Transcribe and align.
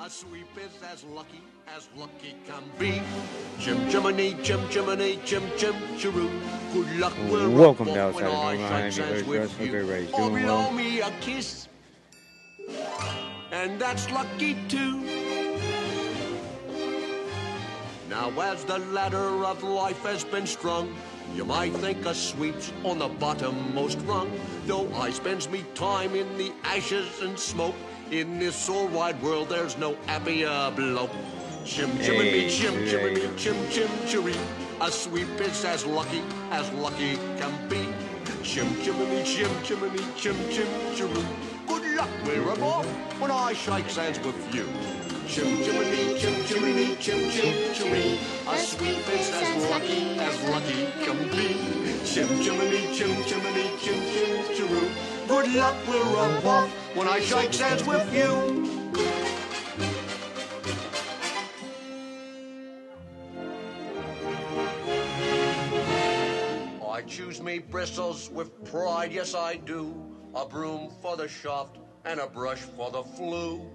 A 0.00 0.08
sweep 0.08 0.46
is 0.56 0.70
as 0.92 1.02
lucky 1.02 1.42
as 1.76 1.88
lucky 1.96 2.36
can 2.46 2.62
be. 2.78 3.02
Chim 3.58 3.90
chimney, 3.90 4.36
chim 4.44 4.60
chimney, 4.68 5.18
chim 5.24 5.42
chim 5.56 5.74
chiroo. 5.98 6.30
Good 6.72 7.00
luck 7.00 7.14
will 7.28 7.50
Welcome 7.50 7.86
to 7.86 8.00
Outside 8.00 8.26
of 8.26 8.32
Normal. 8.32 8.64
I'm 8.66 8.92
your 8.92 9.06
host, 9.06 9.26
Russ. 9.26 9.52
Hope 9.56 9.66
everybody's 9.66 10.12
doing 10.12 10.44
well. 10.44 10.70
me 10.70 11.00
a 11.00 11.10
kiss. 11.20 11.66
And 13.50 13.80
that's 13.80 14.08
lucky 14.12 14.56
too. 14.68 15.02
Now, 18.08 18.30
as 18.40 18.62
the 18.66 18.78
ladder 18.78 19.44
of 19.44 19.64
life 19.64 20.04
has 20.04 20.22
been 20.22 20.46
strung, 20.46 20.94
you 21.34 21.44
might 21.44 21.74
think 21.74 22.06
a 22.06 22.14
sweep's 22.14 22.72
on 22.84 23.00
the 23.00 23.08
bottommost 23.08 24.06
rung. 24.06 24.30
Though 24.64 24.88
I 24.94 25.10
spends 25.10 25.48
me 25.48 25.64
time 25.74 26.14
in 26.14 26.38
the 26.38 26.52
ashes 26.62 27.20
and 27.20 27.36
smoke, 27.36 27.74
in 28.10 28.38
this 28.38 28.68
all 28.68 28.88
wide 28.88 29.20
world 29.22 29.48
there's 29.48 29.76
no 29.76 29.94
happier 30.06 30.48
uh, 30.48 30.70
bloke. 30.70 31.10
Chim 31.64 31.90
chimney, 31.98 32.30
Hey, 32.30 32.48
chim 32.48 32.74
there 32.74 32.86
chimney, 32.86 33.20
you 33.20 33.28
go. 33.28 33.36
chim 33.36 33.56
chim 33.70 33.88
chiree. 34.06 34.36
A 34.80 34.90
sweep 34.90 35.28
is 35.40 35.64
as 35.64 35.84
lucky 35.84 36.22
as 36.50 36.70
lucky 36.72 37.16
can 37.36 37.52
be. 37.68 37.84
Chim 38.42 38.66
chimney, 38.82 39.22
chim 39.24 39.50
chimney, 39.64 40.02
chim 40.16 40.36
chim 40.50 40.66
chiroo. 40.94 41.24
Good 41.66 41.96
luck 41.96 42.08
will 42.24 42.42
rub 42.44 42.62
off 42.62 42.86
when 43.20 43.30
I 43.30 43.52
shake 43.52 43.90
hands 43.90 44.18
with 44.20 44.54
you. 44.54 44.66
Chim 45.26 45.62
chimney, 45.62 46.18
chim 46.18 46.34
chimney, 46.46 46.96
chim 46.96 47.30
chim 47.30 47.74
chiree. 47.74 48.18
A 48.48 48.56
sweep 48.56 49.06
is 49.10 49.30
as 49.30 49.70
lucky 49.70 50.18
as 50.18 50.42
lucky 50.48 50.88
can 51.04 51.18
be. 51.36 51.48
Chim 52.04 52.28
chimney, 52.42 52.88
chim 52.96 53.12
chimney, 53.24 53.70
chim 53.82 54.00
chim 54.12 54.44
chiroo. 54.56 54.88
Good 55.28 55.54
luck 55.54 55.76
will 55.86 56.04
rub 56.14 56.46
off 56.46 56.87
when 56.98 57.06
I 57.06 57.20
shake 57.20 57.54
hands 57.54 57.84
with 57.86 58.12
you. 58.12 58.66
I 66.84 67.02
choose 67.02 67.40
me 67.40 67.60
bristles 67.60 68.28
with 68.30 68.64
pride, 68.64 69.12
yes 69.12 69.36
I 69.36 69.58
do. 69.58 69.94
A 70.34 70.44
broom 70.44 70.90
for 71.00 71.16
the 71.16 71.28
shaft 71.28 71.78
and 72.04 72.18
a 72.18 72.26
brush 72.26 72.58
for 72.58 72.90
the 72.90 73.04
flue. 73.04 73.70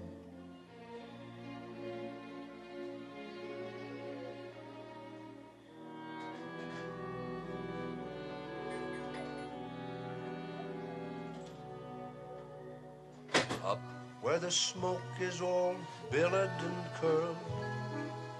Where 14.24 14.38
the 14.38 14.50
smoke 14.50 15.02
is 15.20 15.42
all 15.42 15.76
billowed 16.10 16.48
and 16.58 16.94
curled, 16.98 17.36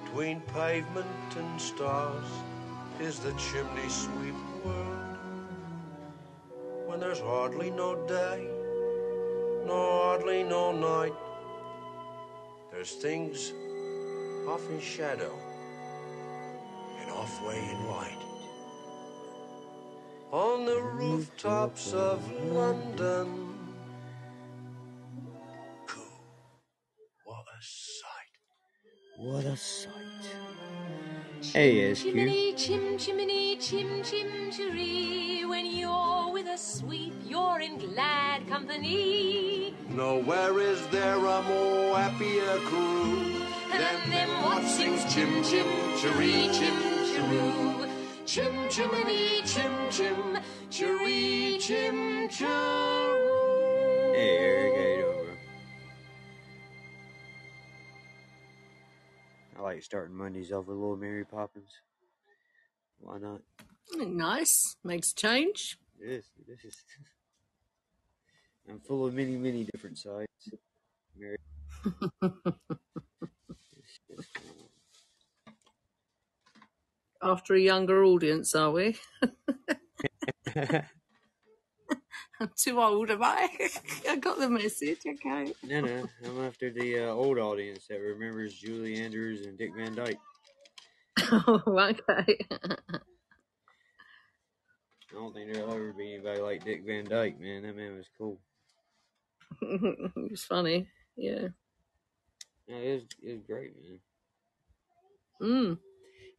between 0.03 0.41
pavement 0.41 1.37
and 1.37 1.61
stars 1.61 2.25
is 3.01 3.19
the 3.19 3.33
chimney 3.33 3.87
sweep 3.91 4.35
world. 4.65 5.19
When 6.87 7.01
there's 7.01 7.21
hardly 7.21 7.71
no 7.71 7.97
day, 8.07 8.49
nor 9.67 10.05
hardly 10.05 10.43
no 10.43 10.73
night, 10.73 11.13
there's 12.73 12.93
things 12.93 13.53
off 14.49 14.67
in 14.71 14.81
shadow 14.81 15.39
and 16.99 17.11
halfway 17.11 17.59
in 17.59 17.87
light. 17.89 18.23
On 20.33 20.65
the 20.65 20.81
rooftops 20.81 21.93
of 21.93 22.19
London, 22.45 23.44
What 29.25 29.47
a 29.47 29.57
sight. 29.57 29.91
Hey, 31.41 31.95
SQ. 31.95 32.05
Chimney, 32.05 32.53
chim, 32.53 32.99
chimney, 32.99 33.57
chim, 33.57 34.03
chim, 34.03 34.51
chiree. 34.51 35.47
When 35.47 35.65
you're 35.65 36.31
with 36.31 36.47
a 36.47 36.59
sweep, 36.59 37.15
you're 37.25 37.59
in 37.61 37.79
glad 37.79 38.47
company. 38.49 39.75
Nowhere 39.89 40.61
is 40.61 40.87
there 40.89 41.17
a 41.17 41.43
more 41.43 41.97
happier 41.97 42.59
crew 42.69 43.47
And 43.73 44.13
them 44.13 44.29
what 44.43 44.63
sings 44.67 45.03
chim, 45.15 45.43
chim, 45.43 45.69
chiree, 45.97 46.51
chim, 46.53 46.77
chiroo. 47.09 47.89
Chim, 48.27 48.69
chimney, 48.69 49.41
chim, 49.47 49.73
chim, 49.91 50.39
chiree, 50.69 51.57
chim, 51.59 52.29
chiroo. 52.29 53.25
Hey, 54.15 55.24
like 59.65 59.83
starting 59.83 60.15
Mondays 60.15 60.53
off 60.53 60.67
with 60.67 60.77
a 60.77 60.79
little 60.79 60.97
Mary 60.97 61.25
Poppins. 61.25 61.71
Why 62.99 63.17
not? 63.19 63.41
Nice. 63.97 64.77
Makes 64.85 65.15
change. 65.15 65.79
This, 65.99 66.27
this 66.47 66.63
is. 66.65 66.77
I'm 68.69 68.81
full 68.81 69.07
of 69.07 69.15
many, 69.15 69.37
many 69.37 69.67
different 69.73 69.97
sides. 69.99 70.29
Mary. 71.19 71.39
After 77.23 77.55
a 77.55 77.61
younger 77.61 78.05
audience, 78.05 78.55
are 78.55 78.71
we? 78.71 78.99
I'm 82.45 82.51
too 82.57 82.79
old, 82.79 83.11
am 83.11 83.23
I? 83.23 83.49
I 84.07 84.17
got 84.17 84.39
the 84.39 84.51
message. 84.51 84.99
Okay. 85.07 85.55
no, 85.63 85.81
no, 85.81 86.05
I'm 86.27 86.45
after 86.45 86.71
the 86.71 86.99
uh, 86.99 87.07
old 87.07 87.39
audience 87.39 87.87
that 87.89 88.01
remembers 88.01 88.53
Julie 88.53 89.01
Andrews 89.01 89.47
and 89.47 89.57
Dick 89.57 89.71
Van 89.75 89.95
Dyke. 89.95 90.19
Oh, 91.47 91.63
okay. 91.67 92.37
I 92.51 92.97
don't 95.15 95.33
think 95.33 95.51
there'll 95.51 95.73
ever 95.73 95.95
be 95.95 96.15
anybody 96.15 96.41
like 96.41 96.65
Dick 96.65 96.85
Van 96.85 97.07
Dyke, 97.07 97.41
man. 97.41 97.63
That 97.63 97.77
man 97.77 97.97
was 97.97 98.11
cool. 98.19 98.39
it 99.63 100.31
was 100.31 100.45
funny. 100.45 100.87
Yeah. 101.17 101.49
Yeah, 102.67 102.77
it 102.77 102.95
was, 102.95 103.03
it 103.23 103.33
was 103.33 103.43
great, 103.47 103.73
man. 103.81 104.01
Mm. 105.41 105.79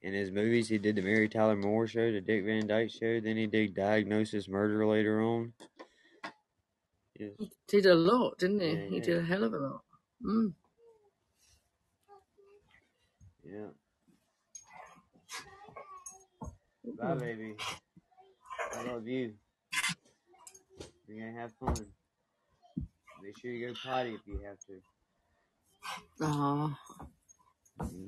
In 0.04 0.14
his 0.14 0.30
movies, 0.30 0.70
he 0.70 0.78
did 0.78 0.98
the 0.98 1.02
Mary 1.02 1.28
Tyler 1.28 1.56
Moore 1.56 1.88
show, 1.88 2.12
the 2.12 2.22
Dick 2.22 2.46
Van 2.46 2.68
Dyke 2.68 2.92
show. 2.92 3.20
Then 3.20 3.38
he 3.38 3.48
did 3.48 3.74
Diagnosis 3.74 4.48
Murder 4.48 4.86
later 4.86 5.20
on. 5.20 5.54
Yes. 7.20 7.32
He 7.40 7.50
did 7.68 7.86
a 7.86 7.96
lot, 7.96 8.38
didn't 8.40 8.62
he? 8.62 8.76
Yeah, 8.76 8.86
He 8.88 9.00
yeah. 9.00 9.02
did 9.02 9.18
a 9.18 9.24
hell 9.26 9.44
of 9.44 9.54
a 9.54 9.58
lot. 9.58 9.84
Mm. 10.24 10.54
Yeah. 13.44 13.70
Bye, 16.98 17.16
baby. 17.16 17.56
I 18.74 18.84
love 18.84 19.08
you. 19.08 19.36
We're 21.08 21.20
gonna 21.20 21.40
have 21.42 21.54
fun. 21.56 21.94
Make 23.22 23.38
sure 23.38 23.52
you 23.52 23.68
go 23.68 23.76
potty 23.84 24.16
if 24.16 24.22
you 24.28 24.40
have 24.46 24.60
to. 24.68 24.82
Oh, 26.22 26.76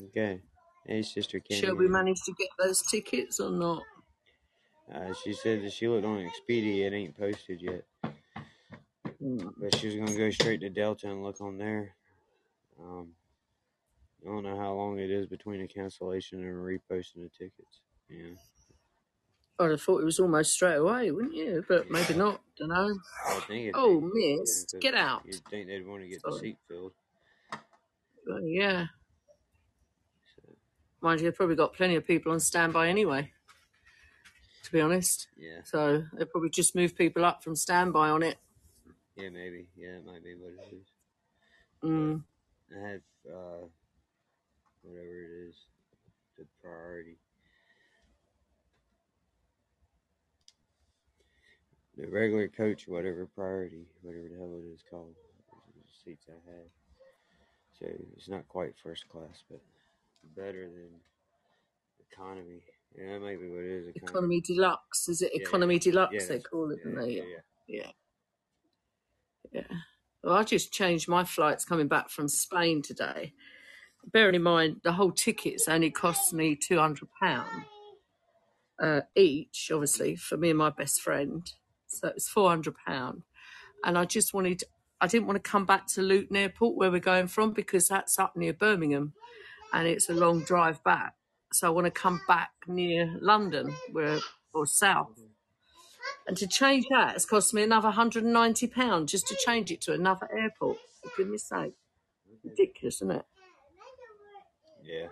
Okay. 0.08 0.42
Hey, 0.86 1.02
sister 1.02 1.40
Candy. 1.40 1.72
we 1.76 1.88
managed 1.88 2.26
to 2.26 2.34
get 2.34 2.50
those 2.60 2.82
tickets 2.82 3.40
or 3.40 3.52
not? 3.52 3.84
Uh, 4.94 5.14
she 5.14 5.34
said 5.34 5.64
that 5.64 5.74
she 5.74 5.88
looked 5.88 6.06
on 6.06 6.20
Expedia. 6.30 6.88
It 6.88 6.94
ain't 6.94 7.18
posted 7.18 7.62
yet. 7.62 7.86
Mm. 9.22 9.54
But 9.58 9.76
she 9.76 9.88
was 9.88 9.96
gonna 9.96 10.16
go 10.18 10.30
straight 10.30 10.62
to 10.62 10.70
Delta 10.70 11.10
and 11.10 11.24
look 11.24 11.42
on 11.42 11.58
there. 11.58 11.96
Um, 12.80 13.10
I 14.24 14.30
don't 14.30 14.44
know 14.44 14.58
how 14.58 14.74
long 14.74 15.00
it 15.00 15.10
is 15.10 15.28
between 15.28 15.62
a 15.62 15.68
cancellation 15.68 16.44
and 16.44 16.56
reposting 16.56 17.24
the 17.24 17.30
tickets. 17.30 17.82
Yeah. 18.10 18.36
I'd 19.60 19.72
have 19.72 19.82
thought 19.82 20.02
it 20.02 20.06
was 20.06 20.20
almost 20.20 20.54
straight 20.54 20.76
away, 20.76 21.10
wouldn't 21.10 21.34
you? 21.34 21.66
But 21.68 21.90
maybe 21.90 22.14
not. 22.14 22.42
Don't 22.60 22.70
know. 22.70 22.96
I 23.28 23.40
think 23.48 23.68
it. 23.68 23.72
Oh, 23.74 24.12
yeah, 24.16 24.36
get 24.80 24.94
out. 24.94 25.24
You'd 25.26 25.44
think 25.50 25.68
they'd 25.68 25.88
want 25.88 26.04
to 26.04 26.08
get 26.08 26.22
the 26.24 26.38
seat 26.38 26.58
filled. 26.68 26.94
Oh, 28.30 28.40
yeah. 28.44 28.86
So, 30.36 30.44
Mind 31.02 31.22
you, 31.22 31.26
they've 31.26 31.36
probably 31.36 31.56
got 31.56 31.74
plenty 31.74 31.96
of 31.96 32.06
people 32.06 32.32
on 32.32 32.40
standby 32.40 32.90
anyway, 32.90 33.32
to 34.64 34.72
be 34.72 34.80
honest. 34.82 35.28
yeah. 35.38 35.62
So 35.64 36.04
they 36.14 36.26
probably 36.26 36.52
just 36.52 36.76
moved 36.76 36.96
people 36.96 37.26
up 37.26 37.44
from 37.44 37.56
standby 37.56 38.10
on 38.10 38.22
it. 38.22 38.38
Yeah, 39.18 39.30
maybe. 39.30 39.68
Yeah, 39.76 39.98
it 39.98 40.06
might 40.06 40.24
be 40.24 40.36
what 40.36 40.54
it 40.54 40.76
is. 40.76 40.86
Mm. 41.84 42.22
I 42.72 42.90
have 42.90 43.02
uh, 43.28 43.66
whatever 44.84 45.24
it 45.24 45.50
is, 45.50 45.56
the 46.38 46.46
priority. 46.62 47.18
The 51.98 52.08
regular 52.08 52.48
coach, 52.48 52.88
whatever 52.88 53.28
priority, 53.34 53.86
whatever 54.04 54.28
the 54.30 54.38
hell 54.38 54.54
it 54.54 54.72
is 54.74 54.82
called, 54.90 55.16
the 55.50 55.82
seats 56.06 56.26
I 56.30 56.38
had. 56.52 56.68
So 57.80 57.86
it's 58.16 58.30
not 58.30 58.48
quite 58.48 58.74
first 58.84 59.08
class, 59.10 59.44
but 59.50 59.62
better 60.36 60.70
than 60.70 60.90
economy. 62.12 62.62
Yeah, 62.96 63.18
maybe 63.20 63.22
might 63.22 63.40
be 63.42 63.50
what 63.50 63.64
it 63.64 63.72
is. 63.72 63.88
Economy. 63.88 64.10
Economy 64.12 64.42
deluxe. 64.42 65.10
Is 65.10 65.22
it 65.22 65.32
Yeah, 65.34 65.42
economy 65.42 65.80
deluxe 65.80 66.14
Yeah, 66.14 66.26
they 66.28 66.40
call 66.40 66.72
it, 66.72 66.80
yeah, 66.86 66.92
don't 66.92 67.08
they? 67.08 67.14
yeah, 67.14 67.24
Yeah. 67.68 67.78
yeah. 67.80 67.92
Yeah. 69.58 69.78
Well, 70.24 70.36
I 70.36 70.44
just 70.44 70.72
changed 70.72 71.08
my 71.08 71.24
flights 71.24 71.66
coming 71.66 71.88
back 71.88 72.10
from 72.10 72.28
Spain 72.28 72.84
today. 72.84 73.34
Bearing 74.12 74.36
in 74.36 74.44
mind 74.44 74.82
the 74.84 74.92
whole 74.92 75.12
tickets 75.12 75.68
only 75.68 75.90
cost 75.90 76.32
me 76.32 76.56
two 76.56 76.78
hundred 76.78 77.10
pound 77.22 77.66
uh, 78.82 79.02
each, 79.16 79.72
obviously 79.74 80.16
for 80.16 80.38
me 80.38 80.50
and 80.50 80.60
my 80.60 80.70
best 80.70 81.02
friend. 81.02 81.52
So 81.88 82.10
it's 82.10 82.30
four 82.30 82.50
hundred 82.50 82.76
pound, 82.86 83.24
and 83.84 83.98
I 83.98 84.06
just 84.06 84.34
wanted. 84.34 84.64
I 85.02 85.08
didn't 85.08 85.28
want 85.28 85.44
to 85.44 85.50
come 85.52 85.66
back 85.66 85.88
to 85.88 86.02
Luton 86.02 86.36
Airport 86.36 86.76
where 86.78 86.92
we're 86.92 87.00
going 87.00 87.28
from 87.28 87.54
because 87.54 87.88
that's 87.88 88.20
up 88.20 88.36
near 88.36 88.54
Birmingham, 88.54 89.14
and 89.74 89.88
it's 89.88 90.10
a 90.10 90.14
long 90.14 90.44
drive 90.44 90.84
back. 90.84 91.14
So 91.52 91.68
I 91.68 91.72
want 91.72 91.86
to 91.86 91.92
come 91.92 92.22
back 92.28 92.52
near 92.68 93.18
London, 93.22 93.74
where 93.92 94.20
or 94.54 94.68
south. 94.68 95.20
And 96.28 96.36
to 96.38 96.48
change 96.48 96.88
that, 96.90 97.16
it's 97.16 97.26
cost 97.26 97.54
me 97.54 97.64
another 97.64 97.92
hundred 97.92 98.24
and 98.24 98.34
ninety 98.34 98.68
pound 98.68 99.08
just 99.08 99.28
to 99.28 99.36
change 99.46 99.72
it 99.72 99.82
to 99.82 99.94
another 99.94 100.28
airport. 100.36 100.78
For 101.02 101.10
goodness 101.16 101.44
sake, 101.44 101.74
ridiculous, 102.44 102.96
isn't 102.96 103.12
it? 103.12 103.26
Yeah. 104.84 105.08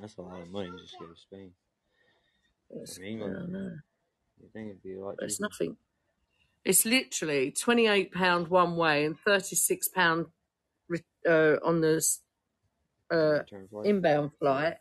That's 0.00 0.16
a 0.16 0.22
lot 0.22 0.40
of 0.40 0.50
money 0.50 0.70
just 0.78 0.94
to 0.94 0.98
go 1.00 1.06
to 1.06 1.16
Spain. 1.16 1.52
It's, 2.70 2.98
I 2.98 3.04
England, 3.04 3.34
don't 3.34 3.52
know. 3.52 3.76
you 4.40 4.48
think 4.52 4.70
it'd 4.70 4.82
be 4.82 4.96
like. 4.96 5.16
it's 5.20 5.40
nothing. 5.40 5.76
It's 6.64 6.84
literally 6.84 7.52
twenty 7.52 7.86
eight 7.86 8.12
pound 8.12 8.48
one 8.48 8.76
way 8.76 9.04
and 9.04 9.16
thirty 9.18 9.54
six 9.54 9.88
pound 9.88 10.26
uh, 11.28 11.56
on 11.64 11.80
the 11.80 12.04
uh, 13.10 13.38
flight? 13.70 13.86
inbound 13.86 14.32
flight. 14.40 14.78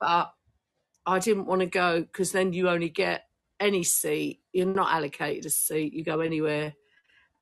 But 0.00 0.32
I 1.06 1.18
didn't 1.18 1.46
want 1.46 1.60
to 1.60 1.66
go 1.66 2.02
because 2.02 2.32
then 2.32 2.52
you 2.52 2.68
only 2.68 2.88
get 2.88 3.24
any 3.60 3.82
seat. 3.82 4.40
You're 4.52 4.66
not 4.66 4.92
allocated 4.92 5.46
a 5.46 5.50
seat. 5.50 5.92
You 5.92 6.04
go 6.04 6.20
anywhere, 6.20 6.74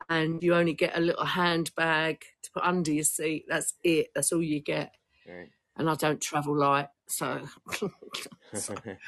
and 0.09 0.43
you 0.43 0.55
only 0.55 0.75
get 0.75 0.97
a 0.97 1.00
little 1.00 1.25
handbag 1.25 2.25
to 2.43 2.50
put 2.53 2.62
under 2.62 2.93
your 2.93 3.05
seat. 3.05 3.44
That's 3.49 3.75
it. 3.82 4.09
That's 4.14 4.32
all 4.32 4.43
you 4.43 4.61
get. 4.61 4.94
Right. 5.26 5.50
And 5.76 5.88
I 5.88 5.94
don't 5.94 6.20
travel 6.20 6.56
light, 6.56 6.88
so, 7.09 7.47
so 8.55 8.75
and 8.85 8.99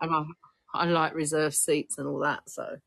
I 0.00 0.24
I 0.72 0.86
like 0.86 1.14
reserved 1.14 1.54
seats 1.54 1.98
and 1.98 2.08
all 2.08 2.20
that. 2.20 2.48
So, 2.48 2.78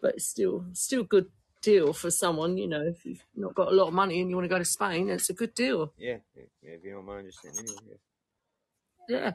but 0.00 0.14
it's 0.14 0.26
still 0.26 0.64
still 0.72 1.04
good 1.04 1.26
deal 1.62 1.92
for 1.92 2.10
someone. 2.10 2.56
You 2.58 2.68
know, 2.68 2.82
if 2.82 3.06
you've 3.06 3.24
not 3.36 3.54
got 3.54 3.68
a 3.68 3.74
lot 3.74 3.88
of 3.88 3.94
money 3.94 4.20
and 4.20 4.28
you 4.28 4.36
want 4.36 4.44
to 4.44 4.54
go 4.54 4.58
to 4.58 4.64
Spain, 4.64 5.08
it's 5.08 5.30
a 5.30 5.34
good 5.34 5.54
deal. 5.54 5.92
yeah, 5.96 6.18
if, 6.34 6.48
if 6.62 6.84
you 6.84 6.92
don't 6.92 7.06
mind 7.06 7.26
just 7.26 7.40
sitting 7.40 7.60
anywhere. 7.60 7.98
Yeah. 9.08 9.32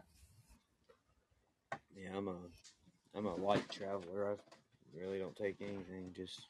Yeah, 1.96 2.16
I'm 2.16 2.28
a 2.28 2.36
I'm 3.18 3.26
a 3.26 3.36
light 3.36 3.68
traveler. 3.70 4.28
I 4.32 5.00
really 5.00 5.18
don't 5.20 5.36
take 5.36 5.58
anything. 5.60 6.14
Just 6.16 6.42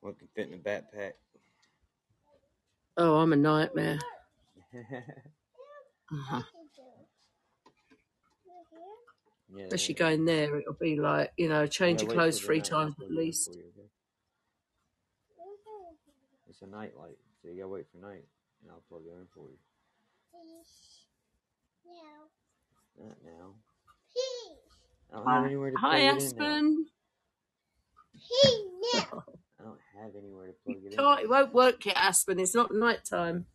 what 0.00 0.18
can 0.18 0.28
fit 0.34 0.48
in 0.48 0.54
a 0.54 0.58
backpack. 0.58 1.12
Oh, 2.96 3.16
I'm 3.16 3.32
a 3.32 3.36
nightmare. 3.36 3.98
Uh-huh. 6.12 6.42
yeah, 9.54 9.62
Especially 9.66 9.94
that- 9.94 9.98
going 10.00 10.24
there, 10.24 10.56
it'll 10.58 10.72
be 10.72 10.96
like 10.98 11.30
you 11.36 11.48
know, 11.48 11.68
change 11.68 12.02
Yeah, 12.02 12.06
your 12.08 12.14
clothes 12.16 12.40
three 12.40 12.60
times 12.60 12.96
at 13.00 13.12
least. 13.12 13.48
you, 13.54 13.62
okay? 13.78 13.86
It's 16.48 16.62
a 16.62 16.66
night 16.66 16.96
light, 16.98 17.16
so 17.40 17.48
you 17.48 17.58
gotta 17.58 17.68
wait 17.68 17.86
for 17.92 17.98
night, 17.98 18.24
and 18.62 18.72
I'll 18.72 18.82
plug 18.88 19.02
it 19.06 19.12
in 19.12 19.26
for 19.32 19.46
you. 19.48 19.56
Not 22.98 23.16
now. 23.24 23.54
I 25.14 25.18
don't 25.18 25.30
have 25.30 25.44
anywhere 25.44 25.70
to 25.72 25.78
plug 25.78 25.92
Hi, 25.92 26.00
it 26.00 26.18
in 26.18 26.36
now. 26.36 26.56
Aspen. 26.56 26.86
Hey, 28.14 28.58
Neil. 28.82 29.24
I 29.60 29.64
don't 29.64 29.80
have 30.00 30.12
anywhere 30.16 30.48
to 30.48 30.54
plug 30.64 30.78
it 30.84 30.92
in. 30.94 30.98
Can't, 30.98 31.20
it 31.22 31.30
won't 31.30 31.54
work 31.54 31.86
yet, 31.86 31.96
Aspen. 31.96 32.40
It's 32.40 32.54
not 32.54 32.74
night 32.74 33.04
time. 33.08 33.46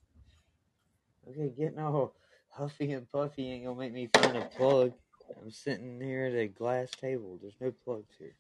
Okay, 1.30 1.52
getting 1.58 1.80
all 1.80 2.16
huffy 2.50 2.92
and 2.94 3.12
puffy 3.12 3.52
ain't 3.52 3.66
gonna 3.66 3.80
make 3.80 3.94
me 3.94 4.10
find 4.14 4.38
a 4.38 4.46
plug. 4.58 4.94
I'm 5.42 5.52
sitting 5.52 6.00
here 6.02 6.26
at 6.28 6.36
a 6.36 6.48
glass 6.48 6.90
table. 6.92 7.40
There's 7.42 7.56
no 7.62 7.74
plugs 7.86 8.16
here. 8.20 8.36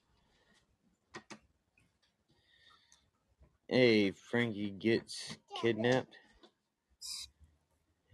Hey, 3.68 4.12
Frankie 4.12 4.72
gets 4.72 5.38
kidnapped. 5.62 6.18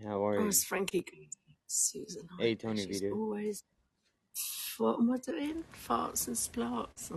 How 0.03 0.25
are 0.27 0.39
Oh, 0.39 0.44
you? 0.44 0.48
it's 0.48 0.63
Frankie. 0.63 1.06
Susan. 1.68 2.27
Hey, 2.39 2.56
Tony 2.56 2.86
She's 2.86 3.01
Vito. 3.01 3.13
always. 3.13 3.63
What 4.77 4.99
am 4.99 5.11
I 5.11 5.17
doing? 5.17 5.63
Farts 5.87 6.27
and 6.27 6.35
splarts. 6.35 7.11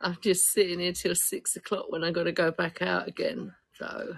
I'm 0.00 0.16
just 0.22 0.50
sitting 0.50 0.80
here 0.80 0.92
till 0.92 1.14
six 1.14 1.56
o'clock 1.56 1.86
when 1.90 2.04
I 2.04 2.10
got 2.10 2.24
to 2.24 2.32
go 2.32 2.50
back 2.50 2.80
out 2.80 3.08
again. 3.08 3.54
So, 3.74 4.14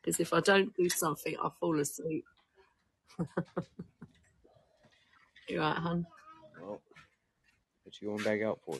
because 0.00 0.20
if 0.20 0.32
I 0.32 0.40
don't 0.40 0.74
do 0.76 0.88
something, 0.88 1.34
I 1.42 1.50
fall 1.60 1.78
asleep. 1.78 2.24
You 5.48 5.60
right, 5.60 5.76
hun? 5.76 6.06
Well, 6.58 6.80
what 7.82 8.00
you 8.00 8.08
going 8.08 8.22
back 8.22 8.42
out 8.42 8.60
for? 8.64 8.78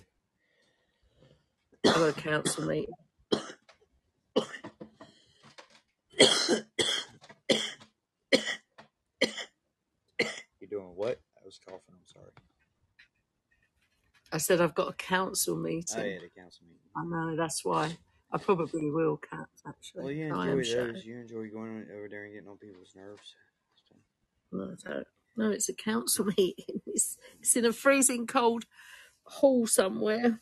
I've 1.85 1.95
got 1.95 2.09
a 2.09 2.13
council 2.13 2.65
meeting. 2.65 2.95
You 10.61 10.69
doing 10.69 10.93
what? 10.95 11.21
I 11.41 11.45
was 11.45 11.59
coughing. 11.67 11.83
I'm 11.91 12.07
sorry. 12.07 12.31
I 14.33 14.39
said 14.39 14.61
I've 14.61 14.75
got 14.75 14.89
a 14.89 14.95
council 14.95 15.57
meeting. 15.57 15.99
I 16.01 16.05
had 16.05 16.23
a 16.23 16.41
council 16.41 16.67
meeting. 16.67 16.81
I 16.97 17.05
know 17.05 17.37
that's 17.37 17.65
why. 17.65 17.97
I 18.35 18.39
probably 18.39 18.91
will, 18.91 19.19
Cat. 19.19 19.47
Actually, 19.67 20.03
Well, 20.05 20.13
you 20.13 20.35
I 20.35 20.49
am 20.49 20.59
enjoy 20.59 20.71
shy. 20.71 20.93
those. 20.93 21.05
You 21.05 21.19
enjoy 21.19 21.49
going 21.51 21.87
over 21.95 22.09
there 22.09 22.25
and 22.25 22.33
getting 22.33 22.49
on 22.49 22.57
people's 22.57 22.95
nerves. 22.97 23.35
So, 23.87 23.95
No, 24.53 24.65
I 24.65 24.89
don't. 24.95 25.07
No, 25.37 25.51
it's 25.51 25.69
a 25.69 25.75
council 25.75 26.25
meeting. 26.39 26.81
It's, 26.87 27.19
it's 27.41 27.57
in 27.57 27.67
a 27.67 27.73
freezing 27.73 28.27
cold 28.27 28.65
hall 29.25 29.67
somewhere 29.67 30.41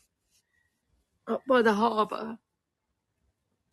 up 1.27 1.41
by 1.47 1.61
the 1.61 1.73
harbour. 1.73 2.37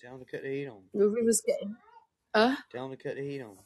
tell 0.00 0.16
them 0.16 0.25
to 0.25 0.30
cut 0.30 0.42
the 0.42 0.48
heat 0.48 0.66
on. 0.68 0.82
The 0.94 1.08
river's 1.08 1.40
getting. 1.46 1.76
Uh, 2.34 2.56
Tell 2.72 2.88
them 2.88 2.96
to 2.96 3.02
cut 3.02 3.14
the 3.16 3.22
heat 3.22 3.40
on. 3.42 3.56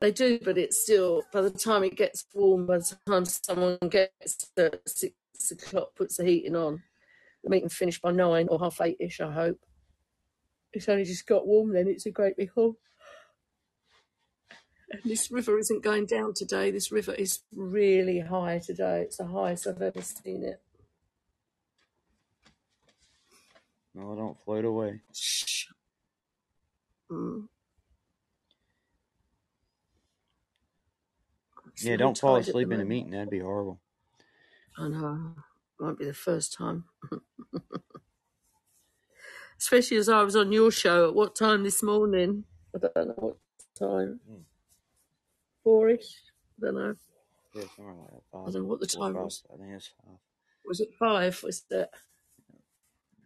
They 0.00 0.12
do, 0.12 0.38
but 0.44 0.58
it's 0.58 0.82
still, 0.82 1.22
by 1.32 1.40
the 1.40 1.50
time 1.50 1.82
it 1.84 1.96
gets 1.96 2.24
warm, 2.34 2.66
by 2.66 2.78
the 2.78 2.96
time 3.06 3.24
someone 3.24 3.78
gets 3.90 4.48
to 4.56 4.80
six 4.86 5.50
o'clock, 5.50 5.94
puts 5.96 6.16
the 6.16 6.24
heating 6.24 6.56
on, 6.56 6.82
the 7.42 7.50
meeting 7.50 7.68
finished 7.68 8.02
by 8.02 8.12
nine 8.12 8.48
or 8.48 8.58
half 8.58 8.80
eight 8.80 8.96
ish, 9.00 9.20
I 9.20 9.32
hope. 9.32 9.58
It's 10.72 10.88
only 10.88 11.04
just 11.04 11.26
got 11.26 11.46
warm 11.46 11.72
then, 11.72 11.88
it's 11.88 12.06
a 12.06 12.10
great 12.10 12.36
big 12.36 12.50
hall. 12.50 12.76
And 14.90 15.02
this 15.04 15.30
river 15.30 15.58
isn't 15.58 15.84
going 15.84 16.06
down 16.06 16.32
today. 16.34 16.70
This 16.70 16.90
river 16.90 17.12
is 17.12 17.40
really 17.54 18.20
high 18.20 18.58
today. 18.58 19.02
It's 19.02 19.18
the 19.18 19.26
highest 19.26 19.66
I've 19.66 19.82
ever 19.82 20.00
seen 20.00 20.42
it. 20.44 20.62
No, 23.94 24.14
don't 24.14 24.40
float 24.40 24.64
away. 24.64 25.00
Shh. 25.12 25.66
Mm. 27.10 27.48
Yeah, 31.82 31.96
don't 31.96 32.16
fall 32.18 32.36
at 32.36 32.44
the 32.44 32.50
asleep 32.50 32.68
in 32.68 32.72
a 32.74 32.76
moment. 32.78 32.88
meeting. 32.88 33.10
That'd 33.12 33.30
be 33.30 33.38
horrible. 33.40 33.80
I 34.76 34.88
know. 34.88 35.34
Won't 35.80 35.98
be 35.98 36.04
the 36.06 36.14
first 36.14 36.52
time. 36.54 36.84
Especially 39.58 39.96
as 39.96 40.08
I 40.08 40.22
was 40.22 40.36
on 40.36 40.52
your 40.52 40.70
show 40.70 41.08
at 41.08 41.14
what 41.14 41.34
time 41.36 41.64
this 41.64 41.82
morning? 41.82 42.44
I 42.74 42.78
don't 42.78 43.08
know 43.08 43.14
what 43.16 43.36
time. 43.78 44.20
Mm. 44.30 44.42
Four-ish? 45.64 46.14
I 46.62 46.66
don't 46.66 46.74
know. 46.74 46.94
Yeah, 47.54 47.64
somewhere 47.74 47.94
like 47.94 48.10
that. 48.10 48.38
I 48.38 48.50
don't 48.50 48.62
know 48.62 48.68
what 48.68 48.80
the 48.80 48.86
time 48.86 49.14
five. 49.14 49.22
was. 49.24 49.42
I 49.52 49.56
think 49.56 49.70
it's 49.74 49.90
five. 50.04 50.18
Was 50.66 50.80
it 50.80 50.90
five? 50.98 51.42
Was 51.42 51.62
that? 51.70 51.90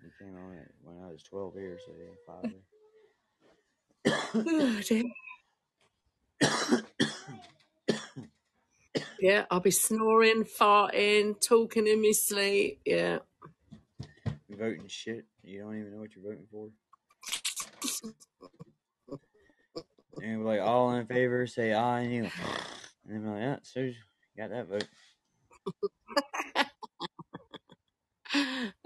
We 0.02 0.11
came 0.18 0.37
on 0.37 0.52
it 0.54 0.71
when 0.82 0.97
I 1.04 1.09
was 1.11 1.23
12 1.25 1.54
here, 1.54 1.78
so 1.85 1.92
yeah, 1.99 2.14
five. 2.26 2.52
Oh, 4.35 4.80
dear. 4.88 5.04
yeah, 9.23 9.45
I'll 9.52 9.61
be 9.61 9.71
snoring, 9.71 10.43
farting, 10.43 11.41
talking 11.41 11.87
in 11.87 12.02
my 12.02 12.11
sleep. 12.11 12.81
Yeah. 12.85 13.21
Voting 14.50 14.88
shit. 14.88 15.26
You 15.45 15.61
don't 15.61 15.79
even 15.79 15.93
know 15.93 16.00
what 16.00 16.11
you're 16.17 16.25
voting 16.25 16.47
for. 16.50 16.71
And 20.23 20.45
we're 20.45 20.59
like, 20.59 20.61
all 20.61 20.93
in 20.93 21.07
favor, 21.07 21.47
say 21.47 21.73
aye. 21.73 22.00
And 22.00 22.12
you, 22.12 22.23
and 22.25 22.31
then 23.09 23.25
we're 23.25 23.33
like, 23.33 23.41
yeah, 23.41 23.57
so 23.62 23.81
you 23.81 23.95
got 24.37 24.50
that 24.50 24.69
vote. 24.69 24.88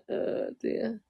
Oh 0.08 0.48
dear. 0.62 1.00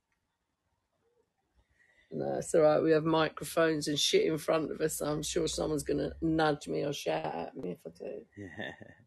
No, 2.10 2.36
it's 2.38 2.54
all 2.54 2.62
right. 2.62 2.82
We 2.82 2.92
have 2.92 3.04
microphones 3.04 3.88
and 3.88 3.98
shit 3.98 4.24
in 4.24 4.38
front 4.38 4.70
of 4.70 4.80
us. 4.80 4.98
So 4.98 5.06
I'm 5.06 5.22
sure 5.22 5.46
someone's 5.48 5.82
going 5.82 5.98
to 5.98 6.12
nudge 6.22 6.66
me 6.66 6.82
or 6.82 6.94
shout 6.94 7.26
at 7.26 7.56
me 7.56 7.72
if 7.72 7.78
I 7.86 7.90
do. 7.98 8.22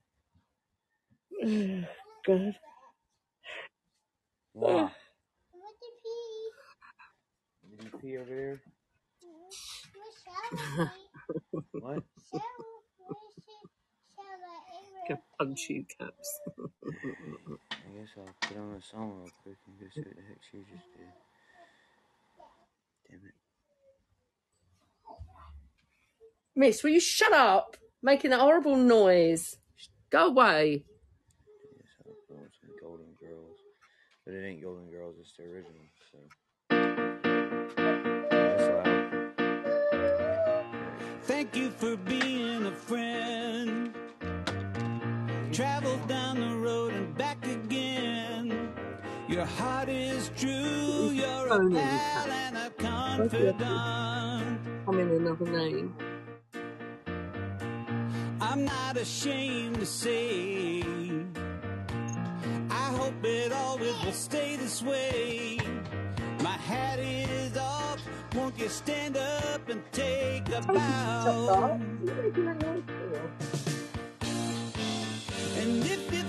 God. 2.27 2.55
Wow. 4.53 4.91
Did 7.69 7.83
you 7.83 7.91
pee 8.01 8.17
over 8.17 8.29
there? 8.29 8.61
What? 11.73 12.03
Go 15.09 15.17
punch 15.39 15.67
you, 15.69 15.85
Caps. 15.99 16.39
I 17.69 17.99
guess 17.99 18.09
I'll 18.17 18.35
put 18.47 18.57
on 18.57 18.75
a 18.75 18.81
song 18.81 19.13
real 19.19 19.31
quick 19.43 19.57
and 19.67 19.79
go 19.79 19.87
see 19.93 20.01
what 20.01 20.15
the 20.15 20.23
heck 20.23 20.39
she 20.51 20.57
just 20.59 20.87
did. 20.97 21.13
Damn 23.09 23.27
it. 23.27 23.35
Miss, 26.55 26.83
will 26.83 26.91
you 26.91 26.99
shut 26.99 27.33
up? 27.33 27.77
Making 28.03 28.31
that 28.31 28.41
horrible 28.41 28.75
noise. 28.77 29.57
Go 30.11 30.27
away. 30.27 30.85
Yes, 31.77 31.87
I'll 32.05 32.15
put 32.27 32.37
on 32.37 32.49
some 32.61 32.71
Golden 32.81 33.13
Girls. 33.21 33.57
But 34.29 34.37
it 34.37 34.45
ain't 34.45 34.61
Golden 34.61 34.91
Girls, 34.91 35.15
it's 35.19 35.33
the 35.33 35.45
original, 35.45 35.81
so. 36.11 36.19
Thank 41.23 41.55
you 41.55 41.71
for 41.71 41.97
being 41.97 42.67
a 42.67 42.71
friend. 42.71 43.91
Travel 45.51 45.97
down 46.05 46.39
the 46.39 46.55
road 46.57 46.93
and 46.93 47.17
back 47.17 47.43
again. 47.47 48.71
Your 49.27 49.45
heart 49.45 49.89
is 49.89 50.29
true, 50.37 51.09
you're 51.09 51.47
a 51.47 51.49
Phone 51.49 51.73
pal 51.73 52.29
and 52.29 52.55
a 52.55 52.69
confidant. 52.77 53.63
I'm 53.63 54.99
in 54.99 55.09
another 55.09 55.45
name. 55.45 55.95
I'm 58.39 58.63
not 58.63 58.95
ashamed 58.95 59.79
to 59.79 59.87
say. 59.87 61.08
It 63.23 63.51
always 63.51 63.95
will 64.05 64.11
stay 64.11 64.55
this 64.55 64.83
way. 64.83 65.57
My 66.43 66.51
hat 66.51 66.99
is 66.99 67.57
off. 67.57 67.99
Won't 68.35 68.57
you 68.59 68.69
stand 68.69 69.17
up 69.17 69.67
and 69.67 69.81
take 69.91 70.47
a 70.49 70.61
bow? 70.61 71.79
And 75.57 75.83
if 75.83 76.13
you 76.13 76.23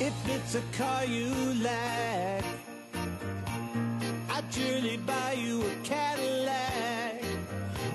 If 0.00 0.28
it's 0.28 0.54
a 0.54 0.62
car 0.78 1.04
you 1.04 1.28
lack, 1.62 2.44
I'd 4.30 4.44
surely 4.50 4.96
buy 4.96 5.32
you 5.32 5.62
a 5.62 5.74
Cadillac. 5.82 7.22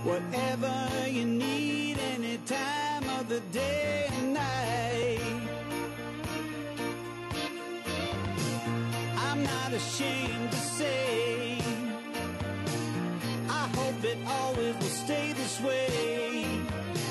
Whatever 0.03 0.74
you 1.08 1.25
need, 1.25 1.98
any 2.15 2.38
time 2.46 3.10
of 3.19 3.29
the 3.29 3.39
day 3.51 4.10
and 4.12 4.34
night. 4.36 5.19
I'm 9.17 9.43
not 9.43 9.74
ashamed 9.74 10.51
to 10.51 10.58
say, 10.58 11.28
way. 15.62 16.46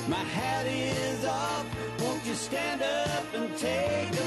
My 0.08 0.16
hat 0.16 0.66
is 0.66 1.24
off, 1.24 1.66
won't 2.00 2.24
you 2.26 2.34
stand 2.34 2.82
up 2.82 3.24
and 3.34 3.56
take 3.56 4.17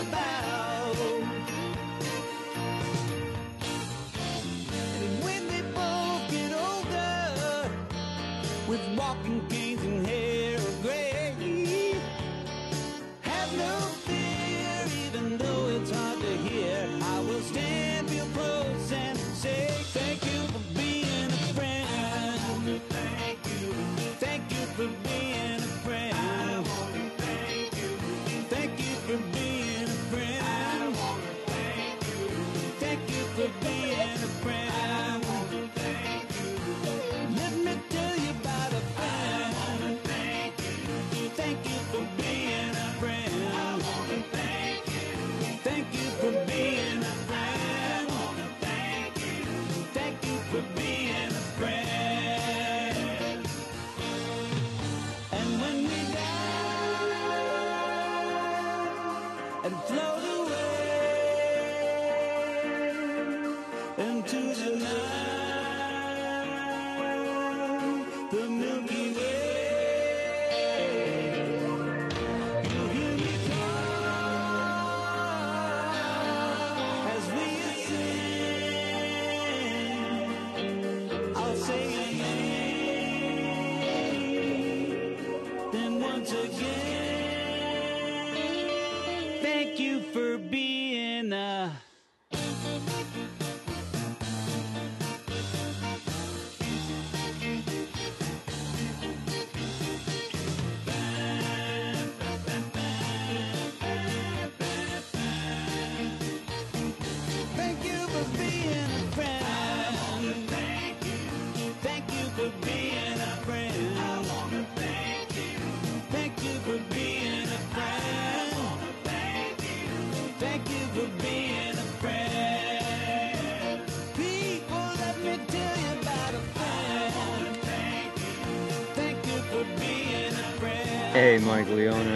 Hey, 131.31 131.37
Mike 131.37 131.69
Leon, 131.69 132.07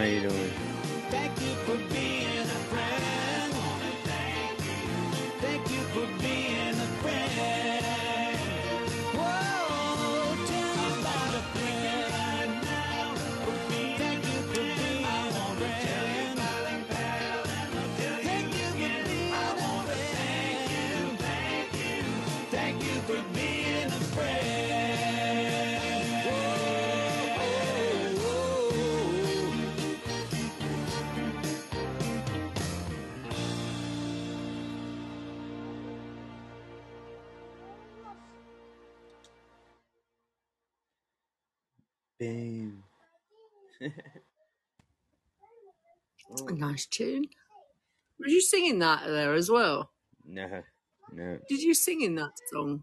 A 46.30 46.42
oh, 46.42 46.46
nice 46.46 46.86
tune. 46.86 47.26
Were 48.18 48.28
you 48.28 48.40
singing 48.40 48.78
that 48.80 49.06
there 49.06 49.34
as 49.34 49.50
well? 49.50 49.90
no, 50.24 50.62
no. 51.12 51.38
Did 51.48 51.62
you 51.62 51.74
sing 51.74 52.02
in 52.02 52.14
that 52.16 52.32
song? 52.52 52.82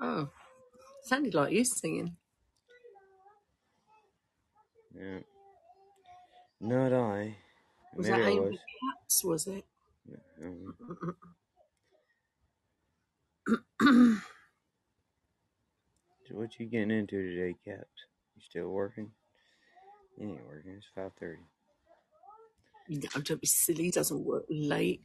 Oh, 0.00 0.28
sounded 1.02 1.34
like 1.34 1.52
you 1.52 1.64
singing. 1.64 2.16
Yeah. 4.94 5.20
not 6.60 6.92
I. 6.92 7.36
Was 7.94 8.08
Maybe 8.08 8.20
that 8.22 8.26
I 8.26 8.30
Amy 8.30 8.40
was. 8.40 8.58
Katz? 8.58 9.24
Was 9.24 9.46
it? 9.46 9.64
Um, 10.42 10.74
so 16.26 16.34
what 16.34 16.58
you 16.58 16.66
getting 16.66 16.90
into 16.90 17.22
today, 17.22 17.54
Caps? 17.64 17.86
You 18.36 18.42
still 18.48 18.68
working? 18.68 19.10
You 20.16 20.30
ain't 20.30 20.46
working. 20.46 20.72
It's 20.72 20.86
five 20.94 21.12
thirty. 21.18 21.42
No, 22.88 23.20
don't 23.22 23.40
be 23.40 23.46
silly. 23.46 23.84
He 23.84 23.90
doesn't 23.90 24.24
work 24.24 24.44
late. 24.48 25.02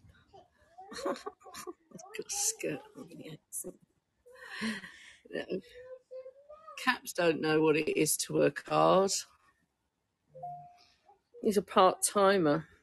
Got 1.05 1.17
a 1.17 2.29
skirt 2.29 2.79
on 2.97 3.07
the 3.09 3.31
accent. 3.31 3.75
No. 5.31 5.59
Caps 6.83 7.13
don't 7.13 7.41
know 7.41 7.61
what 7.61 7.75
it 7.75 7.97
is 7.99 8.17
to 8.17 8.33
work 8.33 8.63
hard. 8.67 9.11
He's 11.41 11.57
a 11.57 11.61
part 11.61 11.97
timer. 12.03 12.65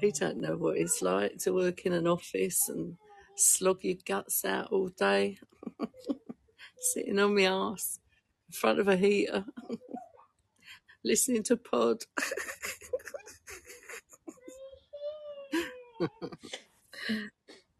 He 0.00 0.12
don't 0.12 0.38
know 0.38 0.56
what 0.56 0.78
it's 0.78 1.02
like 1.02 1.36
to 1.40 1.52
work 1.52 1.84
in 1.84 1.92
an 1.92 2.06
office 2.06 2.70
and 2.70 2.96
slog 3.40 3.84
your 3.84 3.96
guts 4.06 4.44
out 4.44 4.70
all 4.72 4.88
day, 4.88 5.38
sitting 6.78 7.18
on 7.18 7.34
my 7.34 7.44
ass 7.44 7.98
in 8.48 8.52
front 8.52 8.78
of 8.78 8.88
a 8.88 8.96
heater, 8.96 9.44
listening 11.04 11.42
to 11.44 11.56
pod. 11.56 12.04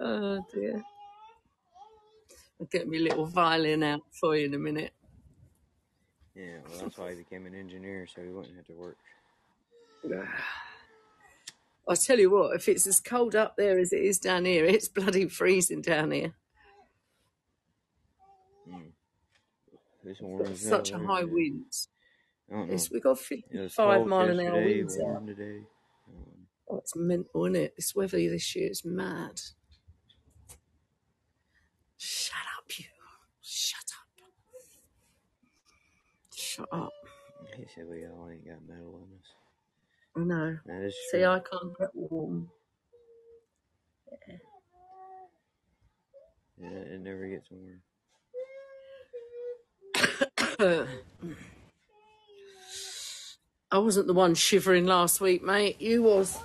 oh 0.00 0.44
dear. 0.52 0.82
I'll 2.60 2.66
get 2.66 2.88
my 2.88 2.98
little 2.98 3.24
violin 3.26 3.82
out 3.82 4.02
for 4.12 4.36
you 4.36 4.44
in 4.46 4.54
a 4.54 4.58
minute. 4.58 4.92
yeah, 6.34 6.58
well, 6.68 6.82
that's 6.82 6.98
why 6.98 7.10
he 7.10 7.16
became 7.16 7.46
an 7.46 7.54
engineer, 7.54 8.06
so 8.06 8.22
he 8.22 8.28
wouldn't 8.28 8.56
have 8.56 8.66
to 8.66 8.74
work. 8.74 8.98
Ah. 10.12 10.69
I 11.90 11.96
tell 11.96 12.20
you 12.20 12.30
what, 12.30 12.54
if 12.54 12.68
it's 12.68 12.86
as 12.86 13.00
cold 13.00 13.34
up 13.34 13.56
there 13.56 13.76
as 13.76 13.92
it 13.92 14.00
is 14.02 14.20
down 14.20 14.44
here, 14.44 14.64
it's 14.64 14.86
bloody 14.86 15.26
freezing 15.28 15.82
down 15.82 16.12
here. 16.12 16.34
Mm. 18.68 18.92
Orange 20.22 20.56
Such 20.56 20.92
a 20.92 20.98
high 20.98 21.24
wind. 21.24 21.64
It's, 22.48 22.90
we 22.92 23.00
got 23.00 23.18
It 23.30 23.42
was 23.52 23.74
55 23.74 24.06
mile 24.06 24.30
an 24.30 24.46
hour 24.46 24.64
winds 24.64 25.00
out. 25.00 25.26
today. 25.26 25.62
Oh, 26.70 26.76
it's 26.78 26.94
mental, 26.94 27.46
isn't 27.46 27.56
it? 27.56 27.74
This 27.74 27.92
weather 27.96 28.18
this 28.18 28.54
year 28.54 28.70
is 28.70 28.84
mad. 28.84 29.40
Shut 31.96 32.38
up, 32.56 32.78
you. 32.78 32.84
Shut 33.42 33.80
up. 33.98 34.30
Shut 36.36 36.68
up. 36.70 36.92
he 37.56 37.66
said 37.74 37.86
we 37.90 38.06
all 38.06 38.28
ain't 38.30 38.46
got 38.46 38.58
metal 38.68 39.00
in 39.04 39.18
us. 39.18 39.39
I 40.16 40.20
know. 40.20 40.58
That 40.66 40.82
is 40.86 40.94
See, 41.10 41.18
true. 41.18 41.26
I 41.26 41.38
can't 41.40 41.78
get 41.78 41.90
warm. 41.94 42.48
Yeah, 46.58 46.68
it 46.68 47.00
never 47.00 47.26
gets 47.28 47.48
warm. 47.50 47.80
I 53.72 53.78
wasn't 53.78 54.08
the 54.08 54.14
one 54.14 54.34
shivering 54.34 54.86
last 54.86 55.20
week, 55.20 55.42
mate. 55.42 55.80
You 55.80 56.02
was. 56.02 56.38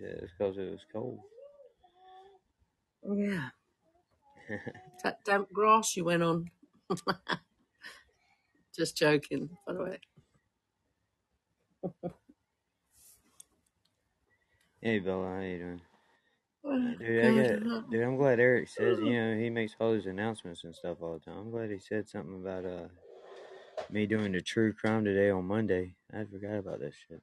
Said 0.00 0.18
it's 0.22 0.32
because 0.38 0.56
it 0.56 0.70
was 0.70 0.80
cold. 0.92 1.20
Yeah. 3.04 3.48
That 5.04 5.24
damp 5.24 5.50
grass 5.52 5.96
you 5.96 6.04
went 6.04 6.22
on. 6.22 6.50
Just 8.76 8.96
joking, 8.96 9.50
by 9.66 9.72
the 9.74 9.84
way. 9.84 10.00
hey, 14.82 14.98
Bella, 15.00 15.34
how 15.36 15.40
you 15.42 15.58
doing? 15.58 15.80
Oh, 16.64 16.94
Dude, 16.98 17.24
I 17.24 17.32
got, 17.32 17.90
dude, 17.90 18.02
I'm 18.04 18.16
glad 18.16 18.40
Eric 18.40 18.68
says, 18.68 18.98
you 19.00 19.20
know, 19.20 19.36
he 19.36 19.50
makes 19.50 19.74
all 19.80 19.94
these 19.94 20.06
announcements 20.06 20.64
and 20.64 20.74
stuff 20.74 20.98
all 21.00 21.14
the 21.14 21.20
time. 21.20 21.38
I'm 21.38 21.50
glad 21.50 21.70
he 21.70 21.78
said 21.78 22.08
something 22.08 22.36
about 22.36 22.64
uh 22.66 22.88
me 23.90 24.06
doing 24.06 24.32
the 24.32 24.40
true 24.42 24.72
crime 24.72 25.04
today 25.04 25.30
on 25.30 25.46
Monday. 25.46 25.94
I 26.12 26.24
forgot 26.24 26.58
about 26.58 26.80
that 26.80 26.92
shit. 27.08 27.22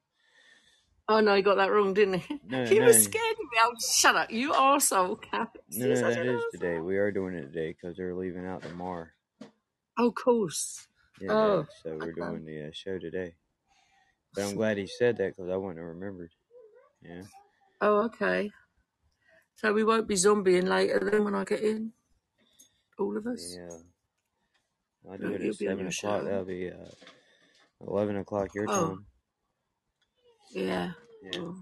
Oh 1.09 1.19
no, 1.21 1.35
you 1.35 1.43
got 1.43 1.55
that 1.57 1.71
wrong, 1.71 1.93
didn't 1.93 2.19
he? 2.21 2.39
No, 2.49 2.65
he 2.65 2.79
no, 2.79 2.85
was 2.85 3.03
scared 3.03 3.33
of 3.33 3.39
me. 3.39 3.59
Oh, 3.63 3.73
shut 3.79 4.15
up, 4.15 4.31
you 4.31 4.51
arsehole, 4.53 5.19
no, 5.71 5.87
no, 5.87 6.01
that 6.01 6.25
is 6.27 6.43
today. 6.51 6.79
We 6.79 6.97
are 6.97 7.11
doing 7.11 7.35
it 7.35 7.53
today 7.53 7.73
because 7.73 7.97
they're 7.97 8.15
leaving 8.15 8.45
out 8.45 8.63
tomorrow. 8.63 9.07
Oh, 9.97 10.09
of 10.09 10.15
course. 10.15 10.87
Yeah, 11.19 11.31
Oh, 11.31 11.67
so 11.83 11.97
we're 11.97 12.13
doing 12.13 12.45
the 12.45 12.67
uh, 12.67 12.71
show 12.71 12.99
today. 12.99 13.33
But 14.33 14.43
I'm 14.43 14.55
glad 14.55 14.77
he 14.77 14.85
said 14.87 15.17
that 15.17 15.35
because 15.35 15.49
I 15.51 15.55
wouldn't 15.55 15.79
have 15.79 15.87
remembered. 15.87 16.31
Yeah. 17.01 17.23
Oh, 17.81 18.03
okay. 18.05 18.51
So 19.55 19.73
we 19.73 19.83
won't 19.83 20.07
be 20.07 20.15
zombieing 20.15 20.67
later 20.67 20.99
then 21.11 21.23
when 21.23 21.33
I 21.33 21.43
get 21.43 21.61
in. 21.61 21.93
All 22.99 23.17
of 23.17 23.25
us. 23.25 23.57
Yeah. 23.57 23.77
I'll 25.09 25.17
do 25.17 25.23
No, 25.29 25.35
it 25.35 25.41
at 25.41 25.57
be 25.57 25.67
on 25.67 25.77
7 25.77 25.87
o'clock. 25.87 26.23
That'll 26.25 26.45
be 26.45 26.69
uh, 26.69 26.75
11 27.81 28.17
o'clock 28.17 28.53
your 28.53 28.67
Oh, 28.67 28.87
time. 28.89 29.05
yeah. 30.51 30.91
Yeah. 31.23 31.39
Oh, 31.39 31.55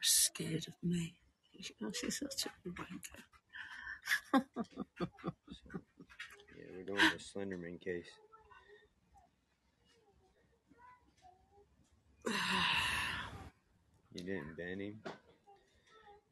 scared 0.00 0.66
of 0.68 0.74
me. 0.82 1.14
She's 1.60 2.18
such 2.18 2.46
a 2.46 2.68
wanker. 2.68 3.22
Yeah, 4.34 4.40
we're 6.74 6.84
doing 6.84 7.10
the 7.10 7.18
Slenderman 7.18 7.80
case. 7.80 8.08
You 14.14 14.24
didn't 14.24 14.56
ban 14.56 14.80
him? 14.80 15.00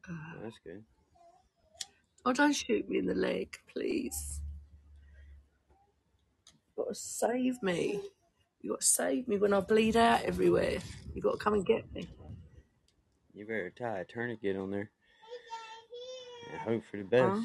Well, 0.09 0.43
that's 0.43 0.59
good. 0.65 0.83
Oh, 2.27 2.33
don't 2.33 2.55
shoot 2.55 2.89
me 2.89 2.99
in 2.99 3.07
the 3.07 3.15
leg, 3.15 3.59
please. 3.73 4.41
You've 6.51 6.87
gotta 6.87 6.95
save 6.95 7.63
me. 7.63 8.01
You 8.63 8.71
gotta 8.71 8.85
save 8.85 9.29
me 9.29 9.37
when 9.37 9.53
I 9.53 9.61
bleed 9.61 9.97
out 9.97 10.23
everywhere. 10.23 10.79
You 11.15 11.21
gotta 11.21 11.37
come 11.37 11.55
and 11.55 11.67
get 11.67 11.93
me. 11.95 12.09
You 13.35 13.45
better 13.45 13.71
tie 13.71 14.01
a 14.01 14.05
tourniquet 14.05 14.57
on 14.57 14.71
there 14.71 14.91
and 16.51 16.61
hope 16.61 16.83
for 16.91 16.97
the 16.97 17.05
Huh? 17.13 17.41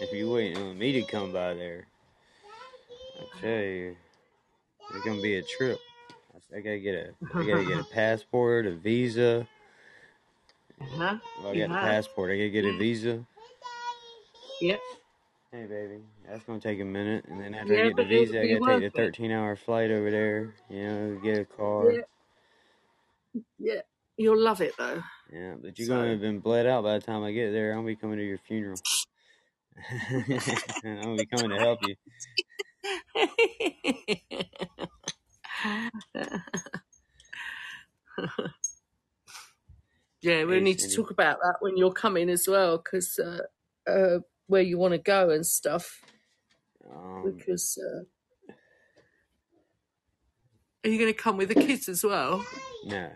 If 0.00 0.12
you're 0.12 0.32
waiting 0.32 0.58
on 0.62 0.76
me 0.78 0.92
to 0.92 1.02
come 1.02 1.32
by 1.32 1.54
there, 1.54 1.86
I 3.20 3.40
tell 3.40 3.50
you, 3.50 3.96
it's 4.90 5.04
gonna 5.04 5.22
be 5.22 5.36
a 5.36 5.42
trip. 5.42 5.78
I 6.54 6.60
gotta 6.60 6.78
get 6.78 6.94
a, 6.94 7.14
I 7.34 7.46
gotta 7.46 7.64
get 7.64 7.80
a 7.80 7.84
passport, 7.92 8.66
a 8.66 8.74
visa. 8.74 9.46
Uh-huh. 10.80 11.18
Well, 11.38 11.48
I 11.48 11.52
You 11.52 11.66
got 11.66 11.76
have? 11.76 11.84
passport. 11.84 12.32
I 12.32 12.36
gotta 12.36 12.50
get 12.50 12.64
a 12.64 12.76
visa. 12.76 13.24
Yep. 14.60 14.80
Hey, 15.52 15.66
baby, 15.66 16.00
that's 16.28 16.42
gonna 16.44 16.60
take 16.60 16.80
a 16.80 16.84
minute, 16.84 17.24
and 17.28 17.40
then 17.40 17.54
after 17.54 17.74
I 17.74 17.88
get 17.88 17.96
the 17.96 18.04
visa, 18.04 18.40
I 18.40 18.58
gotta 18.58 18.80
take 18.90 18.92
the 18.92 19.22
13-hour 19.22 19.56
flight 19.56 19.90
over 19.92 20.10
there. 20.10 20.54
You 20.68 20.86
know, 20.88 21.20
get 21.22 21.38
a 21.38 21.44
car. 21.44 21.92
Yeah. 21.92 22.00
Yeah. 23.58 23.80
You'll 24.16 24.40
love 24.40 24.60
it 24.60 24.74
though. 24.76 25.02
Yeah, 25.32 25.54
but 25.60 25.78
you're 25.78 25.88
gonna 25.88 26.10
have 26.10 26.20
been 26.20 26.40
bled 26.40 26.66
out 26.66 26.84
by 26.84 26.98
the 26.98 27.04
time 27.04 27.22
I 27.24 27.32
get 27.32 27.52
there. 27.52 27.70
I'm 27.72 27.78
gonna 27.78 27.86
be 27.86 27.96
coming 27.96 28.18
to 28.18 28.24
your 28.24 28.38
funeral. 28.38 28.78
I'm 29.90 31.02
gonna 31.02 31.16
be 31.16 31.26
coming 31.26 31.50
to 31.50 31.58
help 31.58 31.80
you. 31.82 31.94
yeah, 40.22 40.44
we 40.44 40.60
need 40.60 40.78
to 40.78 40.94
talk 40.94 41.10
about 41.10 41.38
that 41.42 41.56
when 41.60 41.76
you're 41.76 41.92
coming 41.92 42.30
as 42.30 42.46
well, 42.48 42.78
because 42.78 43.18
uh, 43.18 43.40
uh, 43.90 44.20
where 44.46 44.62
you 44.62 44.78
want 44.78 44.92
to 44.92 44.98
go 44.98 45.30
and 45.30 45.46
stuff. 45.46 46.00
Um, 46.90 47.34
Because 47.36 47.78
uh, 47.78 48.04
are 50.84 50.90
you 50.90 50.98
going 50.98 51.12
to 51.12 51.18
come 51.18 51.36
with 51.36 51.48
the 51.48 51.54
kids 51.54 51.88
as 51.88 52.04
well? 52.04 52.44
no, 52.86 53.10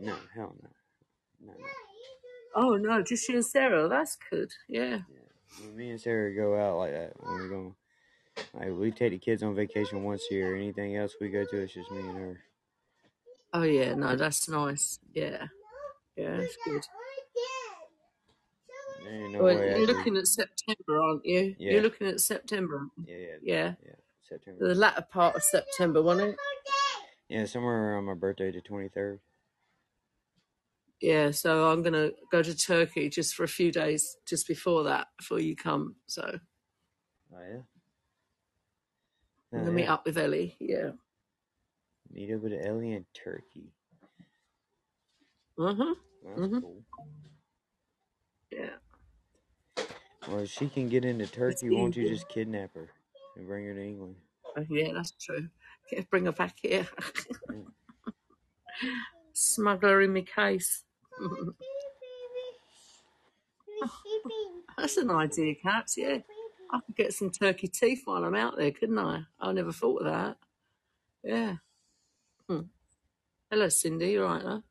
no, 0.00 0.16
hell 0.34 0.56
no, 0.62 0.68
no, 1.46 1.52
no. 1.52 1.66
Oh 2.54 2.76
no, 2.76 3.02
just 3.02 3.28
you 3.28 3.36
and 3.36 3.44
Sarah. 3.44 3.88
That's 3.88 4.16
good. 4.30 4.50
Yeah. 4.68 5.00
When 5.60 5.76
me 5.76 5.90
and 5.90 6.00
Sarah 6.00 6.34
go 6.34 6.56
out 6.56 6.78
like 6.78 6.92
that, 6.92 7.12
when 7.18 7.34
we're 7.34 7.48
going, 7.48 7.74
Like 8.54 8.70
we 8.72 8.90
take 8.90 9.12
the 9.12 9.18
kids 9.18 9.42
on 9.42 9.54
vacation 9.54 10.02
once 10.04 10.22
a 10.30 10.34
year. 10.34 10.56
Anything 10.56 10.96
else 10.96 11.14
we 11.20 11.28
go 11.28 11.44
to, 11.44 11.56
it's 11.62 11.74
just 11.74 11.90
me 11.90 12.00
and 12.00 12.18
her. 12.18 12.40
Oh 13.52 13.62
yeah, 13.62 13.94
no, 13.94 14.16
that's 14.16 14.48
nice. 14.48 14.98
Yeah, 15.14 15.46
yeah, 16.16 16.36
that's 16.36 16.56
good. 16.64 16.82
No 19.32 19.42
Well, 19.42 19.54
you're 19.54 19.86
looking 19.86 20.16
at 20.16 20.26
September, 20.26 21.00
aren't 21.00 21.24
you? 21.24 21.54
Yeah. 21.58 21.72
You're 21.74 21.82
looking 21.82 22.08
at 22.08 22.20
September. 22.20 22.88
Yeah, 23.06 23.16
yeah, 23.16 23.36
Yeah, 23.42 23.74
yeah. 23.84 23.92
September. 24.28 24.68
the 24.68 24.74
latter 24.74 25.06
part 25.10 25.36
of 25.36 25.42
September, 25.42 26.02
wasn't 26.02 26.30
it? 26.30 26.36
Yeah, 27.28 27.44
somewhere 27.46 27.94
around 27.94 28.04
my 28.04 28.14
birthday, 28.14 28.50
the 28.50 28.60
twenty 28.60 28.88
third. 28.88 29.20
Yeah, 31.00 31.30
so 31.30 31.70
I'm 31.70 31.82
gonna 31.82 32.10
go 32.32 32.42
to 32.42 32.56
Turkey 32.56 33.10
just 33.10 33.34
for 33.34 33.44
a 33.44 33.48
few 33.48 33.70
days 33.70 34.16
just 34.26 34.48
before 34.48 34.84
that, 34.84 35.08
before 35.18 35.40
you 35.40 35.54
come. 35.54 35.96
So 36.06 36.38
Oh 37.34 37.38
yeah. 37.40 37.56
I'm 39.52 39.60
Oh, 39.60 39.64
gonna 39.64 39.72
meet 39.72 39.88
up 39.88 40.04
with 40.06 40.16
Ellie. 40.18 40.56
Yeah. 40.58 40.92
Meet 42.10 42.32
up 42.34 42.40
with 42.42 42.52
Ellie 42.54 42.92
in 42.92 43.04
Turkey. 43.14 43.72
Huh. 45.58 45.94
That's 46.24 46.40
Mhm. 46.40 46.60
cool. 46.60 46.84
Yeah. 48.50 48.76
Well, 50.28 50.40
if 50.40 50.50
she 50.50 50.68
can 50.68 50.88
get 50.88 51.04
into 51.04 51.26
Turkey, 51.26 51.70
won't 51.70 51.96
you 51.96 52.08
just 52.08 52.28
kidnap 52.28 52.74
her 52.74 52.88
and 53.36 53.46
bring 53.46 53.66
her 53.66 53.74
to 53.74 53.82
England? 53.84 54.16
Oh, 54.56 54.64
yeah, 54.70 54.92
that's 54.92 55.12
true. 55.12 55.48
Yeah, 55.92 56.02
bring 56.10 56.24
her 56.26 56.32
back 56.32 56.56
here. 56.60 56.88
Mm. 57.50 57.72
Smuggle 59.34 60.00
in 60.04 60.14
my 60.14 60.22
case. 60.22 60.82
That's 64.78 64.96
an 64.98 65.10
idea, 65.10 65.54
Cats. 65.56 65.96
Yeah, 65.96 66.18
I 66.70 66.80
could 66.80 66.96
get 66.96 67.12
some 67.14 67.30
turkey 67.30 67.68
teeth 67.68 68.02
while 68.04 68.24
I'm 68.24 68.34
out 68.34 68.56
there, 68.56 68.70
couldn't 68.72 68.98
I? 68.98 69.22
I 69.40 69.52
never 69.52 69.72
thought 69.72 70.02
of 70.02 70.06
that. 70.12 70.36
Yeah. 71.24 71.56
Hmm. 72.48 72.62
Hello, 73.50 73.68
Cindy. 73.68 74.12
You 74.12 74.24
right, 74.24 74.42
though? 74.42 74.62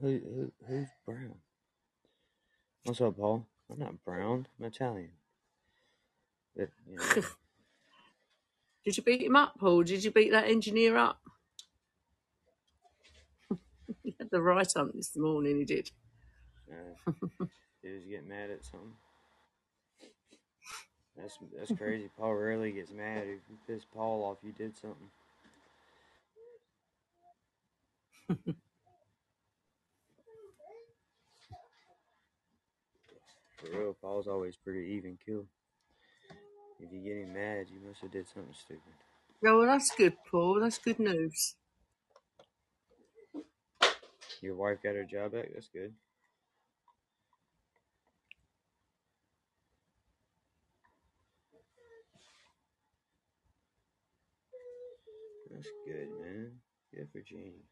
Who, 0.00 0.08
who 0.08 0.52
who's 0.66 0.88
brown? 1.06 1.36
What's 2.84 3.00
up, 3.00 3.16
Paul? 3.16 3.46
I'm 3.70 3.78
not 3.78 4.04
brown. 4.04 4.46
I'm 4.58 4.66
Italian. 4.66 5.10
But, 6.56 6.70
you 6.88 6.96
know, 6.98 7.14
Did 8.84 8.96
you 8.96 9.02
beat 9.02 9.22
him 9.22 9.36
up, 9.36 9.54
Paul? 9.58 9.82
Did 9.84 10.04
you 10.04 10.10
beat 10.10 10.32
that 10.32 10.48
engineer 10.48 10.96
up? 10.96 11.20
Had 14.30 14.38
the 14.38 14.42
right 14.42 14.76
on 14.76 14.92
this 14.94 15.16
morning. 15.16 15.58
He 15.58 15.64
did. 15.64 15.90
uh, 16.70 17.12
he 17.82 17.90
was 17.90 18.04
getting 18.04 18.28
mad 18.28 18.50
at 18.50 18.64
something. 18.64 18.92
That's 21.16 21.38
that's 21.56 21.72
crazy. 21.72 22.08
Paul 22.16 22.34
rarely 22.34 22.72
gets 22.72 22.92
mad. 22.92 23.24
If 23.26 23.40
you 23.50 23.58
piss 23.66 23.84
Paul 23.94 24.24
off, 24.24 24.38
you 24.42 24.52
did 24.52 24.76
something. 24.76 25.10
For 33.58 33.78
real, 33.78 33.96
Paul's 34.00 34.28
always 34.28 34.56
pretty 34.56 34.94
even 34.94 35.18
kill. 35.24 35.46
If 36.80 36.92
you 36.92 37.00
get 37.00 37.16
him 37.18 37.34
mad, 37.34 37.66
you 37.70 37.86
must 37.86 38.00
have 38.00 38.10
did 38.10 38.26
something 38.28 38.54
stupid. 38.54 38.82
Oh, 39.46 39.58
well, 39.58 39.66
that's 39.66 39.94
good, 39.94 40.16
Paul. 40.30 40.60
That's 40.60 40.78
good 40.78 40.98
news. 40.98 41.56
Your 44.42 44.56
wife 44.56 44.78
got 44.82 44.94
her 44.94 45.04
job 45.04 45.32
back. 45.32 45.48
That's 45.54 45.68
good. 45.68 45.92
That's 55.50 55.68
good, 55.86 56.08
man. 56.22 56.52
Good 56.94 57.08
for 57.12 57.20
Jeannie. 57.20 57.64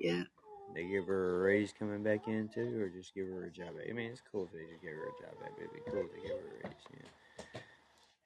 Yeah. 0.00 0.24
They 0.74 0.84
give 0.86 1.06
her 1.06 1.36
a 1.36 1.38
raise 1.44 1.72
coming 1.78 2.02
back 2.02 2.28
in 2.28 2.48
too, 2.48 2.80
or 2.80 2.88
just 2.88 3.14
give 3.14 3.26
her 3.28 3.44
a 3.44 3.50
job 3.50 3.76
back. 3.76 3.86
I 3.88 3.92
mean, 3.92 4.10
it's 4.10 4.22
cool 4.32 4.44
if 4.46 4.52
they 4.52 4.66
just 4.70 4.82
give 4.82 4.92
her 4.92 5.08
a 5.08 5.22
job 5.22 5.40
back, 5.40 5.52
but 5.56 5.64
it'd 5.64 5.74
be 5.74 5.90
cool 5.90 6.02
if 6.02 6.12
they 6.12 6.22
give 6.28 6.36
her 6.36 6.60
a 6.64 6.68
raise. 6.68 6.84
Yeah. 6.94 7.25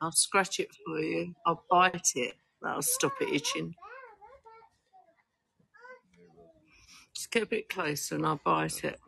I'll 0.00 0.12
scratch 0.12 0.60
it 0.60 0.68
for 0.84 0.98
you. 0.98 1.34
I'll 1.46 1.64
bite 1.70 2.12
it. 2.14 2.34
That'll 2.62 2.82
stop 2.82 3.12
it 3.20 3.34
itching. 3.34 3.74
Just 7.14 7.30
get 7.30 7.42
a 7.42 7.46
bit 7.46 7.68
closer 7.68 8.14
and 8.14 8.26
I'll 8.26 8.40
bite 8.44 8.84
it. 8.84 8.98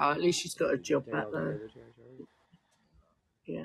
Oh, 0.00 0.12
at 0.12 0.20
least 0.20 0.40
she's 0.40 0.54
got 0.54 0.72
a 0.72 0.78
job 0.78 1.10
back 1.10 1.26
there. 1.32 1.60
Yeah. 3.46 3.64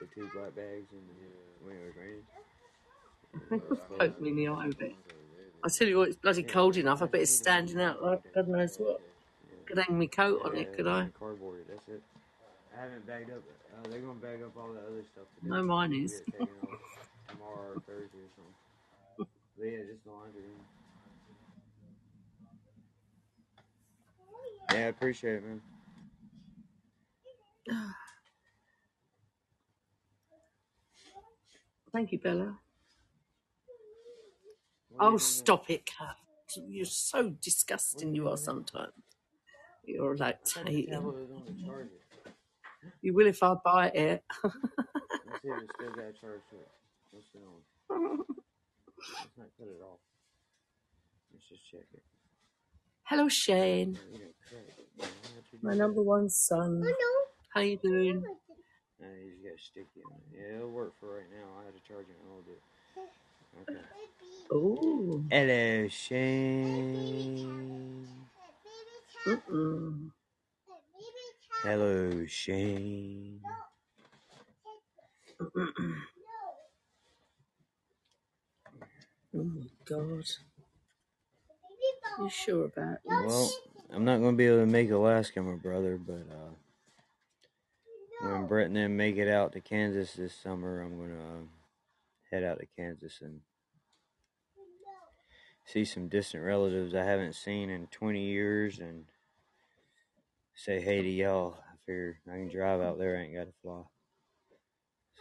The 0.00 0.06
two 0.14 0.28
black 0.34 0.54
bags 0.54 0.88
and 0.92 1.02
the, 1.08 1.64
when 1.64 1.76
it 1.76 1.84
was 1.86 1.94
raining. 1.96 3.62
Poke 3.98 4.20
me 4.20 4.28
in 4.30 4.36
the 4.36 4.48
eye 4.48 4.66
with 4.66 4.80
it. 4.82 4.94
I 5.64 5.68
tell 5.78 5.88
you 5.88 5.98
what, 5.98 6.08
it's 6.08 6.16
bloody 6.16 6.42
cold 6.42 6.76
enough. 6.76 7.02
I 7.02 7.06
bet 7.06 7.22
it's 7.22 7.34
standing 7.34 7.80
out 7.80 8.02
like 8.02 8.22
God 8.34 8.48
knows 8.48 8.76
what. 8.76 9.00
Could 9.66 9.78
hang 9.78 9.98
my 9.98 10.06
coat 10.06 10.42
on 10.44 10.56
it, 10.56 10.72
could 10.74 10.86
I? 10.86 11.08
Cardboard. 11.18 11.64
That's 11.68 11.88
it. 11.88 12.02
I 12.76 12.82
haven't 12.82 13.06
bagged 13.06 13.30
up. 13.30 13.42
Uh, 13.72 13.88
they're 13.90 14.00
gonna 14.00 14.14
bag 14.20 14.42
up 14.44 14.56
all 14.58 14.72
the 14.74 14.80
other 14.80 15.04
stuff. 15.12 15.26
Today. 15.36 15.50
No, 15.50 15.62
mine 15.64 15.94
is. 15.94 16.12
get 16.12 16.20
it 16.28 16.32
taken 16.32 16.54
off 16.64 16.80
tomorrow 17.30 17.72
or 17.74 17.80
Thursday 17.86 18.18
or 18.18 18.30
something. 18.36 18.54
But 19.58 19.66
yeah, 19.66 19.78
just 19.90 20.04
the 20.04 20.10
laundry 20.12 20.42
room. 20.42 20.64
Yeah, 24.72 24.78
I 24.78 24.82
appreciate 24.88 25.36
it, 25.36 25.44
man. 25.44 25.62
Thank 31.92 32.12
you, 32.12 32.18
Bella. 32.20 32.58
What 34.90 35.04
are 35.04 35.06
Oh, 35.06 35.12
doing 35.12 35.18
stop 35.18 35.70
it, 35.70 35.86
Kat. 35.86 36.16
You're 36.68 36.86
so 36.86 37.30
disgusting, 37.42 38.14
you 38.14 38.28
are 38.28 38.36
sometimes. 38.38 38.92
You're 39.84 40.16
I 40.54 40.60
thought 40.60 40.66
the 40.66 40.74
lactating. 40.74 40.88
tablet 40.90 41.16
was 41.16 41.30
on 41.36 41.44
the 41.46 41.54
charger. 41.66 42.05
You 43.02 43.14
will 43.14 43.26
if 43.26 43.42
I 43.42 43.54
buy 43.64 43.88
it. 43.88 44.24
Let's 44.42 44.56
see 45.42 45.48
if 45.48 45.62
it's 45.62 45.72
still 45.74 45.90
got 45.90 46.04
a 46.04 46.12
charge 46.12 46.42
to 46.50 46.56
it. 46.56 46.70
What's 47.10 47.26
it 47.34 47.42
on? 47.42 48.18
Let's 48.98 49.36
not 49.38 49.48
cut 49.58 49.68
it 49.68 49.82
off. 49.82 50.00
Let's 51.32 51.48
just 51.48 51.64
check 51.70 51.86
it. 51.94 52.02
Hello, 53.04 53.28
Shane. 53.28 53.98
You 54.12 54.18
know, 54.18 54.24
crack 54.48 54.78
it. 54.78 54.88
You 54.96 55.02
know, 55.02 55.08
what 55.34 55.44
you 55.52 55.58
My 55.62 55.74
number 55.74 56.02
one 56.02 56.28
son. 56.28 56.84
How 57.54 57.60
you 57.60 57.76
doing? 57.82 58.22
Nah, 59.00 59.08
you 59.08 59.30
just 59.32 59.44
got 59.44 59.58
sticky 59.60 60.02
on 60.04 60.12
it. 60.12 60.38
Yeah, 60.38 60.56
it'll 60.56 60.70
work 60.70 60.92
for 60.98 61.16
right 61.16 61.30
now. 61.30 61.60
I 61.60 61.64
had 61.66 61.74
to 61.74 61.80
charge 61.86 62.06
it 62.08 62.16
in 62.20 62.26
a 62.26 62.28
little 62.28 62.46
bit. 62.46 62.60
Okay. 63.62 63.80
Oh. 64.50 65.24
Hello, 65.30 65.88
Shane. 65.88 67.46
Mm-mm. 69.26 70.10
Hello, 71.66 72.24
Shane. 72.28 73.40
Oh 75.40 75.50
my 79.32 79.66
God. 79.84 80.24
You 82.20 82.30
sure 82.30 82.66
about 82.66 82.98
Well. 83.04 83.50
I'm 83.92 84.04
not 84.04 84.20
gonna 84.20 84.36
be 84.36 84.46
able 84.46 84.58
to 84.58 84.66
make 84.66 84.92
Alaska, 84.92 85.42
my 85.42 85.56
brother, 85.56 85.98
but 85.98 86.24
uh, 86.30 86.54
when 88.20 88.46
Brett 88.46 88.68
and 88.68 88.76
them 88.76 88.96
make 88.96 89.16
it 89.16 89.28
out 89.28 89.52
to 89.54 89.60
Kansas 89.60 90.12
this 90.12 90.36
summer, 90.36 90.80
I'm 90.80 90.96
gonna 90.96 91.14
uh, 91.14 91.42
head 92.30 92.44
out 92.44 92.60
to 92.60 92.66
Kansas 92.76 93.18
and 93.20 93.40
see 95.64 95.84
some 95.84 96.06
distant 96.06 96.44
relatives 96.44 96.94
I 96.94 97.02
haven't 97.02 97.34
seen 97.34 97.70
in 97.70 97.88
20 97.88 98.22
years 98.22 98.78
and 98.78 99.06
say 100.56 100.80
hey 100.80 101.02
to 101.02 101.08
y'all. 101.08 101.56
I 101.70 101.76
figure 101.86 102.18
I 102.28 102.32
can 102.32 102.48
drive 102.48 102.80
out 102.80 102.98
there, 102.98 103.16
I 103.18 103.22
ain't 103.22 103.34
gotta 103.34 103.52
fly. 103.62 103.82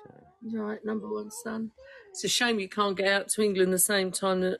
So, 0.03 0.13
Right, 0.59 0.83
number 0.85 1.07
one 1.11 1.31
son. 1.31 1.71
It's 2.11 2.23
a 2.23 2.27
shame 2.27 2.59
you 2.59 2.69
can't 2.69 2.97
get 2.97 3.07
out 3.07 3.29
to 3.29 3.41
England 3.43 3.73
the 3.73 3.79
same 3.79 4.11
time 4.11 4.41
that 4.41 4.59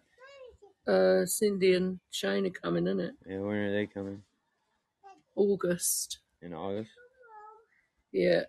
uh, 0.92 1.26
Cindy 1.26 1.74
and 1.74 2.00
Shane 2.12 2.46
are 2.46 2.50
coming, 2.50 2.88
isn't 2.88 3.00
it? 3.00 3.14
yeah, 3.28 3.40
when 3.40 3.56
are 3.56 3.72
they 3.72 3.88
coming? 3.88 4.24
August. 5.36 6.20
In 6.42 6.54
August? 6.54 6.92
Yeah. 8.12 8.44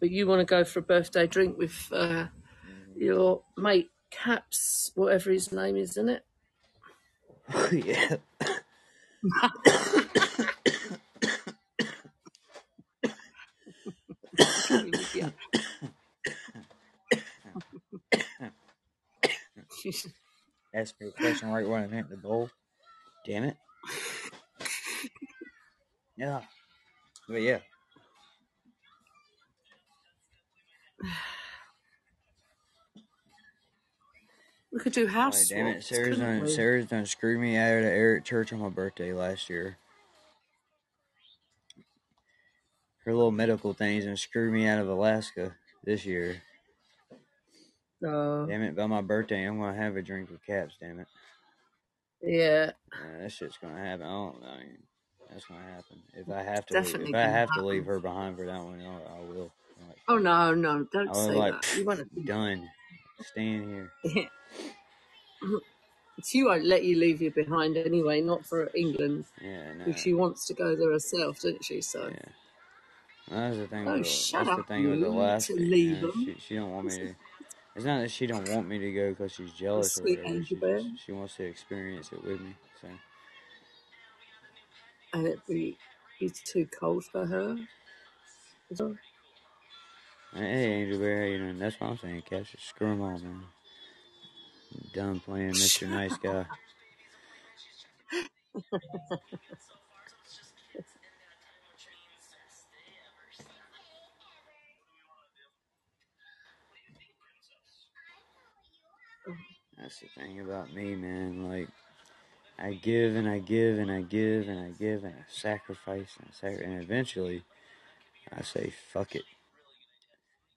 But 0.00 0.10
you 0.10 0.26
want 0.26 0.40
to 0.40 0.44
go 0.44 0.64
for 0.64 0.80
a 0.80 0.82
birthday 0.82 1.26
drink 1.26 1.56
with 1.56 1.88
uh, 1.92 2.26
your 3.02 3.42
mate 3.56 3.90
Caps, 4.10 4.92
whatever 4.94 5.30
his 5.30 5.52
name 5.52 5.76
is, 5.76 5.90
isn't 5.90 6.08
it? 6.08 6.24
yeah. 7.72 8.16
Ask 20.74 20.94
me 21.00 21.08
a 21.08 21.12
question 21.12 21.50
right 21.50 21.68
when 21.68 21.84
I 21.84 21.96
hit 21.96 22.08
the 22.08 22.16
bowl. 22.16 22.48
Damn 23.26 23.44
it. 23.44 23.56
Yeah. 26.16 26.42
But 27.28 27.42
yeah. 27.42 27.58
We 34.72 34.80
could 34.80 34.92
do 34.92 35.06
house 35.06 35.50
Like, 35.50 35.58
damn 35.58 35.66
it. 35.68 35.84
Sarah's 35.84 36.18
done. 36.18 36.48
Sarah's 36.48 36.86
done 36.86 37.06
screwed 37.06 37.40
me 37.40 37.56
out 37.56 37.78
of 37.78 37.84
Eric 37.84 38.24
Church 38.24 38.52
on 38.52 38.60
my 38.60 38.70
birthday 38.70 39.12
last 39.12 39.50
year. 39.50 39.76
Her 43.04 43.12
little 43.12 43.32
medical 43.32 43.74
things 43.74 44.06
and 44.06 44.18
screwed 44.18 44.52
me 44.52 44.66
out 44.66 44.78
of 44.78 44.88
Alaska 44.88 45.56
this 45.84 46.06
year. 46.06 46.40
Oh, 48.04 48.46
Damn 48.46 48.62
it, 48.62 48.76
by 48.76 48.86
my 48.86 49.00
birthday, 49.00 49.44
I'm 49.44 49.58
gonna 49.58 49.76
have 49.76 49.96
a 49.96 50.02
drink 50.02 50.30
with 50.30 50.44
Caps. 50.44 50.74
Damn 50.80 51.00
it, 51.00 51.06
yeah. 52.22 52.72
yeah, 52.92 53.18
that 53.20 53.30
shit's 53.30 53.58
gonna 53.58 53.78
happen. 53.78 54.06
I 54.06 54.10
don't. 54.10 54.42
I 54.44 54.58
mean, 54.58 54.78
that's 55.30 55.44
gonna 55.44 55.60
happen. 55.62 56.02
If 56.14 56.28
I 56.28 56.42
have 56.42 56.66
to, 56.66 56.80
leave, 56.80 57.08
if 57.08 57.14
I 57.14 57.20
have 57.20 57.48
to 57.54 57.64
leave 57.64 57.84
her 57.86 58.00
behind 58.00 58.36
for 58.36 58.46
that 58.46 58.60
one, 58.60 58.80
I, 58.80 59.18
I 59.18 59.20
will. 59.20 59.52
Like, 59.86 59.96
Oh 60.08 60.18
no, 60.18 60.52
no, 60.54 60.84
don't 60.92 61.14
say 61.14 61.34
like, 61.34 61.62
that. 61.62 61.76
You 61.76 61.84
won't. 61.84 62.26
done. 62.26 62.68
Staying 63.20 63.88
here. 64.04 64.28
she 66.24 66.44
won't 66.44 66.64
let 66.66 66.84
you 66.84 66.98
leave 66.98 67.22
you 67.22 67.32
behind 67.32 67.76
anyway. 67.76 68.20
Not 68.22 68.46
for 68.46 68.70
England, 68.76 69.26
Yeah, 69.40 69.74
no. 69.74 69.86
she 69.96 70.14
wants 70.14 70.46
to 70.46 70.54
go 70.54 70.76
there 70.76 70.92
herself, 70.92 71.36
doesn't 71.40 71.64
she? 71.64 71.82
So 71.82 72.10
Yeah. 72.10 72.18
That's 73.30 73.58
the 73.58 73.68
thing. 73.68 73.86
Oh, 73.86 73.98
with, 73.98 74.06
shut 74.06 74.42
that's 74.46 74.56
the 74.56 74.62
up, 74.62 74.64
thing 74.64 74.88
with 74.90 75.00
you, 75.00 75.08
to 75.40 75.54
Alaska. 75.54 75.62
you 75.62 75.68
leave 75.70 75.90
know, 75.92 76.08
them. 76.12 76.12
she, 76.24 76.36
she 76.38 76.56
don't 76.56 76.72
want 76.72 76.86
me 76.88 76.98
to. 76.98 77.14
It's 77.76 77.86
not 77.86 78.00
that 78.00 78.10
she 78.10 78.26
don't 78.26 78.48
want 78.48 78.68
me 78.68 78.78
to 78.78 78.92
go 78.92 79.10
because 79.10 79.32
she's 79.32 79.52
jealous 79.52 79.96
or 79.96 80.04
whatever. 80.06 80.28
angel 80.28 80.58
She, 80.58 80.60
bear. 80.60 80.80
she 80.94 81.12
wants 81.12 81.36
to 81.36 81.44
experience 81.44 82.12
it 82.12 82.24
with 82.24 82.40
me. 82.40 82.56
So 82.80 82.88
and 85.14 85.26
it'd 85.26 85.46
be, 85.48 85.78
be 86.20 86.30
too 86.30 86.68
cold 86.78 87.04
for 87.04 87.26
her. 87.26 87.56
hey, 90.34 90.66
Angel 90.82 90.98
Bear, 91.00 91.28
you 91.28 91.38
doing? 91.38 91.58
That's 91.58 91.80
what 91.80 91.90
I'm 91.90 91.98
saying. 91.98 92.24
Just 92.30 92.68
screw 92.68 92.88
them 92.90 93.02
all, 93.02 93.18
man. 93.18 93.44
Done 94.94 95.20
playing 95.20 95.58
Mr. 95.58 95.88
Nice 95.88 96.18
Guy. 96.18 96.46
That's 109.78 110.00
the 110.00 110.08
thing 110.16 110.40
about 110.40 110.72
me, 110.74 110.94
man. 110.96 111.48
Like, 111.48 111.68
I 112.58 112.74
give 112.74 113.16
and 113.16 113.28
I 113.28 113.38
give 113.40 113.78
and 113.78 113.90
I 113.90 114.02
give 114.02 114.48
and 114.48 114.60
I 114.60 114.70
give 114.78 115.04
and 115.04 115.14
I 115.14 115.24
sacrifice 115.28 116.08
and 116.18 116.28
I 116.28 116.32
sac- 116.32 116.64
and 116.64 116.82
eventually 116.82 117.44
I 118.32 118.42
say 118.42 118.72
fuck 118.92 119.14
it 119.16 119.24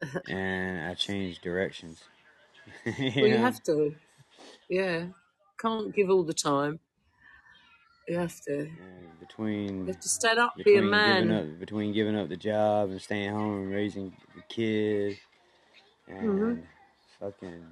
and 0.28 0.88
I 0.88 0.94
change 0.96 1.42
directions. 1.42 2.02
you 2.86 3.12
Well, 3.20 3.30
you 3.30 3.38
have 3.40 3.62
to. 3.64 3.96
Yeah, 4.70 5.10
can't 5.60 5.94
give 5.94 6.10
all 6.10 6.24
the 6.24 6.34
time. 6.34 6.80
You 8.08 8.18
have 8.18 8.40
to. 8.42 8.72
And 8.78 9.20
between 9.20 9.86
You 9.86 9.94
have 9.94 10.02
to 10.02 10.10
stand 10.10 10.40
up, 10.40 10.56
be 10.64 10.78
a 10.78 10.82
between 10.82 11.02
giving 11.04 11.32
man. 11.32 11.32
up 11.32 11.60
between 11.60 11.94
giving 11.94 12.16
up 12.18 12.30
the 12.30 12.38
job 12.38 12.90
and 12.90 13.02
staying 13.02 13.32
home 13.32 13.64
and 13.64 13.72
raising 13.72 14.16
the 14.36 14.42
kids 14.44 15.18
and 16.08 16.28
Mhm. 16.28 16.68
fucking 17.20 17.66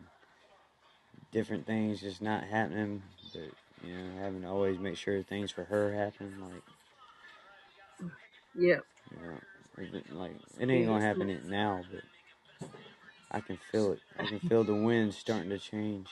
different 1.31 1.65
things 1.65 1.99
just 2.01 2.21
not 2.21 2.43
happening 2.43 3.01
but 3.33 3.49
you 3.85 3.93
know 3.97 4.19
having 4.19 4.41
to 4.41 4.47
always 4.47 4.79
make 4.79 4.95
sure 4.97 5.21
things 5.23 5.51
for 5.51 5.63
her 5.65 5.93
happen 5.93 6.39
like 6.51 6.63
Yeah, 8.55 8.79
you 9.11 9.17
know 9.17 9.39
it- 9.77 10.11
like 10.13 10.35
it 10.59 10.69
ain't 10.69 10.87
gonna 10.87 11.01
happen 11.03 11.29
it 11.29 11.45
now 11.45 11.85
but 11.91 12.03
I 13.31 13.41
can 13.41 13.57
feel 13.57 13.91
it 13.91 14.01
I 14.17 14.25
can 14.27 14.39
feel 14.39 14.63
the 14.63 14.75
wind 14.75 15.13
starting 15.13 15.49
to 15.49 15.59
change 15.59 16.09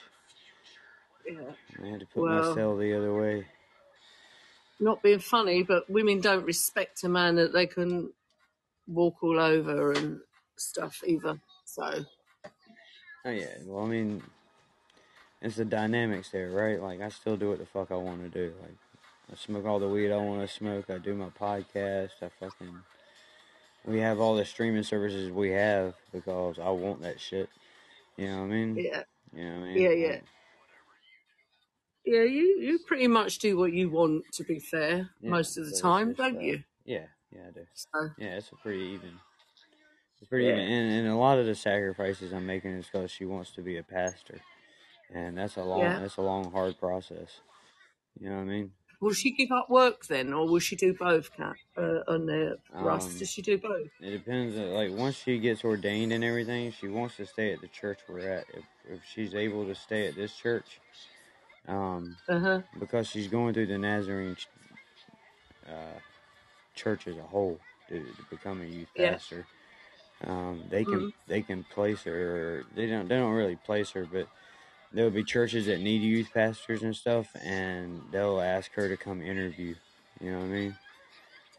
yeah. 1.26 1.52
I 1.84 1.88
had 1.88 2.00
to 2.02 2.06
put 2.06 2.24
Well, 2.24 2.50
myself 2.50 2.80
the 2.80 2.98
other 2.98 3.14
way 3.14 3.46
not 4.80 5.04
being 5.04 5.20
funny, 5.20 5.64
but 5.64 5.90
women 5.90 6.20
don't 6.20 6.44
respect 6.44 7.04
a 7.04 7.10
man 7.10 7.36
that 7.36 7.54
they 7.54 7.68
can 7.68 8.12
walk 8.88 9.16
all 9.22 9.40
over 9.40 9.94
and 9.94 10.20
stuff 10.58 11.04
either. 11.06 11.40
So 11.66 12.06
oh 13.26 13.30
yeah 13.30 13.46
well 13.66 13.86
I 13.86 13.88
mean 13.88 14.24
it's 15.42 15.56
the 15.56 15.66
dynamics 15.66 16.30
there, 16.30 16.50
right? 16.50 16.82
Like 16.82 17.02
I 17.02 17.10
still 17.10 17.38
do 17.38 17.50
what 17.50 17.60
the 17.60 17.66
fuck 17.66 17.92
I 17.92 17.96
want 17.96 18.22
to 18.22 18.30
do. 18.30 18.54
Like 18.62 18.76
I 19.32 19.36
smoke 19.36 19.66
all 19.66 19.80
the 19.80 19.88
weed 19.88 20.12
I 20.12 20.18
want 20.18 20.42
to 20.42 20.54
smoke. 20.54 20.90
I 20.90 20.98
do 20.98 21.16
my 21.16 21.30
podcast. 21.30 22.12
I 22.22 22.30
fucking 22.40 22.76
we 23.86 24.00
have 24.00 24.20
all 24.20 24.36
the 24.36 24.46
streaming 24.46 24.84
services 24.84 25.32
we 25.32 25.52
have 25.52 25.96
because 26.12 26.60
I 26.60 26.70
want 26.70 27.02
that 27.02 27.20
shit. 27.20 27.50
You 28.18 28.28
know 28.28 28.38
what 28.40 28.44
I 28.44 28.48
mean? 28.48 28.76
yeah, 28.78 29.04
You 29.34 29.44
know 29.44 29.60
what 29.62 29.66
I 29.66 29.74
mean? 29.74 29.82
yeah, 29.82 29.90
yeah, 29.90 30.08
Like, 30.10 30.24
yeah. 32.06 32.24
You 32.24 32.60
you 32.60 32.80
pretty 32.88 33.08
much 33.08 33.40
do 33.40 33.58
what 33.58 33.74
you 33.74 33.90
want. 33.90 34.26
To 34.34 34.44
be 34.44 34.60
fair, 34.60 35.10
yeah. 35.22 35.30
most 35.30 35.58
of 35.58 35.66
the 35.66 35.72
So 35.72 35.82
time, 35.82 36.14
don't 36.14 36.38
uh, 36.38 36.40
you? 36.40 36.64
yeah, 36.86 37.06
yeah, 37.32 37.48
I 37.48 37.52
do. 37.52 37.66
So 37.74 38.10
Yeah, 38.18 38.38
it's 38.38 38.52
a 38.52 38.56
pretty 38.56 38.84
even. 38.96 39.20
It's 40.20 40.30
pretty 40.30 40.46
yeah, 40.46 40.54
even, 40.54 40.60
and, 40.60 40.94
and 41.00 41.08
a 41.08 41.16
lot 41.16 41.40
of 41.40 41.46
the 41.48 41.56
sacrifices 41.56 42.32
I'm 42.32 42.46
making 42.46 42.72
is 42.72 42.86
because 42.92 43.10
she 43.12 43.26
wants 43.26 43.52
to 43.52 43.62
be 43.62 43.78
a 43.78 43.84
pastor, 43.84 44.40
and 45.14 45.38
that's 45.38 45.58
a 45.58 45.64
long, 45.64 45.80
yeah. 45.82 46.00
that's 46.00 46.18
a 46.18 46.22
long, 46.22 46.52
hard 46.52 46.80
process. 46.80 47.42
You 48.20 48.30
know 48.30 48.36
what 48.36 48.42
I 48.42 48.46
mean? 48.46 48.72
Will 49.00 49.14
she 49.14 49.32
give 49.32 49.52
up 49.52 49.68
work 49.70 50.06
then, 50.06 50.32
or 50.32 50.48
will 50.48 50.60
she 50.60 50.76
do 50.76 50.94
both? 50.94 51.36
Cat 51.36 51.56
uh, 51.76 52.02
on 52.08 52.28
the 52.28 52.58
Russ, 52.72 53.06
Um, 53.08 53.18
does 53.18 53.32
she 53.32 53.42
do 53.42 53.58
both? 53.58 53.90
It 54.00 54.12
depends. 54.12 54.56
uh, 54.56 54.66
Like 54.66 54.92
once 54.92 55.16
she 55.16 55.40
gets 55.40 55.64
ordained 55.64 56.14
and 56.14 56.24
everything, 56.24 56.72
she 56.72 56.88
wants 56.88 57.18
to 57.18 57.26
stay 57.26 57.52
at 57.52 57.62
the 57.62 57.68
church 57.68 58.00
we're 58.08 58.20
at. 58.20 58.46
If 58.54 58.66
if 58.88 59.00
she's 59.06 59.34
able 59.34 59.66
to 59.66 59.74
stay 59.74 60.08
at 60.08 60.16
this 60.16 60.36
church, 60.36 60.80
um, 61.68 62.18
Uh 62.30 62.40
huh. 62.40 62.62
because 62.80 63.08
she's 63.08 63.28
going 63.28 63.54
through 63.54 63.68
the 63.68 63.78
Nazarene 63.78 64.38
uh, 65.68 66.00
church 66.76 67.08
as 67.08 67.18
a 67.18 67.24
whole 67.24 67.60
to, 67.90 68.00
to 68.00 68.24
become 68.30 68.62
a 68.62 68.66
youth 68.66 68.90
Yeah. 68.96 69.12
pastor, 69.12 69.46
um, 70.26 70.64
they 70.70 70.86
can 70.86 71.14
they 71.28 71.42
can 71.42 71.64
place 71.64 72.04
her. 72.04 72.60
Or 72.60 72.64
they 72.76 72.88
don't 72.88 73.08
they 73.08 73.18
don't 73.18 73.34
really 73.34 73.58
place 73.58 73.92
her, 73.92 74.06
but 74.12 74.28
there 74.94 75.06
will 75.06 75.12
be 75.12 75.24
churches 75.24 75.68
that 75.68 75.82
need 75.82 76.02
youth 76.02 76.30
pastors 76.34 76.84
and 76.84 76.96
stuff, 76.96 77.28
and 77.44 78.02
they'll 78.12 78.42
ask 78.42 78.72
her 78.74 78.90
to 78.90 78.98
come 78.98 79.22
interview. 79.22 79.76
You 80.22 80.32
know 80.32 80.40
what 80.40 80.46
I 80.46 80.50
mean? 80.50 80.76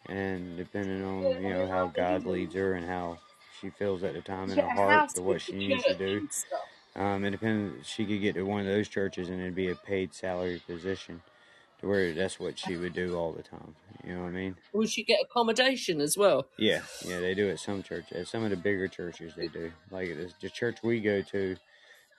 And 0.09 0.57
depending 0.57 1.05
on 1.05 1.43
you 1.43 1.51
know 1.51 1.67
how 1.69 1.87
God 1.89 2.27
leads 2.27 2.55
her 2.55 2.75
and 2.75 2.87
how 2.87 3.19
she 3.61 3.71
feels 3.71 4.03
at 4.05 4.15
the 4.15 4.23
time 4.23 4.51
in 4.53 4.59
her 4.59 4.71
heart 4.71 5.05
to 5.15 5.23
what 5.23 5.41
she 5.43 5.57
needs 5.57 5.85
to 5.87 5.95
do. 5.95 6.23
Um, 6.95 7.25
it 7.25 7.31
depends. 7.31 7.87
She 7.87 8.05
could 8.05 8.21
get 8.21 8.35
to 8.35 8.43
one 8.43 8.61
of 8.61 8.67
those 8.67 8.89
churches 8.89 9.29
and 9.29 9.41
it'd 9.41 9.55
be 9.55 9.71
a 9.71 9.75
paid 9.75 10.15
salary 10.15 10.63
position, 10.67 11.23
to 11.81 11.87
where 11.89 12.13
that's 12.13 12.39
what 12.39 12.59
she 12.59 12.77
would 12.77 12.93
do 12.93 13.17
all 13.17 13.33
the 13.33 13.43
time. 13.43 13.75
You 14.05 14.15
know 14.15 14.23
what 14.23 14.29
I 14.29 14.33
mean? 14.33 14.57
Will 14.73 14.87
she 14.87 15.03
get 15.05 15.21
accommodation 15.23 16.01
as 16.01 16.17
well? 16.19 16.47
Yeah, 16.59 16.83
yeah, 17.05 17.21
they 17.21 17.35
do 17.35 17.49
at 17.51 17.61
some 17.61 17.83
churches. 17.83 18.13
At 18.17 18.29
some 18.29 18.45
of 18.45 18.51
the 18.51 18.57
bigger 18.57 18.89
churches, 18.89 19.35
they 19.35 19.49
do. 19.49 19.73
Like 19.91 20.09
this, 20.09 20.35
the 20.41 20.51
church 20.51 20.79
we 20.83 21.01
go 21.01 21.23
to, 21.23 21.57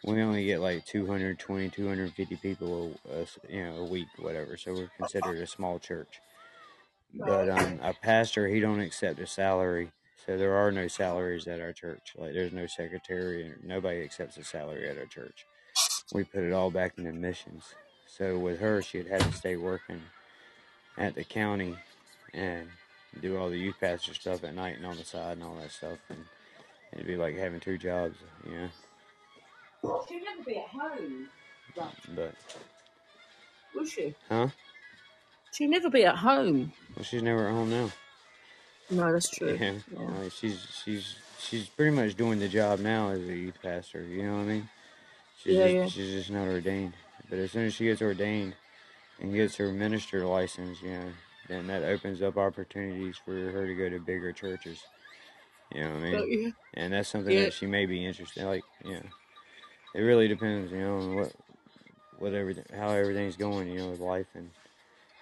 we 0.05 0.21
only 0.21 0.45
get 0.45 0.59
like 0.59 0.85
220, 0.85 1.69
250 1.69 2.35
people, 2.37 2.99
a, 3.11 3.21
a- 3.21 3.53
you 3.55 3.63
know, 3.63 3.75
a 3.77 3.85
week, 3.85 4.07
whatever. 4.17 4.57
So 4.57 4.73
we're 4.73 4.91
considered 4.97 5.37
a 5.41 5.47
small 5.47 5.77
church. 5.79 6.19
But 7.13 7.47
um, 7.49 7.79
our 7.83 7.93
pastor, 7.93 8.47
he 8.47 8.59
don't 8.59 8.79
accept 8.79 9.19
a 9.19 9.27
salary, 9.27 9.91
so 10.25 10.37
there 10.37 10.55
are 10.55 10.71
no 10.71 10.87
salaries 10.87 11.47
at 11.47 11.59
our 11.59 11.73
church. 11.73 12.13
Like 12.17 12.33
there's 12.33 12.53
no 12.53 12.67
secretary, 12.67 13.45
and 13.45 13.63
nobody 13.63 14.01
accepts 14.01 14.37
a 14.37 14.43
salary 14.43 14.89
at 14.89 14.97
our 14.97 15.05
church. 15.05 15.45
We 16.13 16.23
put 16.23 16.43
it 16.43 16.53
all 16.53 16.69
back 16.71 16.93
into 16.97 17.11
missions. 17.13 17.73
So 18.07 18.37
with 18.37 18.59
her, 18.59 18.81
she'd 18.81 19.07
have 19.07 19.23
to 19.29 19.33
stay 19.37 19.55
working 19.55 20.01
at 20.97 21.15
the 21.15 21.23
county 21.23 21.75
and 22.33 22.67
do 23.21 23.37
all 23.37 23.49
the 23.49 23.57
youth 23.57 23.75
pastor 23.79 24.13
stuff 24.13 24.43
at 24.43 24.53
night 24.55 24.77
and 24.77 24.85
on 24.85 24.97
the 24.97 25.03
side 25.03 25.33
and 25.37 25.43
all 25.43 25.55
that 25.55 25.71
stuff, 25.71 25.97
and 26.09 26.19
it'd 26.93 27.07
be 27.07 27.15
like 27.17 27.35
having 27.37 27.59
two 27.59 27.77
jobs, 27.77 28.17
you 28.45 28.51
know. 28.51 28.69
She'll 29.81 30.19
never 30.23 30.43
be 30.45 30.57
at 30.57 30.67
home, 30.67 31.27
Russ, 31.75 31.93
But 32.15 32.33
will 33.75 33.85
she? 33.85 34.15
huh? 34.29 34.47
She'd 35.51 35.69
never 35.69 35.89
be 35.89 36.05
at 36.05 36.15
home. 36.17 36.71
Well, 36.95 37.03
she's 37.03 37.21
never 37.21 37.47
at 37.47 37.53
home 37.53 37.69
now. 37.69 37.91
No, 38.93 39.11
that's 39.11 39.29
true. 39.29 39.57
Yeah, 39.59 39.73
Yeah. 39.91 40.07
like 40.21 40.31
she's 40.31 40.65
she's 40.83 41.15
she's 41.39 41.67
pretty 41.67 41.95
much 41.95 42.15
doing 42.15 42.39
the 42.39 42.47
job 42.47 42.79
now 42.79 43.09
as 43.09 43.19
a 43.21 43.35
youth 43.35 43.57
pastor. 43.61 44.03
You 44.03 44.23
know 44.23 44.33
what 44.37 44.41
I 44.41 44.45
mean? 44.45 44.69
She's 45.43 45.57
Yeah, 45.57 45.63
just 45.67 45.75
yeah. 45.75 45.87
she's 45.87 46.11
just 46.11 46.31
not 46.31 46.47
ordained. 46.47 46.93
But 47.29 47.39
as 47.39 47.51
soon 47.51 47.65
as 47.65 47.73
she 47.73 47.85
gets 47.85 48.01
ordained 48.01 48.53
and 49.19 49.33
gets 49.33 49.55
her 49.57 49.71
minister 49.71 50.25
license, 50.25 50.81
you 50.81 50.91
know, 50.91 51.09
then 51.47 51.67
that 51.67 51.83
opens 51.83 52.21
up 52.21 52.37
opportunities 52.37 53.17
for 53.23 53.31
her 53.33 53.65
to 53.67 53.75
go 53.75 53.89
to 53.89 53.99
bigger 53.99 54.31
churches. 54.31 54.81
You 55.73 55.81
know 55.83 55.89
what 55.95 55.97
I 55.97 56.11
mean? 56.11 56.29
you? 56.29 56.53
And 56.75 56.93
that's 56.93 57.09
something 57.09 57.33
Yeah. 57.33 57.45
that 57.45 57.53
she 57.53 57.65
may 57.65 57.85
be 57.85 58.05
interested. 58.05 58.41
in. 58.41 58.47
Like, 58.47 58.63
you 58.83 58.93
know, 58.93 59.05
it 59.95 60.01
really 60.01 60.27
depends. 60.27 60.71
You 60.71 60.79
know, 60.79 60.97
on 60.97 61.15
what 61.15 61.33
what 62.19 62.33
everything 62.33 62.65
how 62.75 62.89
everything's 62.91 63.35
going. 63.35 63.69
You 63.69 63.79
know, 63.79 63.89
with 63.89 63.99
life 63.99 64.27
and 64.35 64.51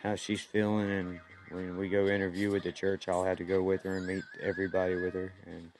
how 0.03 0.15
she's 0.15 0.41
feeling. 0.41 0.89
And 0.89 1.19
when 1.53 1.77
we 1.77 1.89
go 1.89 2.07
interview 2.07 2.51
with 2.51 2.63
the 2.63 2.71
church, 2.71 3.07
I'll 3.07 3.23
have 3.23 3.37
to 3.37 3.43
go 3.43 3.61
with 3.61 3.83
her 3.83 3.97
and 3.97 4.07
meet 4.07 4.23
everybody 4.41 4.95
with 4.95 5.13
her. 5.13 5.33
And 5.45 5.71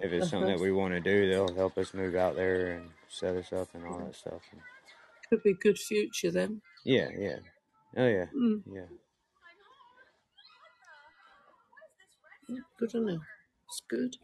if 0.00 0.12
it's 0.12 0.30
something 0.30 0.48
that 0.50 0.60
we 0.60 0.72
want 0.72 0.94
to 0.94 1.00
do, 1.00 1.28
they'll 1.28 1.54
help 1.54 1.76
us 1.78 1.94
move 1.94 2.14
out 2.14 2.36
there 2.36 2.72
and 2.72 2.88
set 3.08 3.36
us 3.36 3.52
up 3.52 3.68
and 3.74 3.84
all 3.86 3.98
that 3.98 4.14
stuff. 4.16 4.40
And 4.52 4.60
Could 5.28 5.42
be 5.42 5.54
good 5.54 5.78
future 5.78 6.30
then. 6.30 6.60
yeah, 6.84 7.08
yeah, 7.16 7.36
oh 7.96 8.06
yeah, 8.06 8.26
Mm. 8.36 8.62
yeah. 8.72 8.86
Good, 12.78 12.88
isn't 12.94 13.08
it? 13.08 13.20
It's 13.68 13.82
good. 13.88 14.16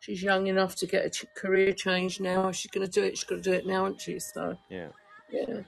She's 0.00 0.22
young 0.22 0.48
enough 0.48 0.74
to 0.76 0.86
get 0.86 1.04
a 1.04 1.10
ch- 1.10 1.26
career 1.36 1.72
change 1.72 2.18
now. 2.18 2.50
She's 2.50 2.70
going 2.72 2.84
to 2.84 2.90
do 2.90 3.04
it, 3.04 3.16
She's 3.16 3.24
going 3.24 3.40
to 3.40 3.50
do 3.50 3.54
it 3.56 3.66
now, 3.66 3.86
isn't 3.86 4.00
she? 4.00 4.18
So, 4.18 4.58
Yeah, 4.68 4.88
yeah. 5.30 5.60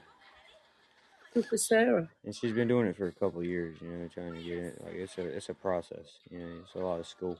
Good 1.35 1.45
for 1.47 1.57
Sarah. 1.57 2.09
and 2.23 2.33
she's 2.33 2.53
been 2.53 2.69
doing 2.69 2.87
it 2.87 2.95
for 2.95 3.07
a 3.07 3.11
couple 3.11 3.41
of 3.41 3.45
years. 3.45 3.75
You 3.81 3.89
know, 3.89 4.07
trying 4.07 4.35
to 4.35 4.41
get 4.41 4.57
it. 4.57 4.81
Like 4.83 4.93
it's 4.95 5.17
a 5.17 5.27
it's 5.27 5.49
a 5.49 5.53
process. 5.53 6.19
You 6.31 6.39
know, 6.39 6.47
it's 6.63 6.75
a 6.75 6.79
lot 6.79 6.99
of 7.01 7.05
school. 7.05 7.37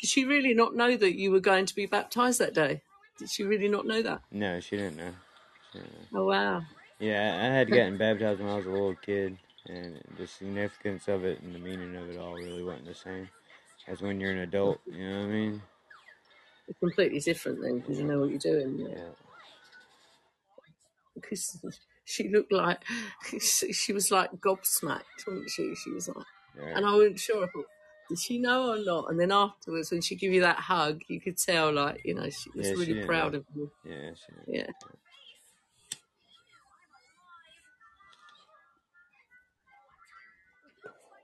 Did 0.00 0.08
she 0.10 0.26
really 0.26 0.52
not 0.52 0.76
know 0.76 0.96
that 0.96 1.18
you 1.18 1.30
were 1.30 1.40
going 1.40 1.64
to 1.64 1.74
be 1.74 1.86
baptized 1.86 2.38
that 2.40 2.52
day? 2.52 2.82
Did 3.18 3.30
she 3.30 3.44
really 3.44 3.68
not 3.68 3.86
know 3.86 4.02
that? 4.02 4.20
No, 4.30 4.60
she 4.60 4.76
didn't 4.76 4.98
know. 4.98 5.12
She 5.72 5.78
didn't 5.78 5.92
know. 5.92 6.20
Oh, 6.20 6.24
wow. 6.26 6.62
Yeah, 6.98 7.38
I 7.42 7.46
I 7.46 7.50
had 7.50 7.68
gotten 7.68 7.96
baptized 7.96 8.40
when 8.40 8.50
I 8.50 8.56
was 8.56 8.66
a 8.66 8.70
little 8.70 8.94
kid, 8.94 9.38
and 9.66 10.02
the 10.18 10.26
significance 10.26 11.08
of 11.08 11.24
it 11.24 11.40
and 11.40 11.54
the 11.54 11.58
meaning 11.58 11.96
of 11.96 12.10
it 12.10 12.18
all 12.18 12.34
really 12.34 12.62
wasn't 12.62 12.86
the 12.86 12.94
same 12.94 13.28
as 13.88 14.02
when 14.02 14.20
you're 14.20 14.32
an 14.32 14.38
adult. 14.38 14.80
You 14.86 15.08
know 15.08 15.20
what 15.20 15.24
I 15.24 15.28
mean? 15.28 15.62
It's 16.68 16.78
completely 16.78 17.20
different 17.20 17.60
then 17.62 17.78
because 17.80 17.98
you 17.98 18.04
know 18.04 18.20
what 18.20 18.30
you're 18.30 18.38
doing. 18.38 18.78
Yeah. 18.78 18.88
Yeah. 18.96 19.29
Because 21.20 21.58
she 22.04 22.28
looked 22.28 22.52
like, 22.52 22.82
she 23.40 23.92
was 23.92 24.10
like 24.10 24.30
gobsmacked, 24.32 25.26
wasn't 25.26 25.50
she? 25.50 25.74
She 25.74 25.90
was 25.92 26.08
like, 26.08 26.26
Right. 26.56 26.76
and 26.76 26.84
I 26.86 26.92
wasn't 26.94 27.18
sure. 27.18 27.44
I 27.44 27.48
thought, 27.48 27.66
did 28.08 28.18
she 28.18 28.38
know 28.38 28.72
or 28.72 28.84
not? 28.84 29.10
And 29.10 29.20
then 29.20 29.30
afterwards, 29.32 29.90
when 29.92 30.00
she 30.02 30.16
gave 30.16 30.32
you 30.32 30.40
that 30.40 30.56
hug, 30.56 31.02
you 31.08 31.20
could 31.20 31.38
tell, 31.38 31.72
like, 31.72 32.04
you 32.04 32.14
know, 32.14 32.28
she 32.28 32.50
was 32.56 32.66
Yeah, 32.66 32.72
really 32.74 32.86
didn't 32.86 33.06
proud 33.06 33.34
of 33.34 33.44
you. 33.54 33.70
Yeah. 33.84 34.10
She. 34.14 34.32
Yeah. 34.52 34.66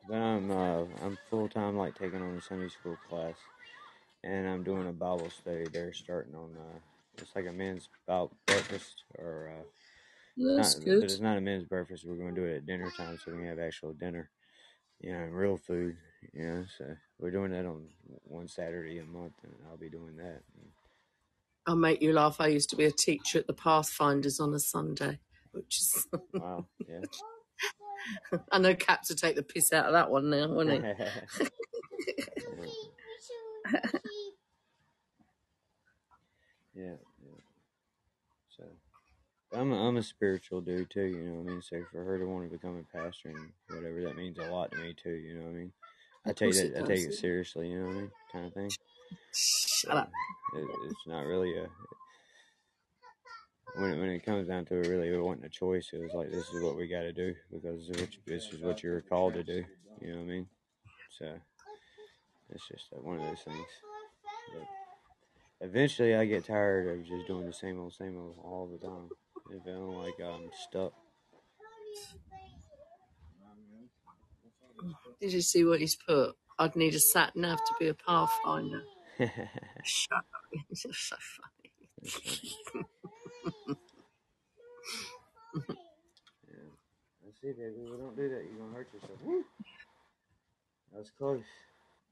But 0.08 0.16
I'm 0.18 0.50
uh, 0.50 0.84
I'm 1.02 1.18
full 1.28 1.48
time 1.48 1.76
like 1.76 1.96
taking 1.98 2.22
on 2.22 2.36
a 2.36 2.40
Sunday 2.40 2.68
school 2.68 2.96
class, 3.08 3.34
and 4.22 4.48
I'm 4.48 4.62
doing 4.62 4.86
a 4.88 4.92
Bible 4.92 5.30
study 5.30 5.64
there 5.72 5.92
starting 5.92 6.34
on 6.36 6.56
uh, 6.56 6.78
it's 7.18 7.34
like 7.34 7.46
a 7.46 7.52
men's 7.52 7.88
Bible 8.06 8.32
breakfast 8.46 9.02
or 9.18 9.50
uh, 9.52 9.64
That's 10.36 10.76
not, 10.76 10.84
good. 10.84 11.00
but 11.00 11.10
it's 11.10 11.20
not 11.20 11.38
a 11.38 11.40
men's 11.40 11.64
breakfast. 11.64 12.04
We're 12.06 12.16
going 12.16 12.34
to 12.34 12.40
do 12.40 12.46
it 12.46 12.56
at 12.56 12.66
dinner 12.66 12.90
time, 12.96 13.18
so 13.24 13.32
we 13.32 13.38
can 13.38 13.48
have 13.48 13.58
actual 13.58 13.94
dinner, 13.94 14.30
you 15.00 15.12
know, 15.12 15.24
real 15.24 15.56
food, 15.56 15.96
you 16.34 16.46
know. 16.46 16.64
So 16.76 16.84
we're 17.18 17.30
doing 17.30 17.52
that 17.52 17.64
on 17.64 17.86
one 18.24 18.48
Saturday 18.48 18.98
a 18.98 19.04
month, 19.04 19.32
and 19.42 19.54
I'll 19.70 19.78
be 19.78 19.88
doing 19.88 20.16
that. 20.18 20.42
I'll 21.66 21.76
make 21.76 22.02
you 22.02 22.12
laugh. 22.12 22.40
I 22.40 22.48
used 22.48 22.68
to 22.70 22.76
be 22.76 22.84
a 22.84 22.92
teacher 22.92 23.38
at 23.38 23.46
the 23.46 23.54
Pathfinders 23.54 24.38
on 24.38 24.52
a 24.54 24.58
Sunday, 24.58 25.18
which 25.52 25.78
is, 25.78 26.06
Wow, 26.34 26.66
yeah. 26.86 27.00
I 28.52 28.58
know 28.58 28.74
Cap 28.74 29.02
to 29.04 29.16
take 29.16 29.36
the 29.36 29.42
piss 29.42 29.72
out 29.72 29.86
of 29.86 29.94
that 29.94 30.10
one 30.10 30.28
now, 30.30 30.48
won't 30.48 30.70
he? 30.70 30.78
yeah, 36.74 36.96
I'm 39.56 39.72
a, 39.72 39.88
I'm 39.88 39.96
a 39.96 40.02
spiritual 40.02 40.60
dude 40.60 40.90
too, 40.90 41.06
you 41.06 41.18
know 41.18 41.34
what 41.40 41.48
I 41.48 41.52
mean. 41.52 41.62
So 41.62 41.82
for 41.90 42.04
her 42.04 42.18
to 42.18 42.26
want 42.26 42.44
to 42.44 42.56
become 42.56 42.76
a 42.78 42.96
pastor 42.98 43.30
and 43.30 43.52
whatever, 43.68 44.02
that 44.02 44.16
means 44.16 44.38
a 44.38 44.50
lot 44.50 44.70
to 44.72 44.78
me 44.78 44.94
too. 44.94 45.10
You 45.10 45.34
know 45.34 45.44
what 45.44 45.50
I 45.50 45.54
mean. 45.54 45.72
I 46.26 46.32
take 46.32 46.54
it 46.54 46.74
I 46.76 46.82
take 46.82 47.00
it 47.00 47.14
seriously, 47.14 47.68
you 47.68 47.80
know 47.80 47.86
what 47.86 47.96
I 47.96 48.00
mean, 48.00 48.10
kind 48.32 48.46
of 48.46 48.52
thing. 48.52 48.70
Shut 49.34 49.96
up. 49.96 50.10
it, 50.56 50.66
it's 50.90 51.06
not 51.06 51.24
really 51.24 51.56
a 51.56 51.68
when 53.76 53.90
it, 53.90 53.98
when 53.98 54.08
it 54.10 54.24
comes 54.24 54.48
down 54.48 54.64
to 54.66 54.80
it, 54.80 54.88
really 54.88 55.16
wanting 55.18 55.44
a 55.44 55.48
choice. 55.48 55.90
It 55.92 56.00
was 56.00 56.12
like 56.14 56.30
this 56.30 56.48
is 56.48 56.62
what 56.62 56.76
we 56.76 56.88
got 56.88 57.02
to 57.02 57.12
do 57.12 57.34
because 57.52 57.88
this 58.26 58.52
is 58.52 58.60
what 58.60 58.82
you're 58.82 59.02
called 59.02 59.34
to 59.34 59.44
do. 59.44 59.64
You 60.00 60.12
know 60.12 60.18
what 60.18 60.24
I 60.24 60.28
mean? 60.28 60.46
So 61.18 61.32
it's 62.50 62.66
just 62.68 62.86
one 62.92 63.18
of 63.18 63.26
those 63.26 63.42
things. 63.42 63.66
But 64.52 65.66
eventually, 65.66 66.14
I 66.14 66.24
get 66.24 66.46
tired 66.46 66.88
of 66.88 67.06
just 67.06 67.26
doing 67.26 67.46
the 67.46 67.52
same 67.52 67.80
old, 67.80 67.94
same 67.94 68.16
old 68.18 68.36
all 68.42 68.66
the 68.66 68.84
time. 68.84 69.08
I 69.48 69.64
feel 69.64 70.02
like 70.02 70.14
I'm 70.20 70.50
stuck. 70.68 70.92
Did 75.20 75.32
you 75.32 75.40
see 75.40 75.64
what 75.64 75.80
he's 75.80 75.96
put? 75.96 76.34
I'd 76.58 76.76
need 76.76 76.94
a 76.94 77.00
sat 77.00 77.36
nav 77.36 77.58
to 77.58 77.74
be 77.78 77.88
a 77.88 77.94
pathfinder. 77.94 78.82
Shut 79.84 80.18
up. 80.18 80.24
It's 80.70 80.82
just 80.82 81.08
so 81.08 81.16
funny. 81.36 81.72
yeah. 86.48 86.70
That's 87.24 87.38
it, 87.42 87.58
baby. 87.58 87.74
We 87.90 87.96
don't 87.96 88.16
do 88.16 88.28
that. 88.28 88.44
You're 88.50 88.58
gonna 88.58 88.74
hurt 88.74 88.88
yourself. 88.92 89.18
Woo! 89.24 89.44
That 90.92 90.98
was 90.98 91.10
close. 91.18 91.42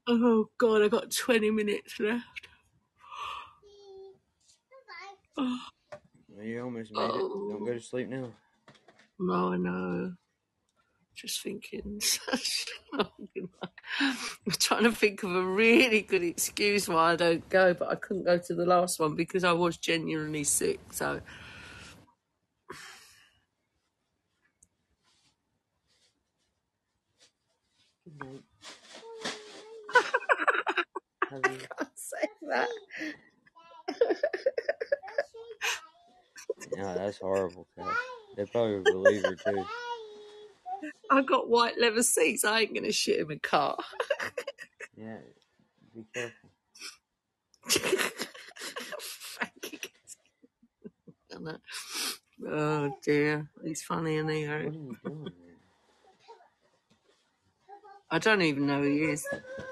Oh, 0.07 0.49
God, 0.57 0.81
I 0.83 0.87
got 0.87 1.11
20 1.11 1.51
minutes 1.51 1.99
left. 1.99 2.25
Oh, 5.37 5.43
Well, 5.43 5.59
you 6.41 6.63
almost 6.63 6.91
made 6.91 7.03
it. 7.03 7.11
Don't 7.11 7.59
go 7.59 7.71
to 7.71 7.75
oh. 7.75 7.79
sleep 7.79 8.09
now. 8.09 8.31
no, 9.19 9.53
I 9.53 9.57
know. 9.57 10.13
Just 11.15 11.41
thinking. 11.41 12.01
I'm 12.93 13.07
trying 14.59 14.83
to 14.83 14.91
think 14.91 15.23
of 15.23 15.33
a 15.33 15.45
really 15.45 16.01
good 16.01 16.23
excuse 16.23 16.89
why 16.89 17.13
I 17.13 17.15
don't 17.15 17.47
go, 17.49 17.73
but 17.73 17.89
I 17.89 17.95
couldn't 17.95 18.25
go 18.25 18.37
to 18.37 18.53
the 18.53 18.65
last 18.65 18.99
one 18.99 19.15
because 19.15 19.45
I 19.45 19.53
was 19.53 19.77
genuinely 19.77 20.43
sick. 20.43 20.79
So, 20.91 21.21
Good 28.03 28.19
night. 28.19 28.43
Love 31.31 31.53
you. 31.53 31.67
I'll 31.79 31.91
say 31.95 32.27
that. 32.49 32.69
Yeah, 36.73 36.95
that's 36.95 37.19
horrible. 37.19 37.67
They 38.35 38.45
probably 38.45 38.81
believe 38.85 39.23
her 39.25 39.35
too. 39.35 39.65
I 41.11 41.21
got 41.23 41.49
white 41.49 41.79
leather 41.79 42.03
seats. 42.03 42.45
I 42.45 42.61
ain't 42.61 42.75
gonna 42.75 42.91
shit 42.91 43.19
in 43.21 43.31
a 43.31 43.39
car. 43.39 43.77
Yeah, 44.97 45.17
be 45.95 46.05
careful. 46.13 46.49
Frankie 48.99 49.79
gets- 49.79 50.17
I 51.35 51.39
know. 51.39 51.57
Oh 52.47 52.93
dear, 53.03 53.49
he's 53.63 53.83
funny, 53.83 54.17
isn't 54.17 54.29
he? 54.29 54.45
What 54.59 54.67
are 54.67 54.69
Eric? 54.69 54.73
you 54.73 54.97
doing. 55.03 55.31
I 58.11 58.19
don't 58.19 58.41
even 58.43 58.67
know 58.67 58.81
who 58.83 58.89
he 58.89 58.99
is. 59.11 59.27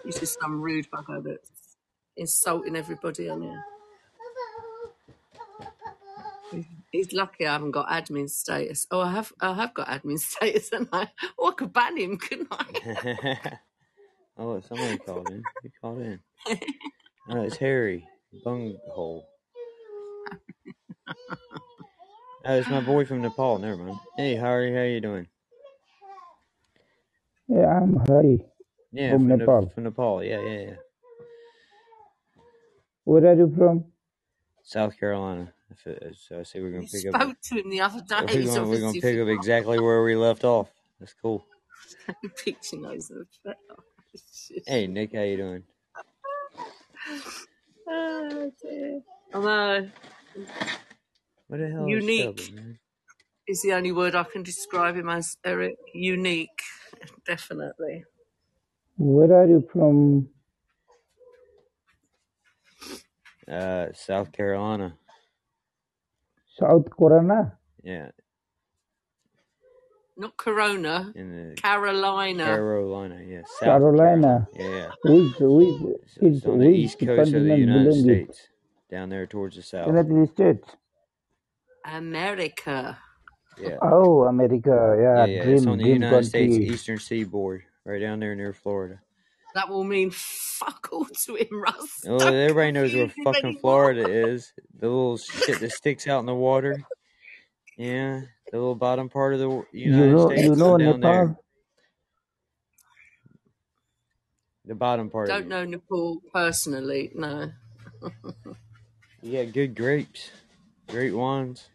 He's 0.06 0.20
just 0.20 0.40
some 0.42 0.62
rude 0.62 0.90
bugger 0.92 1.24
that's 1.24 1.52
insulting 2.18 2.76
everybody 2.76 3.30
on 3.30 3.42
here. 3.44 3.64
He's 6.94 7.14
lucky 7.14 7.48
I 7.48 7.54
haven't 7.54 7.72
got 7.74 7.90
admin 7.90 8.30
status. 8.30 8.88
Oh, 8.92 9.02
I 9.02 9.14
have. 9.14 9.34
I 9.42 9.54
have 9.56 9.76
got 9.76 9.90
admin 9.90 10.20
status, 10.22 10.72
and 10.74 10.90
I. 10.94 11.10
Oh, 11.40 11.52
I 11.52 11.56
could 11.56 11.74
ban 11.74 11.98
him, 11.98 12.18
couldn't 12.20 12.50
I? 12.52 12.66
oh, 14.38 14.62
someone 14.62 15.00
called 15.06 15.30
in. 15.30 15.48
Who 15.64 15.70
called 15.82 16.02
in? 16.02 16.22
Oh, 17.30 17.42
it's 17.44 17.58
Harry 17.58 18.08
Bunghole. 18.46 19.26
Oh, 22.46 22.56
it's 22.56 22.70
my 22.70 22.82
boy 22.82 23.06
from 23.06 23.22
Nepal. 23.22 23.60
Never 23.60 23.78
mind. 23.78 24.00
Hey, 24.18 24.36
Harry, 24.36 24.76
how 24.76 24.84
you 24.84 25.02
doing? 25.02 25.28
Yeah, 27.50 27.68
I'm 27.82 27.98
Hari 28.08 28.46
Yeah, 28.92 29.14
from 29.14 29.28
Nep- 29.28 29.40
Nepal. 29.40 29.72
from 29.76 29.84
Nepal. 29.86 30.24
Yeah, 30.24 30.42
yeah, 30.42 30.60
yeah. 30.62 30.76
Where 33.06 33.26
are 33.28 33.36
you 33.36 33.54
from? 33.58 33.86
South 34.64 35.00
Carolina. 35.00 35.54
If 35.74 35.88
it- 35.88 36.16
So 36.18 36.40
I 36.42 36.44
see 36.44 36.62
we're 36.62 36.72
gonna 36.72 36.84
You 36.84 36.88
pick 36.88 37.08
up. 37.08 37.16
spoke 37.16 37.38
to 37.44 37.56
him 37.58 37.70
the 37.72 37.82
other 37.82 38.02
day. 38.02 38.16
We're 38.22 38.46
gonna 38.46 38.68
we're 38.70 38.80
gonna 38.82 38.94
pick 39.02 39.20
up 39.20 39.28
exactly 39.30 39.80
where 39.80 40.04
we 40.04 40.16
left 40.16 40.44
off. 40.46 40.70
That's 41.00 41.16
cool. 41.22 41.48
picture 42.44 42.78
knows 42.78 43.10
the 43.10 43.26
Hey, 44.68 44.88
Nick, 44.88 45.14
how 45.16 45.22
you 45.24 45.38
doing? 45.38 45.64
Oh 47.90 48.52
dear. 48.62 49.02
I 49.34 49.40
know. 49.40 49.90
What 51.48 51.60
the 51.60 51.70
hell 51.70 51.88
Unique. 51.90 52.40
is 52.40 52.46
Shelby. 52.48 52.80
Is 53.48 53.62
the 53.64 53.74
only 53.74 53.92
word 53.92 54.16
I 54.16 54.24
can 54.24 54.44
describe 54.44 54.96
him 54.96 55.10
as, 55.10 55.38
Eric. 55.46 55.76
Unique. 55.94 56.62
Definitely. 57.28 58.06
Where 58.98 59.34
are 59.34 59.48
you 59.48 59.68
from? 59.72 60.30
Uh, 63.48 63.88
South 63.94 64.32
Carolina. 64.32 64.98
South 66.60 66.90
Corona? 66.98 67.58
Yeah, 67.84 68.10
Not 70.18 70.38
Corona, 70.38 71.16
in 71.16 71.32
the 71.32 71.62
Carolina. 71.62 72.44
Carolina. 72.44 73.22
Yeah, 73.26 73.44
South 73.46 73.94
Carolina. 73.96 74.48
Carolina. 74.56 74.96
Which, 75.04 75.36
which, 75.40 75.78
Yeah, 75.80 76.08
so 76.08 76.24
it's 76.28 76.46
it's 76.46 76.48
on 76.48 76.60
the 76.60 76.68
which 76.68 76.70
east 76.70 77.04
coast 77.06 77.34
of 77.34 77.44
the 77.44 77.52
United 77.52 77.94
belong? 77.94 77.96
States, 77.96 78.50
down 78.92 79.10
there 79.10 79.28
towards 79.28 79.58
the 79.58 79.64
south. 79.64 80.00
United 80.04 80.30
States. 80.34 80.70
America. 81.86 83.00
Yeah, 83.58 83.80
Oh, 83.82 84.24
America. 84.24 84.96
yeah, 85.00 85.26
Yeah, 85.26 85.26
yeah. 85.28 85.44
It's 85.54 85.68
on 85.68 85.80
the 85.80 85.86
dream 85.86 86.04
United 86.04 86.26
States 86.26 86.60
country. 86.60 86.66
eastern 86.66 87.00
seaboard, 87.00 87.64
right 87.86 88.02
down 88.02 88.22
there 88.22 88.36
near 88.36 88.54
Florida. 88.54 89.02
That 89.56 89.70
will 89.70 89.84
mean 89.84 90.10
fuck 90.12 90.90
all 90.92 91.06
to 91.06 91.36
him, 91.36 91.62
Russ. 91.62 92.04
Oh, 92.08 92.18
well, 92.18 92.34
everybody 92.34 92.72
knows 92.72 92.94
where 92.94 93.10
fucking 93.24 93.44
anymore. 93.46 93.62
Florida 93.62 94.08
is. 94.10 94.52
The 94.80 94.88
little 94.88 95.18
shit 95.18 95.60
that 95.60 95.72
sticks 95.72 96.08
out 96.08 96.20
in 96.22 96.26
the 96.26 96.34
water. 96.34 96.84
Yeah, 97.78 98.22
the 98.52 98.58
little 98.58 98.76
bottom 98.76 99.10
part 99.10 99.34
of 99.34 99.40
the 99.40 99.46
w- 99.46 99.66
You 99.72 99.92
United 99.92 100.12
know, 100.12 100.28
States 100.28 100.44
you 100.44 100.56
know 100.56 100.78
down 100.78 101.00
there. 101.02 101.38
The 104.66 104.76
bottom 104.76 105.10
part 105.10 105.30
of 105.30 105.36
Don't 105.36 105.46
it. 105.46 105.50
know 105.50 105.66
Nepal 105.66 106.22
personally, 106.32 107.12
no. 107.16 107.52
yeah, 109.22 109.44
good 109.44 109.76
grapes, 109.76 110.32
great 110.88 111.14
wines. 111.14 111.68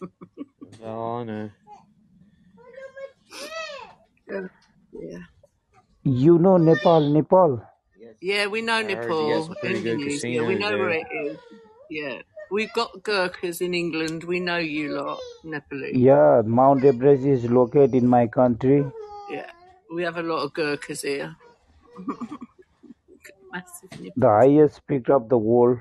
That's 0.00 0.82
all 0.84 1.18
I 1.20 1.24
know. 1.24 1.50
Yeah. 4.30 4.46
Yeah. 4.92 5.18
You 6.02 6.38
know 6.38 6.56
Nepal, 6.56 7.00
Nepal. 7.12 7.62
Yeah, 8.20 8.46
we 8.48 8.60
know 8.62 8.74
I 8.74 8.82
heard 8.82 8.90
you 8.90 8.96
got 8.96 9.02
Nepal, 9.08 9.44
some 9.44 9.54
pretty 9.60 9.82
good 9.82 9.92
Indonesia. 10.00 10.26
We 10.44 10.54
casinos 10.56 10.60
know 10.60 10.78
where 10.78 10.90
it 10.90 11.06
is. 11.24 11.38
Yeah. 11.88 12.22
We've 12.50 12.72
got 12.72 13.02
Gurkhas 13.02 13.60
in 13.60 13.74
England. 13.74 14.24
We 14.24 14.40
know 14.40 14.56
you 14.58 14.92
lot, 14.94 15.20
Nepali. 15.44 15.92
Yeah, 15.94 16.42
Mount 16.44 16.84
Everest 16.84 17.24
is 17.24 17.44
located 17.48 17.94
in 17.94 18.06
my 18.08 18.26
country. 18.26 18.84
Yeah. 19.30 19.50
We 19.94 20.02
have 20.02 20.16
a 20.16 20.22
lot 20.22 20.42
of 20.42 20.52
Gurkhas 20.52 21.02
here. 21.02 21.36
Massive 23.52 23.90
The 23.90 23.96
nipples. 24.02 24.24
highest 24.24 24.86
peak 24.86 25.08
of 25.10 25.28
the 25.28 25.38
world. 25.38 25.80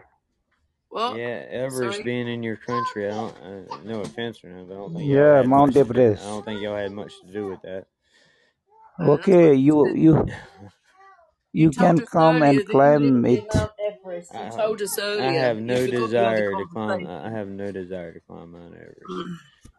What? 0.89 1.17
Yeah, 1.17 1.45
Everest 1.49 1.97
Sorry? 1.97 2.03
being 2.03 2.27
in 2.27 2.41
your 2.41 2.57
country, 2.57 3.07
I 3.07 3.11
don't. 3.11 3.35
Uh, 3.37 3.77
no 3.85 4.01
offense 4.01 4.43
or 4.43 4.49
nothing, 4.49 4.67
but 4.67 4.73
I 4.73 4.77
don't 4.77 4.93
think 4.95 5.09
Yeah, 5.09 5.41
Mount 5.43 5.75
much. 5.75 5.87
To, 5.87 6.11
I 6.19 6.29
don't 6.29 6.45
think 6.45 6.61
y'all 6.61 6.75
had 6.77 6.91
much 6.91 7.13
to 7.21 7.27
do 7.31 7.47
with 7.47 7.61
that. 7.61 7.85
That's 8.99 9.13
Okay, 9.13 9.53
what 9.53 9.55
you 9.55 9.91
you 9.95 9.95
you 9.95 10.25
You 11.53 11.71
you 11.75 11.93
can 11.93 12.01
come 12.01 12.41
and 12.41 12.63
that 12.65 12.65
climb 12.65 13.25
it. 13.25 13.45
Mount 13.53 13.71
Everest. 13.79 14.33
I, 14.33 14.49
told 14.55 14.81
us 14.81 14.97
I 15.17 15.31
have 15.33 15.57
no 15.57 15.87
forgot 15.87 16.15
the 16.15 16.25
other 16.25 16.43
desire 16.43 16.55
to 16.55 16.65
climb. 16.65 17.05
I 17.05 17.29
have 17.29 17.47
no 17.47 17.71
desire 17.71 18.13
to 18.13 18.19
climb 18.19 18.51
Mount 18.51 18.73
Everest. 18.75 19.13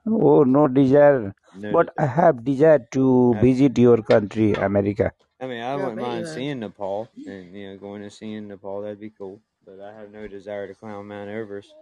Oh, 0.07 0.45
no 0.45 0.69
desire. 0.69 1.35
No, 1.53 1.71
But 1.71 1.89
I 1.99 2.05
have 2.05 2.45
desire 2.45 2.87
to 2.93 3.35
I, 3.35 3.41
visit 3.41 3.79
your 3.79 4.03
country, 4.03 4.53
America. 4.53 5.13
I 5.41 5.47
mean, 5.47 5.61
I 5.63 5.77
Yeah, 5.77 5.77
wouldn't 5.77 5.99
mind 6.01 6.29
have. 6.29 6.29
seeing 6.29 6.61
Nepal 6.61 7.09
and 7.27 7.57
you 7.57 7.71
know 7.71 7.79
going 7.79 8.03
and 8.03 8.13
seeing 8.13 8.49
Nepal. 8.49 8.83
That'd 8.83 9.01
be 9.01 9.11
cool. 9.11 9.43
But 9.65 9.81
I 9.81 9.93
have 9.95 10.11
no 10.11 10.29
desire 10.29 10.69
to 10.69 10.75
climb 10.75 11.09
Mount 11.09 11.31
Everest. 11.31 11.75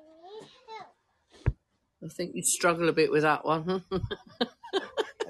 I 2.03 2.09
think 2.09 2.35
you 2.35 2.43
struggle 2.43 2.89
a 2.89 2.93
bit 2.93 3.11
with 3.11 3.23
that 3.23 3.45
one. 3.45 3.85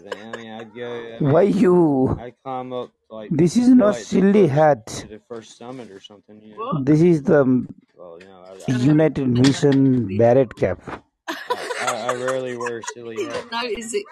I 0.06 0.36
mean, 0.36 0.50
I'd 0.52 0.74
go. 0.74 0.86
I 0.86 1.18
Why 1.18 1.42
you? 1.42 2.18
I'd 2.18 2.34
climb 2.44 2.72
up 2.72 2.92
like 3.10 3.30
This 3.30 3.56
is 3.56 3.68
to 3.68 3.74
not 3.74 3.94
like 3.94 4.08
the 4.10 4.22
silly 4.22 4.42
first 4.46 4.54
hat. 4.54 5.06
the 5.08 5.20
first 5.28 5.56
summit 5.58 5.90
or 5.90 6.00
something. 6.00 6.40
You 6.42 6.56
know. 6.56 6.84
This 6.84 7.00
is 7.02 7.22
the 7.22 7.66
Well, 7.94 8.18
you 8.20 8.26
know, 8.26 8.42
I, 8.42 8.52
I, 8.52 8.78
United 8.78 9.28
Mission 9.28 10.16
Barrett 10.18 10.54
cap. 10.56 11.04
I, 11.50 11.66
I 11.80 12.10
I 12.10 12.14
rarely 12.14 12.56
wear 12.56 12.82
silly 12.82 13.16
hats. 13.24 13.46
didn't 13.50 13.52
notice 13.52 13.94
it. 13.94 14.06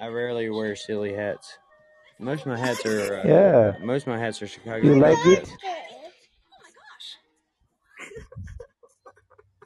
I 0.00 0.06
rarely 0.08 0.50
wear 0.50 0.76
silly 0.76 1.14
hats. 1.14 1.58
Most 2.18 2.42
of 2.42 2.48
my 2.48 2.58
hats 2.58 2.84
are. 2.86 3.20
Uh, 3.20 3.26
Yeah, 3.26 3.72
most 3.80 4.02
of 4.02 4.08
my 4.08 4.18
hats 4.18 4.42
are 4.42 4.46
Chicago 4.46 4.86
you 4.86 4.94
like 5.00 5.16
Cubs 5.16 5.26
it? 5.26 5.48
hats. 5.62 6.06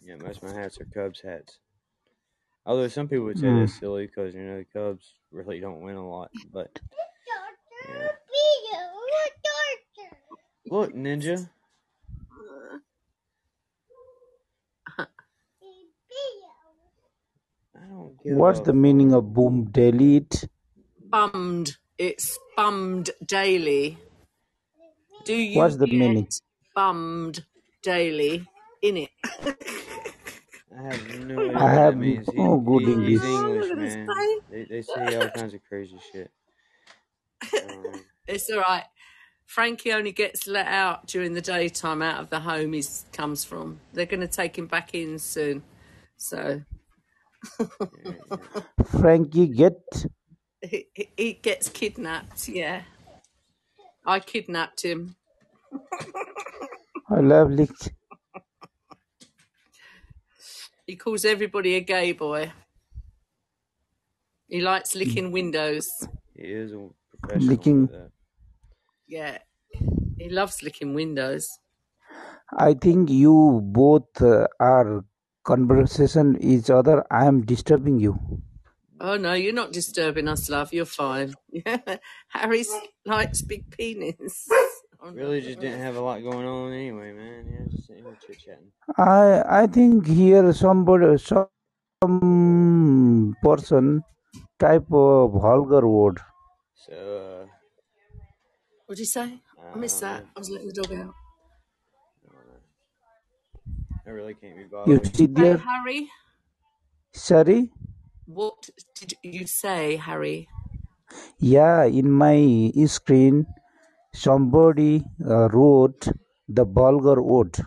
Yeah, 0.03 0.17
most 0.17 0.43
of 0.43 0.45
my 0.45 0.53
hats 0.61 0.81
are 0.81 0.87
Cubs 0.87 1.21
hats. 1.23 1.59
Although 2.67 2.89
some 2.89 3.09
people 3.09 3.27
would 3.27 3.39
say 3.39 3.49
hmm. 3.49 3.61
that's 3.61 3.79
silly 3.79 4.07
because 4.07 4.35
you 4.35 4.43
know 4.43 4.59
the 4.59 4.65
Cubs 4.65 5.15
really 5.31 5.61
don't 5.61 5.83
win 5.83 5.97
a 5.97 6.09
lot. 6.09 6.31
But 6.51 6.71
yeah. 7.87 8.09
look, 10.71 10.95
Ninja. 10.95 11.51
I 17.77 17.89
don't 17.89 18.23
give 18.23 18.37
What's 18.37 18.61
a 18.61 18.63
the 18.63 18.73
meaning 18.73 19.13
of 19.13 19.35
boom 19.35 19.69
delete? 19.71 20.49
Bummed. 21.11 21.77
It's 21.99 22.39
bummed 22.57 23.11
daily. 23.27 23.99
Do 25.25 25.35
you 25.35 25.59
What's 25.59 25.77
the 25.77 25.87
meaning? 25.87 26.29
bummed 26.75 27.45
daily 27.83 28.47
in 28.81 28.97
it? 28.97 29.11
I 30.79 30.83
have 30.83 31.03
no 31.07 31.41
idea 31.41 31.55
I 31.55 31.69
what 31.69 31.81
that 31.83 31.85
have 31.85 31.97
means. 31.97 32.29
He, 32.31 32.43
no 32.43 32.59
good 32.61 32.85
he, 32.85 32.95
he's 33.03 33.25
English. 33.25 33.25
Oh, 33.25 33.55
English, 33.55 33.69
look 33.69 33.71
at 33.73 33.79
this 33.81 33.97
man. 33.97 34.07
guy. 34.07 34.37
They, 34.51 34.65
they 34.71 34.83
say 34.83 35.17
all 35.17 35.29
kinds 35.31 35.55
of 35.55 35.63
crazy 35.69 35.99
shit. 36.13 36.31
Um, 37.55 38.05
It's 38.29 38.51
all 38.51 38.61
right. 38.61 38.85
Frankie 39.47 39.93
only 39.93 40.13
gets 40.13 40.47
let 40.47 40.67
out 40.67 41.07
during 41.07 41.35
the 41.35 41.43
daytime 41.43 42.03
out 42.03 42.21
of 42.21 42.31
the 42.31 42.41
home 42.41 42.73
he 42.73 42.85
comes 43.13 43.45
from. 43.45 43.81
They're 43.93 44.07
going 44.07 44.21
to 44.21 44.29
take 44.29 44.59
him 44.59 44.67
back 44.69 44.95
in 44.95 45.19
soon. 45.19 45.65
So 46.17 46.63
yeah, 47.65 47.83
yeah. 48.05 48.13
Frankie 49.01 49.49
get 49.49 49.75
he, 50.63 50.89
he 50.95 51.11
he 51.17 51.33
gets 51.35 51.69
kidnapped. 51.69 52.49
Yeah. 52.49 52.83
I 54.07 54.21
kidnapped 54.21 54.83
him. 54.85 55.17
I 57.11 57.21
love 57.21 57.51
lick. 57.51 57.71
He 60.87 60.97
calls 60.97 61.25
everybody 61.25 61.75
a 61.77 61.81
gay 61.81 62.13
boy. 62.13 62.53
He 64.49 64.61
likes 64.61 64.95
licking 64.95 65.33
windows. 65.33 65.89
He 66.35 66.43
is 66.43 66.73
a 66.73 66.91
professional 67.11 67.51
licking. 67.57 67.89
at. 67.93 68.11
Yeah. 69.07 69.39
He 70.19 70.29
loves 70.29 70.63
licking 70.63 70.95
windows. 70.95 71.59
I 72.57 72.75
think 72.75 73.11
you 73.11 73.61
both 73.63 74.21
uh, 74.23 74.47
are 74.61 75.05
conversation 75.45 76.37
each 76.41 76.71
other. 76.71 77.05
I 77.11 77.27
am 77.27 77.43
disturbing 77.43 77.99
you. 77.99 78.43
Oh 79.01 79.17
no, 79.17 79.35
you're 79.35 79.53
not 79.53 79.73
disturbing 79.73 80.29
us, 80.29 80.49
love. 80.49 80.73
You're 80.73 80.85
fine. 80.85 81.35
Harry 82.29 82.65
likes 83.05 83.43
big 83.43 83.71
penis. 83.71 84.49
Oh, 85.05 85.11
no. 85.11 85.17
Really 85.17 85.43
just 85.43 85.61
didn't 85.61 85.81
have 85.81 85.97
a 85.97 86.01
lot 86.03 86.23
going 86.23 86.47
on 86.47 86.73
anyway, 86.73 87.13
man. 87.13 87.47
Yeah, 87.53 87.67
just 87.71 87.89
sitting 87.89 88.05
here 88.05 88.17
chit 88.27 88.41
chatting. 88.41 88.73
I 88.99 89.63
I 89.63 89.67
think 89.69 90.07
here 90.07 90.53
somebody 90.55 91.19
some 91.19 91.51
person 93.43 94.05
type 94.61 94.87
of 94.93 95.33
vulgar 95.33 95.87
word. 95.89 96.21
So, 96.75 96.95
uh, 96.95 97.47
What 98.87 98.97
did 98.97 99.01
you 99.01 99.07
say? 99.07 99.41
I, 99.63 99.69
I 99.75 99.77
missed 99.77 100.01
that. 100.01 100.23
know. 100.23 100.29
I 100.37 100.41
was 100.41 100.51
letting 100.51 100.69
the 100.69 100.75
dog 100.75 100.93
out. 100.93 101.15
I 102.29 102.35
don't. 102.35 102.63
I 104.07 104.11
really 104.11 104.35
can't 104.35 104.57
be 104.57 104.65
bothered. 104.65 104.95
You 104.95 105.01
bothered. 105.01 105.13
see 105.15 105.27
Hey, 105.37 105.55
there, 105.55 105.65
Harry, 105.67 106.09
sorry. 107.15 107.73
what 108.27 108.71
did 109.01 109.15
you 109.23 109.47
say, 109.47 109.97
Harry? 109.97 110.49
Yeah, 111.39 111.85
in 111.85 112.11
my 112.11 112.73
screen, 112.87 113.47
somebody 114.15 115.05
uh, 115.29 115.49
wrote 115.51 116.09
the 116.49 116.67
vulgar 116.67 117.23
word. 117.23 117.59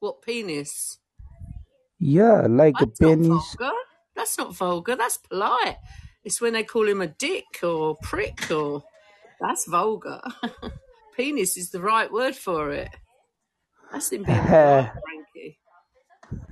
What 0.00 0.22
penis? 0.22 0.98
Yeah, 2.00 2.46
like 2.48 2.80
a 2.82 2.86
That's 2.86 3.00
not 3.02 3.18
penis. 3.18 3.56
vulgar. 3.58 3.76
That's 4.16 4.38
not 4.38 4.54
vulgar. 4.56 4.96
That's 4.96 5.18
polite. 5.18 5.78
It's 6.24 6.40
when 6.40 6.54
they 6.54 6.64
call 6.64 6.88
him 6.88 7.02
a 7.02 7.08
dick 7.08 7.60
or 7.62 7.96
prick 8.02 8.50
or 8.50 8.84
that's 9.40 9.66
vulgar. 9.68 10.22
penis 11.16 11.56
is 11.56 11.70
the 11.70 11.80
right 11.80 12.12
word 12.12 12.36
for 12.36 12.72
it. 12.72 12.90
That's 13.92 14.12
him 14.12 14.24
being 14.24 14.48
polite, 14.60 14.92
Frankie. 15.04 15.58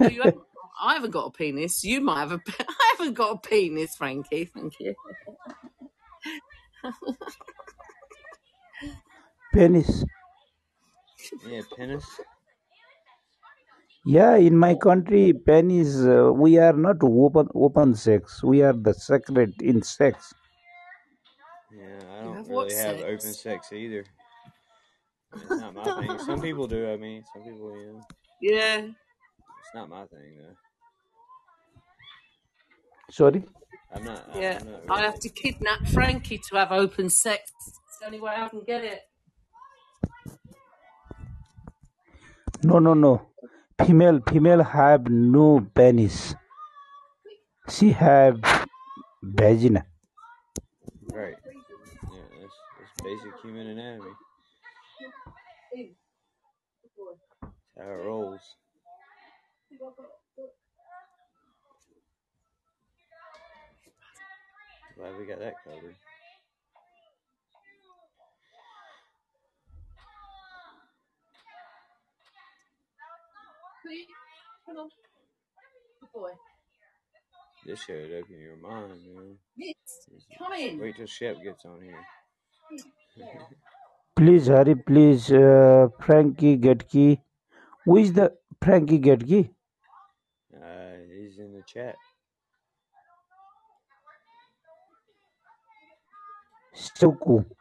No, 0.01 0.09
haven't, 0.25 0.43
I 0.83 0.95
haven't 0.95 1.13
got 1.13 1.27
a 1.27 1.33
penis. 1.33 1.85
You 1.85 2.01
might 2.03 2.21
have 2.21 2.33
a. 2.33 2.41
I 2.61 2.95
haven't 2.99 3.15
got 3.15 3.37
a 3.45 3.49
penis, 3.49 3.97
Frankie. 3.97 4.47
Thank 4.47 4.75
you. 4.81 4.95
Penis. 9.55 10.05
Yeah, 11.47 11.63
penis. 11.77 12.05
Yeah, 14.05 14.37
in 14.37 14.57
my 14.59 14.75
country, 14.75 15.33
pennies, 15.33 16.07
uh, 16.07 16.31
we 16.33 16.59
are 16.59 16.75
not 16.75 16.97
open 17.03 17.49
open 17.55 17.95
sex. 17.95 18.43
We 18.43 18.63
are 18.63 18.75
the 18.75 18.93
sacred 18.93 19.63
in 19.63 19.83
sex. 19.83 20.35
Yeah, 21.71 22.01
I 22.13 22.23
don't 22.23 22.37
have 22.37 22.49
really 22.49 22.75
have 22.75 22.97
open 23.01 23.21
sex? 23.21 23.43
sex 23.43 23.73
either. 23.73 24.05
It's 25.35 25.51
not 25.51 25.75
my 25.75 25.85
thing. 25.85 26.19
Some 26.19 26.41
people 26.49 26.67
do. 26.67 26.91
I 26.91 26.97
mean, 26.97 27.25
some 27.33 27.43
people, 27.43 27.71
yeah. 27.81 28.01
Yeah. 28.41 28.79
It's 28.87 29.75
not 29.75 29.89
my 29.89 30.05
thing 30.07 30.37
though. 30.39 30.57
Sorry? 33.11 33.45
I'm 33.93 34.05
not. 34.05 34.29
Yeah. 34.35 34.59
I'm 34.61 34.87
not 34.87 34.99
I 34.99 35.03
have 35.03 35.19
to 35.21 35.29
kidnap 35.29 35.87
Frankie 35.89 36.41
to 36.51 36.57
have 36.57 36.73
open 36.73 37.09
sex. 37.09 37.53
It's 37.57 37.99
the 38.01 38.07
only 38.07 38.21
way 38.21 38.33
I 38.37 38.49
can 38.49 38.65
get 38.65 38.85
it. 38.85 39.01
No, 42.65 42.79
no, 42.79 42.95
no. 42.95 43.29
Female, 43.85 44.21
female 44.27 44.63
have 44.63 45.09
no 45.11 45.61
penis. 45.75 46.35
She 47.69 47.91
have 47.93 48.41
vagina. 49.23 49.85
Right. 51.13 51.35
Yeah, 51.45 52.21
that's, 52.41 52.57
that's 52.79 53.03
basic 53.03 53.33
human 53.43 53.67
anatomy. 53.67 54.11
That's 57.77 57.87
how 57.87 57.93
it 57.93 58.05
rolls. 58.07 58.41
Glad 64.97 65.19
we 65.19 65.27
got 65.27 65.41
that 65.41 65.55
covered. 65.65 65.97
Come 74.67 74.77
on. 74.79 74.89
Good 76.01 76.13
boy. 76.15 76.31
This 77.67 77.83
should 77.83 78.13
open 78.13 78.41
your 78.41 78.57
mind, 78.57 79.01
man. 79.07 79.37
It's 79.59 80.07
come 80.39 80.53
in. 80.55 80.79
Wait 80.81 80.97
till 80.97 81.07
Shep 81.07 81.43
gets 81.43 81.65
on 81.65 81.81
here. 81.83 82.05
Please 84.17 84.47
hurry, 84.47 84.75
please. 84.77 85.33
Uh, 85.33 85.89
Frankie 86.01 86.57
Getke. 86.59 87.19
Who 87.85 87.97
is 87.97 88.13
the 88.13 88.33
Frankie 88.63 89.01
Getke? 89.01 89.51
Uh, 90.55 90.95
he's 91.11 91.39
in 91.39 91.53
the 91.53 91.63
chat. 91.67 91.97
Stoku. 96.77 97.45
Yeah, 97.45 97.54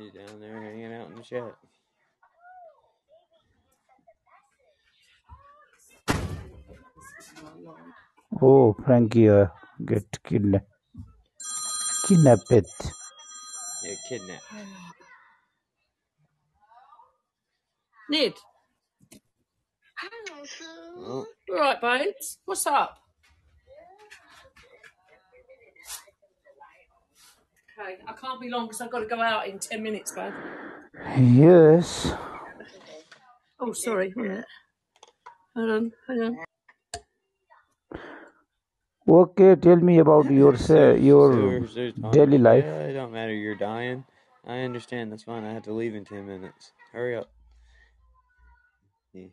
he's 0.00 0.12
down 0.12 0.40
there 0.40 0.62
hanging 0.62 0.92
out 0.94 1.08
in 1.10 1.16
the 1.16 1.22
chat. 1.22 1.54
Oh, 8.42 8.74
Frankie 8.84 9.28
uh, 9.30 9.46
get 9.84 10.04
kidnapped. 10.24 10.66
Kidnapped. 12.08 12.50
Yeah, 13.84 13.94
kidnapped. 14.08 14.44
Nid. 18.10 18.34
Oh, 20.98 21.26
You 21.48 21.54
all 21.56 21.60
right, 21.60 21.80
babes? 21.80 22.38
What's 22.46 22.66
up? 22.66 22.98
Okay, 27.76 27.96
I 28.06 28.12
can't 28.12 28.40
be 28.40 28.48
long 28.48 28.66
because 28.66 28.80
I've 28.80 28.90
got 28.90 29.00
to 29.00 29.06
go 29.06 29.20
out 29.20 29.48
in 29.48 29.58
10 29.58 29.82
minutes, 29.82 30.12
babe. 30.12 30.32
Yes. 31.18 32.12
Oh, 33.58 33.72
sorry. 33.72 34.12
One 34.14 34.28
minute. 34.28 34.44
Hold 35.56 35.70
on, 35.70 35.92
hang 36.06 36.22
on. 36.22 36.38
Okay, 39.08 39.56
tell 39.56 39.76
me 39.76 39.98
about 39.98 40.30
your 40.30 40.56
so, 40.56 40.94
your 40.94 41.66
so, 41.66 41.74
so 41.74 41.90
Tom, 42.00 42.10
daily 42.12 42.38
life. 42.38 42.64
Yeah, 42.64 42.86
it 42.86 42.92
don't 42.92 43.12
matter. 43.12 43.34
You're 43.34 43.56
dying. 43.56 44.04
I 44.46 44.60
understand. 44.60 45.10
That's 45.10 45.24
fine. 45.24 45.44
I 45.44 45.52
have 45.52 45.64
to 45.64 45.72
leave 45.72 45.94
in 45.94 46.04
ten 46.04 46.26
minutes. 46.26 46.72
Hurry 46.92 47.16
up. 47.16 47.28
Yeah. 49.12 49.26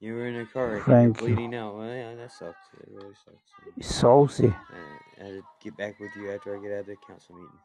You 0.00 0.14
were 0.14 0.26
in 0.26 0.36
a 0.36 0.46
car 0.46 0.70
wreck 0.70 0.86
and 0.86 1.02
you're 1.02 1.12
Thank 1.14 1.20
you. 1.20 1.34
bleeding 1.36 1.54
out. 1.54 1.76
Well, 1.76 1.86
yeah, 1.86 2.14
that 2.14 2.32
sucks. 2.32 2.56
It 2.80 2.88
really 2.90 3.14
sucks. 3.22 3.86
Saucy. 3.86 4.46
Uh, 4.46 5.20
I 5.20 5.24
had 5.24 5.34
to 5.34 5.42
get 5.62 5.76
back 5.76 6.00
with 6.00 6.10
you 6.16 6.32
after 6.32 6.56
I 6.56 6.62
get 6.62 6.72
out 6.72 6.80
of 6.80 6.86
the 6.86 6.96
council 7.06 7.34
meeting. 7.34 7.58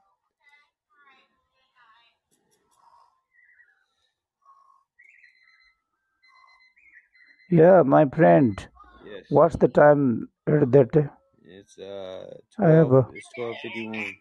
Yeah, 7.49 7.83
my 7.83 8.05
friend. 8.05 8.67
Yes. 9.05 9.23
What's 9.29 9.55
the 9.55 9.69
time 9.69 10.29
at 10.45 10.71
that? 10.73 11.09
It's 11.43 11.77
uh 11.77 12.37
I 12.59 12.69
have 12.69 12.91
a 12.91 13.07
It's 13.13 13.27
twelve 13.35 13.55
fifty 13.61 13.87
one. 13.87 14.13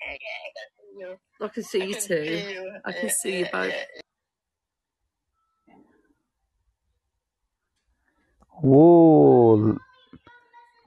I 1.41 1.49
can 1.49 1.62
see 1.65 1.85
you 1.85 1.95
too. 1.95 2.71
I 2.85 2.93
can 2.93 3.11
see 3.11 3.39
you 3.41 3.47
both. 3.51 3.75
Oh, 8.63 9.77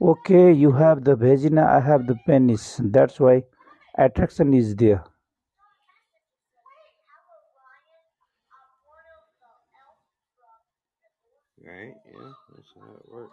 okay. 0.00 0.52
You 0.52 0.72
have 0.72 1.04
the 1.04 1.14
vagina. 1.16 1.64
I 1.64 1.80
have 1.80 2.06
the 2.06 2.16
penis. 2.26 2.80
That's 2.82 3.20
why 3.20 3.44
attraction 3.96 4.54
is 4.54 4.74
there. 4.76 5.04
Right? 11.64 11.94
Yeah, 12.06 12.32
that's 12.54 12.68
how 12.74 12.96
it 12.96 13.12
works. 13.12 13.32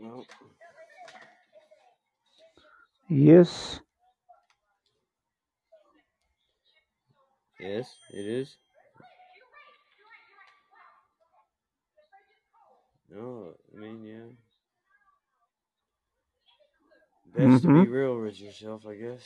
Well, 0.00 0.26
Yes. 3.08 3.80
yes, 7.60 7.94
it 8.12 8.26
is. 8.26 8.56
No, 13.08 13.54
I 13.72 13.76
mean, 13.78 14.04
yeah. 14.04 14.28
Best 17.26 17.62
to 17.62 17.68
Mm-hmm. 17.68 17.82
be 17.82 17.86
real 17.86 18.20
with 18.20 18.40
yourself, 18.40 18.86
I 18.86 18.94
guess. 18.96 19.22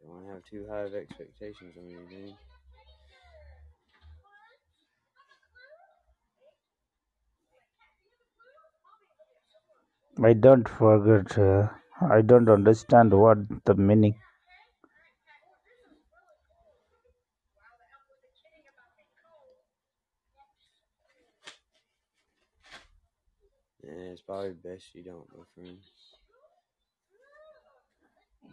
Don't 0.00 0.10
want 0.10 0.26
to 0.26 0.32
have 0.32 0.44
too 0.44 0.66
high 0.68 0.82
of 0.82 0.94
expectations 0.94 1.76
on 1.76 1.84
anything. 1.86 2.36
I 10.20 10.32
don't 10.32 10.68
forget. 10.68 11.38
Uh, 11.38 11.68
I 12.00 12.20
don't 12.22 12.48
understand 12.48 13.12
what 13.12 13.38
the 13.64 13.74
meaning. 13.76 14.16
Yeah, 23.82 24.12
it's 24.12 24.22
probably 24.22 24.52
best 24.52 24.94
you 24.94 25.02
don't, 25.04 25.28
my 25.36 25.44
friend. 25.54 25.78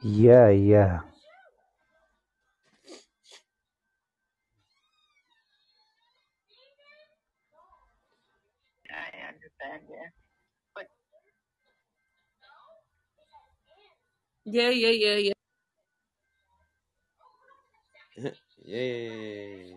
Yeah, 0.03 0.49
yeah. 0.49 1.01
Yeah, 8.89 9.05
yeah, 9.13 9.31
yeah, 9.89 10.20
yeah. 14.45 14.69
yeah, 14.69 14.89
yeah, 14.89 15.15
yeah, 15.15 15.33
yeah. 18.67 19.73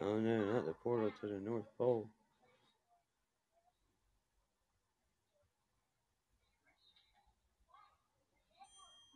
Oh 0.00 0.18
no, 0.18 0.52
not 0.52 0.66
the 0.66 0.74
portal 0.82 1.12
to 1.20 1.26
the 1.28 1.40
North 1.40 1.66
Pole. 1.78 2.08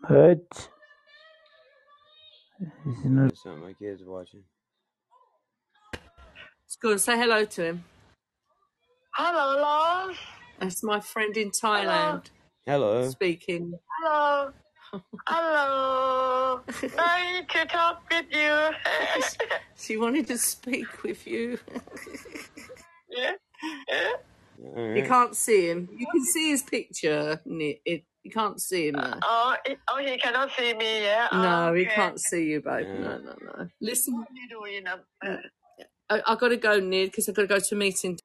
Good. 0.08 0.40
It's 2.60 3.04
not 3.04 3.28
That's 3.28 3.42
something 3.42 3.62
my 3.62 3.72
kids 3.74 4.02
watching. 4.04 4.42
Let's 5.92 6.76
go 6.80 6.90
and 6.92 7.00
say 7.00 7.16
hello 7.18 7.44
to 7.44 7.64
him. 7.64 7.84
Hello, 9.14 9.60
love. 9.60 10.18
That's 10.58 10.82
my 10.82 11.00
friend 11.00 11.36
in 11.36 11.50
Thailand 11.50 12.26
Hello. 12.66 13.08
speaking. 13.10 13.78
Hello. 14.02 14.52
Hello. 15.26 16.60
nice 16.96 17.44
to 17.50 17.66
talk 17.66 18.02
with 18.10 18.26
you. 18.30 18.70
She 19.78 19.98
wanted 19.98 20.26
to 20.28 20.38
speak 20.38 21.02
with 21.02 21.26
you. 21.26 21.58
yeah. 23.10 23.32
yeah. 23.88 24.12
All 24.62 24.74
You 24.74 25.02
mm-hmm. 25.02 25.08
can't 25.08 25.36
see 25.36 25.68
him. 25.68 25.88
You 25.96 26.06
can 26.10 26.24
see 26.24 26.50
his 26.50 26.62
picture. 26.62 27.40
Ni- 27.44 27.80
It, 27.84 28.04
you 28.22 28.30
can't 28.30 28.60
see 28.60 28.88
him 28.88 28.96
there. 28.96 29.04
Uh, 29.04 29.20
oh, 29.22 29.56
oh, 29.90 29.98
he 29.98 30.18
cannot 30.18 30.50
see 30.56 30.74
me, 30.74 31.02
yeah? 31.02 31.28
No, 31.32 31.68
oh, 31.68 31.74
he 31.74 31.82
okay. 31.82 31.94
can't 31.94 32.20
see 32.20 32.44
you, 32.44 32.60
babe. 32.60 32.86
Yeah. 32.88 32.98
No, 32.98 33.18
no, 33.18 33.34
no. 33.40 33.68
Listen, 33.80 34.18
What 34.18 34.28
are 34.28 34.34
you 34.34 34.48
doing 34.48 34.86
up 34.86 35.04
uh, 35.24 35.28
there? 35.28 35.36
Mm. 35.36 36.22
I, 36.26 36.32
I 36.32 36.34
got 36.36 36.48
to 36.48 36.56
go, 36.56 36.80
Nid, 36.80 37.10
because 37.10 37.28
I've 37.28 37.34
got 37.34 37.42
to 37.42 37.48
go 37.48 37.58
to 37.58 37.74
a 37.74 37.78
meeting. 37.78 38.18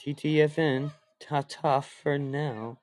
TTFN. 0.00 0.92
Ta 1.20 1.42
ta 1.42 1.80
for 1.80 2.18
now. 2.18 2.78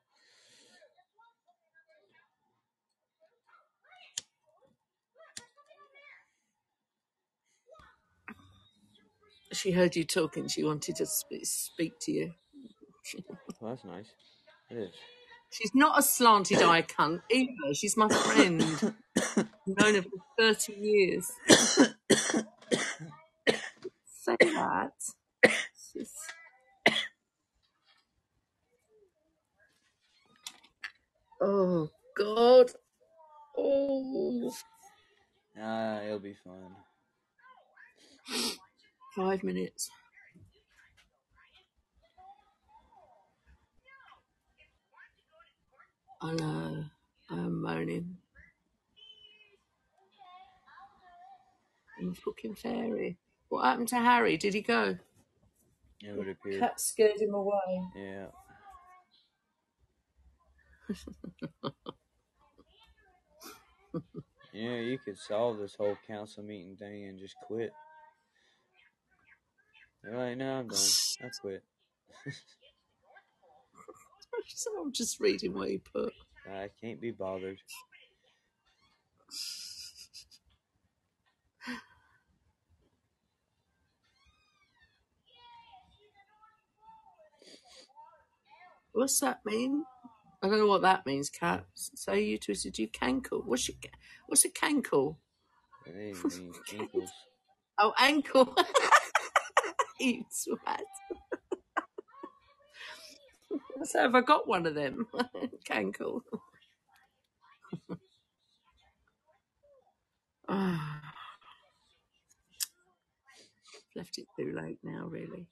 She 9.54 9.72
heard 9.72 9.96
you 9.96 10.04
talking. 10.06 10.48
She 10.50 10.64
wanted 10.64 10.98
to 10.98 11.06
sp- 11.08 11.44
speak 11.46 11.94
to 12.02 12.12
you. 12.12 12.34
Well, 13.62 13.72
that's 13.72 13.86
nice. 13.86 14.08
It 14.72 14.78
is. 14.78 14.92
She's 15.52 15.72
not 15.76 16.00
a 16.00 16.02
slanted 16.04 16.62
eye 16.64 16.84
cunt 16.84 17.22
either. 17.32 17.74
She's 17.74 17.98
my 17.98 18.10
friend. 18.10 18.96
I've 19.38 19.48
known 19.68 19.96
her 19.96 20.04
for 20.04 20.10
30 20.40 20.74
years. 20.74 21.32
Say 24.06 24.38
that. 24.42 24.94
She's- 25.46 26.28
Oh, 31.42 31.90
God. 32.18 32.72
Oh, 33.58 34.52
Ah, 35.60 36.02
it'll 36.04 36.20
be 36.20 36.36
fun. 36.44 36.76
Five 39.16 39.44
minutes. 39.44 39.90
I 46.22 46.34
know. 46.34 46.86
I'm 47.30 47.62
moaning. 47.62 48.18
And 52.00 52.18
fucking 52.18 52.56
fairy. 52.56 53.18
What 53.50 53.66
happened 53.66 53.90
to 53.90 53.98
Harry? 53.98 54.38
Did 54.38 54.54
he 54.54 54.62
go? 54.62 54.98
It 56.02 56.18
would 56.18 56.30
appear. 56.30 56.60
Cat 56.60 56.80
scared 56.80 57.20
him 57.20 57.34
away. 57.34 57.82
Yeah. 57.96 58.26
yeah, 64.54 64.76
you 64.78 64.98
could 64.98 65.18
solve 65.18 65.58
this 65.60 65.76
whole 65.76 65.98
council 66.08 66.44
meeting 66.44 66.76
thing 66.78 67.06
and 67.06 67.20
just 67.20 67.36
quit. 67.48 67.72
You're 70.04 70.18
like, 70.18 70.38
no, 70.38 70.60
I'm 70.60 70.68
done. 70.68 70.78
I 71.24 71.30
quit. 71.42 71.64
So 74.56 74.72
I'm 74.82 74.92
just 74.92 75.20
reading 75.20 75.54
what 75.54 75.70
he 75.70 75.78
put. 75.78 76.12
I 76.52 76.70
can't 76.82 77.00
be 77.00 77.12
bothered. 77.12 77.60
What's 88.94 89.20
that 89.22 89.40
mean? 89.46 89.86
I 90.42 90.50
don't 90.50 90.60
know 90.60 90.68
what 90.68 90.82
that 90.82 91.06
means, 91.06 91.30
Cat. 91.30 91.66
Say 91.74 92.24
you 92.24 92.38
twisted 92.38 92.78
you 92.78 92.88
cankle. 92.90 93.46
What's 93.46 93.70
your, 93.70 93.78
what's 94.28 94.46
a 94.46 94.50
cankle? 94.50 95.18
It 95.86 95.96
ain't 95.98 96.18
ankles. 96.80 97.12
Oh, 97.80 97.94
ankle. 98.00 98.56
You 100.04 100.26
twat. 100.26 100.82
so 103.86 104.00
have 104.02 104.16
I 104.16 104.22
got 104.22 104.48
one 104.48 104.66
of 104.68 104.76
them? 104.76 105.08
cankle. 105.70 106.22
Ah. 110.50 111.02
Left 113.96 114.18
it 114.18 114.28
too 114.38 114.54
late 114.56 114.80
now, 114.84 115.08
really. 115.08 115.48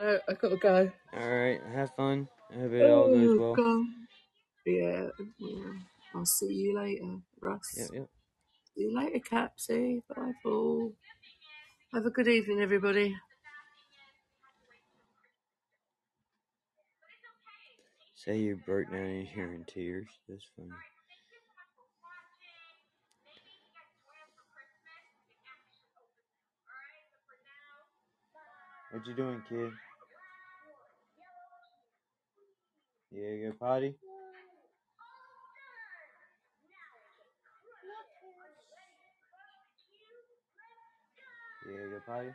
Oh, 0.00 0.18
I 0.28 0.32
gotta 0.34 0.56
go. 0.56 0.92
Alright, 1.14 1.60
have 1.74 1.94
fun. 1.96 2.28
I 2.54 2.60
hope 2.60 2.72
it 2.72 2.90
all 2.90 3.08
goes 3.08 3.32
Oh, 3.32 3.38
well. 3.38 3.54
God. 3.56 3.86
Yeah, 4.66 5.08
yeah. 5.38 5.72
I'll 6.14 6.26
see 6.26 6.52
you 6.52 6.76
later, 6.78 7.18
Russ. 7.40 7.74
Yeah, 7.76 8.00
yep. 8.00 8.08
See 8.76 8.82
you 8.82 8.96
later, 8.96 9.20
Capsy. 9.20 10.02
Bye, 10.08 10.32
Paul. 10.42 10.92
Have 11.94 12.06
a 12.06 12.10
good 12.10 12.28
evening, 12.28 12.60
everybody. 12.60 13.16
Say 18.14 18.38
you 18.38 18.60
broke 18.66 18.90
down 18.90 19.00
in 19.06 19.26
here 19.26 19.52
in 19.54 19.64
tears. 19.64 20.08
That's 20.28 20.44
funny. 20.56 20.70
What 28.92 29.06
you 29.06 29.14
doing, 29.14 29.42
kid? 29.48 29.72
Yeah, 33.12 33.50
go 33.50 33.54
potty? 33.58 33.96
Yeah, 41.70 41.86
go 41.86 42.00
potty? 42.04 42.28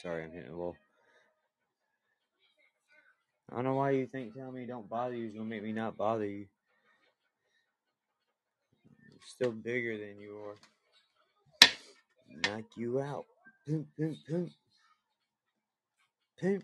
Sorry, 0.00 0.24
I'm 0.24 0.32
hitting 0.32 0.50
the 0.50 0.56
wall. 0.56 0.76
I 3.50 3.56
don't 3.56 3.64
know 3.64 3.74
why 3.74 3.90
you 3.90 4.06
think 4.06 4.34
telling 4.34 4.54
me 4.54 4.64
don't 4.64 4.88
bother 4.88 5.14
you 5.14 5.28
is 5.28 5.34
gonna 5.34 5.44
make 5.44 5.62
me 5.62 5.72
not 5.72 5.96
bother 5.98 6.26
you. 6.26 6.46
I'm 9.10 9.18
still 9.26 9.52
bigger 9.52 9.98
than 9.98 10.18
you 10.18 10.38
are. 10.38 11.68
Knock 12.50 12.64
you 12.76 13.00
out. 13.00 13.26
Poop, 13.68 13.86
poop, 13.98 14.16
poop. 14.28 14.48
Shit. 16.42 16.62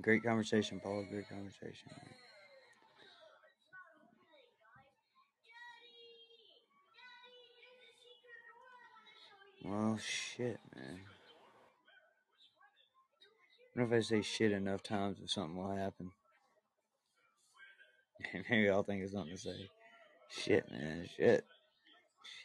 Great 0.00 0.24
conversation, 0.24 0.80
Paul. 0.82 1.04
Great 1.10 1.28
conversation. 1.28 1.88
Well, 9.64 9.98
shit, 9.98 10.60
man. 10.76 11.00
I 13.76 13.80
wonder 13.80 13.96
if 13.96 14.04
I 14.04 14.06
say 14.06 14.22
shit 14.22 14.52
enough 14.52 14.82
times 14.84 15.18
if 15.22 15.30
something 15.30 15.56
will 15.56 15.74
happen. 15.74 16.12
Maybe 18.50 18.70
I'll 18.70 18.84
think 18.84 19.02
of 19.02 19.10
something 19.10 19.32
to 19.32 19.38
say. 19.38 19.70
Shit, 20.30 20.70
man. 20.70 21.08
Shit. 21.16 21.44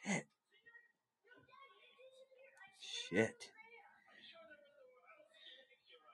Shit. 0.03 0.25
Shit. 2.81 3.35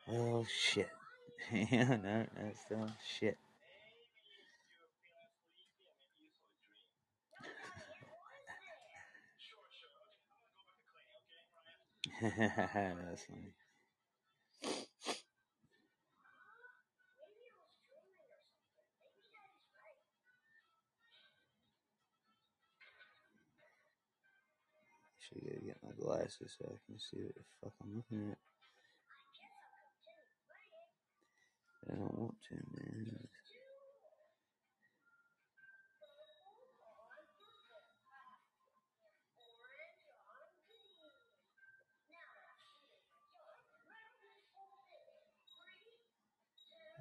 Oh, 0.10 0.46
shit. 0.48 0.90
yeah, 1.52 1.96
no, 1.96 2.26
that's 2.36 2.62
still 2.62 2.90
shit. 3.20 3.38
That's 12.22 13.26
funny. 13.26 13.65
Should 25.28 25.44
go 25.44 25.66
get 25.66 25.78
my 25.84 25.90
glasses 26.00 26.56
so 26.58 26.66
I 26.68 26.78
can 26.86 27.00
see 27.00 27.24
what 27.24 27.36
the 27.36 27.42
fuck 27.64 27.74
I'm 27.82 27.96
looking 27.96 28.32
at. 28.32 28.38
I 31.92 31.96
don't 31.96 32.20
want 32.20 32.36
to, 32.50 32.56
man. 32.56 33.28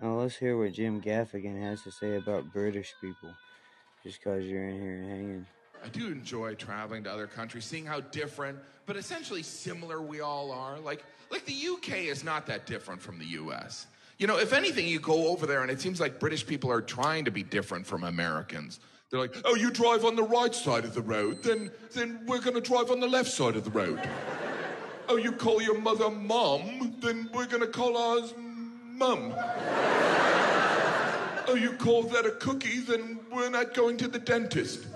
Now 0.00 0.20
let's 0.20 0.36
hear 0.36 0.58
what 0.58 0.72
Jim 0.72 1.00
Gaffigan 1.00 1.60
has 1.60 1.82
to 1.82 1.90
say 1.90 2.16
about 2.16 2.52
British 2.52 2.94
people. 3.00 3.34
Just 4.02 4.22
cause 4.22 4.44
you're 4.44 4.68
in 4.68 4.80
here 4.80 5.02
hanging. 5.02 5.46
I 5.84 5.88
do 5.88 6.06
enjoy 6.06 6.54
traveling 6.54 7.04
to 7.04 7.12
other 7.12 7.26
countries, 7.26 7.66
seeing 7.66 7.84
how 7.84 8.00
different, 8.00 8.58
but 8.86 8.96
essentially 8.96 9.42
similar 9.42 10.00
we 10.00 10.20
all 10.20 10.50
are. 10.50 10.78
Like, 10.80 11.04
like 11.30 11.44
the 11.44 11.68
UK 11.72 12.04
is 12.04 12.24
not 12.24 12.46
that 12.46 12.64
different 12.64 13.02
from 13.02 13.18
the 13.18 13.26
US. 13.26 13.86
You 14.18 14.26
know, 14.26 14.38
if 14.38 14.54
anything, 14.54 14.88
you 14.88 14.98
go 14.98 15.28
over 15.28 15.44
there 15.44 15.60
and 15.60 15.70
it 15.70 15.82
seems 15.82 16.00
like 16.00 16.18
British 16.18 16.46
people 16.46 16.70
are 16.70 16.80
trying 16.80 17.26
to 17.26 17.30
be 17.30 17.42
different 17.42 17.86
from 17.86 18.04
Americans. 18.04 18.80
They're 19.10 19.20
like, 19.20 19.36
oh, 19.44 19.56
you 19.56 19.70
drive 19.70 20.06
on 20.06 20.16
the 20.16 20.22
right 20.22 20.54
side 20.54 20.84
of 20.84 20.94
the 20.94 21.02
road, 21.02 21.42
then, 21.42 21.70
then 21.92 22.20
we're 22.26 22.40
going 22.40 22.54
to 22.54 22.62
drive 22.62 22.90
on 22.90 23.00
the 23.00 23.06
left 23.06 23.30
side 23.30 23.54
of 23.54 23.64
the 23.64 23.70
road. 23.70 24.00
oh, 25.08 25.16
you 25.16 25.32
call 25.32 25.60
your 25.60 25.78
mother 25.78 26.08
mum, 26.08 26.96
then 27.00 27.28
we're 27.34 27.46
going 27.46 27.60
to 27.60 27.68
call 27.68 27.96
ours 27.96 28.32
mum. 28.86 29.34
oh, 31.46 31.56
you 31.60 31.72
call 31.72 32.04
that 32.04 32.24
a 32.24 32.30
cookie, 32.30 32.80
then 32.80 33.20
we're 33.30 33.50
not 33.50 33.74
going 33.74 33.98
to 33.98 34.08
the 34.08 34.18
dentist. 34.18 34.86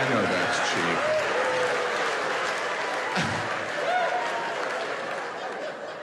I 0.00 0.08
know 0.08 0.22
that's 0.22 0.58
cheap. 0.70 0.98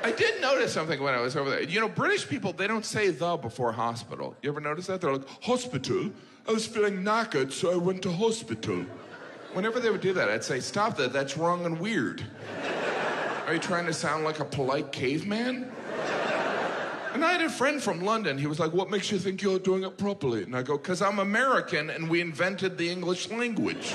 I 0.03 0.11
did 0.11 0.39
notice 0.39 0.71
something 0.71 1.01
when 1.01 1.15
I 1.15 1.19
was 1.19 1.35
over 1.35 1.49
there. 1.49 1.63
You 1.63 1.79
know, 1.79 1.89
British 1.89 2.27
people, 2.29 2.53
they 2.53 2.67
don't 2.67 2.85
say 2.85 3.09
the 3.09 3.37
before 3.37 3.71
hospital. 3.71 4.35
You 4.43 4.51
ever 4.51 4.61
notice 4.61 4.85
that? 4.85 5.01
They're 5.01 5.13
like, 5.13 5.27
hospital? 5.41 6.11
I 6.47 6.51
was 6.51 6.67
feeling 6.67 7.03
knackered, 7.03 7.51
so 7.51 7.73
I 7.73 7.75
went 7.75 8.03
to 8.03 8.11
hospital. 8.11 8.85
Whenever 9.53 9.79
they 9.79 9.89
would 9.89 10.01
do 10.01 10.13
that, 10.13 10.29
I'd 10.29 10.43
say, 10.43 10.59
stop 10.59 10.95
that, 10.97 11.11
that's 11.11 11.35
wrong 11.35 11.65
and 11.65 11.79
weird. 11.79 12.23
Are 13.47 13.53
you 13.55 13.59
trying 13.59 13.87
to 13.87 13.93
sound 13.93 14.25
like 14.25 14.39
a 14.39 14.45
polite 14.45 14.91
caveman? 14.91 15.71
And 17.13 17.23
I 17.25 17.31
had 17.31 17.41
a 17.41 17.49
friend 17.49 17.81
from 17.81 18.01
London. 18.01 18.37
He 18.37 18.47
was 18.47 18.59
like, 18.59 18.73
What 18.73 18.89
makes 18.89 19.11
you 19.11 19.19
think 19.19 19.41
you're 19.41 19.59
doing 19.59 19.83
it 19.83 19.97
properly? 19.97 20.43
And 20.43 20.55
I 20.55 20.63
go, 20.63 20.77
Because 20.77 21.01
I'm 21.01 21.19
American 21.19 21.89
and 21.89 22.09
we 22.09 22.21
invented 22.21 22.77
the 22.77 22.89
English 22.89 23.29
language. 23.29 23.93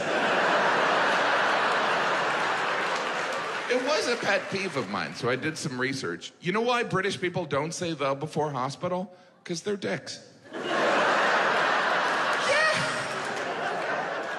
It 3.72 3.82
was 3.84 4.06
a 4.06 4.16
pet 4.16 4.50
peeve 4.50 4.76
of 4.76 4.90
mine, 4.90 5.14
so 5.14 5.30
I 5.30 5.36
did 5.36 5.56
some 5.56 5.80
research. 5.80 6.32
You 6.42 6.52
know 6.52 6.60
why 6.60 6.82
British 6.82 7.18
people 7.18 7.46
don't 7.46 7.72
say 7.72 7.94
the 7.94 8.14
before 8.14 8.50
hospital? 8.50 9.10
Because 9.42 9.62
they're 9.62 9.78
dicks. 9.78 10.20
yeah! 10.52 10.60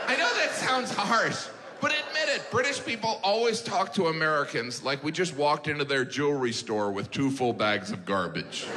I 0.08 0.16
know 0.16 0.32
that 0.36 0.52
sounds 0.54 0.92
harsh, 0.92 1.48
but 1.84 1.92
admit 1.92 2.30
it, 2.30 2.50
British 2.50 2.84
people 2.86 3.20
always 3.24 3.62
talk 3.62 3.94
to 3.94 4.08
Americans 4.08 4.84
like 4.84 5.04
we 5.04 5.12
just 5.12 5.36
walked 5.36 5.68
into 5.68 5.84
their 5.84 6.06
jewelry 6.06 6.54
store 6.54 6.94
with 6.94 7.12
two 7.12 7.30
full 7.30 7.52
bags 7.52 7.92
of 7.92 8.06
garbage. 8.06 8.66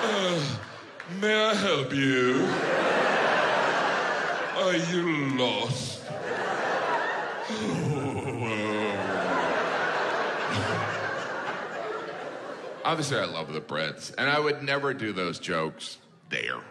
Uh, 0.00 0.40
may 1.20 1.34
I 1.34 1.54
help 1.54 1.92
you? 1.92 2.46
Are 4.56 4.76
you 4.76 5.36
lost? 5.36 6.02
Obviously, 12.84 13.18
I 13.18 13.24
love 13.24 13.52
the 13.52 13.60
Brits, 13.60 14.14
and 14.16 14.30
I 14.30 14.38
would 14.40 14.62
never 14.62 14.94
do 14.94 15.12
those 15.12 15.38
jokes 15.38 15.98
there. 16.30 16.62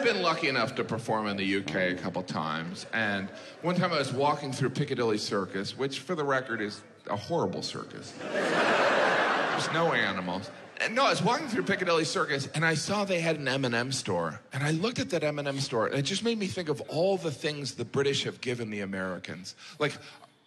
I've 0.00 0.06
been 0.06 0.22
lucky 0.22 0.48
enough 0.48 0.74
to 0.76 0.82
perform 0.82 1.26
in 1.26 1.36
the 1.36 1.56
UK 1.58 1.74
a 1.74 1.94
couple 1.94 2.22
times, 2.22 2.86
and 2.94 3.28
one 3.60 3.74
time 3.74 3.92
I 3.92 3.98
was 3.98 4.14
walking 4.14 4.50
through 4.50 4.70
Piccadilly 4.70 5.18
Circus, 5.18 5.76
which, 5.76 5.98
for 5.98 6.14
the 6.14 6.24
record, 6.24 6.62
is 6.62 6.80
a 7.10 7.16
horrible 7.16 7.60
circus. 7.60 8.14
There's 8.32 9.70
no 9.74 9.92
animals. 9.92 10.50
And 10.80 10.94
no, 10.94 11.04
I 11.04 11.10
was 11.10 11.22
walking 11.22 11.48
through 11.48 11.64
Piccadilly 11.64 12.06
Circus, 12.06 12.48
and 12.54 12.64
I 12.64 12.76
saw 12.76 13.04
they 13.04 13.20
had 13.20 13.38
an 13.40 13.46
M&M 13.46 13.92
store, 13.92 14.40
and 14.54 14.64
I 14.64 14.70
looked 14.70 15.00
at 15.00 15.10
that 15.10 15.22
M&M 15.22 15.60
store, 15.60 15.88
and 15.88 15.96
it 15.96 16.06
just 16.06 16.24
made 16.24 16.38
me 16.38 16.46
think 16.46 16.70
of 16.70 16.80
all 16.88 17.18
the 17.18 17.30
things 17.30 17.74
the 17.74 17.84
British 17.84 18.24
have 18.24 18.40
given 18.40 18.70
the 18.70 18.80
Americans, 18.80 19.54
like 19.78 19.92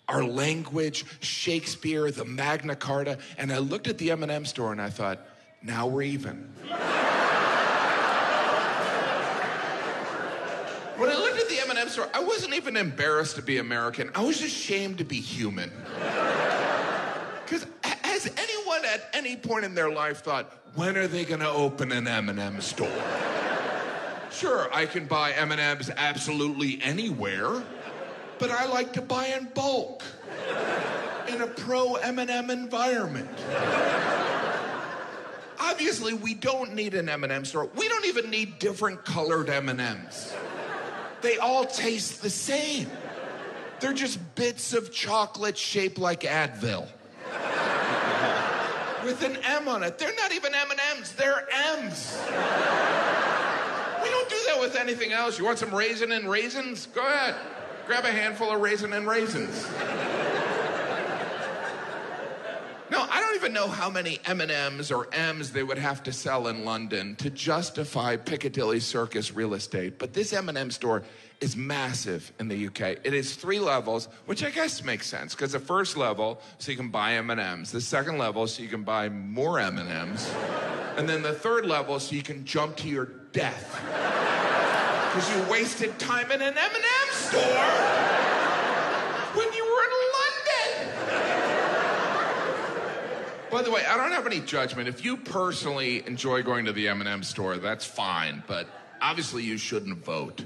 our 0.08 0.24
language, 0.24 1.06
Shakespeare, 1.20 2.10
the 2.10 2.26
Magna 2.26 2.76
Carta, 2.76 3.20
and 3.38 3.54
I 3.54 3.60
looked 3.60 3.88
at 3.88 3.99
the 3.99 4.10
M&M 4.10 4.45
store, 4.45 4.72
and 4.72 4.82
I 4.82 4.89
thought, 4.89 5.20
now 5.62 5.86
we're 5.86 6.01
even. 6.01 6.51
When 10.98 11.10
I 11.10 11.16
looked 11.16 11.39
at 11.39 11.50
the 11.50 11.60
M&M 11.60 11.89
store, 11.89 12.08
I 12.14 12.24
wasn't 12.24 12.54
even 12.54 12.78
embarrassed 12.78 13.36
to 13.38 13.41
be 13.41 13.58
American. 13.58 14.12
I 14.14 14.24
was 14.24 14.39
just 14.39 14.56
ashamed 14.56 15.00
to 15.00 15.04
be 15.04 15.20
human. 15.20 15.72
Because 17.46 17.68
has 17.84 18.26
anyone 18.26 18.86
at 18.86 19.10
any 19.14 19.36
point 19.36 19.66
in 19.66 19.76
their 19.76 19.91
life 19.91 20.24
thought, 20.24 20.58
when 20.76 20.96
are 20.98 21.08
they 21.08 21.26
going 21.26 21.41
to 21.41 21.50
open 21.50 21.91
an 21.91 22.08
M&M 22.08 22.62
store? 22.62 22.89
Sure, 24.32 24.68
I 24.74 24.88
can 24.88 25.06
buy 25.06 25.32
M&Ms 25.34 25.91
absolutely 25.96 26.80
anywhere, 26.82 27.62
but 28.39 28.50
I 28.50 28.66
like 28.66 28.91
to 28.94 29.02
buy 29.02 29.28
in 29.28 29.48
bulk 29.54 30.02
in 31.28 31.41
a 31.41 31.48
pro 31.48 31.96
M&M 31.96 32.50
environment. 32.50 33.30
Obviously, 35.60 36.16
we 36.16 36.34
don't 36.34 36.74
need 36.74 36.96
an 36.96 37.10
M&M 37.10 37.46
store. 37.46 37.70
We 37.76 37.88
don't 37.88 38.06
even 38.06 38.32
need 38.32 38.58
different 38.58 39.06
colored 39.06 39.50
M&Ms. 39.50 40.34
They 41.24 41.38
all 41.38 41.65
taste 41.65 42.21
the 42.21 42.30
same. 42.30 42.88
They're 43.80 43.93
just 43.93 44.19
bits 44.36 44.74
of 44.74 44.91
chocolate 44.93 45.57
shaped 45.57 45.97
like 45.97 46.21
Advil. 46.21 46.88
With 49.05 49.24
an 49.24 49.38
M 49.43 49.67
on 49.67 49.84
it. 49.84 49.97
They're 49.97 50.15
not 50.15 50.34
even 50.34 50.53
M&Ms, 50.53 51.13
they're 51.13 51.47
M's. 51.78 52.17
We 54.03 54.09
don't 54.09 54.30
do 54.30 54.36
that 54.47 54.57
with 54.59 54.76
anything 54.76 55.13
else. 55.13 55.39
You 55.39 55.45
want 55.45 55.59
some 55.59 55.74
raisin 55.74 56.11
and 56.11 56.30
raisins? 56.30 56.88
Go 56.93 57.01
ahead. 57.01 57.36
Grab 57.88 58.03
a 58.03 58.11
handful 58.11 58.51
of 58.51 58.61
raisin 58.61 58.91
and 58.93 59.07
raisins. 59.07 59.65
No, 62.89 63.07
I 63.09 63.19
don't 63.21 63.33
even 63.44 63.54
know 63.54 63.68
how 63.68 63.89
many 63.89 64.22
M&Ms 64.26 64.89
or 64.89 65.10
M's 65.12 65.52
they 65.52 65.64
would 65.64 65.78
have 65.78 66.02
to 66.04 66.14
sell 66.14 66.48
in 66.48 66.64
London 66.64 67.14
to 67.18 67.30
justify 67.30 68.16
Piccadilly 68.16 68.80
Circus 68.80 69.34
real 69.34 69.54
estate. 69.54 70.00
But 70.00 70.14
this 70.14 70.32
M&M 70.32 70.72
store 70.72 71.04
is 71.41 71.58
massive 71.58 72.32
in 72.39 72.48
the 72.48 72.68
UK. 72.68 73.00
It 73.04 73.14
is 73.14 73.36
three 73.36 73.60
levels, 73.60 74.08
which 74.28 74.46
I 74.46 74.50
guess 74.50 74.82
makes 74.82 75.08
sense 75.08 75.36
because 75.36 75.52
the 75.52 75.60
first 75.60 75.98
level 75.98 76.39
so 76.58 76.72
you 76.72 76.78
can 76.78 76.88
buy 76.88 77.16
M&Ms, 77.16 77.74
the 77.74 77.82
second 77.82 78.18
level 78.18 78.48
so 78.48 78.64
you 78.64 78.70
can 78.70 78.84
buy 78.84 79.10
more 79.10 79.60
M&Ms, 79.60 80.34
and 80.96 81.10
then 81.10 81.22
the 81.22 81.34
third 81.34 81.66
level 81.66 82.00
so 82.00 82.16
you 82.16 82.24
can 82.24 82.46
jump 82.46 82.78
to 82.78 82.88
your 82.88 83.08
death 83.34 83.78
because 85.12 85.36
you 85.36 85.52
wasted 85.52 86.00
time 86.00 86.32
in 86.32 86.41
an 86.41 86.58
M&M 86.58 87.12
store 87.12 87.41
when 89.36 89.52
you 89.52 89.66
were 89.66 89.84
in 89.84 89.94
By 93.54 93.62
the 93.62 93.70
way, 93.70 93.86
I 93.86 93.97
don't 93.97 94.12
have 94.12 94.26
any 94.26 94.39
judgment. 94.39 94.88
If 94.88 95.06
you 95.06 95.16
personally 95.16 96.04
enjoy 96.08 96.41
going 96.41 96.66
to 96.66 96.72
the 96.72 96.88
M&M 96.88 97.22
store, 97.22 97.58
that's 97.58 97.86
fine, 97.86 98.43
but 98.47 98.68
obviously 98.99 99.43
you 99.43 99.60
shouldn't 99.60 100.04
vote. 100.04 100.43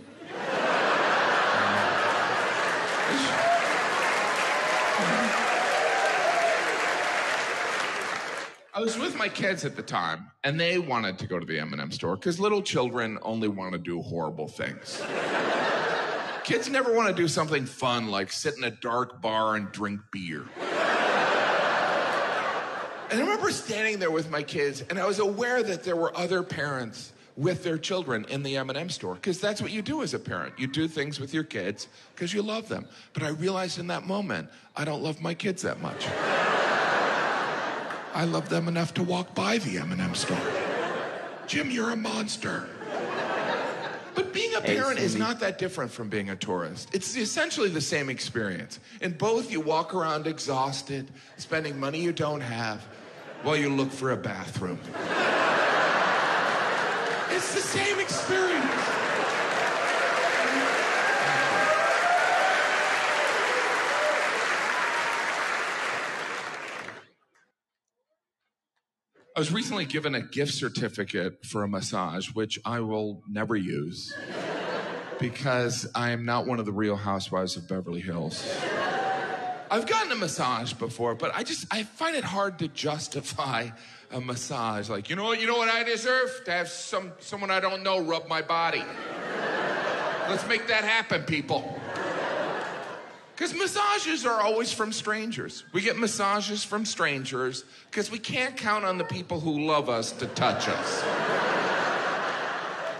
I 8.73 8.81
was 8.81 8.99
with 8.99 9.15
my 9.15 9.29
kids 9.29 9.63
at 9.63 9.77
the 9.77 9.83
time, 9.83 10.29
and 10.43 10.59
they 10.59 10.77
wanted 10.77 11.17
to 11.19 11.27
go 11.27 11.39
to 11.39 11.45
the 11.45 11.59
M&M 11.59 11.91
store 11.91 12.17
because 12.17 12.41
little 12.41 12.61
children 12.61 13.19
only 13.21 13.47
want 13.47 13.71
to 13.71 13.79
do 13.79 14.01
horrible 14.01 14.49
things. 14.49 15.01
Kids 16.43 16.69
never 16.69 16.93
want 16.93 17.07
to 17.07 17.13
do 17.15 17.29
something 17.29 17.65
fun 17.65 18.09
like 18.09 18.33
sit 18.33 18.57
in 18.57 18.65
a 18.65 18.71
dark 18.71 19.21
bar 19.21 19.55
and 19.55 19.71
drink 19.71 20.01
beer. 20.11 20.43
And 23.09 23.21
I 23.21 23.23
remember 23.23 23.51
standing 23.51 23.99
there 23.99 24.11
with 24.11 24.29
my 24.29 24.43
kids, 24.43 24.83
and 24.89 24.99
I 24.99 25.05
was 25.05 25.19
aware 25.19 25.63
that 25.63 25.83
there 25.83 25.95
were 25.95 26.15
other 26.17 26.43
parents 26.43 27.13
with 27.37 27.63
their 27.63 27.77
children 27.77 28.25
in 28.29 28.43
the 28.43 28.57
M&M 28.57 28.89
store 28.89 29.13
because 29.13 29.39
that's 29.39 29.61
what 29.61 29.71
you 29.71 29.81
do 29.81 30.01
as 30.01 30.13
a 30.13 30.19
parent. 30.19 30.53
You 30.57 30.67
do 30.67 30.87
things 30.87 31.19
with 31.19 31.33
your 31.33 31.43
kids 31.43 31.87
because 32.13 32.33
you 32.33 32.41
love 32.41 32.67
them. 32.67 32.85
But 33.13 33.23
I 33.23 33.29
realized 33.29 33.79
in 33.79 33.87
that 33.87 34.05
moment, 34.05 34.49
I 34.75 34.83
don't 34.83 35.03
love 35.03 35.21
my 35.21 35.33
kids 35.33 35.61
that 35.61 35.79
much. 35.81 36.07
I 38.13 38.25
love 38.25 38.49
them 38.49 38.67
enough 38.67 38.93
to 38.95 39.03
walk 39.03 39.35
by 39.35 39.59
the 39.59 39.77
M&M 39.77 40.15
store. 40.15 40.37
Jim, 41.45 41.71
you're 41.71 41.91
a 41.91 41.95
monster. 41.95 42.67
But 44.15 44.33
being 44.33 44.55
a 44.55 44.61
parent 44.61 44.99
is 44.99 45.15
not 45.15 45.39
that 45.41 45.59
different 45.59 45.91
from 45.91 46.09
being 46.09 46.31
a 46.31 46.35
tourist. 46.35 46.89
It's 46.91 47.15
essentially 47.15 47.69
the 47.69 47.79
same 47.79 48.09
experience. 48.09 48.79
In 48.99 49.11
both, 49.11 49.51
you 49.51 49.61
walk 49.61 49.93
around 49.93 50.25
exhausted, 50.25 51.07
spending 51.37 51.79
money 51.79 52.01
you 52.01 52.11
don't 52.11 52.41
have, 52.41 52.83
while 53.43 53.55
you 53.55 53.73
look 53.73 53.91
for 53.91 54.11
a 54.11 54.17
bathroom. 54.17 54.79
It's 57.29 57.53
the 57.53 57.61
same 57.61 57.99
experience. 57.99 58.65
I 69.35 69.39
was 69.39 69.51
recently 69.51 69.85
given 69.85 70.15
a 70.15 70.21
gift 70.21 70.55
certificate 70.55 71.45
for 71.45 71.61
a 71.61 71.67
massage, 71.67 72.29
which 72.29 72.57
I 72.65 72.79
will 72.79 73.21
never 73.29 73.55
use 73.55 74.11
because 75.19 75.87
I 75.93 76.09
am 76.09 76.25
not 76.25 76.47
one 76.47 76.59
of 76.59 76.65
the 76.65 76.71
real 76.71 76.95
housewives 76.95 77.55
of 77.55 77.67
Beverly 77.67 78.01
Hills. 78.01 78.43
I've 79.69 79.87
gotten 79.87 80.11
a 80.11 80.15
massage 80.15 80.73
before, 80.73 81.15
but 81.15 81.35
I 81.35 81.43
just 81.43 81.65
I 81.71 81.83
find 81.83 82.15
it 82.15 82.23
hard 82.23 82.59
to 82.59 82.67
justify 82.67 83.69
a 84.11 84.21
massage. 84.21 84.89
Like, 84.89 85.09
you 85.09 85.15
know 85.15 85.25
what, 85.25 85.41
you 85.41 85.47
know 85.47 85.57
what 85.57 85.69
I 85.69 85.83
deserve? 85.83 86.41
To 86.45 86.51
have 86.51 86.69
some 86.69 87.11
someone 87.19 87.51
I 87.51 87.59
don't 87.59 87.83
know 87.83 87.99
rub 87.99 88.27
my 88.27 88.41
body. 88.41 88.83
Let's 90.29 90.47
make 90.47 90.67
that 90.67 90.83
happen, 90.83 91.23
people. 91.23 91.79
Because 93.35 93.53
massages 93.53 94.25
are 94.25 94.41
always 94.41 94.73
from 94.73 94.91
strangers. 94.91 95.63
We 95.71 95.81
get 95.81 95.95
massages 95.97 96.63
from 96.63 96.85
strangers 96.85 97.65
because 97.91 98.09
we 98.09 98.17
can't 98.17 98.57
count 98.57 98.83
on 98.83 98.97
the 98.97 99.03
people 99.03 99.39
who 99.39 99.67
love 99.67 99.89
us 99.89 100.11
to 100.13 100.25
touch 100.25 100.67
us. 100.67 101.03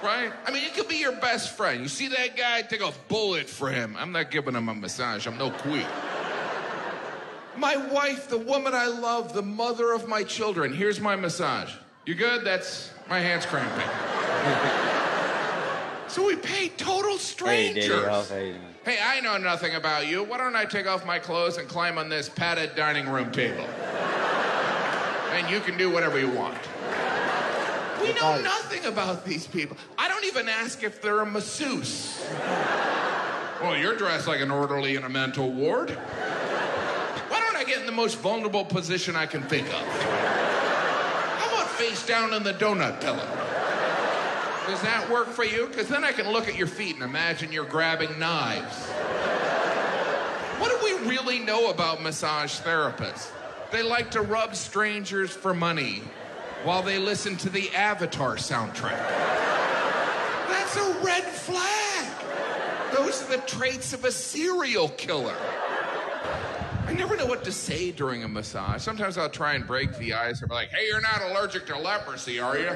Right? 0.04 0.32
I 0.46 0.52
mean, 0.52 0.64
it 0.64 0.76
could 0.76 0.88
be 0.88 0.98
your 0.98 1.14
best 1.14 1.58
friend. 1.58 1.82
You 1.82 1.88
see 1.88 2.08
that 2.10 2.38
guy? 2.38 2.62
Take 2.62 2.82
a 2.82 2.94
bullet 3.08 3.50
for 3.50 3.72
him. 3.72 3.96
I'm 3.98 4.12
not 4.12 4.30
giving 4.30 4.54
him 4.54 4.70
a 4.70 4.76
massage. 4.76 5.26
I'm 5.26 5.40
no 5.40 5.50
queen. 5.50 5.88
My 7.58 7.76
wife, 7.76 8.30
the 8.30 8.38
woman 8.38 8.74
I 8.76 8.88
love, 8.88 9.34
the 9.34 9.42
mother 9.42 9.94
of 9.94 10.08
my 10.08 10.24
children. 10.24 10.74
Here's 10.74 11.00
my 11.00 11.16
massage. 11.16 11.74
You 12.06 12.16
good? 12.16 12.46
That's 12.46 12.92
my 13.10 13.20
hands 13.20 13.46
cramping. 13.46 13.88
so 16.08 16.26
we 16.26 16.36
pay 16.36 16.70
total 16.70 17.14
Hey, 17.14 17.18
strangers. 17.18 17.86
You 17.88 18.36
doing? 18.36 18.56
Hey, 18.86 19.00
I 19.04 19.20
know 19.22 19.38
nothing 19.38 19.76
about 19.76 20.08
you. 20.08 20.24
Why 20.24 20.38
don't 20.38 20.56
I 20.56 20.66
take 20.66 20.88
off 20.88 21.06
my 21.06 21.20
clothes 21.20 21.58
and 21.58 21.68
climb 21.68 21.98
on 21.98 22.10
this 22.10 22.30
padded 22.30 22.76
dining 22.76 23.10
room 23.10 23.32
table? 23.32 23.66
and 25.34 25.50
you 25.50 25.60
can 25.60 25.78
do 25.78 25.92
whatever 25.92 26.20
you 26.20 26.30
want. 26.30 26.58
We 28.02 28.14
know 28.14 28.42
nothing 28.42 28.86
about 28.86 29.26
these 29.26 29.48
people. 29.48 29.76
I 29.98 30.08
don't 30.08 30.26
even 30.26 30.48
ask 30.48 30.84
if 30.84 31.02
they're 31.02 31.22
a 31.22 31.26
masseuse. 31.26 32.24
Well, 33.62 33.76
you're 33.76 33.96
dressed 33.96 34.28
like 34.28 34.40
an 34.40 34.52
orderly 34.52 34.96
in 34.96 35.04
a 35.04 35.10
mental 35.10 35.52
ward. 35.52 35.98
In 37.78 37.86
the 37.86 37.92
most 37.92 38.18
vulnerable 38.18 38.66
position 38.66 39.16
I 39.16 39.28
can 39.28 39.44
think 39.44 39.68
of? 39.68 39.86
How 40.02 41.54
about 41.54 41.70
face 41.72 42.06
down 42.06 42.34
in 42.34 42.44
the 42.44 42.54
donut 42.54 43.00
pillow? 43.00 43.28
Does 44.68 44.82
that 44.82 45.08
work 45.12 45.28
for 45.28 45.44
you? 45.44 45.68
Because 45.68 45.88
then 45.88 46.04
I 46.04 46.12
can 46.12 46.30
look 46.32 46.48
at 46.48 46.56
your 46.56 46.68
feet 46.68 46.96
and 46.96 47.04
imagine 47.04 47.52
you're 47.52 47.66
grabbing 47.66 48.18
knives. 48.18 48.88
What 50.60 50.72
do 50.72 50.78
we 50.84 51.08
really 51.08 51.40
know 51.40 51.70
about 51.70 52.02
massage 52.02 52.60
therapists? 52.60 53.30
They 53.72 53.84
like 53.84 54.12
to 54.12 54.22
rub 54.22 54.56
strangers 54.56 55.32
for 55.32 55.54
money 55.54 56.02
while 56.64 56.82
they 56.82 56.98
listen 56.98 57.38
to 57.38 57.50
the 57.50 57.70
Avatar 57.76 58.38
soundtrack. 58.38 59.08
That's 60.48 60.76
a 60.76 61.00
red 61.04 61.24
flag. 61.24 62.08
Those 62.94 63.22
are 63.22 63.38
the 63.38 63.44
traits 63.44 63.94
of 63.94 64.04
a 64.04 64.12
serial 64.12 64.90
killer. 64.90 65.38
Never 66.98 67.16
know 67.16 67.28
what 67.28 67.44
to 67.44 67.52
say 67.52 67.92
during 67.92 68.24
a 68.24 68.28
massage. 68.28 68.82
Sometimes 68.82 69.20
I'll 69.20 69.30
try 69.30 69.54
and 69.54 69.68
break 69.68 69.96
the 69.98 70.16
ice. 70.16 70.42
I'll 70.42 70.50
be 70.50 70.56
like, 70.56 70.70
hey, 70.70 70.88
you're 70.88 71.00
not 71.00 71.22
allergic 71.22 71.68
to 71.68 71.78
leprosy, 71.78 72.40
are 72.40 72.58
you? 72.58 72.72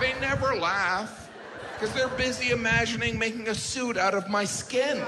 They 0.00 0.18
never 0.20 0.54
laugh 0.54 1.28
because 1.72 1.92
they're 1.92 2.08
busy 2.16 2.50
imagining 2.50 3.18
making 3.18 3.48
a 3.48 3.54
suit 3.54 3.96
out 3.96 4.14
of 4.14 4.28
my 4.28 4.44
skin. 4.44 4.98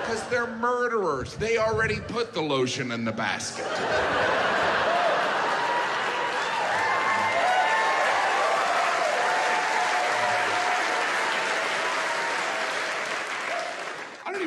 Because 0.00 0.26
they're 0.28 0.48
murderers. 0.56 1.36
They 1.36 1.56
already 1.56 2.00
put 2.00 2.34
the 2.34 2.42
lotion 2.42 2.90
in 2.90 3.04
the 3.04 3.12
basket. 3.12 3.66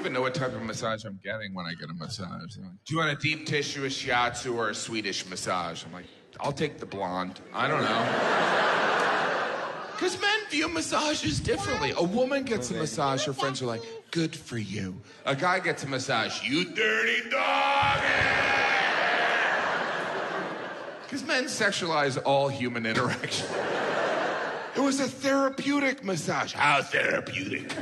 Even 0.02 0.14
know 0.14 0.22
what 0.22 0.34
type 0.34 0.54
of 0.54 0.64
massage 0.64 1.06
I'm 1.06 1.20
getting 1.24 1.54
when 1.54 1.68
I 1.68 1.76
get 1.76 1.92
a 1.92 1.94
massage. 1.94 2.58
Like, 2.58 2.72
Do 2.86 2.94
you 2.94 2.98
want 2.98 3.12
a 3.12 3.22
deep 3.22 3.46
tissue, 3.46 3.86
a 3.86 3.88
shiatsu, 3.88 4.56
or 4.56 4.70
a 4.70 4.76
Swedish 4.76 5.28
massage? 5.30 5.86
I'm 5.86 5.94
like, 5.94 6.06
I'll 6.40 6.52
take 6.52 6.80
the 6.80 6.88
blonde. 6.88 7.40
I 7.54 7.68
don't 7.68 7.82
know. 7.84 8.78
Because 10.02 10.20
men 10.20 10.40
view 10.50 10.68
massages 10.68 11.40
differently. 11.40 11.94
A 11.96 12.02
woman 12.02 12.42
gets 12.42 12.72
a 12.72 12.74
massage, 12.74 13.24
her 13.26 13.34
friends 13.34 13.62
are 13.62 13.68
like, 13.68 13.84
good 14.10 14.36
for 14.36 14.58
you. 14.58 15.00
A 15.28 15.36
guy 15.36 15.60
gets 15.60 15.84
a 15.84 15.88
massage, 15.88 16.42
you 16.44 16.66
dirty 16.66 17.30
dog! 17.30 18.02
Because 21.04 21.24
men 21.24 21.44
sexualize 21.44 22.20
all 22.26 22.48
human 22.48 22.88
interaction. 22.88 23.46
It 24.76 24.80
was 24.80 25.02
a 25.02 25.08
therapeutic 25.08 26.04
massage. 26.04 26.54
How 26.54 26.82
therapeutic? 26.82 27.76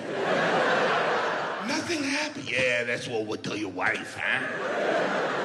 Nothing 1.70 2.04
happened. 2.04 2.50
Yeah, 2.50 2.84
that's 2.84 3.08
what 3.08 3.26
we'll 3.28 3.38
tell 3.38 3.56
your 3.56 3.70
wife, 3.70 4.18
huh? 4.20 5.40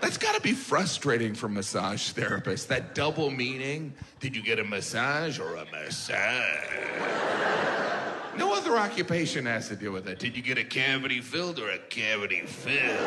That's 0.00 0.16
got 0.16 0.34
to 0.34 0.40
be 0.40 0.52
frustrating 0.52 1.34
for 1.34 1.48
massage 1.48 2.12
therapists. 2.12 2.66
That 2.68 2.94
double 2.94 3.30
meaning. 3.30 3.92
Did 4.18 4.34
you 4.34 4.42
get 4.42 4.58
a 4.58 4.64
massage 4.64 5.38
or 5.38 5.56
a 5.56 5.66
massage? 5.70 6.66
No 8.38 8.54
other 8.54 8.78
occupation 8.78 9.44
has 9.44 9.68
to 9.68 9.76
deal 9.76 9.92
with 9.92 10.06
that. 10.06 10.18
Did 10.18 10.36
you 10.36 10.42
get 10.42 10.56
a 10.56 10.64
cavity 10.64 11.20
filled 11.20 11.58
or 11.58 11.68
a 11.68 11.78
cavity 11.78 12.40
filled? 12.40 13.06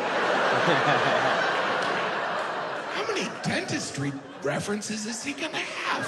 How 2.92 3.06
many 3.08 3.28
dentistry 3.42 4.12
references 4.42 5.06
is 5.06 5.24
he 5.24 5.32
gonna 5.32 5.56
have? 5.56 6.06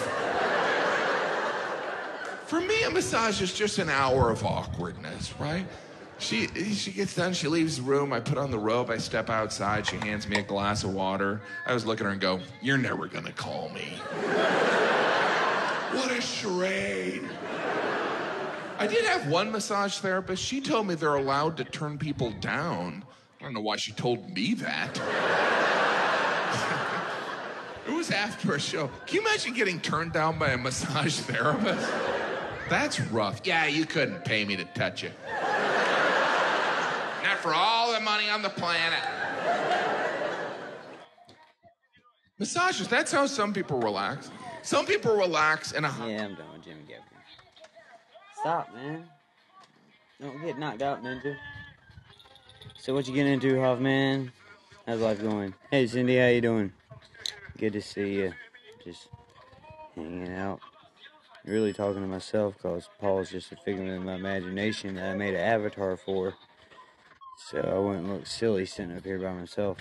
For 2.46 2.61
me, 2.61 2.82
a 2.84 2.90
massage 2.90 3.40
is 3.42 3.52
just 3.52 3.78
an 3.78 3.88
hour 3.88 4.30
of 4.30 4.44
awkwardness, 4.44 5.34
right? 5.40 5.66
She 6.25 6.49
she 6.72 6.91
gets 6.91 7.14
done, 7.14 7.35
she 7.35 7.49
leaves 7.49 7.77
the 7.77 7.83
room, 7.83 8.11
I 8.11 8.18
put 8.18 8.39
on 8.39 8.51
the 8.51 8.59
robe, 8.59 8.89
I 8.89 8.97
step 8.97 9.29
outside, 9.29 9.87
she 9.87 9.97
hands 9.97 10.27
me 10.27 10.39
a 10.39 10.43
glass 10.43 10.83
of 10.83 10.95
water. 10.95 11.43
I 11.66 11.75
was 11.75 11.85
looking 11.85 12.07
at 12.07 12.09
her 12.09 12.12
and 12.12 12.20
go, 12.20 12.41
You're 12.62 12.79
never 12.79 13.09
gonna 13.09 13.31
call 13.31 13.68
me. 13.75 13.99
what 15.93 16.11
a 16.11 16.22
charade. 16.22 17.29
I 18.79 18.87
did 18.87 19.05
have 19.05 19.29
one 19.29 19.53
massage 19.53 19.99
therapist. 19.99 20.43
She 20.43 20.62
told 20.62 20.87
me 20.87 20.95
they're 20.95 21.14
allowed 21.14 21.59
to 21.59 21.64
turn 21.64 21.99
people 21.99 22.31
down. 22.41 23.05
I 23.39 23.45
don't 23.45 23.53
know 23.53 23.61
why 23.61 23.77
she 23.77 23.93
told 23.93 24.27
me 24.31 24.55
that. 24.55 24.97
it 27.87 27.93
was 27.93 28.11
after 28.11 28.55
a 28.55 28.61
show. 28.61 28.89
Can 29.07 29.16
you 29.16 29.20
imagine 29.20 29.53
getting 29.53 29.79
turned 29.79 30.14
down 30.14 30.39
by 30.39 30.53
a 30.53 30.57
massage 30.57 31.16
therapist? 31.18 31.87
That's 32.70 32.99
rough. 32.99 33.43
Yeah, 33.45 33.66
you 33.66 33.85
couldn't 33.85 34.25
pay 34.25 34.47
me 34.47 34.57
to 34.57 34.64
touch 34.64 35.03
you. 35.03 35.11
Not 37.45 37.53
for 37.53 37.55
all 37.55 37.92
the 37.92 38.01
money 38.01 38.30
on 38.30 38.42
the 38.42 38.49
planet. 38.49 39.01
Massages, 42.38 42.88
that's 42.88 43.12
how 43.12 43.26
some 43.26 43.53
people 43.53 43.78
relax. 43.80 44.30
Some 44.62 44.86
people 44.86 45.16
relax 45.16 45.72
in 45.72 45.84
a 45.84 45.88
Yeah, 46.01 46.24
I'm 46.24 46.34
done 46.34 46.53
with 46.53 46.64
Jim 46.64 46.78
Gaffigan. 46.88 48.40
Stop, 48.40 48.74
man. 48.74 49.05
Don't 50.20 50.40
get 50.42 50.59
knocked 50.59 50.82
out, 50.82 51.03
Ninja. 51.03 51.36
So 52.78 52.95
what 52.95 53.07
you 53.07 53.14
getting 53.14 53.34
into, 53.34 53.61
Hoffman? 53.61 54.32
How's 54.86 55.01
life 55.01 55.20
going? 55.20 55.55
Hey, 55.70 55.86
Cindy, 55.86 56.16
how 56.16 56.28
you 56.28 56.40
doing? 56.40 56.72
Good 57.59 57.74
to 57.74 57.82
see 57.82 58.14
you. 58.14 58.32
Just 58.82 59.09
hanging 59.95 60.32
out. 60.32 60.61
Really 61.45 61.74
talking 61.74 62.01
to 62.01 62.09
myself, 62.09 62.55
cause 62.62 62.88
Paul's 63.01 63.30
just 63.30 63.53
a 63.53 63.57
figment 63.57 63.90
of 63.90 64.03
my 64.03 64.14
imagination 64.14 64.95
that 64.95 65.11
I 65.11 65.14
made 65.14 65.34
an 65.34 65.40
avatar 65.40 65.97
for. 65.97 66.34
So 67.37 67.61
I 67.61 67.78
wouldn't 67.78 68.09
look 68.09 68.26
silly 68.26 68.66
sitting 68.66 68.97
up 68.97 69.05
here 69.05 69.18
by 69.18 69.32
myself. 69.32 69.78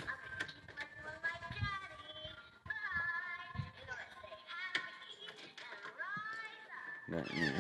But 7.10 7.26
yeah, 7.36 7.52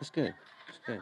that's 0.00 0.10
good. 0.10 0.34
That's 0.66 0.78
good. 0.86 1.00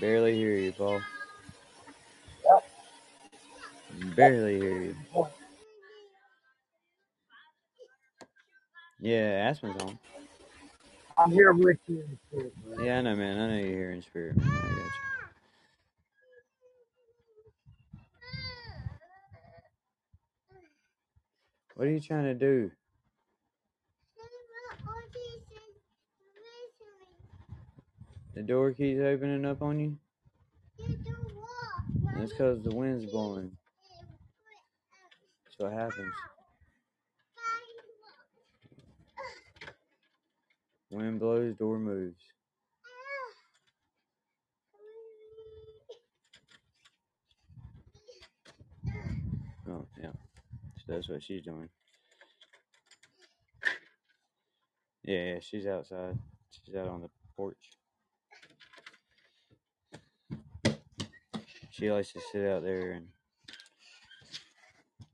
Barely 0.00 0.34
hear 0.34 0.56
you, 0.56 0.72
Paul. 0.72 1.00
Barely 4.16 4.58
hear 4.60 4.82
you. 4.82 4.96
Yeah, 9.00 9.48
Aspen's 9.48 9.80
on. 9.82 9.98
I'm 11.18 11.30
here 11.32 11.52
with 11.52 11.78
you. 11.88 12.00
in 12.00 12.18
spirit. 12.28 12.54
Yeah, 12.80 12.98
I 12.98 13.02
know, 13.02 13.16
man. 13.16 13.38
I 13.38 13.48
know 13.48 13.58
you're 13.58 13.68
here 13.78 13.90
in 13.92 14.02
spirit. 14.02 14.36
Man. 14.36 14.48
I 14.48 14.52
got 14.52 14.70
you. 14.70 14.84
What 21.76 21.88
are 21.88 21.90
you 21.92 22.00
trying 22.00 22.24
to 22.24 22.34
do? 22.34 22.70
The 28.34 28.42
door 28.42 28.72
keeps 28.72 29.00
opening 29.00 29.46
up 29.46 29.62
on 29.62 29.80
you? 29.80 29.98
That's 32.16 32.32
because 32.32 32.62
the 32.62 32.74
wind's 32.74 33.06
blowing. 33.06 33.52
That's 35.44 35.58
what 35.58 35.72
happens. 35.72 36.12
Wind 40.94 41.18
blows, 41.18 41.56
door 41.56 41.80
moves. 41.80 42.22
Oh, 49.68 49.84
yeah. 50.00 50.12
So 50.76 50.84
that's 50.86 51.08
what 51.08 51.20
she's 51.20 51.42
doing. 51.42 51.68
Yeah, 55.02 55.32
yeah, 55.32 55.38
she's 55.40 55.66
outside. 55.66 56.16
She's 56.64 56.76
out 56.76 56.86
on 56.86 57.00
the 57.00 57.10
porch. 57.36 57.56
She 61.72 61.90
likes 61.90 62.12
to 62.12 62.20
sit 62.30 62.46
out 62.46 62.62
there 62.62 62.92
and 62.92 63.08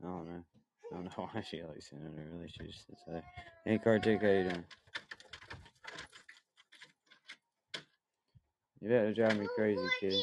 I 0.04 0.08
don't 0.08 0.28
know. 0.28 0.44
I 0.92 0.94
don't 0.94 1.04
know 1.04 1.10
why 1.32 1.40
she 1.40 1.62
likes 1.62 1.88
sitting 1.88 2.04
out 2.04 2.14
there. 2.14 2.28
Really, 2.30 2.50
she 2.50 2.66
just 2.66 2.86
sits 2.86 3.00
there. 3.06 3.24
Hey, 3.64 3.78
Kartik, 3.78 4.20
how 4.20 4.28
you 4.28 4.42
doing? 4.42 4.64
You 8.80 8.88
better 8.88 9.12
drive 9.12 9.38
me 9.38 9.46
crazy, 9.54 9.80
kid. 10.00 10.14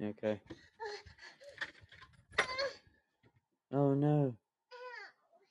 Okay. 0.00 0.40
Oh 3.72 3.94
no. 3.94 4.34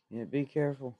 Yeah, 0.09 0.23
be 0.23 0.45
careful. 0.45 0.95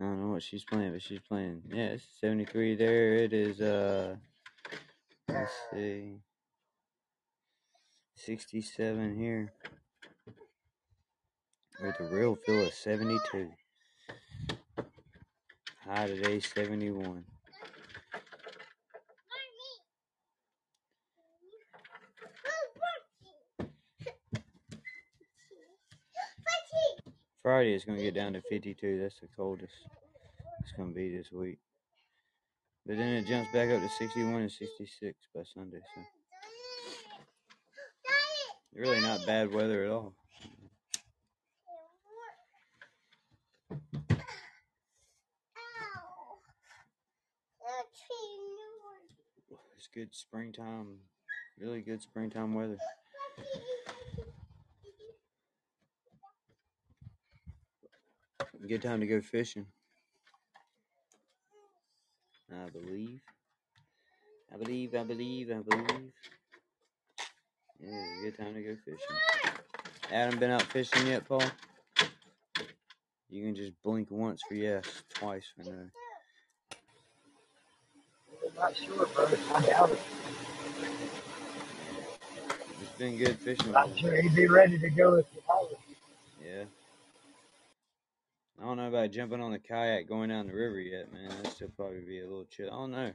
I 0.00 0.04
don't 0.04 0.20
know 0.20 0.25
what 0.36 0.42
she's 0.42 0.64
playing, 0.64 0.92
but 0.92 1.00
she's 1.00 1.20
playing. 1.26 1.62
Yeah, 1.72 1.94
it's 1.96 2.04
73 2.20 2.76
there. 2.76 3.14
It 3.14 3.32
is, 3.32 3.58
uh, 3.58 4.16
let's 5.30 5.50
see, 5.72 6.18
67 8.16 9.16
here. 9.16 9.54
With 11.82 11.98
a 12.00 12.14
real 12.14 12.34
feel 12.34 12.66
of 12.66 12.74
72. 12.74 13.50
High 15.86 16.06
today, 16.06 16.40
71. 16.40 17.24
Friday 27.42 27.72
is 27.72 27.86
going 27.86 27.96
to 27.96 28.04
get 28.04 28.14
down 28.14 28.34
to 28.34 28.42
52. 28.42 29.00
That's 29.00 29.18
the 29.20 29.28
coldest 29.34 29.72
it's 30.66 30.76
going 30.76 30.88
to 30.88 30.94
be 30.94 31.16
this 31.16 31.30
week. 31.30 31.58
But 32.84 32.96
then 32.96 33.14
it 33.14 33.26
jumps 33.26 33.52
back 33.52 33.70
up 33.70 33.80
to 33.80 33.88
61 33.88 34.42
and 34.42 34.50
66 34.50 35.16
by 35.32 35.42
Sunday. 35.54 35.78
So 35.94 36.00
really 38.74 39.00
not 39.00 39.24
bad 39.26 39.52
weather 39.52 39.84
at 39.84 39.90
all. 39.90 40.14
It's 49.76 49.88
good 49.94 50.12
springtime, 50.12 50.96
really 51.60 51.80
good 51.80 52.02
springtime 52.02 52.54
weather. 52.54 52.76
Good 58.66 58.82
time 58.82 58.98
to 59.00 59.06
go 59.06 59.20
fishing. 59.20 59.66
I 62.52 62.68
believe. 62.70 63.20
I 64.52 64.56
believe, 64.56 64.94
I 64.94 65.02
believe, 65.02 65.50
I 65.50 65.60
believe. 65.62 66.12
Yeah, 67.80 68.04
good 68.22 68.36
time 68.38 68.54
to 68.54 68.62
go 68.62 68.76
fishing. 68.84 69.16
Adam 70.12 70.38
been 70.38 70.50
out 70.50 70.62
fishing 70.62 71.06
yet, 71.06 71.26
Paul? 71.26 71.42
You 73.28 73.44
can 73.44 73.56
just 73.56 73.72
blink 73.82 74.10
once 74.10 74.42
for 74.46 74.54
yes, 74.54 74.84
twice 75.12 75.44
for 75.56 75.64
no. 75.64 75.90
I'm 78.46 78.54
not 78.56 78.76
sure, 78.76 79.06
bro. 79.14 79.26
I 79.54 79.60
doubt 79.66 79.90
it. 79.90 79.98
It's 82.80 82.98
been 82.98 83.18
good 83.18 83.38
fishing. 83.38 83.74
I'm 83.74 83.96
sure 83.96 84.20
he'd 84.20 84.34
be 84.34 84.46
ready 84.46 84.78
to 84.78 84.90
go 84.90 85.14
if 85.16 85.26
you 85.34 85.42
hired. 85.48 85.76
Yeah. 86.44 86.64
I 88.58 88.64
don't 88.64 88.78
know 88.78 88.88
about 88.88 89.10
jumping 89.10 89.42
on 89.42 89.52
the 89.52 89.58
kayak 89.58 90.08
going 90.08 90.30
down 90.30 90.46
the 90.46 90.54
river 90.54 90.80
yet, 90.80 91.12
man. 91.12 91.28
That'd 91.28 91.52
still 91.52 91.68
probably 91.76 92.00
be 92.00 92.20
a 92.20 92.26
little 92.26 92.46
chill. 92.46 92.68
I 92.68 92.76
don't 92.76 92.90
know. 92.90 93.12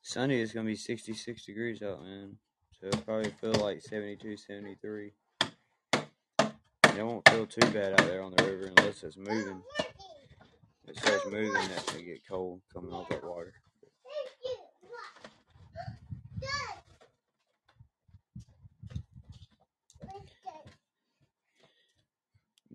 Sunday 0.00 0.40
is 0.40 0.52
gonna 0.52 0.66
be 0.66 0.76
66 0.76 1.44
degrees 1.44 1.82
out, 1.82 2.02
man. 2.02 2.36
So 2.80 2.86
it'll 2.86 3.00
probably 3.02 3.32
feel 3.40 3.54
like 3.54 3.82
72, 3.82 4.36
73. 4.36 5.12
It 6.40 7.04
won't 7.04 7.28
feel 7.28 7.46
too 7.46 7.68
bad 7.72 7.92
out 7.92 8.06
there 8.06 8.22
on 8.22 8.32
the 8.36 8.44
river 8.44 8.72
unless 8.76 9.02
it's 9.02 9.16
moving. 9.16 9.60
If 10.84 10.90
it 10.90 10.98
starts 10.98 11.26
moving, 11.26 11.52
that's 11.52 11.90
gonna 11.90 12.04
get 12.04 12.26
cold 12.28 12.60
coming 12.72 12.92
off 12.92 13.08
that 13.08 13.24
water. 13.24 13.54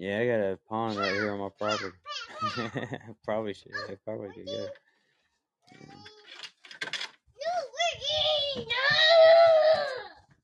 Yeah, 0.01 0.17
I 0.17 0.25
got 0.25 0.39
a 0.39 0.57
pond 0.67 0.97
right 0.97 1.11
here 1.11 1.31
on 1.31 1.37
my 1.37 1.49
property. 1.59 1.95
probably 3.23 3.53
should. 3.53 3.71
I 3.87 3.93
probably 4.03 4.29
could 4.29 4.47
go. 4.47 4.67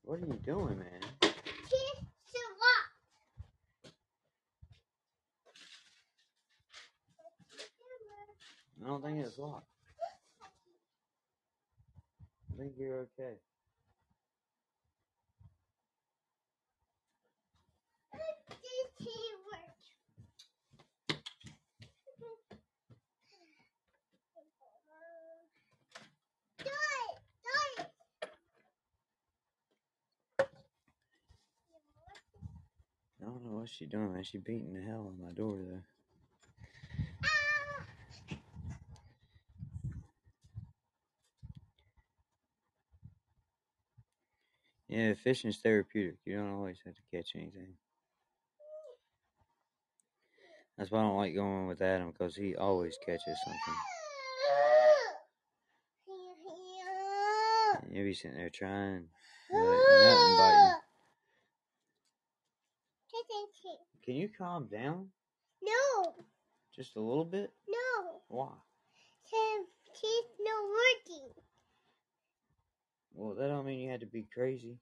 What 0.04 0.20
are 0.20 0.26
you 0.26 0.38
doing, 0.46 0.78
man? 0.78 1.00
I 8.80 8.86
don't 8.86 9.02
think 9.02 9.26
it's 9.26 9.38
locked. 9.38 9.66
I 12.54 12.60
think 12.60 12.74
you're 12.78 13.08
okay. 13.18 13.34
I 18.14 18.18
don't 33.58 33.64
know 33.64 33.64
what 33.64 33.70
she 33.70 33.86
doing, 33.86 34.12
man. 34.12 34.22
She 34.22 34.38
beating 34.38 34.74
the 34.74 34.82
hell 34.82 35.08
on 35.08 35.18
my 35.20 35.32
door 35.32 35.58
though. 35.58 35.80
Yeah, 44.88 45.14
fishing's 45.14 45.58
therapeutic. 45.58 46.16
You 46.24 46.36
don't 46.36 46.54
always 46.54 46.78
have 46.84 46.94
to 46.94 47.02
catch 47.12 47.32
anything. 47.34 47.74
That's 50.78 50.90
why 50.90 51.00
I 51.00 51.02
don't 51.02 51.16
like 51.16 51.34
going 51.34 51.66
with 51.66 51.82
Adam 51.82 52.12
because 52.12 52.36
he 52.36 52.54
always 52.56 52.96
catches 53.04 53.24
something. 53.44 53.74
You'll 57.96 58.04
be 58.04 58.14
sitting 58.14 58.36
there 58.38 58.50
trying. 58.50 59.08
Like, 59.52 59.78
nothing 60.02 60.36
biting. 60.38 60.67
Can 64.08 64.16
you 64.16 64.30
calm 64.38 64.68
down 64.68 65.08
No, 65.62 66.14
just 66.74 66.96
a 66.96 66.98
little 66.98 67.26
bit? 67.26 67.52
no. 67.68 68.22
Why? 68.28 68.48
She's 70.00 70.24
not 70.40 70.64
working. 70.64 71.28
Well, 73.12 73.34
that 73.34 73.48
don't 73.48 73.66
mean 73.66 73.80
you 73.80 73.90
had 73.90 74.00
to 74.00 74.06
be 74.06 74.26
crazy. 74.32 74.78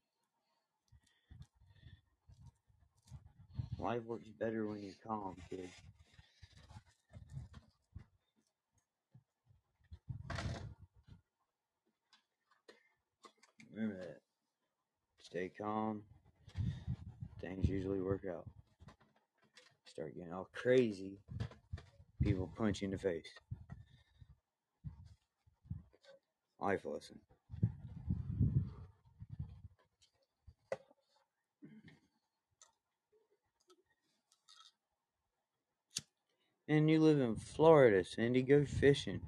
Life 3.80 4.02
works 4.04 4.28
better 4.38 4.64
when 4.64 4.80
you're 4.80 4.92
calm, 5.04 5.34
kid. 5.50 5.70
Remember 13.74 13.96
that. 13.96 14.20
Stay 15.24 15.50
calm. 15.60 16.02
Things 17.40 17.68
usually 17.68 18.00
work 18.00 18.22
out. 18.30 18.46
Start 19.96 20.14
getting 20.14 20.34
all 20.34 20.50
crazy. 20.52 21.16
People 22.22 22.50
punch 22.54 22.82
you 22.82 22.86
in 22.86 22.92
the 22.92 22.98
face. 22.98 23.24
Life 26.60 26.84
lesson. 26.84 27.18
And 36.68 36.90
you 36.90 37.00
live 37.00 37.18
in 37.18 37.36
Florida, 37.36 38.04
Cindy. 38.04 38.42
Go 38.42 38.66
fishing. 38.66 39.22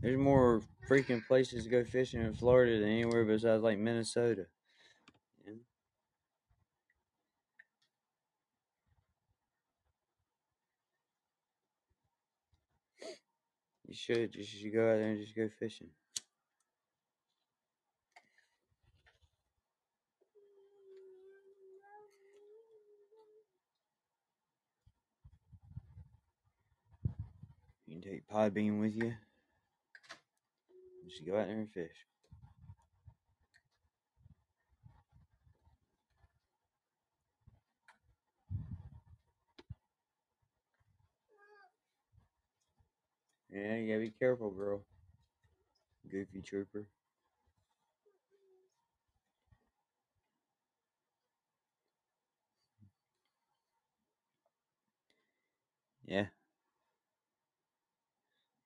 There's 0.00 0.18
more 0.18 0.62
freaking 0.90 1.24
places 1.28 1.62
to 1.62 1.70
go 1.70 1.84
fishing 1.84 2.22
in 2.22 2.34
Florida 2.34 2.80
than 2.80 2.88
anywhere 2.88 3.24
besides 3.24 3.62
like 3.62 3.78
Minnesota. 3.78 4.46
You 13.92 13.98
should. 13.98 14.34
You 14.34 14.42
should 14.42 14.72
go 14.72 14.90
out 14.90 14.96
there 14.96 15.10
and 15.10 15.20
just 15.20 15.36
go 15.36 15.50
fishing. 15.60 15.88
You 27.86 28.00
can 28.00 28.00
take 28.00 28.26
Podbean 28.26 28.80
with 28.80 28.96
you. 28.96 29.12
Just 31.06 31.26
go 31.26 31.36
out 31.36 31.48
there 31.48 31.56
and 31.58 31.70
fish. 31.70 32.11
Yeah, 43.52 43.76
you 43.76 43.88
gotta 43.88 44.00
be 44.00 44.12
careful, 44.18 44.50
girl. 44.50 44.82
Goofy 46.10 46.40
trooper. 46.42 46.86
Yeah. 56.06 56.26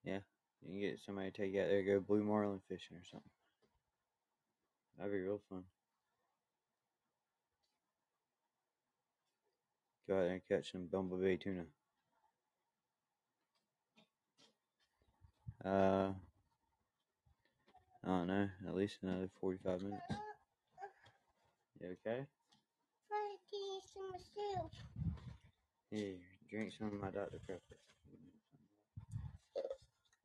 Yeah. 0.05 0.21
You 0.63 0.71
can 0.71 0.81
get 0.81 1.01
somebody 1.05 1.31
to 1.31 1.37
take 1.37 1.53
you 1.53 1.63
out 1.63 1.69
there, 1.69 1.83
go 1.83 2.01
blue 2.01 2.23
marlin 2.23 2.61
fishing 2.69 2.97
or 2.97 3.05
something. 3.11 3.31
That'd 4.97 5.13
be 5.13 5.19
real 5.19 5.41
fun. 5.51 5.65
Go 10.09 10.17
out 10.17 10.23
there 10.23 10.33
and 10.33 10.49
catch 10.49 10.73
some 10.73 10.87
bumblebee 10.87 11.37
tuna. 11.37 11.65
Uh, 15.67 16.13
I 18.05 18.09
don't 18.09 18.29
know. 18.29 18.49
At 18.69 18.77
least 18.77 18.99
another 19.03 19.29
forty-five 19.41 19.83
minutes. 19.83 20.01
You 21.81 21.89
okay? 22.07 22.25
To 23.11 23.57
eat 23.57 23.83
some 23.93 24.13
soup. 24.17 24.71
Here, 25.91 26.15
drink 26.49 26.73
some 26.79 26.89
of 26.89 27.01
my 27.01 27.11
Dr. 27.11 27.41
Pepper. 27.47 27.79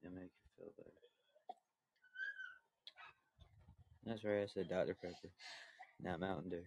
It'll 0.03 0.15
make 0.15 0.31
you 0.31 0.47
feel 0.57 0.71
better. 0.77 0.89
That's 4.05 4.23
right, 4.23 4.43
I 4.43 4.47
said 4.47 4.69
Dr. 4.69 4.95
Pepper, 5.01 5.31
not 6.01 6.19
Mountain 6.19 6.49
Dew. 6.51 6.63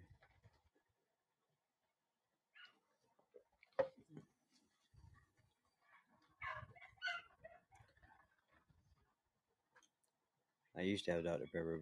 I 10.77 10.83
used 10.83 11.05
to 11.05 11.13
have 11.13 11.21
a 11.21 11.23
Dr. 11.23 11.47
Pepper. 11.53 11.81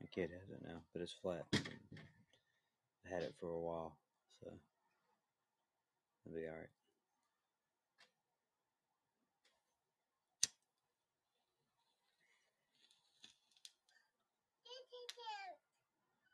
My 0.00 0.06
kid 0.14 0.30
has 0.30 0.50
it 0.50 0.62
now, 0.66 0.80
but 0.92 1.02
it's 1.02 1.12
flat. 1.20 1.44
I 1.52 1.58
had 3.12 3.22
it 3.22 3.34
for 3.40 3.50
a 3.50 3.58
while, 3.58 3.96
so 4.40 4.50
it'll 6.26 6.36
be 6.38 6.46
alright. 6.46 6.68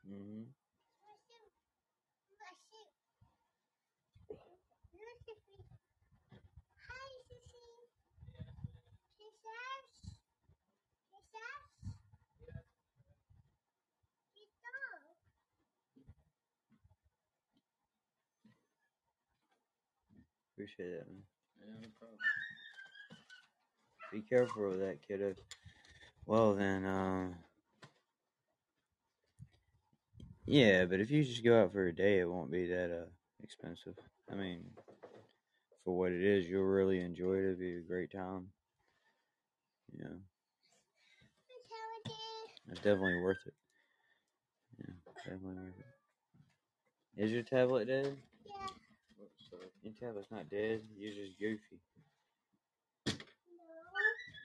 Mm-hmm. 0.08 0.42
Hi, 2.38 2.52
Sissy. 5.18 5.58
Kisses. 7.26 7.90
Kisses. 9.18 9.88
Sit 11.10 11.24
down. 11.34 11.66
Appreciate 20.66 20.98
that, 20.98 21.06
man. 21.08 21.22
Be 24.12 24.20
careful 24.20 24.70
with 24.70 24.80
that, 24.80 24.98
kiddo. 25.06 25.34
Well, 26.26 26.54
then, 26.54 26.84
uh, 26.84 27.28
yeah, 30.44 30.86
but 30.86 30.98
if 30.98 31.12
you 31.12 31.22
just 31.22 31.44
go 31.44 31.62
out 31.62 31.72
for 31.72 31.86
a 31.86 31.94
day, 31.94 32.18
it 32.18 32.28
won't 32.28 32.50
be 32.50 32.66
that 32.66 32.90
uh, 32.90 33.06
expensive. 33.44 33.94
I 34.28 34.34
mean, 34.34 34.64
for 35.84 35.96
what 35.96 36.10
it 36.10 36.22
is, 36.22 36.48
you'll 36.48 36.64
really 36.64 37.00
enjoy 37.00 37.34
it. 37.34 37.44
It'll 37.44 37.60
be 37.60 37.76
a 37.76 37.80
great 37.82 38.10
time. 38.10 38.48
You 39.92 40.04
know, 40.04 40.16
it's 42.72 42.80
definitely 42.80 43.20
worth 43.22 43.38
it. 43.46 43.54
Yeah, 44.80 44.94
definitely 45.24 45.62
worth 45.62 45.78
it. 47.16 47.22
Is 47.24 47.30
your 47.30 47.44
tablet 47.44 47.86
dead? 47.86 48.16
Tablet's 50.00 50.30
not 50.30 50.50
dead. 50.50 50.82
You're 50.98 51.12
just 51.12 51.38
goofy. 51.38 51.80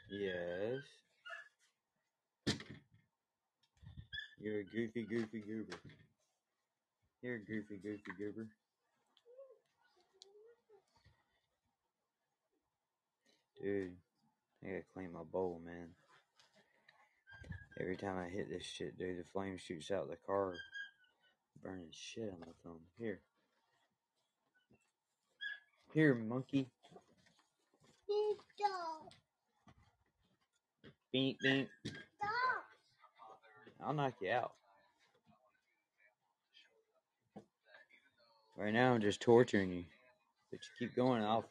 Yes. 0.10 0.82
You're 4.40 4.60
a 4.60 4.64
goofy, 4.64 5.04
goofy 5.04 5.40
goober. 5.40 5.78
You're 7.22 7.36
a 7.36 7.40
goofy, 7.40 7.78
goofy 7.78 8.12
goober. 8.18 8.48
Dude, 13.62 13.92
I 14.64 14.68
gotta 14.68 14.84
clean 14.94 15.14
my 15.14 15.24
bowl, 15.24 15.62
man. 15.64 15.90
Every 17.80 17.96
time 17.96 18.18
I 18.18 18.30
hit 18.30 18.50
this 18.50 18.66
shit, 18.66 18.98
dude, 18.98 19.20
the 19.20 19.24
flame 19.32 19.58
shoots 19.58 19.92
out 19.92 20.10
the 20.10 20.18
car, 20.26 20.56
burning 21.64 21.92
shit 21.92 22.32
on 22.34 22.40
my 22.40 22.54
phone. 22.64 22.80
Here. 22.98 23.22
Here, 25.94 26.16
monkey. 26.16 26.68
Down. 28.60 29.10
Beep, 31.12 31.38
beep. 31.42 31.68
Stop. 31.86 32.66
I'll 33.84 33.94
knock 33.94 34.14
you 34.22 34.32
out. 34.32 34.54
Right 38.58 38.74
now, 38.74 38.94
I'm 38.94 39.02
just 39.02 39.20
torturing 39.20 39.72
you. 39.72 39.84
But 40.50 40.60
you 40.62 40.88
keep 40.88 40.96
going, 40.96 41.24
I'll 41.24 41.46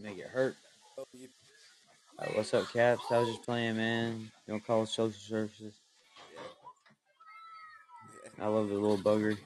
make 0.00 0.18
it 0.18 0.26
hurt. 0.26 0.56
Uh, 0.98 2.26
what's 2.34 2.52
up, 2.52 2.72
Caps? 2.72 3.04
I 3.10 3.18
was 3.18 3.28
just 3.28 3.44
playing, 3.44 3.76
man. 3.76 4.30
Don't 4.48 4.64
call 4.66 4.86
social 4.86 5.12
services. 5.12 5.74
I 8.40 8.46
love 8.46 8.68
the 8.68 8.74
little 8.74 8.98
bugger. 8.98 9.36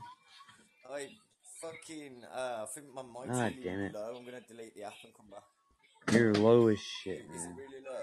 Fucking 1.64 2.22
uh, 2.34 2.60
I 2.62 2.66
think 2.74 2.86
my 2.94 3.02
mic's 3.02 3.38
Ah, 3.38 3.44
really 3.44 3.56
damn 3.62 3.80
it. 3.80 3.94
low. 3.94 4.14
I'm 4.18 4.24
gonna 4.24 4.40
delete 4.46 4.74
the 4.74 4.82
app 4.84 4.92
and 5.02 5.12
come 5.14 5.26
back. 5.30 6.14
You're 6.14 6.34
low 6.34 6.68
as 6.68 6.78
shit, 6.78 7.24
Is 7.34 7.46
man. 7.46 7.56
really? 7.56 7.96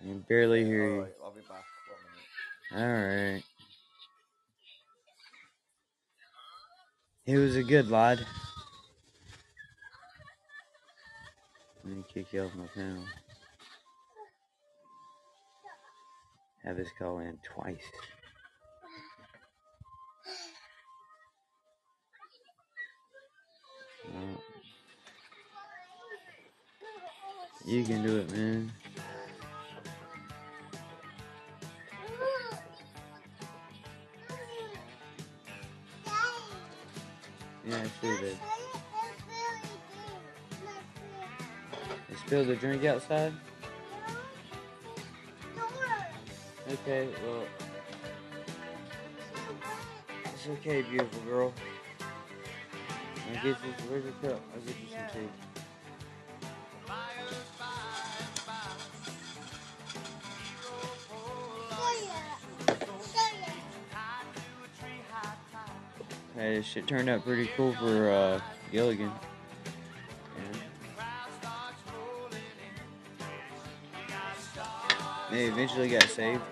I 0.00 0.04
can 0.04 0.24
barely 0.28 0.64
hear 0.64 0.86
you. 0.94 1.06
I'll 1.22 1.32
be 1.32 1.40
back. 1.40 1.64
One 2.70 2.82
minute. 2.86 3.32
Alright. 3.34 3.44
He 7.24 7.36
was 7.36 7.56
a 7.56 7.62
good 7.64 7.90
lad. 7.90 8.24
Let 11.84 11.96
me 11.96 12.04
kick 12.12 12.32
you 12.32 12.42
off 12.44 12.54
my 12.54 12.66
panel. 12.74 13.04
Have 16.64 16.76
this 16.76 16.88
call 16.98 17.18
in 17.18 17.38
twice. 17.54 17.76
You 27.66 27.84
can 27.84 28.02
do 28.02 28.18
it, 28.18 28.32
man. 28.32 28.72
Yeah, 37.66 37.84
sure 38.00 38.18
spilled 42.26 42.46
the 42.46 42.56
drink 42.56 42.84
outside? 42.84 43.32
Okay, 46.68 47.08
well. 47.24 47.44
It's 50.24 50.48
okay, 50.48 50.82
beautiful 50.82 51.20
girl. 51.22 51.52
I'll 53.30 53.36
get 53.36 53.44
you, 53.44 53.72
where's 53.88 54.04
your 54.04 54.12
cup? 54.14 54.40
I'll 54.52 54.60
get 54.60 54.76
you 54.80 54.88
some 54.90 55.06
tea. 55.12 55.28
Hey, 66.34 66.56
this 66.56 66.66
shit 66.66 66.86
turned 66.86 67.08
out 67.08 67.24
pretty 67.24 67.50
cool 67.56 67.72
for 67.74 68.10
uh, 68.10 68.40
Gilligan. 68.72 69.12
Yeah. 70.36 70.60
They 75.30 75.44
eventually 75.44 75.88
got 75.88 76.04
saved. 76.04 76.42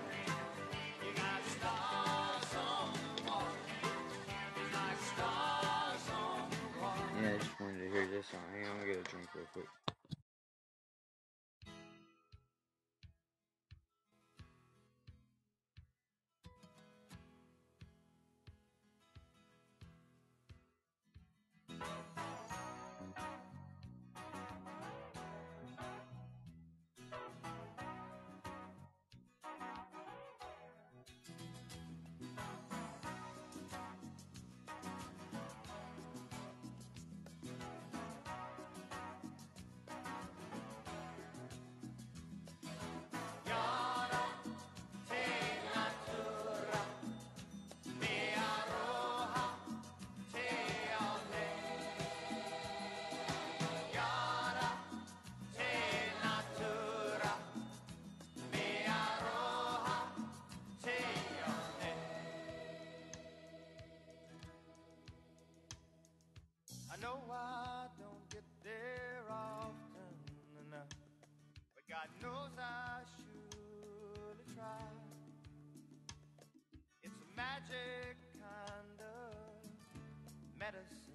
Medicine 80.71 81.08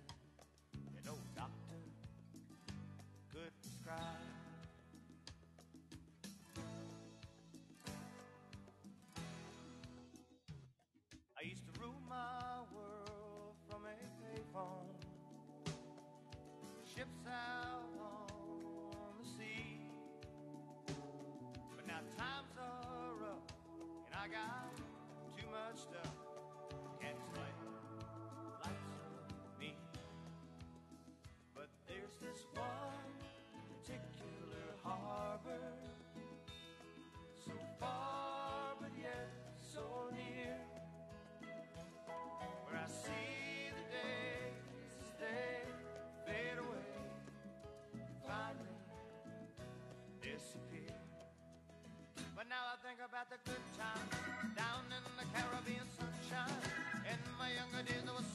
The 53.35 53.51
good 53.51 53.67
times 53.75 54.55
down 54.55 54.87
in 54.95 55.03
the 55.19 55.27
Caribbean 55.35 55.89
sunshine. 55.99 56.55
In 57.03 57.19
my 57.37 57.51
younger 57.51 57.83
days, 57.83 58.07
I 58.07 58.15
was 58.15 58.34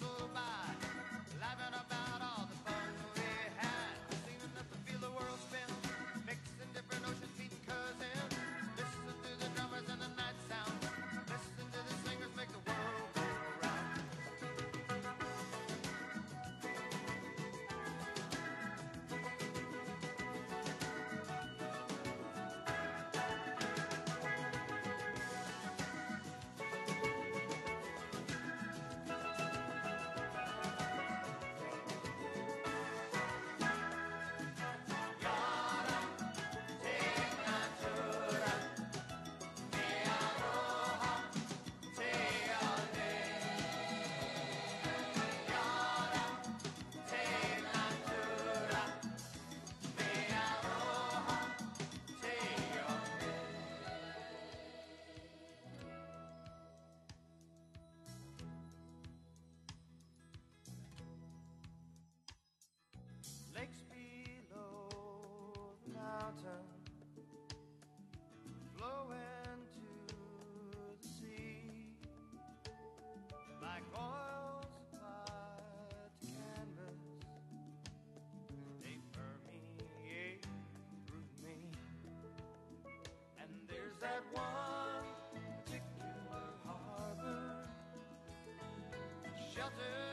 that 84.01 84.23
one 84.33 85.03
particular 85.65 86.53
harbor 86.65 87.67
shelter. 89.53 90.08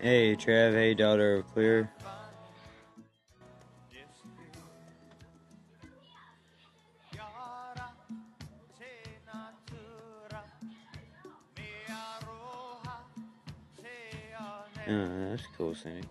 Hey, 0.00 0.36
Trav. 0.36 0.74
Hey, 0.74 0.94
daughter 0.94 1.38
of 1.38 1.52
Clear. 1.52 1.90
Oh, 14.90 15.30
that's 15.30 15.42
cool, 15.56 15.74
Sandy. 15.74 16.08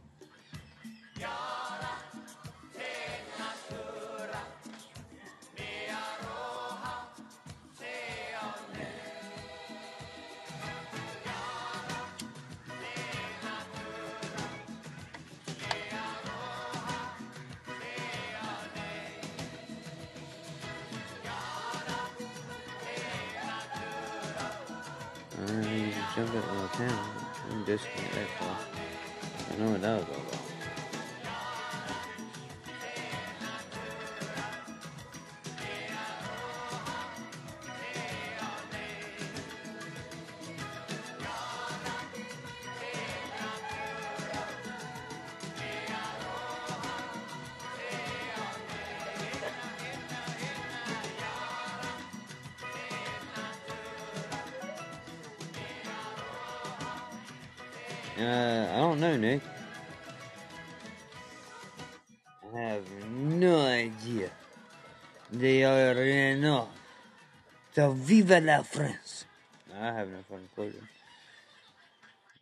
Just 26.18 26.34
town. 26.70 27.10
I'm 27.52 27.64
far. 28.40 28.58
I 29.54 29.58
know 29.60 29.70
what 29.70 29.82
that 29.82 30.00
was 30.00 30.08
all 30.10 30.24
about. 30.24 30.57
Viva 68.08 68.40
la 68.40 68.64
France. 68.64 69.26
I 69.78 69.88
have 69.88 70.08
no 70.08 70.20
fucking 70.30 70.48
clue. 70.56 70.74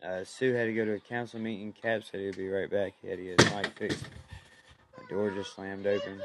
Uh, 0.00 0.22
Sue 0.22 0.54
had 0.54 0.66
to 0.66 0.72
go 0.72 0.84
to 0.84 0.92
a 0.92 1.00
council 1.00 1.40
meeting. 1.40 1.72
Cap 1.72 2.02
said 2.04 2.20
he'd 2.20 2.36
be 2.36 2.48
right 2.48 2.70
back. 2.70 2.92
He 3.02 3.08
had 3.08 3.18
to 3.18 3.24
get 3.24 3.40
his 3.40 3.52
mic 3.52 3.66
fixed. 3.76 4.04
The 4.96 5.12
door 5.12 5.30
just 5.32 5.56
slammed 5.56 5.84
open. 5.84 6.20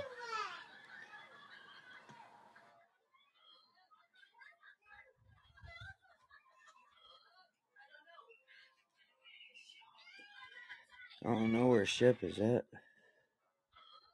I 11.26 11.30
don't 11.30 11.51
know 11.53 11.65
where 11.65 11.85
Shep 11.85 12.23
is 12.23 12.38
at. 12.38 12.65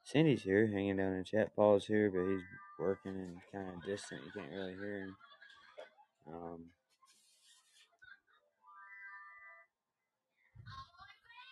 Cindy's 0.04 0.42
here, 0.42 0.68
hanging 0.68 0.96
down 0.96 1.12
in 1.12 1.24
chat. 1.24 1.54
Paul's 1.54 1.84
here, 1.84 2.10
but 2.10 2.30
he's 2.30 2.57
working 2.78 3.12
and 3.12 3.36
kind 3.52 3.68
of 3.76 3.84
distant. 3.84 4.20
You 4.24 4.40
can't 4.40 4.52
really 4.52 4.74
hear 4.74 5.00
him. 5.00 5.16
Um, 6.28 6.64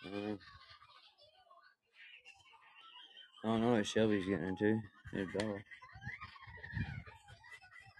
I 0.05 0.09
don't 0.09 0.27
know. 0.27 0.37
I 3.43 3.47
don't 3.47 3.61
know 3.61 3.71
what 3.73 3.85
Shelby's 3.85 4.25
getting 4.25 4.47
into. 4.47 4.79
Hey, 5.13 5.25
Bella. 5.37 5.57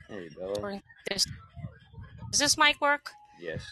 Hey, 0.10 0.30
Bella. 0.38 0.82
This, 1.10 1.26
does 2.32 2.40
this 2.40 2.58
mic 2.58 2.80
work? 2.82 3.12
Yes. 3.42 3.64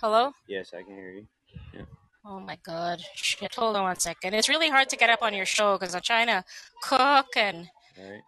Hello? 0.00 0.32
Yes, 0.48 0.72
I 0.74 0.82
can 0.82 0.94
hear 0.94 1.10
you. 1.10 1.26
Yeah. 1.74 1.82
Oh 2.24 2.40
my 2.40 2.58
god. 2.64 3.00
Shit. 3.14 3.54
Hold 3.54 3.76
on 3.76 3.84
one 3.84 3.98
second. 3.98 4.34
It's 4.34 4.48
really 4.48 4.68
hard 4.68 4.88
to 4.90 4.96
get 4.96 5.10
up 5.10 5.22
on 5.22 5.32
your 5.34 5.46
show 5.46 5.78
because 5.78 5.94
I'm 5.94 6.02
trying 6.02 6.26
to 6.26 6.44
cook 6.82 7.36
and 7.36 7.68
Right. 7.98 8.20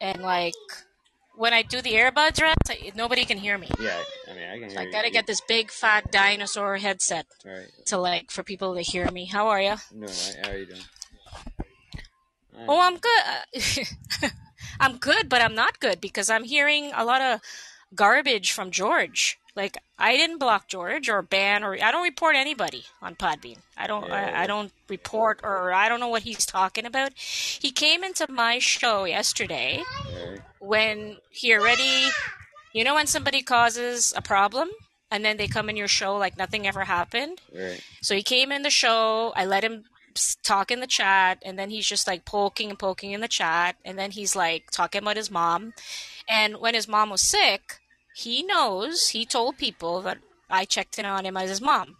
And 0.00 0.22
like 0.22 0.54
when 1.36 1.52
I 1.54 1.62
do 1.62 1.80
the 1.80 1.92
earbuds, 1.92 2.40
right, 2.42 2.56
I- 2.68 2.92
nobody 2.94 3.24
can 3.24 3.38
hear 3.38 3.56
me. 3.58 3.68
Yeah, 3.78 4.02
I 4.30 4.34
mean, 4.34 4.48
I 4.48 4.58
can 4.58 4.68
So 4.70 4.72
hear 4.74 4.80
I 4.80 4.84
you. 4.84 4.92
gotta 4.92 5.10
get 5.10 5.26
this 5.26 5.40
big 5.48 5.70
fat 5.70 6.10
dinosaur 6.12 6.76
headset 6.78 7.26
Right. 7.44 7.68
to 7.86 7.96
like 7.98 8.30
for 8.30 8.42
people 8.42 8.74
to 8.74 8.82
hear 8.82 9.10
me. 9.10 9.24
How 9.26 9.48
are 9.48 9.60
you? 9.60 9.76
Right. 9.92 10.36
How 10.42 10.50
are 10.50 10.58
you 10.58 10.66
doing? 10.66 10.80
Oh, 12.68 12.80
I'm 12.80 12.98
good. 12.98 13.22
Uh, 13.26 14.28
I'm 14.80 14.98
good, 14.98 15.28
but 15.28 15.40
I'm 15.40 15.54
not 15.54 15.80
good 15.80 16.00
because 16.00 16.28
I'm 16.28 16.44
hearing 16.44 16.90
a 16.94 17.04
lot 17.04 17.20
of 17.22 17.40
garbage 17.94 18.52
from 18.52 18.70
George. 18.70 19.38
Like 19.60 19.76
I 19.98 20.16
didn't 20.16 20.38
block 20.38 20.68
George 20.68 21.10
or 21.10 21.20
ban 21.20 21.62
or 21.62 21.74
I 21.74 21.92
don't 21.92 22.02
report 22.02 22.34
anybody 22.34 22.84
on 23.02 23.14
Podbean. 23.14 23.58
I 23.76 23.86
don't 23.86 24.08
Yeah. 24.08 24.32
I, 24.34 24.44
I 24.44 24.46
don't 24.46 24.72
report 24.88 25.40
or 25.42 25.72
I 25.74 25.88
don't 25.90 26.00
know 26.00 26.08
what 26.08 26.22
he's 26.22 26.46
talking 26.46 26.86
about. 26.86 27.12
He 27.16 27.70
came 27.70 28.02
into 28.02 28.24
my 28.32 28.58
show 28.58 29.04
yesterday 29.04 29.82
when 30.58 31.18
he 31.30 31.54
already 31.54 32.08
you 32.72 32.84
know 32.84 32.94
when 32.94 33.06
somebody 33.06 33.42
causes 33.42 34.14
a 34.16 34.22
problem 34.22 34.70
and 35.10 35.24
then 35.24 35.36
they 35.36 35.46
come 35.46 35.68
in 35.68 35.76
your 35.76 35.88
show 35.88 36.16
like 36.16 36.38
nothing 36.38 36.66
ever 36.66 36.84
happened? 36.84 37.42
Right. 37.54 37.82
So 38.00 38.14
he 38.14 38.22
came 38.22 38.50
in 38.52 38.62
the 38.62 38.70
show. 38.70 39.34
I 39.36 39.44
let 39.44 39.62
him 39.62 39.84
talk 40.42 40.70
in 40.70 40.80
the 40.80 40.86
chat, 40.86 41.38
and 41.44 41.58
then 41.58 41.70
he's 41.70 41.86
just 41.86 42.06
like 42.06 42.24
poking 42.24 42.70
and 42.70 42.78
poking 42.78 43.12
in 43.12 43.20
the 43.20 43.28
chat, 43.28 43.76
and 43.84 43.98
then 43.98 44.10
he's 44.12 44.34
like 44.34 44.70
talking 44.70 45.02
about 45.02 45.16
his 45.16 45.30
mom. 45.30 45.74
And 46.28 46.56
when 46.58 46.74
his 46.74 46.88
mom 46.88 47.10
was 47.10 47.20
sick, 47.20 47.79
he 48.20 48.42
knows 48.42 49.08
he 49.08 49.24
told 49.24 49.56
people 49.58 50.02
that 50.02 50.18
I 50.48 50.64
checked 50.64 50.98
in 50.98 51.04
on 51.06 51.24
him 51.24 51.36
as 51.36 51.48
his 51.48 51.60
mom. 51.60 51.96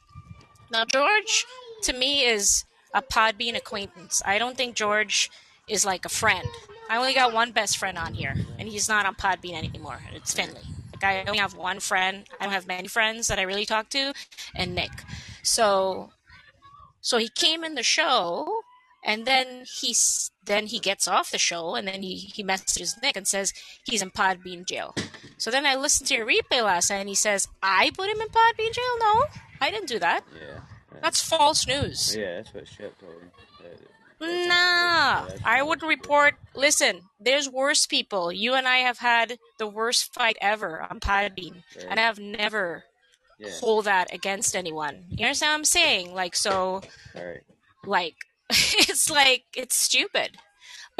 Now 0.70 0.84
George, 0.84 1.46
to 1.82 1.92
me, 1.92 2.24
is 2.24 2.64
a 2.94 3.02
Podbean 3.02 3.56
acquaintance. 3.56 4.22
I 4.26 4.38
don't 4.38 4.56
think 4.56 4.74
George 4.74 5.30
is 5.68 5.84
like 5.84 6.04
a 6.04 6.10
friend. 6.10 6.46
I 6.90 6.96
only 6.96 7.14
got 7.14 7.32
one 7.32 7.52
best 7.52 7.78
friend 7.78 7.96
on 7.96 8.14
here, 8.14 8.34
and 8.58 8.68
he's 8.68 8.88
not 8.88 9.06
on 9.06 9.14
Podbean 9.14 9.56
anymore. 9.56 10.00
It's 10.12 10.34
Finley. 10.34 10.62
Like 10.92 11.04
I 11.04 11.24
only 11.26 11.38
have 11.38 11.54
one 11.54 11.80
friend. 11.80 12.24
I 12.38 12.44
don't 12.44 12.52
have 12.52 12.66
many 12.66 12.88
friends 12.88 13.28
that 13.28 13.38
I 13.38 13.42
really 13.42 13.64
talk 13.64 13.88
to, 13.90 14.12
and 14.54 14.74
Nick. 14.74 14.90
So 15.42 16.10
so 17.00 17.16
he 17.18 17.28
came 17.28 17.64
in 17.64 17.76
the 17.76 17.82
show, 17.82 18.62
and 19.04 19.24
then 19.24 19.64
he's 19.80 20.30
then 20.44 20.66
he 20.66 20.78
gets 20.80 21.08
off 21.08 21.30
the 21.30 21.38
show, 21.38 21.76
and 21.76 21.88
then 21.88 22.02
he 22.02 22.16
he 22.16 22.42
messages 22.42 22.96
Nick 23.02 23.16
and 23.16 23.26
says 23.26 23.54
he's 23.84 24.02
in 24.02 24.10
Podbean 24.10 24.66
jail. 24.66 24.94
So 25.40 25.50
then 25.50 25.64
I 25.66 25.74
listened 25.74 26.06
to 26.08 26.14
your 26.14 26.26
replay 26.26 26.62
last 26.62 26.90
night, 26.90 26.98
and 26.98 27.08
he 27.08 27.14
says 27.14 27.48
I 27.62 27.90
put 27.96 28.08
him 28.10 28.20
in 28.20 28.28
Podbean 28.28 28.72
jail. 28.72 28.84
No, 29.00 29.24
I 29.60 29.70
didn't 29.70 29.88
do 29.88 29.98
that. 29.98 30.22
Yeah. 30.34 30.60
That's 31.02 31.22
false 31.22 31.66
news. 31.66 32.14
Yeah, 32.14 32.36
that's 32.36 32.52
what 32.54 32.68
Shep 32.68 32.98
told. 33.00 33.12
That- 33.60 33.80
Nah, 34.22 35.28
I 35.46 35.62
would 35.62 35.82
report. 35.82 36.34
Listen, 36.54 37.00
there's 37.18 37.48
worse 37.48 37.86
people. 37.86 38.30
You 38.30 38.52
and 38.52 38.68
I 38.68 38.78
have 38.78 38.98
had 38.98 39.38
the 39.58 39.66
worst 39.66 40.12
fight 40.12 40.36
ever 40.42 40.82
on 40.82 41.00
Podbean, 41.00 41.62
and 41.88 41.98
I 41.98 42.02
have 42.02 42.18
never 42.18 42.84
Yeah. 43.38 43.48
hold 43.60 43.86
that 43.86 44.12
against 44.12 44.54
anyone. 44.54 45.06
You 45.08 45.24
understand 45.24 45.52
what 45.52 45.58
I'm 45.60 45.64
saying? 45.64 46.12
Like, 46.14 46.36
so, 46.36 46.82
Right. 47.14 47.40
like, 47.86 48.16
it's 48.50 49.08
like 49.08 49.44
it's 49.54 49.74
stupid. 49.76 50.36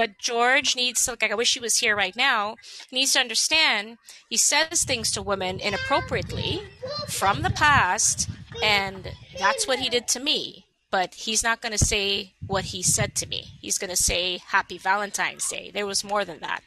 But 0.01 0.17
George 0.17 0.77
needs 0.77 1.05
to, 1.05 1.11
like, 1.11 1.31
I 1.31 1.35
wish 1.35 1.53
he 1.53 1.61
was 1.61 1.77
here 1.77 1.95
right 1.95 2.17
now. 2.17 2.57
He 2.89 2.97
needs 2.97 3.13
to 3.13 3.21
understand 3.21 3.99
he 4.31 4.39
says 4.39 4.83
things 4.83 5.13
to 5.13 5.21
women 5.21 5.61
inappropriately 5.61 6.63
from 7.09 7.43
the 7.43 7.51
past, 7.51 8.27
and 8.63 9.13
that's 9.39 9.69
what 9.69 9.79
he 9.79 9.91
did 9.91 10.09
to 10.09 10.19
me. 10.19 10.65
But 10.91 11.13
he's 11.13 11.43
not 11.43 11.61
going 11.61 11.77
to 11.77 11.85
say 11.85 12.33
what 12.47 12.65
he 12.65 12.83
said 12.83 13.15
to 13.17 13.27
me. 13.27 13.45
He's 13.61 13.77
going 13.77 13.91
to 13.91 13.97
say 14.11 14.39
Happy 14.39 14.79
Valentine's 14.79 15.47
Day. 15.47 15.71
There 15.71 15.85
was 15.85 16.03
more 16.03 16.25
than 16.25 16.41
that. 16.41 16.63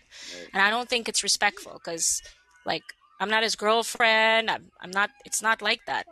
And 0.54 0.62
I 0.62 0.70
don't 0.70 0.88
think 0.88 1.10
it's 1.10 1.24
respectful 1.24 1.82
because, 1.84 2.22
like, 2.68 2.84
I'm 3.20 3.32
not 3.32 3.42
his 3.42 3.56
girlfriend. 3.56 4.52
I'm, 4.52 4.70
I'm 4.80 4.92
not, 4.92 5.10
it's 5.26 5.42
not 5.42 5.60
like 5.60 5.88
that. 5.88 6.06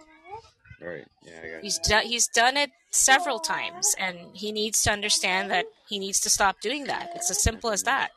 Right. 0.82 1.06
Yeah, 1.24 1.40
I 1.44 1.50
got 1.50 1.64
He's 1.64 1.78
done 1.80 2.06
he's 2.06 2.28
done 2.28 2.58
it 2.58 2.72
several 2.90 3.40
times 3.40 3.96
and 4.00 4.18
he 4.34 4.52
needs 4.52 4.82
to 4.84 4.92
understand 4.92 5.52
that 5.52 5.66
he 5.88 6.00
needs 6.00 6.20
to 6.22 6.30
stop 6.30 6.60
doing 6.62 6.86
that. 6.86 7.12
It's 7.16 7.30
as 7.30 7.42
simple 7.42 7.70
as 7.70 7.84
that. 7.84 8.12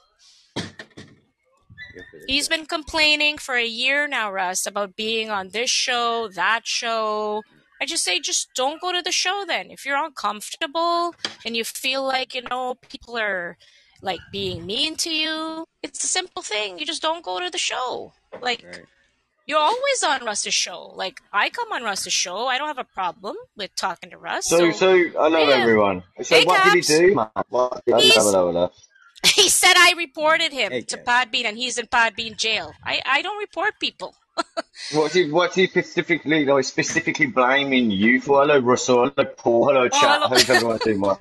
He's 2.26 2.48
been 2.48 2.66
complaining 2.66 3.38
for 3.38 3.54
a 3.54 3.66
year 3.66 4.08
now, 4.08 4.32
Russ, 4.32 4.66
about 4.66 4.96
being 4.96 5.30
on 5.30 5.50
this 5.50 5.70
show, 5.70 6.28
that 6.28 6.66
show. 6.66 7.42
Mm-hmm. 7.46 7.58
I 7.82 7.86
just 7.86 8.04
say 8.04 8.18
just 8.18 8.54
don't 8.54 8.80
go 8.80 8.92
to 8.92 9.02
the 9.02 9.12
show 9.12 9.44
then. 9.46 9.70
If 9.70 9.84
you're 9.84 10.02
uncomfortable 10.02 11.14
and 11.44 11.56
you 11.56 11.64
feel 11.64 12.02
like, 12.04 12.34
you 12.34 12.42
know, 12.42 12.76
people 12.88 13.18
are 13.18 13.58
like 14.00 14.20
being 14.32 14.64
mean 14.64 14.96
to 14.96 15.10
you, 15.10 15.66
it's 15.82 16.02
a 16.02 16.06
simple 16.06 16.42
thing. 16.42 16.78
You 16.78 16.86
just 16.86 17.02
don't 17.02 17.24
go 17.24 17.40
to 17.40 17.50
the 17.50 17.58
show. 17.58 18.12
Like 18.40 18.64
Right. 18.64 18.84
You're 19.46 19.58
always 19.58 20.02
on 20.06 20.24
Russ's 20.24 20.54
show. 20.54 20.92
Like 20.94 21.20
I 21.32 21.50
come 21.50 21.70
on 21.72 21.82
Russ's 21.82 22.12
show. 22.12 22.46
I 22.46 22.58
don't 22.58 22.68
have 22.68 22.78
a 22.78 22.84
problem 22.84 23.36
with 23.56 23.74
talking 23.76 24.10
to 24.10 24.18
Russ. 24.18 24.46
So, 24.46 24.70
So, 24.72 25.10
so 25.12 25.28
love 25.28 25.48
yeah. 25.48 25.54
everyone. 25.56 26.02
So, 26.22 26.34
Hey, 26.36 26.44
what 26.44 26.64
did 26.64 26.74
he 26.74 26.80
do, 27.08 27.14
man? 27.14 27.28
What? 27.50 27.82
Hello, 27.86 27.98
He's- 28.00 28.14
hello, 28.16 28.46
hello. 28.46 28.70
he 29.26 29.48
said 29.48 29.74
I 29.76 29.94
reported 29.96 30.52
him 30.52 30.70
Hey, 30.72 30.80
to 30.82 30.96
Podbean 30.98 31.44
and 31.46 31.56
he's 31.56 31.78
in 31.78 31.86
Podbean 31.86 32.36
jail. 32.36 32.72
I, 32.84 33.00
I 33.06 33.22
don't 33.22 33.38
report 33.38 33.74
people. 33.80 34.14
What's 34.92 35.14
he? 35.14 35.30
What's 35.30 35.54
he 35.54 35.66
specifically 35.68 36.44
like? 36.44 36.64
Specifically 36.64 37.26
blaming 37.26 37.90
you 37.90 38.20
for? 38.20 38.40
Hello, 38.40 38.58
Russell. 38.58 39.10
Hello, 39.10 39.28
Paul. 39.36 39.68
Hello, 39.68 39.82
oh, 39.84 39.88
chat. 39.88 40.00
hello. 40.20 40.28
Hope 40.28 40.48
everyone's 40.50 40.80
doing 40.82 41.00
well. 41.06 41.20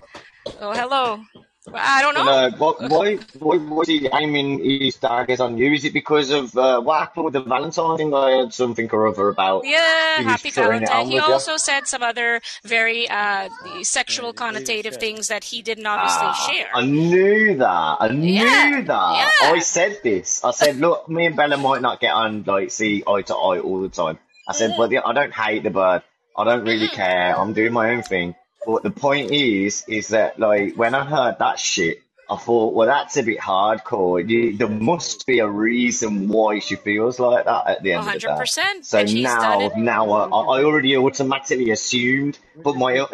Oh, 0.59 0.71
hello. 0.73 1.21
Well, 1.65 1.75
I 1.81 2.01
don't 2.01 2.13
know. 2.13 2.23
Hello. 2.25 2.49
What? 2.57 2.89
Why? 2.91 3.15
Why 3.39 3.55
was 3.55 3.87
he 3.87 4.09
aiming 4.13 4.59
his 4.81 4.97
daggers 4.97 5.39
on 5.39 5.57
you? 5.57 5.71
Is 5.71 5.85
it 5.85 5.93
because 5.93 6.29
of 6.29 6.55
uh, 6.57 6.81
what 6.81 6.99
happened 6.99 7.23
with 7.23 7.33
the 7.35 7.41
Valentine 7.41 7.95
thing? 7.97 8.13
I 8.13 8.31
heard 8.31 8.53
something 8.53 8.89
or 8.91 9.07
other 9.07 9.29
about. 9.29 9.63
Yeah, 9.65 10.21
happy 10.23 10.49
Valentine. 10.51 11.05
He 11.07 11.13
with 11.15 11.23
you. 11.25 11.31
also 11.31 11.55
said 11.55 11.87
some 11.87 12.03
other 12.03 12.41
very 12.65 13.07
uh, 13.09 13.47
sexual 13.81 14.33
connotative 14.33 14.97
things 14.97 15.29
that 15.29 15.45
he 15.45 15.61
didn't 15.61 15.85
obviously 15.85 16.27
Ah, 16.27 16.49
share. 16.51 16.67
I 16.73 16.85
knew 16.85 17.55
that. 17.55 17.97
I 18.01 18.07
knew 18.09 18.33
Yeah, 18.33 18.81
that. 18.81 19.31
yeah. 19.41 19.51
I 19.53 19.59
said 19.59 20.01
this. 20.03 20.43
I 20.43 20.51
said, 20.51 20.75
look, 20.77 21.07
me 21.07 21.27
and 21.27 21.35
Bella 21.37 21.55
might 21.55 21.81
not 21.81 22.01
get 22.01 22.13
on, 22.13 22.43
like, 22.45 22.71
see 22.71 23.03
eye 23.07 23.21
to 23.21 23.35
eye 23.35 23.59
all 23.59 23.81
the 23.81 23.87
time. 23.89 24.19
I 24.49 24.53
said, 24.53 24.73
but 24.77 24.89
the, 24.89 24.97
I 24.99 25.13
don't 25.13 25.33
hate 25.33 25.63
the 25.63 25.69
bird. 25.69 26.03
I 26.37 26.43
don't 26.43 26.65
really 26.65 26.89
care. 26.89 27.39
I'm 27.39 27.53
doing 27.53 27.71
my 27.71 27.91
own 27.91 28.03
thing. 28.03 28.35
But 28.65 28.83
the 28.83 28.91
point 28.91 29.31
is, 29.31 29.83
is 29.87 30.09
that, 30.09 30.39
like, 30.39 30.75
when 30.75 30.95
I 30.95 31.03
heard 31.03 31.37
that 31.39 31.59
shit, 31.59 32.03
I 32.29 32.37
thought, 32.37 32.73
well, 32.73 32.87
that's 32.87 33.17
a 33.17 33.23
bit 33.23 33.39
hardcore. 33.39 34.27
You, 34.27 34.57
there 34.57 34.69
must 34.69 35.27
be 35.27 35.39
a 35.39 35.47
reason 35.47 36.29
why 36.29 36.59
she 36.59 36.75
feels 36.75 37.19
like 37.19 37.45
that 37.45 37.67
at 37.67 37.83
the 37.83 37.93
end 37.93 38.07
of 38.07 38.13
the 38.13 38.19
day. 38.19 38.27
100%. 38.27 38.85
So 38.85 38.99
and 38.99 39.09
she's 39.09 39.25
done 39.25 39.71
now, 39.83 40.05
now 40.07 40.11
I, 40.11 40.27
I 40.27 40.63
already 40.63 40.95
automatically 40.97 41.71
assumed, 41.71 42.39
but 42.55 42.75
my 42.75 43.05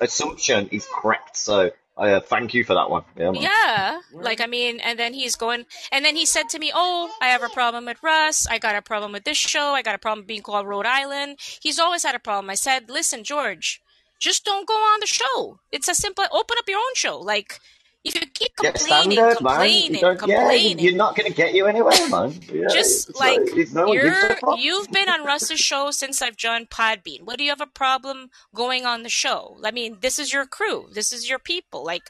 assumption 0.00 0.68
is 0.72 0.86
correct. 0.92 1.36
So 1.36 1.70
uh, 1.96 2.20
thank 2.20 2.52
you 2.52 2.64
for 2.64 2.74
that 2.74 2.90
one. 2.90 3.04
Yeah. 3.16 3.32
Yeah, 3.32 4.00
like 4.12 4.40
I 4.42 4.46
mean, 4.46 4.80
and 4.80 4.98
then 4.98 5.14
he's 5.14 5.34
going, 5.36 5.64
and 5.90 6.04
then 6.04 6.14
he 6.14 6.26
said 6.26 6.48
to 6.50 6.58
me, 6.58 6.70
"Oh, 6.74 7.10
I 7.22 7.28
have 7.28 7.42
a 7.42 7.48
problem 7.48 7.86
with 7.86 8.02
Russ. 8.02 8.46
I 8.46 8.58
got 8.58 8.74
a 8.74 8.82
problem 8.82 9.12
with 9.12 9.24
this 9.24 9.38
show. 9.38 9.72
I 9.72 9.80
got 9.80 9.94
a 9.94 9.98
problem 9.98 10.26
being 10.26 10.42
called 10.42 10.66
Rhode 10.66 10.84
Island." 10.84 11.38
He's 11.62 11.78
always 11.78 12.02
had 12.02 12.14
a 12.14 12.18
problem. 12.18 12.50
I 12.50 12.54
said, 12.54 12.90
"Listen, 12.90 13.24
George, 13.24 13.80
just 14.18 14.44
don't 14.44 14.66
go 14.66 14.74
on 14.74 15.00
the 15.00 15.06
show. 15.06 15.60
It's 15.72 15.88
a 15.88 15.94
simple. 15.94 16.24
Open 16.32 16.56
up 16.58 16.68
your 16.68 16.78
own 16.78 16.94
show. 16.94 17.18
Like 17.18 17.58
if 18.04 18.14
you 18.14 18.26
keep 18.32 18.54
complaining, 18.56 19.18
standard, 19.18 19.36
complaining, 19.38 19.94
You 19.94 20.00
don't, 20.00 20.28
yeah, 20.28 20.36
complaining." 20.36 20.78
you're 20.78 20.94
not 20.94 21.16
going 21.16 21.28
to 21.28 21.36
get 21.36 21.54
you 21.54 21.66
anywhere, 21.66 22.08
man. 22.08 22.32
Yeah, 22.52 22.66
just 22.70 23.10
it's 23.10 23.18
like 23.18 23.40
it's 23.42 23.72
no 23.72 23.86
one 23.88 23.96
gives 23.96 24.04
a 24.06 24.26
you're 24.28 24.36
fuck. 24.36 24.58
you've 24.58 24.90
been 24.90 25.08
on 25.08 25.24
Russ's 25.24 25.58
show 25.60 25.90
since 25.90 26.22
I've 26.22 26.36
joined 26.36 26.70
Podbean. 26.70 27.22
What 27.22 27.38
do 27.38 27.44
you 27.44 27.50
have 27.50 27.60
a 27.60 27.66
problem 27.66 28.30
going 28.54 28.86
on 28.86 29.02
the 29.02 29.08
show? 29.08 29.58
I 29.64 29.72
mean, 29.72 29.98
this 30.00 30.18
is 30.18 30.32
your 30.32 30.46
crew. 30.46 30.88
This 30.92 31.12
is 31.12 31.28
your 31.28 31.40
people. 31.40 31.84
Like 31.84 32.04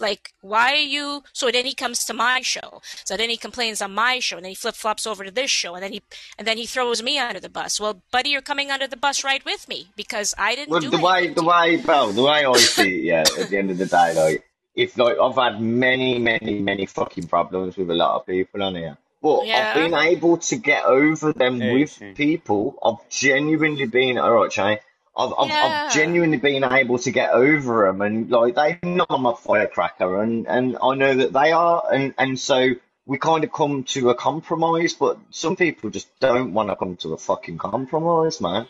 like 0.00 0.32
why 0.40 0.72
are 0.72 0.76
you 0.76 1.22
so 1.32 1.50
then 1.50 1.64
he 1.66 1.74
comes 1.74 2.04
to 2.06 2.14
my 2.14 2.40
show. 2.40 2.80
So 3.04 3.16
then 3.16 3.30
he 3.30 3.36
complains 3.36 3.80
on 3.82 3.94
my 3.94 4.18
show 4.18 4.36
and 4.36 4.44
then 4.44 4.50
he 4.50 4.54
flip 4.56 4.74
flops 4.74 5.06
over 5.06 5.24
to 5.24 5.30
this 5.30 5.50
show 5.50 5.74
and 5.74 5.82
then 5.82 5.92
he 5.92 6.02
and 6.38 6.46
then 6.46 6.58
he 6.58 6.66
throws 6.66 7.02
me 7.02 7.18
under 7.18 7.40
the 7.40 7.48
bus. 7.48 7.78
Well, 7.80 8.02
buddy, 8.10 8.30
you're 8.30 8.40
coming 8.42 8.70
under 8.70 8.86
the 8.86 8.96
bus 8.96 9.22
right 9.24 9.44
with 9.44 9.68
me 9.68 9.88
because 9.96 10.34
I 10.38 10.54
didn't 10.54 10.70
Well, 10.70 10.80
do 10.80 10.90
the 10.90 10.96
it. 10.98 11.02
way, 11.02 11.28
the 11.28 11.44
way, 11.44 11.76
bro, 11.76 12.12
the 12.12 12.22
way 12.22 12.44
I 12.44 12.52
see 12.58 12.98
it, 13.00 13.04
yeah, 13.04 13.24
at 13.40 13.48
the 13.50 13.58
end 13.58 13.70
of 13.70 13.78
the 13.78 13.86
day, 13.86 14.14
like, 14.14 14.44
if, 14.74 14.96
like, 14.96 15.18
I've 15.18 15.34
had 15.34 15.60
many, 15.60 16.18
many, 16.18 16.60
many 16.60 16.86
fucking 16.86 17.26
problems 17.26 17.76
with 17.76 17.90
a 17.90 17.94
lot 17.94 18.16
of 18.20 18.26
people 18.26 18.62
on 18.62 18.76
here. 18.76 18.96
But 19.22 19.46
Yeah. 19.46 19.74
I've 19.74 19.74
been 19.90 19.94
able 19.94 20.38
to 20.38 20.56
get 20.56 20.84
over 20.84 21.32
them 21.32 21.60
Hey, 21.60 21.72
with 21.74 21.92
Shane. 21.92 22.14
people. 22.14 22.78
I've 22.82 23.06
genuinely 23.10 23.86
been, 23.86 24.18
alright, 24.18 24.52
Shane. 24.52 24.78
I've, 25.20 25.34
I've, 25.38 25.48
Yeah. 25.48 25.84
I've 25.86 25.94
genuinely 25.94 26.38
been 26.38 26.64
able 26.64 26.98
to 26.98 27.10
get 27.10 27.30
over 27.32 27.86
them, 27.86 28.00
and 28.00 28.30
like 28.30 28.54
they 28.54 28.78
know 28.82 29.06
I'm 29.08 29.26
a 29.26 29.36
firecracker, 29.36 30.22
and 30.22 30.46
and 30.48 30.76
I 30.82 30.94
know 30.94 31.14
that 31.14 31.32
they 31.32 31.52
are, 31.52 31.82
and 31.92 32.14
and 32.16 32.38
so 32.38 32.70
we 33.06 33.18
kind 33.18 33.44
of 33.44 33.52
come 33.52 33.84
to 33.84 34.10
a 34.10 34.14
compromise. 34.14 34.94
But 34.94 35.18
some 35.30 35.56
people 35.56 35.90
just 35.90 36.08
don't 36.20 36.54
want 36.54 36.70
to 36.70 36.76
come 36.76 36.96
to 36.98 37.12
a 37.12 37.18
fucking 37.18 37.58
compromise, 37.58 38.40
man. 38.40 38.66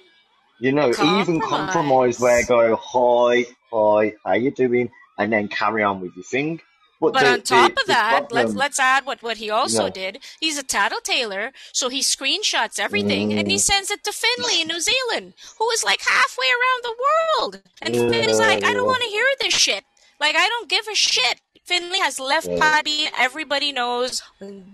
You 0.60 0.72
know, 0.72 0.90
even 0.90 1.40
compromise 1.40 2.20
where 2.20 2.44
go 2.44 2.76
hi, 2.76 3.46
hi, 3.72 4.14
how 4.24 4.34
you 4.34 4.50
doing, 4.50 4.90
and 5.16 5.32
then 5.32 5.48
carry 5.48 5.82
on 5.82 6.00
with 6.00 6.16
your 6.16 6.24
thing. 6.24 6.60
But, 7.00 7.14
But 7.14 7.24
the, 7.24 7.28
on 7.30 7.42
top 7.42 7.72
the, 7.76 7.82
of 7.82 7.86
that, 7.88 8.26
let's 8.32 8.54
let's 8.54 8.80
add 8.80 9.06
what, 9.06 9.22
what 9.22 9.38
he 9.38 9.50
also 9.50 9.86
Yeah. 9.86 9.90
did. 9.90 10.18
He's 10.40 10.58
a 10.58 10.64
tattletailer, 10.64 11.52
so 11.72 11.88
he 11.90 12.00
screenshots 12.00 12.78
everything 12.78 13.32
and 13.34 13.48
he 13.48 13.56
Mm. 13.56 13.60
sends 13.60 13.90
it 13.90 14.04
to 14.04 14.12
Finley 14.12 14.62
in 14.62 14.68
New 14.68 14.80
Zealand, 14.80 15.34
who 15.58 15.70
is 15.70 15.84
like 15.84 16.02
halfway 16.02 16.48
around 16.48 16.82
the 16.84 16.96
world. 17.06 17.62
And 17.82 17.96
Yeah, 17.96 18.08
Finley's 18.10 18.40
like, 18.40 18.64
I 18.64 18.74
don't 18.74 18.86
want 18.86 19.02
to 19.04 19.10
hear 19.10 19.26
this 19.40 19.54
shit. 19.54 19.84
Like 20.20 20.36
I 20.36 20.48
don't 20.48 20.68
give 20.70 20.86
a 20.88 20.96
shit. 20.96 21.40
Finley 21.64 22.00
has 22.00 22.20
left 22.20 22.48
Yeah. 22.48 22.56
Podbean. 22.56 23.10
Everybody 23.18 23.72
knows 23.72 24.22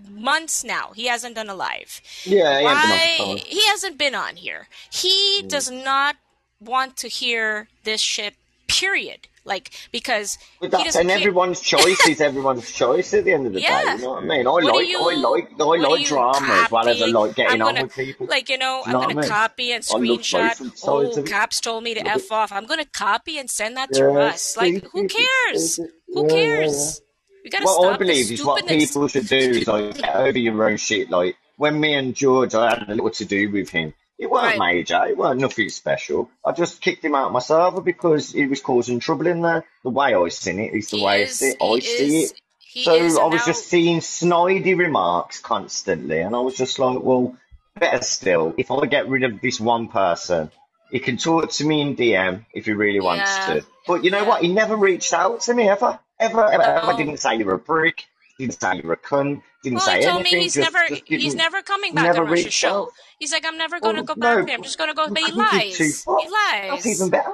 months 0.09 0.63
now. 0.63 0.93
He 0.95 1.07
hasn't 1.07 1.35
done 1.35 1.49
a 1.49 1.55
live. 1.55 2.01
Yeah, 2.25 2.59
he 2.61 2.69
ain't 2.69 2.81
been 2.81 2.93
on 2.93 3.03
Why 3.19 3.43
he 3.45 3.65
hasn't 3.67 3.97
been 3.97 4.15
on 4.15 4.37
here. 4.37 4.67
He 4.91 5.43
does 5.47 5.71
not 5.71 6.17
want 6.59 6.97
to 6.97 7.09
hear 7.09 7.69
this 7.83 8.01
shit. 8.01 8.35
Period. 8.79 9.27
Like 9.45 9.71
because 9.93 10.37
But 10.59 10.71
that's 10.71 10.97
and 10.97 11.07
care. 11.07 11.17
everyone's 11.19 11.61
choice 11.73 12.05
is 12.05 12.19
everyone's 12.19 12.69
choice 12.69 13.13
at 13.13 13.23
the 13.23 13.31
end 13.31 13.47
of 13.47 13.53
the 13.53 13.61
day. 13.61 13.65
You 13.95 13.97
know 13.99 14.09
what 14.15 14.23
I 14.23 14.25
mean? 14.25 14.45
I 14.45 14.49
What 14.49 14.63
like, 14.65 14.87
you- 14.89 14.99
I 14.99 15.13
like, 15.15 15.51
I 15.57 15.63
like 15.63 16.05
drama 16.07 16.47
as 16.65 16.69
well 16.71 16.89
as 16.89 17.01
I 17.01 17.05
like 17.05 17.35
getting 17.35 17.61
I'm 17.61 17.67
on 17.77 17.83
with 17.83 17.95
people. 17.95 18.27
Like 18.27 18.49
you 18.49 18.57
know, 18.57 18.79
You 18.79 18.83
I'm 18.87 18.91
gonna 18.91 19.07
I 19.19 19.21
mean? 19.21 19.29
copy 19.29 19.71
and 19.71 19.87
I 19.89 19.93
love 19.97 20.05
both 20.05 20.19
screenshot. 20.21 20.83
Oh, 20.85 20.99
it. 21.19 21.25
Caps 21.25 21.61
told 21.61 21.83
me 21.85 21.93
to 21.93 22.03
Love 22.03 22.15
f 22.17 22.31
off. 22.33 22.51
I'm 22.51 22.65
gonna 22.65 22.83
copy 22.83 23.37
and 23.37 23.49
send 23.49 23.77
that 23.77 23.93
to 23.93 23.99
Yeah, 23.99 24.05
Russ. 24.07 24.57
Like, 24.57 24.83
who 24.91 25.07
cares? 25.07 25.77
Who 25.77 25.87
yeah, 26.13 26.21
yeah, 26.23 26.27
cares? 26.27 27.01
We 27.45 27.49
gotta 27.49 27.63
What 27.63 27.73
stop 27.81 27.93
I 27.93 27.97
believe 27.97 28.29
is 28.31 28.43
what 28.43 28.67
people 28.67 29.07
should 29.07 29.27
do 29.27 29.37
is 29.37 29.65
like 29.67 29.97
get 29.97 30.13
over 30.13 30.37
your 30.37 30.61
own 30.69 30.75
shit. 30.75 31.09
Like 31.09 31.37
when 31.55 31.79
me 31.79 31.93
and 31.93 32.13
George, 32.13 32.53
I 32.53 32.71
had 32.71 32.83
a 32.89 32.95
little 32.95 33.09
to 33.11 33.23
do 33.23 33.49
with 33.49 33.69
him. 33.69 33.93
It 34.19 34.29
weren't 34.31 34.57
Right. 34.57 34.75
major. 34.75 35.05
It 35.05 35.17
weren't 35.17 35.39
nothing 35.39 35.69
special. 35.69 36.29
I 36.43 36.51
just 36.51 36.81
kicked 36.81 37.05
him 37.05 37.13
out 37.13 37.27
of 37.27 37.31
my 37.33 37.39
server 37.39 37.81
because 37.81 38.31
he 38.31 38.47
was 38.47 38.61
causing 38.61 38.99
trouble 38.99 39.27
in 39.27 39.41
there. 39.41 39.63
The 39.83 39.91
way 39.91 40.15
I 40.15 40.27
seen 40.29 40.59
it 40.59 40.73
is 40.73 40.89
the 40.89 40.97
He 40.97 41.05
way 41.05 41.23
is- 41.23 41.29
I 41.29 41.33
see, 41.33 41.55
I 41.61 41.75
he 41.75 41.81
see 41.81 42.23
is- 42.23 42.31
it. 42.31 42.41
So 42.83 43.21
I 43.21 43.25
was 43.27 43.45
just 43.45 43.67
seeing 43.67 43.99
snidey 44.01 44.77
remarks 44.77 45.39
constantly, 45.39 46.19
and 46.19 46.35
I 46.35 46.39
was 46.39 46.55
just 46.55 46.77
like, 46.79 46.99
well, 47.01 47.35
better 47.79 48.03
still, 48.03 48.53
if 48.57 48.69
I 48.71 48.85
get 48.85 49.07
rid 49.07 49.23
of 49.23 49.39
this 49.41 49.59
one 49.59 49.87
person, 49.87 50.51
he 50.91 50.99
can 50.99 51.17
talk 51.17 51.49
to 51.51 51.65
me 51.65 51.81
in 51.81 51.95
DM 51.95 52.45
if 52.53 52.65
he 52.65 52.73
really 52.73 52.99
wants 52.99 53.29
Yeah. 53.37 53.53
to. 53.55 53.65
But 53.87 54.03
you 54.03 54.11
know 54.11 54.23
what? 54.25 54.41
He 54.41 54.47
never 54.53 54.75
reached 54.75 55.13
out 55.13 55.41
to 55.41 55.53
me 55.53 55.67
ever, 55.69 55.99
ever, 56.19 56.45
ever, 56.51 56.61
ever. 56.63 56.91
No. 56.91 56.97
Didn't 56.97 57.17
say 57.17 57.35
you're 57.35 57.53
a 57.55 57.59
prick. 57.59 58.05
Didn't 58.39 58.59
say 58.61 58.81
you're 58.81 58.93
a 58.93 58.97
cunt. 58.97 59.41
Didn't 59.63 59.77
Well, 59.77 59.85
say 59.85 59.99
he 59.99 60.05
told 60.05 60.21
anything. 60.21 60.39
me 60.39 60.43
he's 60.43 60.53
just, 60.53 60.71
never 60.73 60.87
just 60.89 61.03
he's 61.07 61.35
never 61.35 61.61
coming 61.61 61.93
back 61.95 62.05
never 62.05 62.23
on 62.23 62.27
Russia's 62.29 62.45
reached 62.45 62.57
show. 62.57 62.83
out. 62.83 62.89
He's 63.19 63.31
like, 63.33 63.45
I'm 63.45 63.57
never 63.57 63.79
gonna 63.79 64.01
Oh, 64.01 64.03
go 64.03 64.13
no, 64.15 64.21
back 64.21 64.45
there. 64.45 64.55
I'm 64.55 64.63
just 64.63 64.77
gonna 64.77 64.93
go. 64.93 65.07
But 65.09 65.19
he 65.19 65.25
I 65.25 65.31
think 65.31 65.63
he's 65.63 65.77
too 65.77 65.83
lies. 65.85 66.05
He 66.17 66.29
lies. 66.29 66.69
That's 66.69 66.85
even 66.87 67.09
better. 67.09 67.31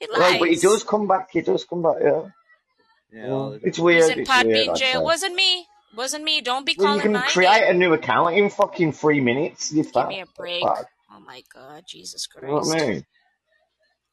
He 0.00 0.06
Right, 0.16 0.38
but 0.38 0.48
he 0.48 0.56
does 0.56 0.84
come 0.84 1.06
back. 1.06 1.30
He 1.32 1.40
does 1.42 1.64
come 1.64 1.82
back. 1.82 1.96
Yeah. 2.02 2.22
Yeah, 3.12 3.26
mm. 3.26 3.30
all 3.30 3.58
It's 3.62 3.78
weird. 3.78 4.04
He's 4.04 4.10
in 4.10 4.20
it's 4.20 4.28
weird. 4.42 4.66
Podbean 4.66 4.68
I'd 4.70 4.76
jail. 4.76 5.00
say. 5.00 5.04
Wasn't 5.04 5.34
me. 5.34 5.66
Wasn't 5.96 6.24
me. 6.24 6.40
Don't 6.40 6.66
be 6.66 6.74
Well, 6.78 6.96
you 6.96 7.00
can 7.02 7.14
create 7.22 7.62
name. 7.62 7.70
a 7.70 7.74
new 7.74 7.92
account 7.94 8.36
in 8.36 8.50
fucking 8.50 8.92
three 8.92 9.20
minutes. 9.20 9.72
Give 9.72 9.90
that. 9.92 10.08
me 10.08 10.20
a 10.20 10.26
break. 10.36 10.62
Fuck. 10.62 10.86
Oh 11.12 11.20
my 11.20 11.42
god, 11.54 11.84
Jesus 11.86 12.28
You 12.40 12.46
know 12.48 12.54
what 12.54 12.64
Christ. 12.64 12.84
I 12.84 12.88
mean? 12.88 13.06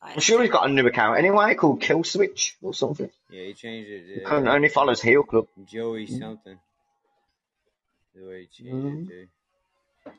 I'm 0.05 0.19
sure 0.19 0.41
he's 0.41 0.51
got 0.51 0.69
a 0.69 0.71
new 0.71 0.85
account 0.85 1.17
anyway 1.17 1.55
called 1.55 1.81
Kill 1.81 2.03
Switch 2.03 2.55
or 2.61 2.73
something. 2.73 3.09
Yeah, 3.29 3.43
he 3.43 3.53
changed 3.53 3.89
it. 3.89 4.05
He 4.05 4.23
only 4.25 4.69
follows 4.69 5.01
Heel 5.01 5.23
Club. 5.23 5.47
Joey 5.65 6.07
something. 6.07 6.57
The 8.15 8.27
way 8.27 8.47
he 8.51 8.63
changed 8.63 8.85
Mhm. 8.85 9.09
it 9.09 9.29
to. 10.07 10.11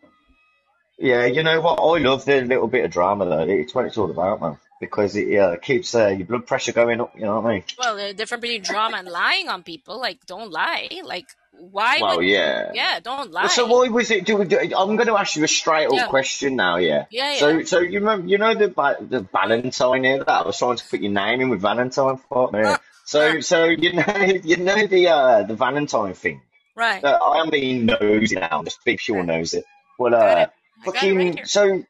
Yeah, 0.98 1.26
you 1.26 1.42
know 1.42 1.60
what? 1.60 1.78
I 1.78 2.02
love 2.02 2.24
the 2.24 2.40
little 2.42 2.68
bit 2.68 2.84
of 2.84 2.90
drama 2.90 3.26
though. 3.26 3.40
It's 3.40 3.74
what 3.74 3.86
it's 3.86 3.98
all 3.98 4.10
about, 4.10 4.40
man. 4.40 4.58
Because 4.78 5.16
it 5.16 5.34
uh, 5.38 5.56
keeps 5.56 5.94
uh, 5.94 6.08
your 6.08 6.26
blood 6.26 6.46
pressure 6.46 6.72
going 6.72 7.00
up. 7.00 7.14
You 7.16 7.22
know 7.22 7.40
what 7.40 7.50
I 7.50 7.54
mean? 7.54 7.64
Well, 7.78 7.96
the 7.96 8.12
difference 8.12 8.42
between 8.42 8.62
drama 8.62 8.98
and 8.98 9.08
lying 9.08 9.48
on 9.48 9.62
people. 9.62 9.98
Like, 9.98 10.26
don't 10.26 10.50
lie. 10.50 10.88
Like, 11.02 11.26
why 11.52 11.98
Well, 12.02 12.16
would? 12.18 12.26
yeah. 12.26 12.72
Yeah, 12.74 13.00
don't 13.00 13.30
lie. 13.32 13.46
So 13.46 13.66
why 13.66 13.88
was 13.88 14.10
it? 14.10 14.26
Do, 14.26 14.44
do, 14.44 14.58
I'm 14.58 14.96
going 14.96 15.06
to 15.06 15.16
ask 15.16 15.34
you 15.36 15.44
a 15.44 15.48
straight 15.48 15.86
up 15.86 15.92
Yeah. 15.94 16.08
question 16.08 16.56
now. 16.56 16.76
Yeah. 16.76 17.06
Yeah, 17.10 17.32
yeah. 17.32 17.38
So, 17.38 17.62
so 17.62 17.78
you 17.80 18.00
remember, 18.00 18.28
you 18.28 18.36
know 18.36 18.54
the 18.54 18.68
the 19.08 19.26
Valentine 19.32 20.04
here 20.04 20.18
that 20.18 20.28
I 20.28 20.42
was 20.46 20.58
trying 20.58 20.76
to 20.76 20.84
put 20.84 21.00
your 21.00 21.12
name 21.12 21.40
in 21.40 21.48
with 21.48 21.62
Valentine 21.62 22.18
for. 22.28 22.50
Yeah. 22.52 22.76
So, 23.06 23.40
so 23.40 23.64
you 23.64 23.94
know, 23.94 24.04
you 24.44 24.58
know 24.58 24.86
the 24.86 25.08
uh, 25.08 25.42
the 25.44 25.54
Valentine 25.54 26.12
thing. 26.12 26.42
Right. 26.74 27.02
Uh, 27.02 27.18
I 27.24 27.40
am 27.40 27.48
being 27.48 27.86
nosy 27.86 28.34
now. 28.36 28.62
Just 28.62 28.84
be 28.84 28.98
pure 28.98 29.22
nosy. 29.22 29.62
Well, 29.98 30.14
uh, 30.14 30.18
it. 30.26 30.42
It 30.42 30.50
fucking. 30.84 31.16
right 31.16 31.48
so, 31.48 31.84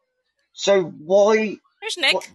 so 0.53 0.83
why? 0.85 1.57
There's 1.81 1.97
Nick. 1.99 2.15
What, 2.15 2.29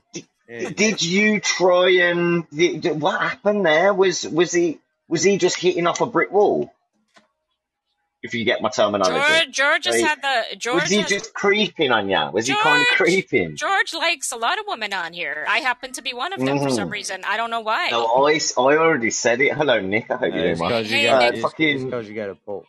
did, 0.76 1.02
you 1.02 1.40
try 1.40 1.90
and 2.10 2.50
did, 2.50 2.82
did- 2.82 3.02
what 3.02 3.20
happened 3.22 3.66
there? 3.66 3.94
Was 3.94 4.28
was 4.28 4.52
he 4.52 4.80
was 5.08 5.24
he 5.24 5.38
just 5.38 5.58
hitting 5.58 5.88
off 5.88 6.02
a 6.02 6.06
brick 6.06 6.32
wall? 6.32 6.74
If 8.24 8.36
you 8.36 8.46
get 8.46 8.62
my 8.62 8.70
terminology. 8.70 9.16
George, 9.16 9.52
George 9.52 9.86
has 9.86 9.96
Like, 10.00 10.06
had 10.06 10.22
the 10.52 10.56
George. 10.56 10.82
was 10.84 10.92
he 10.92 10.98
has- 10.98 11.10
just 11.10 11.34
creeping 11.34 11.92
on 11.92 12.08
you? 12.08 12.30
Was 12.32 12.46
he 12.46 12.54
kind 12.56 12.82
of 12.82 12.88
George- 12.90 12.98
creeping? 12.98 13.56
George 13.56 13.96
likes 13.96 14.32
a 14.32 14.36
lot 14.38 14.60
of 14.60 14.66
women 14.68 14.94
on 14.94 15.12
here. 15.14 15.44
I 15.50 15.58
happen 15.60 15.92
to 15.94 16.04
be 16.04 16.14
one 16.14 16.32
of 16.32 16.40
them 16.40 16.60
for 16.60 16.70
some 16.70 16.90
Mhm. 16.90 16.92
reason. 16.92 17.24
I 17.26 17.38
don't 17.38 17.50
know 17.50 17.62
why. 17.62 17.90
No, 17.90 18.28
I, 18.28 18.34
s- 18.36 18.54
I 18.60 18.62
already 18.62 19.10
said 19.10 19.42
it. 19.42 19.54
Hello, 19.54 19.80
Nick. 19.80 20.12
I 20.12 20.18
hope 20.18 20.22
you're 20.22 20.32
doing 20.34 20.46
it's 20.52 20.60
well. 20.62 20.70
because 20.70 20.92
you 20.92 20.98
Hey, 20.98 21.06
got 21.08 21.20
Nick. 21.20 21.28
it's, 21.30 21.36
it's 21.38 21.42
fucking 21.42 21.90
'cause 21.92 22.08
you 22.10 22.14
got 22.14 22.30
a 22.30 22.36
pulse. 22.36 22.68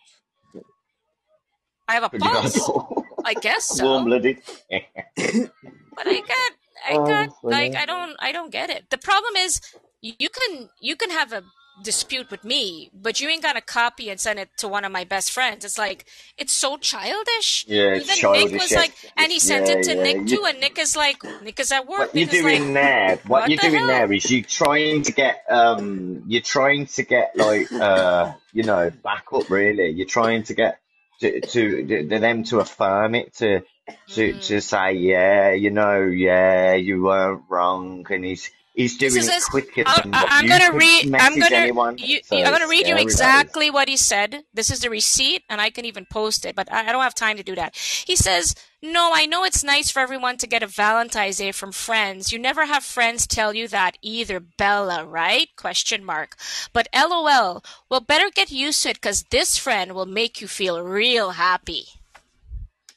I 1.87 1.95
have 1.95 2.05
a 2.05 2.11
You 2.15 2.19
got 2.21 2.47
a 2.47 2.59
pulse. 2.59 3.05
I 3.25 3.35
guess 3.35 3.65
so. 3.65 3.85
Warm 3.85 4.05
blooded. 4.07 4.39
But 4.71 6.07
I 6.07 6.21
got, 6.21 6.53
I 6.89 6.99
got, 6.99 7.31
like. 7.43 7.75
I 7.77 7.87
don't, 7.87 8.17
I 8.21 8.33
don't 8.33 8.53
get 8.53 8.71
it. 8.71 8.91
The 8.91 8.99
problem 8.99 9.37
is, 9.37 9.61
you 10.01 10.29
can, 10.31 10.69
you 10.81 10.97
can 10.97 11.11
have 11.11 11.33
a 11.33 11.45
dispute 11.83 12.31
with 12.31 12.45
me, 12.45 12.91
but 12.95 13.21
you 13.21 13.29
ain't 13.29 13.43
gonna 13.43 13.61
copy 13.61 14.11
and 14.11 14.21
send 14.21 14.39
it 14.39 14.51
to 14.59 14.69
one 14.69 14.85
of 14.85 14.93
my 14.93 15.05
best 15.05 15.31
friends. 15.33 15.65
It's 15.65 15.79
like, 15.79 16.07
it's 16.39 16.53
so 16.53 16.77
childish. 16.77 17.67
Yeah, 17.69 17.95
it's 17.95 18.09
Even 18.35 18.53
Nick 18.53 18.53
was 18.61 18.75
like, 18.75 18.93
and 19.17 19.33
he 19.33 19.39
sent 19.41 19.69
Yeah, 19.69 19.75
it 19.75 19.83
to 19.85 19.95
yeah, 19.95 20.03
Nick 20.03 20.27
too, 20.27 20.45
and 20.47 20.61
Nick 20.61 20.79
is 20.79 20.97
like, 20.97 21.23
Nick 21.43 21.61
is 21.61 21.73
at 21.73 21.89
work. 21.89 21.99
What 21.99 22.15
you're 22.17 22.27
doing 22.29 22.75
like, 22.75 22.75
there, 22.75 23.17
what, 23.27 23.43
what 23.43 23.51
you're 23.51 23.59
the 23.59 23.63
doing 23.71 23.87
hell? 23.87 23.87
there 23.87 24.13
is 24.13 24.31
you 24.31 24.43
trying 24.43 25.03
to 25.05 25.13
get, 25.13 25.45
um, 25.51 26.25
you're 26.27 26.43
trying 26.43 26.87
to 26.87 27.03
get 27.05 27.37
like, 27.37 27.73
uh, 27.73 28.33
you 28.53 28.65
know, 28.65 28.91
back 29.03 29.27
up 29.33 29.51
really. 29.51 29.91
You're 29.91 30.07
trying 30.07 30.45
to 30.45 30.55
get 30.55 30.79
to, 31.21 31.41
to, 31.41 32.09
to 32.09 32.19
them 32.19 32.45
to 32.45 32.61
affirm 32.61 33.15
it, 33.15 33.35
to, 33.37 33.63
to, 33.87 33.95
to 34.15 34.33
mm-hmm. 34.33 34.59
say, 34.59 34.93
yeah, 34.95 35.53
you 35.53 35.71
know, 35.71 36.03
yeah, 36.03 36.75
you 36.75 37.03
weren't 37.03 37.43
wrong, 37.49 38.07
and 38.11 38.25
he's, 38.25 38.51
he's 38.75 38.97
doing 38.97 39.13
it 39.17 39.43
quicker 39.51 39.83
I'm, 39.87 40.03
than 40.03 40.13
what 40.13 40.29
I'm 40.31 40.45
you 40.45 40.51
gonna 40.51 40.77
read. 40.77 41.15
I'm 41.15 41.39
gonna. 41.39 41.57
anyone. 41.57 41.99
You, 41.99 42.21
So 42.23 42.37
I'm 42.37 42.53
gonna 42.53 42.69
read 42.69 42.87
you 42.87 42.95
scary, 42.95 43.05
that 43.05 43.07
is. 43.07 43.13
exactly 43.15 43.71
what 43.71 43.89
he 43.89 43.97
said. 43.97 44.45
This 44.55 44.71
is 44.71 44.81
the 44.81 44.91
receipt, 44.91 45.43
and 45.49 45.61
I 45.61 45.71
can 45.71 45.85
even 45.85 46.07
post 46.07 46.45
it, 46.47 46.55
but 46.55 46.73
I, 46.73 46.89
I 46.89 46.93
don't 46.93 47.03
have 47.03 47.15
time 47.15 47.37
to 47.39 47.43
do 47.43 47.55
that. 47.57 47.77
He 47.77 48.15
says, 48.15 48.55
"No, 48.81 49.11
I 49.13 49.27
know 49.27 49.45
it's 49.45 49.65
nice 49.65 49.91
for 49.91 50.01
everyone 50.01 50.37
to 50.39 50.47
get 50.47 50.63
a 50.63 50.69
Valentine's 50.69 51.39
Day 51.39 51.51
from 51.53 51.73
friends. 51.73 52.33
You 52.33 52.39
never 52.39 52.67
have 52.67 52.85
friends 52.85 53.27
tell 53.27 53.53
you 53.53 53.67
that 53.69 53.99
either, 54.01 54.39
Bella, 54.39 55.05
right? 55.05 55.49
Question 55.57 56.05
mark. 56.05 56.37
But 56.73 56.89
LOL. 56.95 57.65
Well, 57.89 58.01
better 58.01 58.31
get 58.31 58.53
used 58.53 58.83
to 58.85 58.91
it, 58.91 59.01
cause 59.01 59.25
this 59.31 59.59
friend 59.59 59.93
will 59.93 60.07
make 60.07 60.41
you 60.41 60.47
feel 60.47 60.83
real 60.83 61.33
happy. 61.33 61.87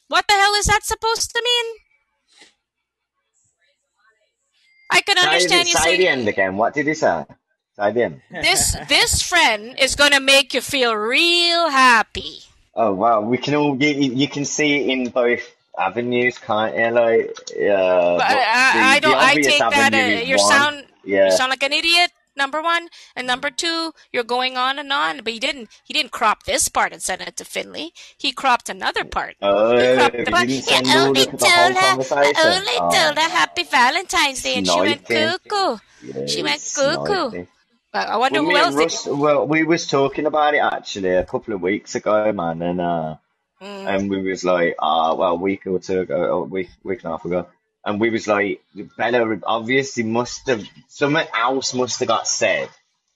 What 0.08 0.26
the 0.28 0.34
hell 0.34 0.54
is 0.54 0.66
that 0.66 0.84
supposed 0.84 1.30
to 1.34 1.42
mean? 1.42 1.74
I 4.90 5.00
can 5.00 5.18
understand 5.18 5.68
you 5.68 5.74
say 5.74 5.82
saying 5.82 6.00
the 6.00 6.08
end 6.08 6.28
again. 6.28 6.56
What 6.56 6.74
did 6.74 6.86
he 6.86 6.94
say? 6.94 7.24
End. 7.78 8.22
this 8.30 8.76
this 8.88 9.20
friend 9.20 9.78
is 9.78 9.96
gonna 9.96 10.20
make 10.20 10.54
you 10.54 10.62
feel 10.62 10.94
real 10.94 11.68
happy. 11.68 12.38
Oh 12.74 12.94
wow, 12.94 13.20
we 13.20 13.36
can 13.36 13.54
all 13.54 13.76
you, 13.76 14.14
you 14.14 14.28
can 14.28 14.44
see 14.44 14.80
it 14.80 14.90
in 14.90 15.10
both 15.10 15.54
avenues, 15.78 16.38
can't 16.38 16.74
you? 16.74 16.90
Like, 16.90 17.36
uh, 17.52 18.16
But 18.16 18.24
I, 18.24 18.72
the, 18.72 18.80
I 18.80 18.98
don't. 19.00 19.14
I 19.14 19.34
take 19.34 19.58
that. 19.58 19.92
Uh, 19.92 19.96
is 19.96 20.28
you 20.28 20.36
one. 20.36 20.48
sound 20.48 20.84
yeah. 21.04 21.26
you 21.26 21.32
sound 21.32 21.50
like 21.50 21.62
an 21.62 21.72
idiot. 21.72 22.10
Number 22.36 22.62
one, 22.62 22.88
and 23.16 23.26
number 23.26 23.50
two, 23.50 23.92
you're 24.12 24.24
going 24.24 24.56
on 24.56 24.78
and 24.78 24.92
on. 24.92 25.18
But 25.24 25.32
he 25.32 25.38
didn't. 25.40 25.70
He 25.84 25.94
didn't 25.94 26.12
crop 26.12 26.44
this 26.44 26.68
part 26.68 26.92
and 26.92 27.02
send 27.02 27.22
it 27.22 27.36
to 27.38 27.44
Finley. 27.44 27.92
He 28.18 28.32
cropped 28.32 28.68
another 28.68 29.04
part. 29.04 29.36
Oh, 29.40 29.76
He 29.76 29.88
cropped 29.88 30.24
the 30.24 30.32
part. 30.32 30.48
didn't 30.48 30.62
Yeah, 30.66 30.80
send 30.80 30.94
all 30.94 31.14
only 31.14 31.26
the, 31.26 31.26
the 31.38 31.48
whole 31.50 31.72
told 31.72 31.76
her. 31.76 31.98
I 32.22 32.32
only 32.58 32.78
Oh, 32.78 32.90
told 32.90 33.18
her 33.18 33.28
Happy 33.30 33.64
Valentine's 33.64 34.42
Day, 34.42 34.56
and 34.58 34.66
she 34.66 34.80
went 34.82 35.08
sniping. 35.08 35.08
cuckoo. 35.08 35.78
She 36.26 36.42
went 36.42 36.62
cuckoo. 36.74 37.32
sniping. 37.32 37.48
I 37.92 38.04
I 38.04 38.16
wonder 38.18 38.40
Well, 38.40 38.44
who 38.44 38.56
else 38.56 38.76
did. 38.76 38.90
Russ, 38.92 39.06
well, 39.06 39.46
we 39.46 39.64
was 39.64 39.86
talking 39.86 40.26
about 40.26 40.54
it 40.54 40.58
actually 40.58 41.10
a 41.10 41.24
couple 41.24 41.54
of 41.54 41.62
weeks 41.62 41.94
ago, 41.94 42.32
man, 42.32 42.62
and 42.62 42.80
uh, 42.80 43.16
Mm. 43.62 43.86
and 43.86 44.10
we 44.10 44.22
was 44.22 44.44
like, 44.44 44.76
ah, 44.80 45.14
well, 45.14 45.32
a 45.32 45.36
week 45.36 45.66
or 45.66 45.78
two 45.78 46.00
ago, 46.00 46.16
a 46.40 46.44
week, 46.44 46.70
week 46.84 47.00
and 47.04 47.08
a 47.08 47.10
half 47.16 47.24
ago, 47.24 47.48
and 47.86 48.00
we 48.00 48.10
was 48.10 48.26
like, 48.26 48.60
Bella 48.98 49.38
obviously 49.44 50.02
must 50.02 50.48
have 50.48 50.66
something 50.88 51.26
else 51.34 51.72
must 51.72 52.00
have 52.00 52.08
got 52.08 52.26
said 52.26 52.68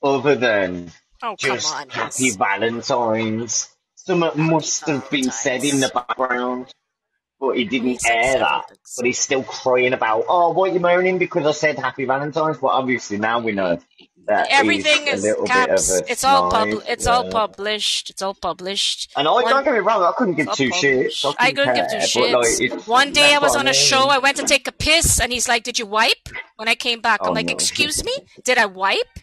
other 0.02 0.36
than 0.36 0.92
Oh 1.22 1.36
just 1.36 1.74
on, 1.74 1.88
Happy 1.90 2.26
yes. 2.26 2.36
Valentine's. 2.36 3.68
Something 3.96 4.46
must 4.46 4.86
have 4.86 5.10
been 5.10 5.30
said 5.30 5.62
in 5.62 5.80
the 5.80 5.90
background, 5.92 6.72
but 7.38 7.58
he 7.58 7.64
didn't 7.66 8.06
air 8.08 8.38
that. 8.38 8.68
things. 8.68 8.94
But 8.96 9.06
he's 9.06 9.18
still 9.18 9.42
crying 9.42 9.92
about, 9.92 10.24
oh, 10.28 10.52
what 10.52 10.72
you 10.72 10.80
moaning 10.80 11.18
because 11.18 11.44
I 11.44 11.52
said 11.52 11.78
Happy 11.78 12.06
Valentine's? 12.06 12.56
But 12.58 12.68
obviously 12.68 13.18
now 13.18 13.40
we 13.40 13.52
know 13.52 13.78
Everything 14.28 15.08
is 15.08 15.22
little 15.22 15.44
bit 15.44 15.50
of 15.50 15.68
caps. 15.68 16.00
It's 16.08 16.24
all 16.24 16.50
pub. 16.50 16.68
It's 16.88 17.06
all 17.06 17.30
published. 17.30 18.10
It's 18.10 18.22
all 18.22 18.34
published. 18.34 19.12
And 19.16 19.26
I 19.26 19.42
don't 19.42 19.64
get 19.64 19.72
me 19.74 19.80
wrong, 19.80 20.02
I 20.02 20.12
couldn't 20.16 20.34
give 20.34 20.52
two 20.52 20.70
shits. 20.70 21.24
I. 21.24 21.34
I 21.38 21.52
couldn't 21.52 21.74
couldn't 21.74 21.90
give 21.90 22.10
two 22.10 22.20
care, 22.20 22.32
but 22.32 22.60
like, 22.60 22.88
One 22.88 23.12
day 23.12 23.34
I 23.34 23.38
was 23.38 23.56
on 23.56 23.66
a 23.66 23.74
show. 23.74 24.08
I 24.08 24.18
went 24.18 24.36
to 24.36 24.44
take 24.44 24.66
a 24.68 24.72
piss, 24.72 25.20
and 25.20 25.32
he's 25.32 25.48
like, 25.48 25.62
"Did 25.62 25.78
you 25.78 25.86
wipe?" 25.86 26.28
When 26.56 26.68
I 26.68 26.74
came 26.74 27.00
back, 27.00 27.20
Oh 27.22 27.28
I'm 27.28 27.34
like, 27.34 27.46
no. 27.46 27.52
"Excuse 27.52 28.04
me, 28.04 28.12
did 28.44 28.58
I 28.58 28.66
wipe?" 28.66 29.18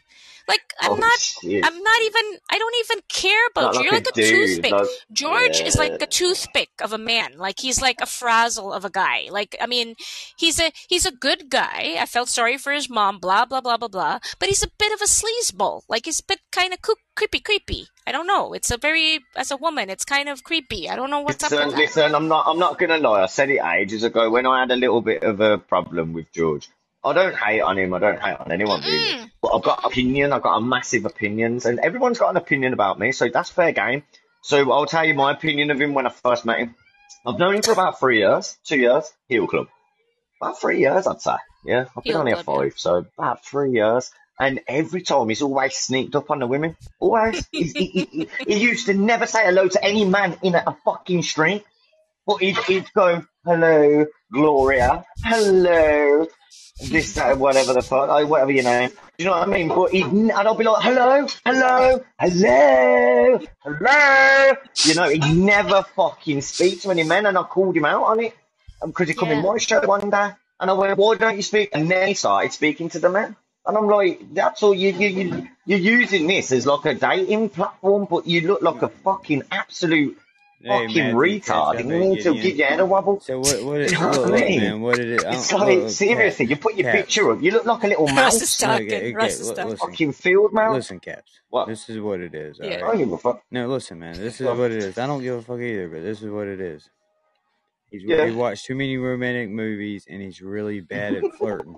Like 0.48 0.62
I'm 0.80 0.92
Oh 0.92 0.96
not. 0.96 1.20
shit. 1.20 1.66
I'm 1.66 1.78
not 1.84 2.02
even. 2.04 2.40
I 2.50 2.58
don't 2.58 2.76
even 2.86 3.00
care 3.10 3.48
about 3.52 3.74
Not 3.74 3.74
you. 3.76 3.80
like 3.80 3.86
You're 3.86 3.94
like 3.94 4.08
a 4.10 4.12
dude, 4.14 4.30
toothpick. 4.30 4.72
like 4.72 4.88
George 5.12 5.60
is 5.62 5.76
like 5.78 5.92
yeah. 6.00 6.04
a 6.04 6.08
toothpick 6.08 6.70
of 6.82 6.94
a 6.94 6.98
man. 6.98 7.38
Like 7.38 7.60
he's 7.60 7.82
like 7.82 8.00
a 8.02 8.06
frazzle 8.06 8.72
of 8.74 8.86
a 8.86 8.90
guy. 8.90 9.28
Like 9.30 9.56
I 9.60 9.68
mean, 9.68 9.96
he's 10.38 10.60
a 10.60 10.72
he's 10.88 11.06
a 11.06 11.12
good 11.12 11.50
guy. 11.50 11.96
I 12.00 12.06
felt 12.06 12.30
sorry 12.30 12.58
for 12.58 12.72
his 12.72 12.90
mom. 12.90 13.20
Blah 13.20 13.46
blah 13.46 13.62
blah 13.62 13.78
blah 13.78 13.88
blah. 13.90 14.20
But 14.40 14.50
he's 14.50 14.64
a 14.64 14.70
bit 14.80 14.94
of 14.94 15.02
a 15.02 15.06
sleazeball. 15.06 15.82
Like 15.90 16.06
he's 16.06 16.20
a 16.22 16.24
bit 16.28 16.40
kind 16.52 16.74
of 16.74 16.80
creepy 17.16 17.40
creepy. 17.40 17.88
I 18.06 18.12
don't 18.14 18.28
know. 18.28 18.54
It's 18.54 18.72
a 18.72 18.78
very 18.78 19.20
as 19.36 19.52
a 19.52 19.58
woman, 19.58 19.90
it's 19.90 20.06
kind 20.06 20.30
of 20.30 20.44
creepy. 20.44 20.90
I 20.90 20.96
don't 20.96 21.10
know 21.10 21.22
what's 21.22 21.44
up 21.44 21.52
Listen, 21.52 21.68
with 21.68 21.76
that. 21.76 21.82
listen, 21.82 22.16
I'm 22.16 22.28
not 22.30 22.46
I'm 22.48 22.60
not 22.60 22.78
gonna 22.80 22.98
lie, 23.00 23.24
I 23.24 23.26
said 23.28 23.50
it 23.50 23.60
ages 23.64 24.04
ago 24.04 24.30
when 24.30 24.46
I 24.46 24.62
had 24.62 24.72
a 24.72 24.76
little 24.78 25.02
bit 25.02 25.24
of 25.24 25.42
a 25.42 25.58
problem 25.58 26.14
with 26.14 26.32
George. 26.32 26.70
I 27.08 27.14
don't 27.14 27.36
hate 27.36 27.62
on 27.62 27.78
him, 27.78 27.94
I 27.94 28.00
don't 28.00 28.20
hate 28.20 28.38
on 28.40 28.52
anyone 28.52 28.82
really. 28.82 29.16
Mm. 29.16 29.32
But 29.42 29.56
I've 29.56 29.64
got 29.64 29.86
opinion, 29.86 30.34
I've 30.34 30.42
got 30.42 30.58
a 30.58 30.62
massive 30.62 31.06
opinions, 31.06 31.66
and 31.66 31.80
everyone's 31.80 32.20
got 32.20 32.30
an 32.30 32.38
opinion 32.38 32.74
about 32.74 33.00
me, 33.00 33.12
so 33.12 33.30
that's 33.30 33.50
fair 33.50 33.72
game. 33.72 34.04
So 34.42 34.72
I'll 34.72 34.86
tell 34.86 35.06
you 35.06 35.14
my 35.14 35.32
opinion 35.32 35.72
of 35.72 35.82
him 35.82 35.94
when 35.94 36.06
I 36.06 36.10
first 36.10 36.46
met 36.46 36.60
him. 36.60 36.76
I've 37.26 37.40
known 37.40 37.56
him 37.56 37.62
for 37.62 37.72
about 37.72 38.00
three 38.00 38.20
years, 38.20 38.58
two 38.64 38.78
years, 38.78 39.12
heel 39.28 39.48
club. 39.48 39.68
About 40.42 40.60
three 40.62 40.80
years, 40.80 41.08
I'd 41.08 41.22
say. 41.22 41.36
Yeah, 41.66 41.86
I've 41.96 42.04
been 42.04 42.14
Heel 42.14 42.20
on 42.22 42.28
here 42.28 42.38
five, 42.38 42.74
so 42.78 43.06
about 43.18 43.46
three 43.46 43.72
years. 43.72 44.12
And 44.40 44.62
every 44.68 45.02
time 45.02 45.30
he's 45.30 45.42
always 45.42 45.76
sneaked 45.76 46.16
up 46.16 46.30
on 46.30 46.40
the 46.40 46.48
women. 46.48 46.78
Always. 47.00 47.46
He, 47.52 47.64
he, 47.64 47.88
he, 48.12 48.30
he 48.46 48.58
used 48.60 48.86
to 48.86 48.94
never 48.94 49.26
say 49.26 49.44
hello 49.44 49.68
to 49.68 49.84
any 49.84 50.06
man 50.06 50.38
in 50.44 50.54
a, 50.54 50.64
a 50.68 50.78
fucking 50.86 51.24
street. 51.24 51.66
But 52.28 52.42
he'd, 52.42 52.58
he'd 52.66 52.92
go, 52.94 53.24
hello, 53.46 54.06
Gloria, 54.34 55.06
hello, 55.24 56.28
this, 56.90 57.14
that, 57.14 57.38
whatever 57.38 57.72
the 57.72 57.82
fuck, 57.82 58.10
like, 58.10 58.28
whatever 58.28 58.52
your 58.52 58.66
name. 58.66 58.90
Do 58.90 58.96
you 59.20 59.26
know 59.26 59.32
what 59.32 59.48
I 59.48 59.52
mean? 59.52 59.70
But 59.70 59.92
he'd, 59.92 60.06
and 60.08 60.32
I'll 60.34 60.54
be 60.54 60.66
like, 60.66 60.84
hello, 60.84 61.26
hello, 61.46 62.04
hello, 62.20 63.40
hello. 63.64 64.54
You 64.86 64.96
know, 64.96 65.10
he'd 65.10 65.38
never 65.38 65.84
fucking 65.96 66.42
speak 66.42 66.82
to 66.82 66.92
any 66.92 67.04
men, 67.04 67.26
and 67.26 67.38
I 67.38 67.44
called 67.44 67.78
him 67.78 67.86
out 67.86 68.04
on 68.04 68.20
it 68.20 68.36
um, 68.82 68.90
because 68.90 69.08
he 69.08 69.14
come 69.14 69.30
in 69.30 69.42
my 69.42 69.58
show 69.58 69.80
one 69.88 70.10
day, 70.10 70.32
and 70.60 70.70
I 70.70 70.74
went, 70.74 70.98
why 70.98 71.16
don't 71.16 71.38
you 71.38 71.44
speak? 71.44 71.70
And 71.72 71.90
then 71.90 72.10
he 72.10 72.14
started 72.14 72.52
speaking 72.52 72.90
to 72.90 73.00
the 73.00 73.10
men. 73.10 73.38
And 73.66 73.78
I'm 73.78 73.88
like, 73.88 74.34
that's 74.34 74.64
all 74.64 74.74
you, 74.74 74.92
you, 74.92 75.08
you, 75.08 75.48
you're 75.66 75.80
using 75.80 76.28
this 76.28 76.52
as 76.52 76.66
like 76.66 76.86
a 76.86 76.94
dating 76.94 77.50
platform, 77.50 78.06
but 78.10 78.28
you 78.28 78.42
look 78.42 78.62
like 78.62 78.82
a 78.82 78.90
fucking 78.90 79.44
absolute 79.50 80.18
fucking 80.68 80.96
man, 80.96 81.16
retard. 81.16 81.74
catch 81.76 81.86
You 81.86 81.96
up, 81.96 82.00
need 82.02 82.22
to 82.24 82.36
yeah. 82.36 82.42
get 82.44 82.56
your 82.56 82.68
head 82.68 82.80
a 82.80 82.86
wobble. 82.86 83.20
So 83.22 83.40
what? 83.40 83.64
What? 83.64 83.76
Do 83.78 83.82
It, 83.82 83.92
you 83.92 84.00
know 84.00 84.12
look, 84.12 84.30
what 84.32 84.40
mean? 84.42 84.60
man. 84.62 84.82
What 84.82 84.96
did 84.98 85.10
it? 85.12 85.26
I 85.26 85.34
It's 85.34 85.50
don't- 85.50 85.60
like, 85.62 85.78
oh, 85.78 85.82
look, 85.82 85.90
seriously, 85.92 86.46
Caps, 86.46 86.50
you 86.50 86.56
put 86.58 86.76
your 86.76 86.92
Caps. 86.92 86.98
picture 87.02 87.32
up, 87.32 87.42
you 87.42 87.52
look 87.52 87.66
like 87.66 87.84
a 87.84 87.88
little 87.88 88.08
Russ 88.08 88.36
is 88.42 88.42
mouse. 88.42 88.62
Look, 88.62 88.70
talking. 88.72 88.88
okay, 88.88 89.14
Russ 89.14 89.40
is 89.40 89.48
look, 89.48 89.56
talking. 89.58 89.72
listen, 89.72 89.88
Fucking 89.90 90.12
field 90.14 90.54
mouse. 90.54 90.74
listen, 90.76 91.00
Caps. 91.00 91.32
What? 91.50 91.68
This 91.68 91.90
is 91.90 92.00
what 92.00 92.20
it 92.22 92.36
is. 92.36 92.60
All 92.60 92.68
Yeah. 92.68 92.76
I 92.78 92.80
don't 92.80 92.98
give 92.98 93.12
a 93.12 93.18
fuck. 93.18 93.42
No, 93.52 93.68
listen, 93.68 94.00
man. 94.00 94.16
This 94.18 94.42
is 94.42 94.48
what 94.48 94.72
it 94.72 94.84
is. 94.84 94.98
I 94.98 95.08
don't 95.08 95.22
give 95.22 95.36
a 95.36 95.42
fuck 95.42 95.60
either, 95.60 95.88
but 95.90 96.02
this 96.04 96.22
is 96.22 96.30
what 96.30 96.48
it 96.48 96.60
is. 96.62 96.90
He's 97.92 98.04
Yeah. 98.04 98.26
he 98.28 98.32
watched 98.34 98.66
too 98.66 98.76
many 98.76 98.98
romantic 98.98 99.50
movies, 99.50 100.06
and 100.10 100.22
he's 100.22 100.42
really 100.42 100.82
bad 100.82 101.16
at 101.16 101.24
flirting. 101.38 101.78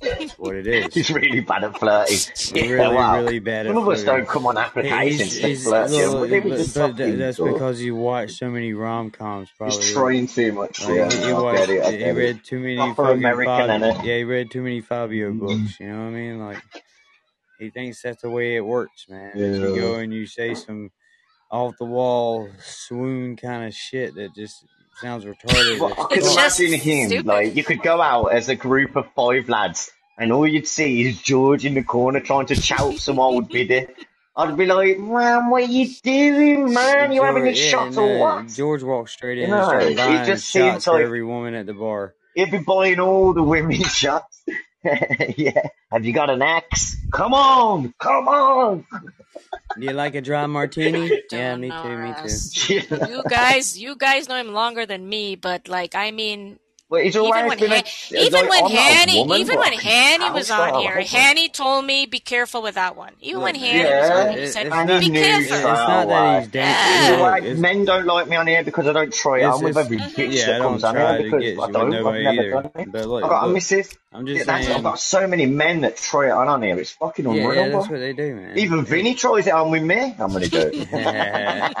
That's 0.00 0.32
what 0.38 0.56
it 0.56 0.66
is. 0.66 0.94
He's 0.94 1.10
really 1.10 1.40
bad 1.40 1.64
at 1.64 1.78
flirting. 1.78 2.16
Really, 2.54 2.68
Yeah, 2.78 2.88
wow. 2.92 3.18
really 3.18 3.38
bad 3.38 3.66
at 3.66 3.74
Some 3.74 3.82
of 3.82 3.88
us 3.88 4.02
don't 4.02 4.26
come 4.26 4.46
on 4.46 4.56
applications 4.56 5.36
He's, 5.36 5.62
to 5.64 5.68
flirt. 5.70 5.90
Yeah, 5.90 6.06
look, 6.08 6.30
but 6.30 6.42
but, 6.42 6.56
just 6.56 6.74
that's 7.18 7.38
because 7.38 7.80
you 7.82 7.94
watch 7.94 8.32
so 8.32 8.50
many 8.50 8.72
rom 8.72 9.10
coms. 9.10 9.48
Probably 9.56 9.76
He's 9.76 9.92
trying 9.92 10.26
too 10.26 10.52
much. 10.52 10.80
Like, 10.84 10.96
Yeah, 10.96 11.10
he, 11.10 11.26
he 11.26 11.32
watched, 11.32 11.66
get 11.66 11.70
it. 11.70 11.98
He 12.00 12.04
it. 12.04 12.12
read 12.16 12.44
too 12.44 12.60
many 12.60 12.76
fucking 12.94 13.18
American, 13.18 13.80
Fabio. 13.80 14.02
Yeah, 14.02 14.16
he 14.18 14.24
read 14.24 14.50
too 14.50 14.62
many 14.62 14.80
Fabio 14.80 15.30
mm-hmm. 15.30 15.46
books. 15.46 15.80
You 15.80 15.88
know 15.88 15.98
what 15.98 16.04
I 16.06 16.10
mean? 16.10 16.38
Like, 16.40 16.62
he 17.58 17.70
thinks 17.70 18.00
that's 18.02 18.22
the 18.22 18.30
way 18.30 18.56
it 18.56 18.64
works, 18.64 19.06
man. 19.08 19.32
If 19.34 19.60
you 19.60 19.74
Yeah. 19.74 19.80
go 19.80 19.94
and 19.96 20.12
you 20.14 20.26
say 20.26 20.54
some 20.54 20.90
off 21.50 21.74
the 21.78 21.84
wall 21.84 22.48
swoon 22.62 23.36
kind 23.36 23.64
of 23.66 23.74
shit 23.74 24.14
that 24.14 24.34
just 24.34 24.64
sounds 25.00 25.24
retarded. 25.24 25.78
Well, 25.80 25.92
I 25.92 26.04
could 26.14 26.18
It's 26.18 26.32
imagine 26.32 26.78
him, 26.78 27.08
stupid. 27.08 27.26
like, 27.26 27.56
you 27.56 27.64
could 27.64 27.82
go 27.82 28.00
out 28.00 28.26
as 28.32 28.48
a 28.48 28.54
group 28.56 28.96
of 28.96 29.06
five 29.14 29.48
lads, 29.48 29.90
and 30.18 30.32
all 30.32 30.46
you'd 30.46 30.66
see 30.68 31.08
is 31.08 31.20
George 31.20 31.64
in 31.64 31.74
the 31.74 31.82
corner 31.82 32.20
trying 32.20 32.46
to 32.46 32.56
chout 32.56 32.94
some 32.94 33.18
old 33.18 33.48
biddy. 33.48 33.86
I'd 34.36 34.56
be 34.56 34.64
like, 34.66 34.98
man, 34.98 35.50
what 35.50 35.64
are 35.64 35.66
you 35.66 35.88
doing, 36.02 36.72
man? 36.72 37.12
You 37.12 37.22
having 37.22 37.46
a 37.46 37.50
yeah, 37.50 37.68
shot 37.70 37.88
or 37.96 38.06
no, 38.06 38.18
what? 38.18 38.48
George 38.48 38.82
walked 38.82 39.10
straight 39.10 39.38
in 39.38 39.44
and 39.44 39.52
know, 39.52 39.68
started 39.68 39.90
it 39.92 39.96
buying 39.96 40.26
just 40.26 40.46
seems 40.46 40.72
shots 40.72 40.84
for 40.84 40.92
like 40.94 41.02
every 41.04 41.22
woman 41.24 41.54
at 41.54 41.66
the 41.66 41.74
bar. 41.74 42.14
he'd 42.34 42.50
be 42.50 42.58
buying 42.58 43.00
all 43.00 43.34
the 43.34 43.42
women's 43.42 43.92
shots. 43.94 44.42
yeah. 45.36 45.68
Have 45.90 46.04
you 46.04 46.12
got 46.12 46.30
an 46.30 46.42
axe? 46.42 46.96
Come 47.12 47.34
on, 47.34 47.92
come 47.98 48.28
on. 48.28 48.86
Do 49.78 49.86
you 49.86 49.92
like 49.92 50.14
a 50.14 50.20
dry 50.20 50.46
martini? 50.46 51.22
yeah, 51.32 51.56
me 51.56 51.68
know, 51.68 51.82
too, 51.82 51.98
me 51.98 52.14
too. 52.52 53.12
You 53.12 53.22
guys, 53.28 53.78
you 53.78 53.96
guys 53.96 54.28
know 54.28 54.36
him 54.36 54.52
longer 54.52 54.86
than 54.86 55.08
me, 55.08 55.36
but 55.36 55.68
like, 55.68 55.94
I 55.94 56.10
mean, 56.10 56.58
Well, 56.88 57.02
even 57.02 57.22
when 57.24 57.58
been 57.58 57.70
a, 57.72 57.76
Han- 57.76 57.84
even 58.10 58.32
like, 58.32 58.50
when 58.50 58.64
I'm 58.64 58.72
not 58.72 58.72
a 58.72 58.94
Hanny, 58.94 59.18
woman, 59.20 59.40
even 59.40 59.58
when 59.58 59.72
I 59.72 59.76
Hanny 59.76 60.30
was 60.30 60.50
on 60.50 60.80
here, 60.80 60.96
like, 60.96 61.06
Hanny 61.06 61.48
told 61.48 61.84
me 61.84 62.06
be 62.06 62.18
careful 62.18 62.62
with 62.62 62.74
that 62.74 62.96
one. 62.96 63.12
Even 63.20 63.42
when 63.42 63.54
Look, 63.54 63.62
Hanny 63.62 63.84
was 63.84 64.10
on 64.10 64.32
here, 64.32 64.40
he 64.40 64.46
said 64.48 64.66
it's 64.66 64.74
and 64.74 64.88
not. 64.88 65.00
be 65.00 65.10
careful. 65.10 65.56
it's 65.56 65.62
not 65.62 66.08
that 66.08 66.08
away. 66.08 66.40
he's 66.40 66.48
dating. 66.48 66.68
Yeah. 66.68 67.06
Either 67.06 67.22
Look, 67.22 67.32
way, 67.42 67.50
it's 67.50 67.60
men 67.60 67.84
don't 67.84 68.06
like 68.06 68.28
me 68.28 68.36
on 68.36 68.46
here 68.46 68.64
because 68.64 68.86
I 68.86 68.92
don't 68.92 69.12
try 69.12 69.38
it 69.38 69.46
it's 69.46 69.56
on 69.56 69.64
with 69.64 69.76
every 69.76 69.98
bitch 69.98 70.14
mm-hmm. 70.14 70.32
yeah. 70.32 70.46
That 70.46 70.60
comes 70.62 70.84
on 70.84 70.96
here 70.96 71.22
because 71.22 71.58
I 71.58 71.70
don't. 71.70 71.76
I've 71.76 71.88
never 71.90 72.16
either. 72.16 72.50
done 72.50 72.70
it. 72.74 72.92
But 72.92 73.02
I 73.02 73.04
look, 73.04 73.22
got 73.22 73.42
a 73.42 73.46
look. 73.46 73.54
missus. 73.54 73.96
I'm 74.12 74.26
Yeah, 74.32 74.44
just 74.44 74.46
that's, 74.46 74.68
I've 74.68 74.82
got 74.84 75.00
so 75.00 75.26
many 75.26 75.46
men 75.46 75.82
that 75.82 75.96
try 75.96 76.28
it 76.28 76.32
on 76.32 76.48
on 76.48 76.62
here. 76.62 76.78
It's 76.78 76.92
fucking 76.92 77.26
Yeah, 77.26 77.26
unreal, 77.26 77.66
yeah, 77.66 77.68
that's 77.70 77.88
boy. 77.88 77.90
what 77.90 77.98
they 78.00 78.12
do, 78.14 78.34
man. 78.36 78.58
Even 78.58 78.84
It, 78.86 78.86
Vinny 78.86 79.14
tries 79.14 79.46
it 79.46 79.52
on 79.54 79.70
with 79.70 79.82
me. 79.84 80.14
I'm 80.18 80.32
gonna 80.32 80.48
do 80.48 80.72
it. 80.76 80.76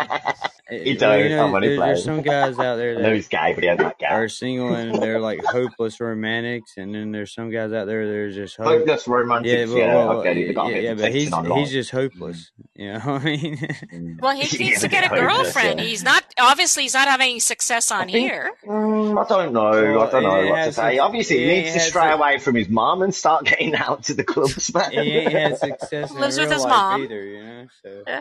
he 0.70 0.94
does. 0.94 1.16
well, 1.16 1.18
you 1.18 1.28
don't. 1.28 1.34
I'm 1.38 1.54
know, 1.54 1.54
only 1.54 1.70
there, 1.70 1.80
there's 1.80 2.04
some 2.04 2.22
guys 2.22 2.60
out 2.60 2.76
there 2.76 2.94
I 2.98 3.00
know 3.00 3.14
he's 3.14 3.28
gay, 3.28 3.52
but 3.54 3.64
he 3.64 3.70
ain't 3.70 3.80
that 3.80 3.98
gay. 3.98 4.06
are 4.06 4.28
single 4.28 4.74
and 4.74 5.02
they're 5.02 5.20
like 5.20 5.44
hopeless 5.44 6.00
romantics, 6.00 6.76
and 6.76 6.94
then 6.94 7.12
there's 7.12 7.34
some 7.34 7.50
guys 7.50 7.72
out 7.72 7.86
there 7.86 8.06
that 8.06 8.14
are 8.14 8.32
just 8.32 8.56
hope. 8.56 8.76
Hopeless 8.80 9.08
Yeah, 9.40 9.64
romantics, 9.64 9.70
well, 9.70 9.78
yeah, 9.78 9.94
well, 9.94 10.08
I 10.10 10.16
well, 10.16 10.22
get 10.22 10.36
it. 10.38 10.46
They 10.48 10.54
got 10.54 10.68
a 10.68 10.70
yeah, 10.70 10.78
yeah, 10.78 10.94
but 10.94 11.12
he's 11.12 11.24
protection 11.30 11.44
he's 11.52 11.72
just 11.72 11.90
hopeless. 11.92 12.52
You 12.74 12.94
know 12.94 13.00
what 13.00 13.22
I 13.22 13.24
mean? 13.24 13.68
Mm. 13.92 14.20
Well, 14.22 14.36
he 14.36 14.42
Yeah, 14.58 14.64
needs 14.64 14.80
to 14.80 14.88
get 14.88 15.04
a 15.04 15.08
girlfriend. 15.14 15.80
yeah. 15.80 15.84
He's 15.86 16.02
not 16.04 16.24
obviously 16.38 16.84
he's 16.84 16.94
not 16.94 17.08
having 17.08 17.30
any 17.30 17.40
success 17.40 17.90
I 17.98 18.04
on 18.04 18.06
think, 18.06 18.34
here. 18.34 18.52
mm, 18.66 19.24
I 19.24 19.28
don't 19.28 19.52
know, 19.54 20.00
I 20.00 20.10
don't 20.10 20.22
know 20.22 20.46
what 20.48 20.62
to 20.64 20.72
say. 20.72 20.98
Obviously, 20.98 21.38
he 21.38 21.44
he 21.44 21.46
needs 21.46 21.72
to 21.72 21.80
had 21.80 21.80
stray 21.80 22.10
suc 22.12 22.19
away 22.20 22.38
from 22.38 22.54
his 22.54 22.68
mom 22.68 23.02
and 23.02 23.14
start 23.14 23.44
getting 23.44 23.74
out 23.74 24.04
to 24.04 24.14
the 24.14 24.24
clubs, 24.24 24.66
he 24.90 24.98
ain't 24.98 25.32
man. 25.32 25.50
had 25.50 25.58
success 25.58 26.10
in 26.10 26.20
Lives 26.20 26.38
with 26.38 26.50
his 26.50 26.62
life 26.62 26.70
mom. 26.72 27.02
either. 27.02 27.24
You 27.24 27.44
know, 27.44 27.66
so 27.82 28.02
Yeah. 28.06 28.20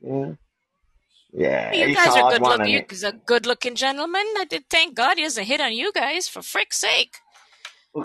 yeah, 0.00 1.72
yeah, 1.72 1.72
You 1.86 1.94
guys 1.94 2.16
are 2.16 2.30
good 2.30 2.42
looking. 2.42 2.60
and 2.62 2.70
You're 2.90 3.10
a 3.10 3.12
good 3.12 3.46
looking 3.46 3.74
gentleman. 3.74 4.24
I 4.38 4.46
did 4.48 4.64
thank 4.70 4.94
God 4.94 5.18
he 5.18 5.24
doesn't 5.24 5.44
hit 5.44 5.60
on 5.60 5.72
you 5.72 5.92
guys 5.92 6.28
for 6.28 6.42
frick's 6.42 6.78
sake. 6.78 7.16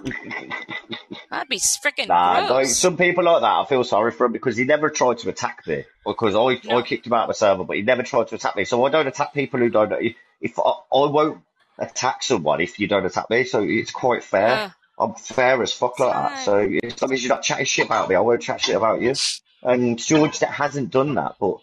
That'd 1.29 1.49
be 1.49 1.57
freaking 1.57 2.07
Nah, 2.07 2.47
like 2.49 2.65
some 2.67 2.97
people 2.97 3.23
like 3.23 3.41
that, 3.41 3.47
I 3.59 3.65
feel 3.65 3.83
sorry 3.83 4.11
for 4.11 4.25
him 4.25 4.31
because 4.33 4.55
he 4.57 4.63
never 4.65 4.89
tried 4.89 5.19
to 5.19 5.29
attack 5.29 5.65
me. 5.67 5.83
Because 6.05 6.35
I, 6.35 6.75
I 6.75 6.81
kicked 6.81 7.07
him 7.07 7.13
out 7.13 7.23
of 7.23 7.27
the 7.29 7.33
server, 7.33 7.63
but 7.63 7.75
he 7.77 7.81
never 7.83 8.03
tried 8.03 8.27
to 8.29 8.35
attack 8.35 8.55
me. 8.55 8.65
So 8.65 8.83
I 8.85 8.89
don't 8.89 9.07
attack 9.07 9.33
people 9.33 9.59
who 9.59 9.69
don't. 9.69 9.91
If, 9.93 10.15
if 10.41 10.59
I, 10.59 10.63
I 10.63 10.75
won't 10.91 11.39
attack 11.77 12.23
someone 12.23 12.61
if 12.61 12.79
you 12.79 12.87
don't 12.87 13.05
attack 13.05 13.29
me, 13.29 13.43
so 13.43 13.63
it's 13.63 13.91
quite 13.91 14.23
fair. 14.23 14.49
Uh, 14.49 14.69
I'm 14.99 15.15
fair 15.15 15.61
as 15.61 15.73
fuck 15.73 15.99
like 15.99 16.13
that. 16.13 16.45
So 16.45 16.59
as 16.83 17.01
long 17.01 17.11
as 17.11 17.23
you're 17.23 17.33
not 17.33 17.43
chatting 17.43 17.65
shit 17.65 17.87
about 17.87 18.09
me, 18.09 18.15
I 18.15 18.19
won't 18.19 18.41
chat 18.41 18.61
shit 18.61 18.75
about 18.75 19.01
you. 19.01 19.13
And 19.63 19.97
George 19.97 20.39
that 20.39 20.51
hasn't 20.51 20.91
done 20.91 21.15
that, 21.15 21.35
but 21.39 21.57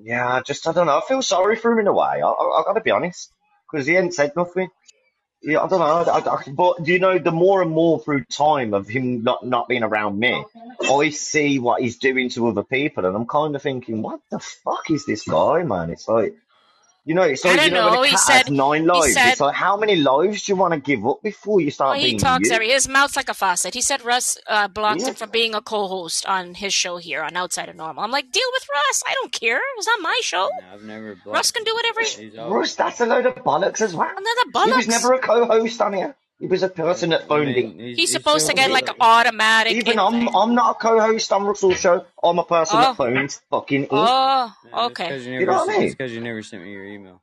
yeah, 0.00 0.26
I 0.26 0.40
just 0.40 0.66
I 0.66 0.72
don't 0.72 0.86
know. 0.86 0.98
I 0.98 1.02
feel 1.06 1.22
sorry 1.22 1.56
for 1.56 1.72
him 1.72 1.80
in 1.80 1.86
a 1.86 1.92
way. 1.92 2.22
I, 2.22 2.28
I, 2.28 2.60
I 2.60 2.62
gotta 2.64 2.80
be 2.80 2.90
honest 2.90 3.32
because 3.70 3.86
he 3.86 3.96
ain't 3.96 4.14
said 4.14 4.32
nothing. 4.36 4.68
Yeah, 5.42 5.62
I 5.62 5.68
don't 5.68 5.78
know. 5.80 6.12
I, 6.12 6.36
I, 6.36 6.42
but 6.52 6.86
you 6.86 6.98
know, 6.98 7.18
the 7.18 7.30
more 7.30 7.60
and 7.60 7.70
more 7.70 8.00
through 8.00 8.24
time 8.24 8.72
of 8.72 8.88
him 8.88 9.22
not 9.24 9.46
not 9.46 9.68
being 9.68 9.82
around 9.82 10.18
me, 10.18 10.42
I 10.82 11.10
see 11.10 11.58
what 11.58 11.82
he's 11.82 11.98
doing 11.98 12.30
to 12.30 12.48
other 12.48 12.62
people, 12.62 13.04
and 13.04 13.14
I'm 13.14 13.26
kind 13.26 13.54
of 13.54 13.62
thinking, 13.62 14.00
what 14.00 14.20
the 14.30 14.38
fuck 14.38 14.90
is 14.90 15.04
this 15.04 15.24
guy, 15.24 15.62
man? 15.64 15.90
It's 15.90 16.08
like, 16.08 16.34
you 17.04 17.14
know, 17.14 17.22
it's 17.22 17.44
I 17.44 17.56
don't 17.56 17.66
you 17.66 17.70
know, 17.72 17.84
when 17.84 17.94
know. 17.94 18.02
a 18.02 18.06
He 18.06 18.10
cat 18.12 18.20
said 18.20 18.42
has 18.46 18.50
nine 18.50 18.82
he 18.82 18.86
lives, 18.88 19.14
said 19.14 19.30
it's 19.32 19.40
like 19.40 19.54
how 19.54 19.76
many 19.76 19.96
lives 19.96 20.44
do 20.44 20.52
you 20.52 20.56
want 20.56 20.74
to 20.74 20.80
give 20.80 21.06
up 21.06 21.22
before 21.22 21.60
you 21.60 21.66
well, 21.66 21.72
start 21.72 21.98
he 21.98 22.06
being 22.06 22.18
talks 22.18 22.48
you? 22.48 22.54
every 22.54 22.70
his 22.70 22.88
mouth's 22.88 23.16
like 23.16 23.28
a 23.28 23.34
faucet. 23.34 23.74
He 23.74 23.82
said 23.82 24.04
Russ 24.04 24.38
uh, 24.48 24.68
blocked 24.68 25.00
Yeah. 25.02 25.08
him 25.08 25.14
from 25.14 25.30
being 25.30 25.54
a 25.54 25.60
co-host 25.60 26.24
on 26.26 26.54
his 26.54 26.72
show 26.72 26.96
here 26.96 27.22
on 27.22 27.36
Outside 27.36 27.68
of 27.68 27.76
Normal. 27.76 28.02
I'm 28.04 28.10
like, 28.10 28.30
deal 28.32 28.48
with 28.54 28.66
Russ. 28.72 29.02
I 29.06 29.14
don't 29.14 29.32
care. 29.32 29.60
It's 29.76 29.86
not 29.86 30.00
my 30.00 30.18
show. 30.22 30.48
no, 30.60 30.66
I've 30.72 30.82
never 30.82 31.18
Russ 31.26 31.50
can 31.50 31.64
do 31.64 31.74
whatever. 31.74 32.00
He, 32.00 32.30
He's 32.30 32.36
Russ, 32.36 32.74
that's 32.74 33.00
a 33.00 33.06
load 33.06 33.26
of 33.26 33.34
bollocks 33.36 33.80
as 33.80 33.94
well. 33.94 34.08
another 34.10 34.66
He 34.66 34.72
was 34.72 34.88
never 34.88 35.12
a 35.14 35.18
co-host 35.18 35.80
on 35.80 35.92
here. 35.92 36.16
He 36.44 36.48
was 36.50 36.62
a 36.62 36.68
person 36.68 37.10
that 37.10 37.22
I 37.22 37.26
phoned 37.28 37.56
in. 37.56 37.78
he's, 37.78 37.96
He's 37.96 38.10
he's 38.10 38.12
supposed 38.12 38.46
to 38.48 38.54
get 38.54 38.70
like 38.70 38.82
like 38.82 38.88
an 38.88 38.96
automatic 39.00 39.76
Even 39.76 39.98
I'm. 39.98 40.28
I'm 40.36 40.54
not 40.54 40.76
a 40.76 40.78
co-host 40.78 41.32
on 41.32 41.44
Russell's 41.44 41.80
show. 41.80 42.04
I'm 42.22 42.38
a 42.38 42.44
person 42.44 42.80
Oh, 42.80 42.82
that 42.82 42.96
phones 42.96 43.40
fucking 43.50 43.84
in. 43.84 43.90
oh, 43.90 44.52
okay. 44.74 45.04
because 45.04 45.26
you 45.26 45.32
You 45.38 45.46
never 45.46 45.52
know 45.52 45.58
what 45.64 45.70
I 45.70 45.72
s- 45.72 45.80
it's 45.80 45.80
mean? 45.80 45.90
because 45.96 46.12
you 46.12 46.20
never 46.20 46.42
sent 46.42 46.62
me 46.64 46.72
your 46.72 46.84
email. 46.84 47.22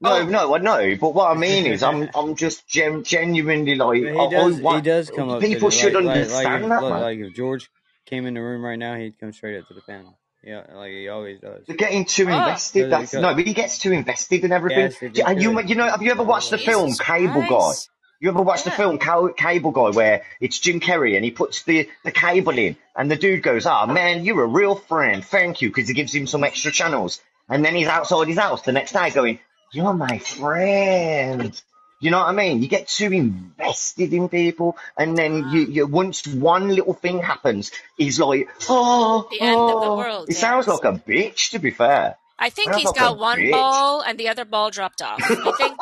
No, 0.00 0.10
Oh, 0.20 0.24
no, 0.24 0.54
I 0.54 0.58
know. 0.58 0.96
But 1.00 1.14
what 1.14 1.30
I 1.36 1.40
mean 1.40 1.66
is, 1.66 1.82
I'm, 1.82 2.10
I'm 2.14 2.34
just 2.36 2.68
gen- 2.68 3.04
genuinely 3.04 3.76
like, 3.76 4.02
But 4.02 4.12
I, 4.18 4.22
he 4.22 4.26
I 4.26 4.28
does. 4.28 4.58
He 4.58 4.80
does 4.82 5.10
come 5.10 5.30
up 5.30 5.40
people 5.40 5.70
should 5.70 5.94
like 5.94 6.04
like 6.04 6.30
like 6.30 6.48
understand 6.48 6.64
that, 6.72 6.78
look, 6.80 6.90
man. 6.90 7.00
like 7.00 7.18
if 7.18 7.34
George 7.34 7.70
came 8.06 8.26
in 8.26 8.34
the 8.34 8.42
room 8.42 8.64
right 8.64 8.78
now, 8.78 8.96
he'd 8.96 9.18
come 9.18 9.32
straight 9.32 9.58
up 9.58 9.68
to 9.68 9.74
the 9.74 9.82
panel. 9.82 10.18
Yeah, 10.46 10.64
like 10.74 10.90
he 10.90 11.08
always 11.08 11.40
does. 11.40 11.64
They're 11.66 11.76
getting 11.76 12.04
too 12.04 12.28
oh, 12.28 12.36
invested. 12.36 12.84
Because 12.84 12.90
That's 12.90 13.10
because 13.12 13.22
no, 13.22 13.34
but 13.34 13.46
he 13.46 13.54
gets 13.54 13.78
too 13.78 13.92
invested 13.92 14.44
in 14.44 14.52
everything. 14.52 14.90
yes, 14.90 15.02
if 15.02 15.26
And 15.26 15.42
you, 15.42 15.58
you 15.62 15.74
know, 15.74 15.88
have 15.88 16.02
you 16.02 16.10
ever 16.10 16.22
watched 16.22 16.50
the 16.50 16.58
film 16.58 16.88
Jesus 16.88 17.00
Cable 17.00 17.42
Guy? 17.48 17.72
You 18.20 18.28
ever 18.30 18.42
watched 18.42 18.64
the 18.64 18.70
film 18.70 18.98
Ca- 18.98 19.32
Cable 19.32 19.70
Guy 19.70 19.90
where 19.90 20.22
it's 20.40 20.58
Jim 20.58 20.80
Carrey 20.80 21.16
and 21.16 21.24
he 21.24 21.30
puts 21.30 21.62
the, 21.64 21.88
the 22.04 22.12
cable 22.12 22.56
in 22.58 22.76
and 22.96 23.10
the 23.10 23.16
dude 23.16 23.42
goes, 23.42 23.66
ah, 23.66 23.86
man, 23.86 24.24
you're 24.24 24.42
a 24.42 24.46
real 24.46 24.76
friend. 24.76 25.24
Thank 25.24 25.62
you. 25.62 25.68
Because 25.68 25.88
he 25.88 25.94
gives 25.94 26.14
him 26.14 26.26
some 26.26 26.44
extra 26.44 26.70
channels. 26.70 27.20
And 27.48 27.64
then 27.64 27.74
he's 27.74 27.88
outside 27.88 28.28
his 28.28 28.38
house 28.38 28.62
the 28.62 28.72
next 28.72 28.92
day 28.92 29.10
going, 29.10 29.40
you're 29.72 29.92
my 29.92 30.18
friend. 30.18 31.60
You 32.00 32.10
know 32.10 32.18
what 32.18 32.28
I 32.28 32.32
mean? 32.32 32.62
You 32.62 32.68
get 32.68 32.88
too 32.88 33.12
invested 33.12 34.12
in 34.12 34.28
people, 34.28 34.76
and 34.98 35.16
then 35.16 35.48
you, 35.50 35.60
you 35.60 35.86
once 35.86 36.26
one 36.26 36.68
little 36.68 36.92
thing 36.94 37.20
happens, 37.20 37.70
he's 37.96 38.20
like, 38.20 38.48
oh, 38.68 39.26
The 39.30 39.40
end 39.40 39.56
of 39.56 39.80
the 39.80 39.86
oh. 39.88 39.96
world. 39.96 40.26
He 40.28 40.34
sounds 40.34 40.66
like 40.66 40.84
a 40.84 40.92
bitch, 40.92 41.50
to 41.50 41.58
be 41.58 41.70
fair. 41.70 42.16
I 42.38 42.50
think 42.50 42.74
he's 42.74 42.86
like 42.86 42.96
got 42.96 43.18
one 43.18 43.38
bitch. 43.38 43.52
ball 43.52 44.02
and 44.02 44.18
the 44.18 44.28
other 44.28 44.44
ball 44.44 44.70
dropped 44.70 45.00
off. 45.02 45.20
I 45.22 45.52
think. 45.56 45.78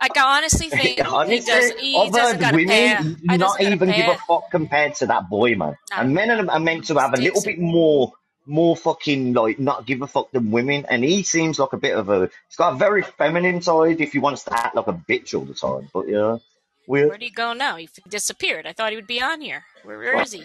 I 0.00 0.10
honestly 0.38 0.68
think 0.70 0.98
he 0.98 1.00
Honestly, 1.02 1.46
does. 1.50 1.72
He 1.80 1.96
I've 1.96 2.12
doesn't 2.12 2.40
heard 2.42 2.52
got 2.52 2.54
a 2.54 2.66
pair. 2.66 2.96
women 2.98 3.20
not 3.24 3.38
doesn't 3.38 3.62
got 3.62 3.70
a 3.70 3.72
even 3.74 3.88
give 3.90 4.08
a 4.08 4.18
fuck 4.26 4.50
compared 4.50 4.94
to 4.96 5.06
that 5.06 5.28
boy, 5.30 5.54
man. 5.54 5.76
No, 5.90 5.96
And 5.96 6.14
men 6.14 6.30
are, 6.30 6.50
are 6.50 6.60
meant 6.60 6.84
to 6.86 6.94
have 6.96 7.14
a 7.14 7.20
little 7.20 7.42
bit 7.42 7.58
more, 7.58 8.12
more 8.46 8.76
fucking 8.76 9.32
like 9.32 9.58
not 9.58 9.86
give 9.86 10.02
a 10.02 10.06
fuck 10.06 10.30
than 10.30 10.50
women. 10.50 10.86
And 10.88 11.04
he 11.04 11.22
seems 11.22 11.58
like 11.58 11.72
a 11.72 11.78
bit 11.78 11.96
of 11.96 12.08
a. 12.08 12.30
He's 12.48 12.56
got 12.56 12.74
a 12.74 12.76
very 12.76 13.02
feminine 13.02 13.62
side 13.62 14.00
if 14.00 14.12
he 14.12 14.18
wants 14.18 14.44
to 14.44 14.54
act 14.54 14.76
like 14.76 14.86
a 14.86 14.92
bitch 14.92 15.34
all 15.34 15.44
the 15.44 15.54
time. 15.54 15.88
But 15.92 16.08
yeah, 16.08 16.38
weird. 16.86 17.08
Where'd 17.08 17.22
he 17.22 17.30
go 17.30 17.52
now? 17.52 17.76
He 17.76 17.88
disappeared. 18.08 18.66
I 18.66 18.72
thought 18.72 18.90
he 18.90 18.96
would 18.96 19.06
be 19.06 19.22
on 19.22 19.40
here. 19.40 19.64
Where, 19.82 19.98
where 19.98 20.20
is 20.20 20.32
he? 20.32 20.44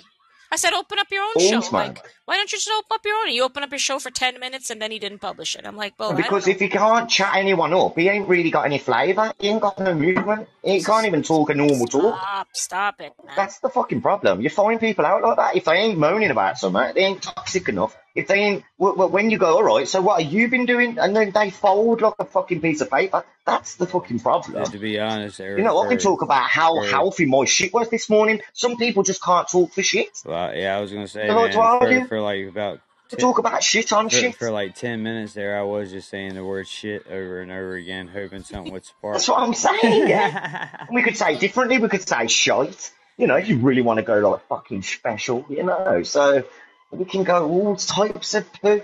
I 0.52 0.56
said, 0.56 0.74
open 0.74 0.98
up 0.98 1.08
your 1.12 1.24
own 1.24 1.40
show. 1.40 1.76
Like, 1.76 2.04
why 2.26 2.36
don't 2.36 2.52
you 2.52 2.58
just 2.58 2.70
open 2.70 2.96
up 2.96 3.06
your 3.06 3.16
own? 3.18 3.32
You 3.32 3.44
open 3.44 3.62
up 3.64 3.70
your 3.70 3.80
show 3.80 4.00
for 4.00 4.10
10 4.10 4.40
minutes 4.40 4.70
and 4.70 4.82
then 4.82 4.92
he 4.92 4.98
didn't 4.98 5.20
publish 5.20 5.56
it. 5.56 5.66
I'm 5.66 5.76
like, 5.76 5.94
well, 6.00 6.14
Because 6.14 6.48
if 6.48 6.60
he 6.60 6.70
can't 6.70 7.10
chat 7.10 7.36
anyone 7.36 7.74
up, 7.74 7.98
he 7.98 8.10
ain't 8.10 8.28
really 8.28 8.50
got 8.50 8.66
any 8.66 8.80
flavour. 8.80 9.32
He 9.40 9.50
ain't 9.50 9.62
got 9.62 9.78
no 9.80 9.94
movement. 9.94 10.48
He 10.64 10.82
can't 10.84 11.06
even 11.06 11.22
talk 11.24 11.50
a 11.52 11.54
normal 11.56 11.86
talk. 11.86 12.18
Stop, 12.18 12.48
stop 12.54 13.02
it, 13.02 13.14
man. 13.24 13.36
That's 13.36 13.60
the 13.60 13.70
fucking 13.70 14.02
problem. 14.02 14.42
You 14.42 14.50
find 14.50 14.80
people 14.80 15.06
out 15.06 15.22
like 15.22 15.38
that. 15.38 15.56
If 15.56 15.66
they 15.66 15.74
ain't 15.74 16.00
moaning 16.00 16.32
about 16.32 16.58
something, 16.58 16.94
they 16.96 17.02
ain't 17.02 17.22
toxic 17.22 17.70
enough. 17.70 17.96
If 18.16 18.28
they 18.28 18.36
ain't, 18.40 18.64
w- 18.80 18.96
w- 18.96 19.12
when 19.12 19.30
you 19.30 19.38
go, 19.38 19.56
all 19.58 19.64
right, 19.64 19.88
so 19.88 20.02
what 20.02 20.22
have 20.22 20.32
you 20.32 20.48
been 20.50 20.66
doing? 20.66 20.98
And 20.98 21.16
then 21.16 21.32
they 21.32 21.50
fold 21.52 22.02
like 22.02 22.16
a 22.20 22.26
fucking 22.26 22.60
piece 22.62 22.82
of 22.82 22.90
paper. 22.90 23.24
That's 23.46 23.76
the 23.76 23.86
fucking 23.86 24.20
problem. 24.20 24.64
To 24.66 24.78
be 24.78 25.00
honest, 25.00 25.40
You 25.40 25.58
know, 25.58 25.80
I 25.80 25.88
can 25.88 25.98
talk 26.00 26.22
about 26.22 26.44
how 26.50 26.76
for 26.76 26.86
healthy 26.88 27.26
my 27.26 27.46
shit 27.46 27.74
was 27.74 27.90
this 27.90 28.10
morning. 28.10 28.42
Some 28.54 28.78
people 28.78 29.04
just 29.04 29.22
can't 29.24 29.48
talk 29.48 29.74
for 29.74 29.84
shit. 29.84 30.10
well, 30.26 30.56
yeah, 30.56 30.78
I 30.78 30.82
was 30.82 30.92
gonna 30.92 31.08
say, 31.08 31.28
man, 31.28 31.52
to 31.52 32.02
for 32.02 32.08
for 32.08 32.22
like 32.22 32.48
about 32.48 32.80
to 33.10 33.16
talk 33.16 33.40
about 33.40 33.64
shit 33.64 33.92
on 33.92 34.10
for 34.10 34.16
shit. 34.16 34.36
for 34.36 34.52
like 34.52 34.76
ten 34.76 35.02
minutes 35.02 35.34
there, 35.34 35.58
I 35.58 35.64
was 35.64 35.90
just 35.92 36.10
saying 36.10 36.36
the 36.36 36.44
word 36.44 36.68
shit 36.68 37.08
over 37.08 37.42
and 37.42 37.52
over 37.52 37.76
again, 37.76 38.08
hoping 38.08 38.44
something 38.44 38.72
would 38.74 38.86
spark. 38.86 39.16
That's 39.16 39.28
what 39.28 39.40
I'm 39.40 39.54
saying, 39.54 40.08
yeah. 40.08 40.86
We 40.92 41.02
could 41.04 41.18
say 41.18 41.38
differently. 41.38 41.78
We 41.80 41.90
could 41.90 42.08
say 42.08 42.28
shite. 42.28 42.92
You 43.18 43.28
know, 43.28 43.36
if 43.36 43.50
you 43.50 43.58
really 43.58 43.82
want 43.82 43.98
to 43.98 44.04
go 44.04 44.18
like 44.30 44.48
fucking 44.48 44.82
special, 44.84 45.46
you 45.50 45.64
know. 45.64 46.04
So 46.04 46.44
we 46.92 47.06
can 47.06 47.24
go 47.24 47.48
all 47.48 47.76
types 47.76 48.34
of 48.34 48.52
poo. 48.54 48.82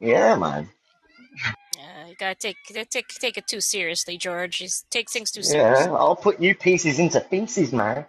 Yeah, 0.00 0.36
man. 0.36 0.68
Yeah, 1.76 2.08
you 2.08 2.14
gotta 2.18 2.34
take, 2.34 2.56
take, 2.90 3.08
take 3.08 3.38
it 3.38 3.46
too 3.46 3.60
seriously, 3.60 4.16
George. 4.16 4.60
You 4.60 4.68
take 4.90 5.10
things 5.10 5.30
too 5.30 5.40
Yeah, 5.40 5.44
seriously. 5.44 5.92
I'll 5.92 6.16
put 6.16 6.40
you 6.40 6.54
pieces 6.54 6.98
into 6.98 7.20
pieces, 7.20 7.72
man. 7.72 8.04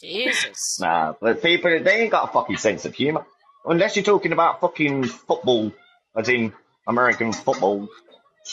Jesus. 0.00 0.78
Nah, 0.80 1.14
but 1.20 1.42
people, 1.42 1.78
they 1.82 2.02
ain't 2.02 2.10
got 2.10 2.30
a 2.30 2.32
fucking 2.32 2.56
sense 2.56 2.86
of 2.86 2.94
humour. 2.94 3.26
Unless 3.66 3.96
you're 3.96 4.04
talking 4.04 4.32
about 4.32 4.60
fucking 4.60 5.04
football, 5.04 5.72
as 6.16 6.28
in 6.28 6.52
American 6.86 7.32
football, 7.32 7.86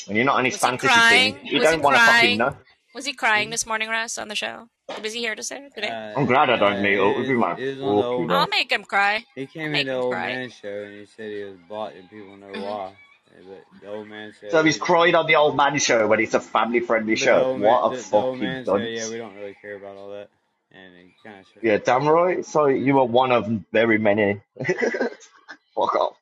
and 0.07 0.18
you're 0.18 0.26
not 0.26 0.35
on 0.38 0.45
his 0.45 0.57
fantasy 0.57 0.88
team, 1.09 1.38
you 1.43 1.59
Was 1.59 1.69
don't 1.69 1.81
want 1.81 1.95
to 1.95 2.01
fucking 2.01 2.38
know. 2.38 2.55
Was 2.98 3.06
he 3.06 3.14
crying 3.14 3.52
this 3.52 3.68
morning, 3.68 3.90
Russ, 3.90 4.18
on 4.18 4.28
the 4.28 4.34
show? 4.34 4.69
Was 5.03 5.14
he 5.14 5.19
here 5.19 5.36
to 5.36 5.44
say 5.44 5.57
it 5.65 5.76
today? 5.76 5.90
Uh, 5.90 6.19
I'm 6.19 6.26
glad 6.26 6.49
I 6.49 6.57
don't 6.57 6.82
meet 6.82 6.94
it 6.94 6.99
him, 6.99 7.38
was, 7.40 7.57
man. 7.57 7.60
it 7.60 7.78
was 7.78 7.82
on 7.84 7.95
the 7.95 8.02
Fuck 8.02 8.06
old. 8.06 8.30
you, 8.32 8.36
I'll 8.36 8.48
make 8.48 8.72
him 8.72 8.84
cry. 8.86 9.24
He 9.36 9.45
came 9.45 9.72
Make 9.74 9.82
in 9.82 9.88
the 9.90 9.94
him 9.94 9.99
old 10.02 10.14
cry. 10.14 10.28
man 10.34 10.49
show 10.49 10.84
and 10.84 10.94
he 10.95 11.06
said 11.06 11.32
he 11.32 11.44
was 11.44 11.57
blocked 11.69 11.95
and 11.95 12.10
people 12.10 12.36
know 12.38 12.48
Mhm. 12.48 12.64
why. 12.64 12.94
But 13.48 13.64
the 13.82 13.88
old 13.88 14.07
man 14.07 14.34
said 14.41 14.49
So 14.49 14.64
he's 14.64 14.80
don't. 14.80 14.86
cried 14.88 15.14
on 15.14 15.28
the 15.28 15.36
old 15.36 15.56
man 15.56 15.78
show 15.78 16.07
when 16.07 16.19
it's 16.22 16.34
a 16.34 16.40
family 16.40 16.80
friendly 16.80 17.15
show. 17.15 17.56
man, 17.56 17.61
What 17.68 17.86
a 17.94 17.98
the, 17.98 18.02
the 18.10 18.18
old 18.18 18.36
fucking 18.38 18.40
man 18.40 18.65
said, 18.65 18.91
yeah, 18.91 19.10
we 19.11 19.18
don't 19.19 19.36
really 19.36 19.56
care 19.61 19.76
about 19.76 19.95
all 19.95 20.10
that, 20.14 20.30
and 20.72 20.95
he 20.98 21.14
kind 21.24 21.40
of 21.41 21.64
Yeah, 21.64 21.74
his 21.74 21.82
damn 21.84 22.07
right. 22.07 22.44
So 22.44 22.65
you 22.65 22.98
are 22.98 23.06
one 23.06 23.32
of 23.32 23.45
very 23.72 23.99
many. 23.99 24.41
Fuck 25.76 25.95
off. 25.95 26.18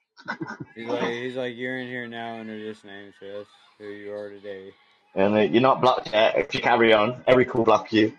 He's 0.76 0.89
like, 0.89 1.03
he's 1.07 1.35
like, 1.38 1.56
you're 1.56 1.77
in 1.80 1.88
here 1.88 2.06
now 2.06 2.38
under 2.41 2.60
this 2.60 2.84
name, 2.84 3.14
so 3.18 3.26
that's 3.31 3.49
who 3.80 3.85
you 3.85 4.11
are 4.11 4.30
today. 4.30 4.73
And 5.15 5.33
uh, 5.33 5.39
you're 5.39 5.61
not 5.61 5.79
blocked 5.79 6.11
yet. 6.11 6.37
If 6.37 6.53
you 6.53 6.59
carry 6.61 6.93
on, 6.93 7.23
Eric 7.25 7.53
will 7.55 7.63
block 7.63 7.93
you. 7.93 8.13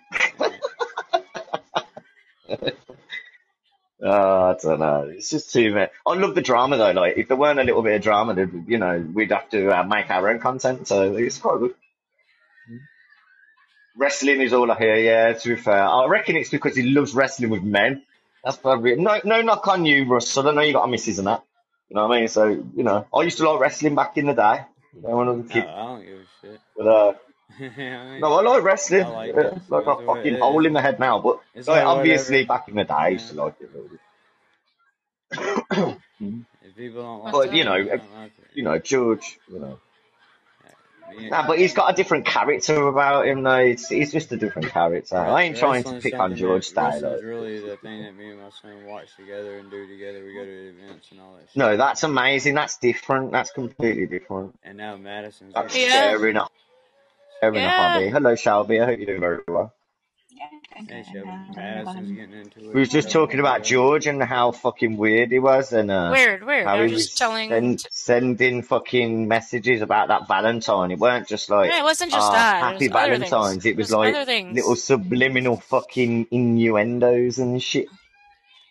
Oh, 4.02 4.50
I 4.50 4.56
don't 4.62 4.80
know. 4.80 5.12
It's 5.14 5.28
just 5.28 5.52
too 5.52 5.74
much. 5.74 5.90
I 6.06 6.14
love 6.14 6.34
the 6.34 6.40
drama 6.40 6.78
though. 6.78 6.92
Like, 6.92 7.18
if 7.18 7.28
there 7.28 7.36
weren't 7.36 7.60
a 7.60 7.64
little 7.64 7.82
bit 7.82 7.96
of 7.96 8.02
drama, 8.02 8.34
then 8.34 8.64
you 8.66 8.78
know, 8.78 9.06
we'd 9.12 9.30
have 9.30 9.48
to 9.50 9.78
uh, 9.78 9.82
make 9.84 10.10
our 10.10 10.30
own 10.30 10.38
content. 10.38 10.88
So 10.88 11.14
it's 11.16 11.38
quite 11.38 11.58
good. 11.58 11.74
Wrestling 13.98 14.40
is 14.40 14.52
all 14.52 14.70
I 14.70 14.78
hear. 14.78 14.96
Yeah, 14.96 15.32
to 15.34 15.48
be 15.50 15.56
fair, 15.56 15.82
I 15.82 16.06
reckon 16.06 16.36
it's 16.36 16.50
because 16.50 16.76
he 16.76 16.82
loves 16.82 17.14
wrestling 17.14 17.50
with 17.50 17.62
men. 17.62 18.02
That's 18.42 18.56
probably 18.56 18.96
no, 18.96 19.20
no 19.24 19.42
knock 19.42 19.68
on 19.68 19.84
you, 19.84 20.04
Russell. 20.06 20.48
I 20.48 20.52
know 20.52 20.60
you 20.62 20.72
got 20.72 20.84
a 20.84 20.88
missus 20.88 21.18
and 21.18 21.26
that. 21.26 21.42
You 21.88 21.96
know 21.96 22.06
what 22.06 22.16
I 22.16 22.20
mean? 22.20 22.28
So 22.28 22.46
you 22.46 22.84
know, 22.84 23.06
I 23.14 23.22
used 23.22 23.38
to 23.38 23.50
like 23.50 23.60
wrestling 23.60 23.94
back 23.94 24.16
in 24.16 24.26
the 24.26 24.34
day 24.34 24.64
when 25.00 25.28
I 25.28 25.30
was 25.32 25.54
No. 25.54 25.60
I 25.60 25.84
don't 25.86 26.04
give 26.04 26.18
a 26.18 26.24
shit. 26.46 26.60
But 26.76 26.86
uh, 26.86 27.12
I 27.60 28.18
no, 28.20 28.32
I 28.34 28.42
like 28.42 28.62
wrestling. 28.62 29.04
I 29.04 29.08
like 29.08 29.34
it. 29.34 29.52
it's 29.56 29.70
like 29.70 29.86
a 29.86 30.06
fucking 30.06 30.38
hole 30.38 30.66
in 30.66 30.72
the 30.72 30.80
head 30.82 30.98
now. 30.98 31.18
But 31.20 31.40
It's 31.54 31.68
like, 31.68 31.84
like 31.84 31.86
obviously, 31.86 32.44
whatever. 32.44 32.48
back 32.48 32.68
in 32.68 32.74
the 32.76 32.84
day, 32.84 32.94
I 32.94 33.08
used 33.08 33.28
to 33.30 33.34
like 33.36 33.54
it. 33.60 33.70
really. 33.74 33.98
If 36.62 36.76
people 36.76 37.02
don't 37.02 37.24
like 37.24 37.32
But 37.32 37.48
it, 37.48 37.54
you 37.54 37.64
know, 37.64 37.82
they 37.82 37.90
don't 37.90 38.12
like 38.14 38.32
it. 38.38 38.50
you 38.54 38.62
know, 38.64 38.78
George, 38.78 39.38
you 39.52 39.58
know. 39.60 39.78
Yeah. 41.18 41.28
Nah, 41.28 41.46
but 41.46 41.58
he's 41.58 41.74
got 41.74 41.92
a 41.92 41.96
different 41.96 42.26
character 42.26 42.86
about 42.88 43.26
him, 43.26 43.42
though. 43.42 43.56
It's, 43.56 43.88
he's 43.88 44.12
just 44.12 44.32
a 44.32 44.36
different 44.36 44.70
character. 44.72 45.16
I 45.16 45.42
ain't 45.42 45.56
trying 45.56 45.84
to 45.84 45.94
pick 46.00 46.14
on 46.14 46.30
something 46.30 46.36
George 46.36 46.70
that 46.72 46.94
Day, 46.94 47.00
though. 47.00 47.10
wrestling's 47.12 47.24
really 47.24 47.60
the 47.60 47.76
thing 47.76 48.02
that 48.02 48.16
me 48.16 48.30
and 48.30 48.40
my 48.40 48.50
son 48.50 48.86
watch 48.86 49.08
together 49.16 49.58
and 49.58 49.70
do 49.70 49.86
together. 49.86 50.24
We 50.24 50.34
go 50.34 50.44
to 50.44 50.68
events 50.70 51.08
and 51.10 51.20
all 51.20 51.34
that 51.34 51.48
shit. 51.48 51.56
No, 51.56 51.76
that's 51.76 52.02
amazing. 52.02 52.54
That's 52.54 52.78
different. 52.78 53.32
That's 53.32 53.50
completely 53.50 54.06
different. 54.06 54.58
And 54.62 54.78
now 54.78 54.96
Madison's 54.96 55.54
That's 55.54 55.76
Yeah. 55.76 55.90
sharing 55.92 56.36
a, 56.36 56.48
sharing 57.40 57.56
a 57.56 57.60
Yeah. 57.60 57.70
hobby. 57.70 58.08
Hello, 58.08 58.34
Shelby. 58.34 58.80
I 58.80 58.86
hope 58.86 58.98
you're 58.98 59.06
doing 59.06 59.20
very 59.20 59.40
well. 59.48 59.72
Hey, 60.74 61.04
Shelby, 61.10 61.30
Madison's 61.56 62.12
getting 62.12 62.32
into 62.34 62.60
it. 62.60 62.74
We 62.74 62.80
was 62.80 62.90
just 62.90 63.10
talking 63.10 63.40
about. 63.40 63.64
George 63.64 64.06
and 64.06 64.22
how 64.22 64.52
fucking 64.52 64.96
weird 64.98 65.30
he 65.30 65.38
was, 65.38 65.72
and 65.72 65.90
uh, 65.90 66.10
Weird, 66.12 66.44
weird. 66.44 66.66
how 66.66 66.74
I 66.74 66.76
he 66.78 66.82
was 66.84 66.92
was 66.92 67.06
just 67.06 67.18
telling. 67.18 67.48
send, 67.48 67.86
sending 67.90 68.62
fucking 68.62 69.26
messages 69.26 69.80
about 69.80 70.08
that 70.08 70.28
Valentine. 70.28 70.90
It 70.90 70.98
weren't 70.98 71.26
just 71.26 71.48
like, 71.48 71.70
Yeah, 71.70 71.80
it 71.80 71.84
wasn't 71.84 72.12
just 72.12 72.30
ah, 72.30 72.32
that. 72.32 72.56
It 72.58 72.72
happy 72.72 72.88
was. 72.88 72.92
Valentine's. 72.92 73.64
It 73.64 73.70
It 73.70 73.76
was 73.76 73.86
was 73.90 73.94
like 73.94 74.26
little 74.52 74.76
subliminal 74.76 75.56
fucking 75.56 76.26
innuendos 76.30 77.38
and 77.38 77.62
shit. 77.62 77.86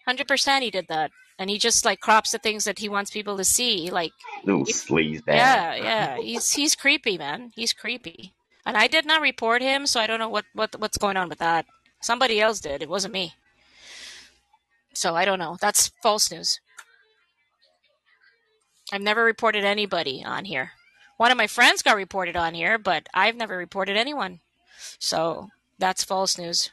Hundred 0.05 0.27
percent, 0.27 0.63
he 0.63 0.69
did 0.69 0.87
that, 0.89 1.09
and 1.39 1.49
he 1.49 1.57
just 1.57 1.83
like 1.85 1.99
crops 1.99 2.31
the 2.31 2.37
things 2.37 2.65
that 2.65 2.77
he 2.77 2.87
wants 2.87 3.09
people 3.09 3.37
to 3.37 3.43
see. 3.43 3.89
Like, 3.89 4.11
Little 4.43 4.61
if, 4.61 4.75
sleaze 4.75 5.23
yeah, 5.27 5.73
yeah, 5.75 6.17
he's 6.17 6.51
he's 6.51 6.75
creepy, 6.75 7.17
man. 7.17 7.51
He's 7.55 7.73
creepy, 7.73 8.33
and 8.65 8.77
I 8.77 8.85
did 8.87 9.05
not 9.07 9.21
report 9.21 9.63
him, 9.63 9.87
so 9.87 9.99
I 9.99 10.05
don't 10.05 10.19
know 10.19 10.29
what 10.29 10.45
what 10.53 10.75
what's 10.79 10.99
going 10.99 11.17
on 11.17 11.27
with 11.29 11.39
that. 11.39 11.65
Somebody 12.05 12.39
else 12.39 12.59
did. 12.59 12.83
It 12.83 12.89
wasn't 12.89 13.15
me. 13.15 13.33
So 14.93 15.15
I 15.15 15.25
don't 15.25 15.39
know. 15.39 15.57
That's 15.59 15.91
false 16.03 16.31
news. 16.31 16.59
I've 18.93 19.01
never 19.01 19.23
reported 19.23 19.65
anybody 19.65 20.23
on 20.23 20.45
here. 20.45 20.73
One 21.17 21.31
of 21.31 21.37
my 21.37 21.47
friends 21.47 21.81
got 21.81 21.95
reported 21.95 22.35
on 22.35 22.53
here, 22.53 22.77
but 22.77 23.07
I've 23.11 23.35
never 23.35 23.57
reported 23.57 23.97
anyone. 23.97 24.41
So 24.99 25.49
that's 25.79 26.03
false 26.03 26.37
news. 26.37 26.69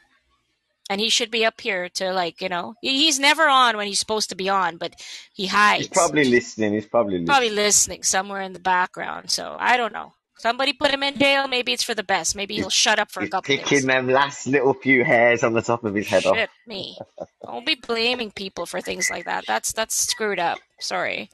And 0.87 1.01
he 1.01 1.09
should 1.09 1.31
be 1.31 1.43
up 1.43 1.61
here 1.61 1.89
to 1.89 2.13
like, 2.13 2.39
you 2.39 2.49
know, 2.49 2.75
he's 2.81 3.19
never 3.19 3.47
on 3.47 3.75
when 3.75 3.87
he's 3.87 3.99
supposed 3.99 4.29
to 4.29 4.35
be 4.35 4.49
on, 4.49 4.77
but 4.77 4.93
he 5.33 5.47
hides. 5.47 5.87
He's 5.87 5.97
probably 5.97 6.25
listening. 6.25 6.73
He's 6.73 6.85
probably 6.85 7.13
listening. 7.13 7.27
Probably 7.27 7.49
listening 7.49 8.03
somewhere 8.03 8.41
in 8.41 8.53
the 8.53 8.59
background. 8.59 9.31
So 9.31 9.57
I 9.59 9.77
don't 9.77 9.93
know. 9.93 10.13
Somebody 10.43 10.73
put 10.73 10.91
him 10.91 11.03
in 11.03 11.17
jail. 11.17 11.47
Maybe 11.47 11.71
it's 11.71 11.83
for 11.83 11.95
the 11.95 12.03
best. 12.03 12.35
Maybe 12.35 12.55
he'll 12.55 12.69
shut 12.69 12.99
up 12.99 13.09
for 13.09 13.21
a 13.21 13.23
He's 13.23 13.31
couple 13.31 13.47
picking 13.47 13.77
days. 13.77 13.85
them 13.85 14.09
last 14.09 14.45
little 14.45 14.73
few 14.73 15.05
hairs 15.05 15.41
on 15.41 15.53
the 15.53 15.61
top 15.61 15.85
of 15.85 15.95
his 15.95 16.05
head 16.05 16.25
off. 16.25 16.35
Shit 16.35 16.49
me. 16.67 16.97
Don't 17.45 17.65
be 17.65 17.75
blaming 17.75 18.29
people 18.29 18.65
for 18.65 18.81
things 18.81 19.09
like 19.09 19.23
that. 19.23 19.45
That's 19.47 19.71
that's 19.71 19.95
screwed 19.95 20.39
up. 20.39 20.59
Sorry. 20.81 21.29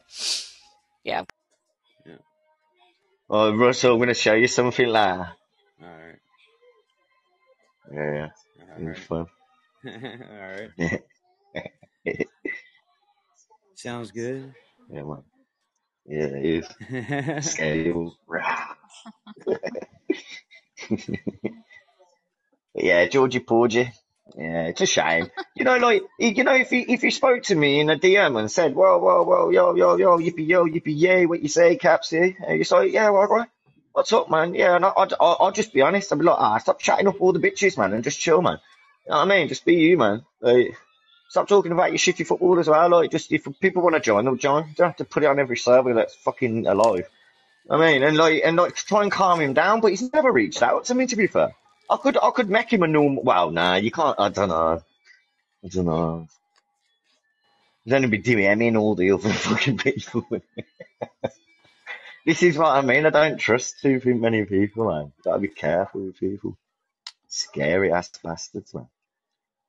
Yeah. 1.04 1.24
Yeah. 2.06 2.18
Oh, 3.32 3.56
Russell, 3.56 3.94
I'm 3.94 3.98
going 3.98 4.10
to 4.10 4.14
show 4.14 4.36
you 4.36 4.46
something 4.46 4.88
later. 4.88 5.30
Alright. 5.82 6.20
Yeah, 7.92 8.14
yeah. 8.14 8.92
It's 8.92 9.00
fun. 9.00 9.26
Alright. 9.88 11.02
Sounds 13.74 14.12
good. 14.12 14.54
Yeah, 14.94 15.02
man. 15.02 15.24
Yeah, 16.10 16.28
it 16.28 16.68
is. 16.92 17.46
Scale. 17.48 18.18
Rah. 18.28 18.76
Yeah, 22.76 23.08
Georgie 23.08 23.40
Porgy. 23.42 23.92
Yeah, 24.38 24.68
it's 24.68 24.82
a 24.82 24.88
shame. 24.88 25.32
You 25.56 25.66
know, 25.66 25.78
like 25.78 26.04
you 26.20 26.44
know, 26.44 26.56
if 26.56 26.72
he 26.72 26.82
if 26.82 27.04
he 27.04 27.12
spoke 27.12 27.44
to 27.46 27.56
me 27.56 27.82
in 27.82 27.92
a 27.92 27.98
DM 27.98 28.40
and 28.40 28.52
said, 28.52 28.76
"Well, 28.76 29.00
well, 29.02 29.26
well, 29.26 29.54
yo, 29.54 29.76
yo, 29.76 29.98
yo, 29.98 30.18
yippee, 30.20 30.48
yo, 30.48 30.66
yippee, 30.66 30.98
yay," 30.98 31.28
what 31.28 31.42
you 31.44 31.50
say, 31.50 31.78
Capsy? 31.78 32.36
And 32.48 32.58
you 32.58 32.66
say, 32.66 32.88
"Yeah, 32.88 33.12
well, 33.12 33.28
right. 33.28 33.50
What's 33.94 34.14
up, 34.14 34.32
man? 34.32 34.56
Yeah," 34.56 34.76
and 34.78 34.86
I, 34.86 34.90
I'll, 34.98 35.38
I'll 35.40 35.54
just 35.54 35.74
be 35.74 35.82
honest. 35.84 36.12
I'll 36.12 36.20
be 36.20 36.26
like, 36.26 36.40
"Ah, 36.40 36.58
stop 36.60 36.80
chatting 36.80 37.08
up 37.08 37.22
all 37.22 37.34
the 37.34 37.40
bitches, 37.40 37.78
man, 37.78 37.94
and 37.94 38.04
just 38.04 38.20
chill, 38.22 38.42
man." 38.42 38.60
You 39.06 39.12
know 39.12 39.18
what 39.20 39.26
I 39.32 39.38
mean? 39.38 39.50
Just 39.50 39.66
be 39.66 39.76
you, 39.76 39.98
man. 39.98 40.26
Like, 40.42 40.78
stop 41.30 41.48
talking 41.48 41.72
about 41.72 41.92
your 41.92 41.98
shitty 41.98 42.28
football 42.28 42.60
as 42.60 42.68
well. 42.68 42.90
Like, 42.90 43.12
just 43.12 43.32
if 43.32 43.48
people 43.62 43.82
want 43.82 43.96
to 43.96 44.02
join, 44.02 44.26
they'll 44.26 44.36
join. 44.36 44.68
You 44.68 44.74
don't 44.76 44.88
have 44.88 44.98
to 44.98 45.06
put 45.06 45.24
it 45.24 45.28
on 45.28 45.40
every 45.40 45.58
server 45.58 45.94
that's 45.94 46.16
fucking 46.16 46.68
alive. 46.68 47.08
I 47.70 47.78
mean, 47.78 48.04
and 48.04 48.18
like, 48.18 48.42
and 48.44 48.58
like, 48.58 48.76
try 48.76 49.04
and 49.04 49.12
calm 49.12 49.40
him 49.40 49.54
down, 49.54 49.80
but 49.80 49.92
he's 49.92 50.12
never 50.12 50.32
reached 50.32 50.64
out 50.64 50.86
to 50.86 50.96
me. 50.96 51.06
To 51.08 51.16
be 51.16 51.28
fair, 51.28 51.56
I 51.90 51.98
could, 51.98 52.18
I 52.22 52.32
could 52.32 52.50
make 52.50 52.74
him 52.74 52.84
a 52.84 52.88
normal. 52.88 53.24
Well, 53.24 53.52
nah, 53.52 53.76
you 53.76 53.92
can't. 53.92 54.20
I 54.20 54.30
don't 54.30 54.50
know. 54.50 54.82
I 55.64 55.68
don't 55.68 55.86
know. 55.86 56.28
He's 57.86 57.94
only 57.94 58.08
be 58.08 58.22
DMing 58.22 58.78
all 58.78 58.96
the 58.96 59.12
other 59.12 59.30
fucking 59.34 59.78
people. 59.78 60.26
this 62.26 62.42
is 62.44 62.58
what 62.58 62.76
I 62.76 62.82
mean. 62.82 63.06
I 63.06 63.12
don't 63.12 63.38
trust 63.38 63.82
too 63.82 64.02
many 64.04 64.46
people, 64.46 64.90
man. 64.90 65.12
Gotta 65.24 65.40
be 65.40 65.48
careful 65.48 66.02
with 66.02 66.20
people. 66.20 66.58
Scary 67.28 67.94
ass 67.94 68.10
bastards, 68.24 68.74
man. 68.74 68.88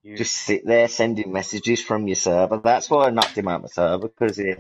Yeah. 0.03 0.17
Just 0.17 0.35
sit 0.35 0.65
there 0.65 0.89
sending 0.89 1.33
messages 1.33 1.83
from 1.83 2.09
your 2.09 2.17
server. 2.17 2.59
That's 2.59 2.89
why 2.89 3.07
I 3.07 3.11
knocked 3.11 3.37
him 3.37 3.49
out 3.49 3.57
of 3.57 3.63
my 3.63 3.69
server 3.69 4.09
because 4.09 4.39
he, 4.39 4.55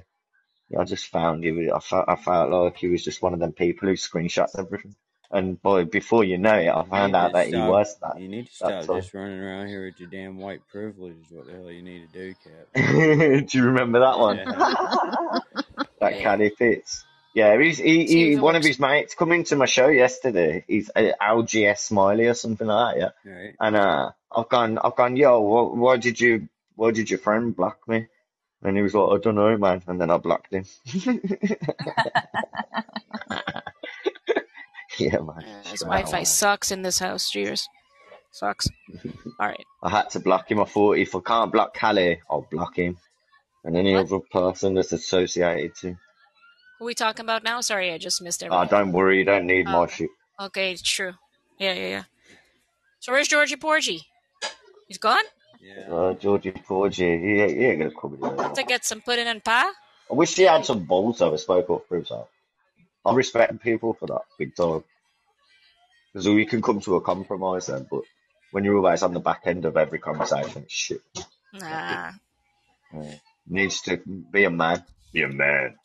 I 0.79 0.85
just 0.85 1.07
found 1.07 1.45
he. 1.45 1.71
I 1.71 1.81
felt, 1.81 2.05
I 2.09 2.17
felt 2.17 2.51
like 2.51 2.77
he 2.77 2.89
was 2.89 3.05
just 3.05 3.23
one 3.23 3.35
of 3.35 3.41
them 3.41 3.53
people 3.53 3.89
who 3.89 3.95
screenshots 3.95 4.59
everything. 4.59 4.95
And 5.33 5.63
boy, 5.63 5.85
before 5.85 6.25
you 6.25 6.39
know 6.39 6.57
it, 6.57 6.69
I 6.69 6.85
found 6.85 7.15
out 7.15 7.33
that 7.35 7.47
he 7.47 7.55
was 7.55 7.97
that. 8.01 8.21
You 8.21 8.29
need 8.29 8.49
to 8.49 8.53
stop 8.53 8.85
just 8.87 9.15
running 9.15 9.39
around 9.39 9.69
here 9.69 9.85
with 9.85 10.01
your 10.01 10.11
damn 10.11 10.39
white 10.39 10.67
privilege. 10.69 11.17
Is 11.25 11.31
what 11.31 11.47
the 11.47 11.53
hell 11.53 11.71
you 11.71 11.83
need 11.83 12.13
to 12.13 12.19
do, 12.19 12.35
Cap. 12.45 13.47
Do 13.47 13.59
you 13.59 13.65
remember 13.65 14.01
that 14.01 14.19
one? 14.19 14.39
Yeah. 14.39 14.45
that 16.01 16.17
Yeah. 16.17 16.23
Caddy 16.23 16.51
Fitz. 16.51 17.05
Yeah, 17.35 17.57
he's 17.61 17.79
he, 17.79 18.07
he 18.07 18.37
one 18.37 18.57
of 18.57 18.65
his 18.65 18.81
mates 18.81 19.15
come 19.15 19.31
into 19.33 19.55
my 19.57 19.67
show 19.67 19.87
yesterday. 19.89 20.65
He's 20.67 20.91
uh, 20.95 21.13
LGS 21.23 21.79
Smiley 21.79 22.27
or 22.27 22.35
something 22.35 22.67
like 22.67 22.97
that, 22.99 23.15
yeah. 23.25 23.33
Right. 23.33 23.55
And 23.61 23.77
uh, 23.77 24.11
I've 24.35 24.49
gone, 24.49 24.79
I've 24.79 24.97
gone, 24.97 25.17
yo, 25.17 25.41
wh- 25.41 25.77
why 25.77 25.97
did 25.97 26.21
you, 26.21 26.49
why 26.75 26.91
did 26.91 27.09
your 27.09 27.21
friend 27.21 27.55
block 27.55 27.87
me? 27.87 28.09
And 28.63 28.77
he 28.77 28.83
was 28.83 28.95
like, 28.95 29.09
I 29.11 29.19
don't 29.23 29.37
know, 29.37 29.57
man. 29.57 29.83
And 29.87 30.01
then 30.01 30.11
I 30.11 30.19
blocked 30.19 30.53
him. 30.53 30.65
yeah, 34.99 35.19
man. 35.19 35.45
His 35.65 35.81
Wi-Fi 35.81 36.13
man. 36.13 36.25
sucks 36.27 36.71
in 36.71 36.83
this 36.83 36.99
house. 36.99 37.31
Cheers. 37.31 37.69
Sucks. 38.33 38.69
All 39.41 39.47
right. 39.49 39.65
I 39.83 39.91
had 39.91 40.11
to 40.11 40.21
block 40.21 40.51
him. 40.51 40.61
I 40.61 40.65
thought 40.65 40.99
if 40.99 41.15
I 41.15 41.21
can't 41.21 41.53
block 41.53 41.77
Callie, 41.79 42.21
I'll 42.29 42.47
block 42.51 42.77
him. 42.77 42.99
And 43.65 43.77
any 43.77 43.95
What? 43.95 44.07
other 44.07 44.19
person 44.31 44.75
that's 44.75 44.93
associated 44.93 45.75
to. 45.77 45.97
Who 46.81 46.87
are 46.87 46.89
we 46.89 46.95
talking 46.95 47.27
about 47.27 47.45
now? 47.45 47.61
Sorry, 47.61 47.93
I 47.93 47.99
just 47.99 48.23
missed 48.23 48.43
Oh, 48.43 48.47
everything. 48.57 48.71
don't 48.71 48.93
worry, 48.93 49.19
you 49.19 49.25
don't 49.27 49.47
need 49.47 49.67
Oh, 49.69 49.73
my 49.75 49.85
okay. 49.85 49.95
shit. 49.97 50.11
Okay, 50.41 50.73
it's 50.73 50.83
true. 50.83 51.13
Yeah, 51.59 51.75
yeah, 51.75 51.89
yeah. 51.89 52.05
So 53.01 53.13
where's 53.13 53.29
Georgie 53.29 53.57
Porgy? 53.57 54.03
He's 54.89 54.99
gone? 54.99 55.25
Yeah. 55.61 55.95
Uh, 55.95 56.15
Georgie 56.15 56.53
Porgy, 56.53 57.05
he, 57.19 57.41
ain't- 57.43 57.59
he 57.59 57.67
ain't 57.67 57.81
gonna 57.81 57.93
come 58.01 58.19
here. 58.19 58.49
To 58.55 58.65
get 58.65 58.87
some 58.87 59.03
pudding 59.03 59.29
and 59.29 59.45
pie? 59.45 59.71
I 60.11 60.15
wish 60.15 60.35
he 60.37 60.45
had 60.45 60.65
some 60.65 60.85
balls 60.85 61.19
though, 61.19 61.31
and 61.31 61.41
spoke 61.41 61.71
up 61.71 61.87
for 61.89 61.97
himself. 61.97 62.29
I 63.05 63.15
respect 63.15 63.63
people 63.63 63.95
for 63.95 64.07
that, 64.09 64.23
big 64.39 64.57
time. 64.57 64.85
Because 66.13 66.29
we 66.29 66.47
can 66.47 66.63
come 66.63 66.81
to 66.81 66.97
a 66.97 67.03
compromise 67.03 67.67
then, 67.67 67.87
but 67.91 68.03
when 68.53 68.65
you're 68.65 68.77
always 68.79 69.03
on 69.03 69.15
the 69.15 69.21
back 69.21 69.43
end 69.47 69.65
of 69.67 69.77
every 69.77 69.99
conversation, 70.01 70.63
it's 70.65 70.73
shit. 70.75 71.03
Nah. 71.53 72.13
Yeah. 72.95 73.15
Needs 73.49 73.83
to 73.83 73.99
be 73.99 74.45
a 74.45 74.51
man. 74.51 74.85
Be 75.13 75.23
a 75.23 75.29
man. 75.29 75.77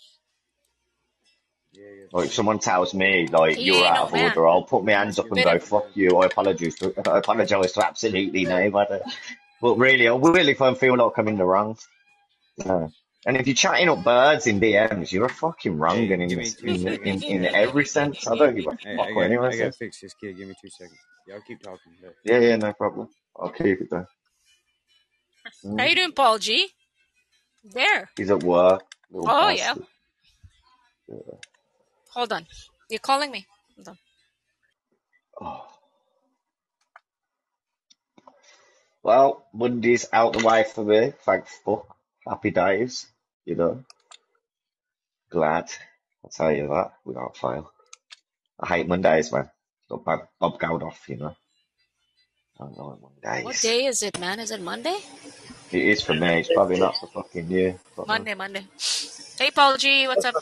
Like 2.12 2.32
someone 2.32 2.60
tells 2.60 2.94
me 2.94 3.28
like 3.28 3.60
He 3.60 3.64
you're 3.64 3.86
ain't 3.86 3.94
out 3.94 4.02
no 4.02 4.06
of 4.06 4.14
order, 4.14 4.48
man. 4.48 4.48
I'll 4.48 4.64
put 4.64 4.86
my 4.86 4.94
hands 4.94 5.20
up 5.20 5.32
and 5.32 5.44
go 5.44 5.60
fuck 5.60 5.88
you. 5.96 6.18
I 6.18 6.28
apologise. 6.28 6.76
To, 6.78 6.94
I 7.12 7.20
apologise 7.20 7.74
to 7.74 7.86
absolutely 7.88 8.46
nobody. 8.46 9.02
But 9.62 9.78
really, 9.78 10.08
I 10.08 10.14
will 10.14 10.36
if 10.50 10.62
I 10.62 10.74
feel 10.76 10.98
like 10.98 11.14
I'm 11.18 11.28
in 11.30 11.38
the 11.38 11.46
wrong. 11.46 11.78
Yeah. 12.66 12.90
And 13.26 13.38
if 13.38 13.48
you're 13.48 13.56
chatting 13.56 13.90
up 13.90 14.04
birds 14.04 14.48
in 14.48 14.60
DMs, 14.62 15.12
you're 15.12 15.26
a 15.26 15.30
fucking 15.30 15.78
wrong 15.78 15.98
Hey, 15.98 16.12
and 16.12 16.22
in, 16.22 16.32
me 16.32 16.52
in, 16.64 16.88
in, 16.88 17.24
in 17.24 17.46
every 17.46 17.86
sense. 17.86 18.28
I 18.28 18.36
don't 18.36 18.56
give 18.56 18.68
a 18.68 18.74
Hey, 18.84 18.96
fuck 18.96 19.10
I 19.10 19.14
what 19.16 19.26
got, 19.26 19.26
anyone 19.26 19.52
I 19.52 19.58
got 19.58 19.66
to 19.66 19.72
says. 19.72 19.78
fix 19.78 20.02
this 20.02 20.14
kid. 20.16 20.38
Give 20.38 20.48
me 20.48 20.56
two 20.62 20.70
seconds. 20.70 21.00
Y'all 21.28 21.42
keep 21.48 21.62
talking. 21.62 21.94
But 22.02 22.14
Yeah, 22.26 22.40
yeah, 22.40 22.56
no 22.58 22.74
problem. 22.74 23.10
I'll 23.40 23.50
keep 23.52 23.82
it 23.82 23.90
there. 23.92 24.10
How 25.78 25.86
Mm. 25.86 25.86
you 25.86 25.96
doing, 25.96 26.14
Paul 26.14 26.40
G? 26.40 26.70
There. 27.64 28.10
He's 28.18 28.32
at 28.32 28.42
work. 28.44 28.84
Little 29.12 29.30
Oh 29.30 29.50
yeah. 29.50 29.76
Yeah. 31.10 31.18
Hold 32.16 32.32
on. 32.32 32.48
You're 32.90 33.00
calling 33.00 33.32
me. 33.32 33.46
Hold 33.76 33.90
on. 33.90 33.98
Oh. 35.42 35.68
Well, 39.04 39.46
Monday's 39.54 40.08
out 40.12 40.34
the 40.34 40.46
way 40.46 40.64
for 40.64 40.84
me. 40.84 41.14
Thank 41.24 41.46
fuck. 41.48 41.96
Happy 42.28 42.52
days. 42.52 43.06
You 43.46 43.56
know. 43.56 43.84
Glad. 45.30 45.70
I'll 46.24 46.32
tell 46.32 46.52
you 46.52 46.68
that 46.70 46.94
without 47.04 47.38
fail. 47.38 47.72
I 48.60 48.68
hate 48.68 48.88
Mondays, 48.88 49.32
man. 49.32 49.50
Got 49.90 50.06
Bob, 50.06 50.20
Bob 50.40 50.60
Geldof, 50.60 51.08
you 51.08 51.18
know. 51.18 51.36
I 52.60 52.64
don't 52.64 52.78
like 53.24 53.44
What 53.44 53.60
day 53.60 53.86
is 53.86 54.02
it, 54.02 54.18
man? 54.20 54.40
Is 54.40 54.52
it 54.52 54.62
Monday? 54.62 54.98
It 55.72 55.82
is 55.82 56.02
for 56.02 56.14
me. 56.14 56.40
It's 56.40 56.54
probably 56.54 56.80
not 56.80 56.96
for 56.98 57.08
fucking 57.08 57.52
you. 57.52 57.78
Uh, 57.98 58.06
Monday, 58.08 58.34
Monday. 58.34 58.66
Hey, 59.38 59.52
Paul 59.52 59.76
G, 59.78 60.08
what's 60.08 60.24
up? 60.24 60.36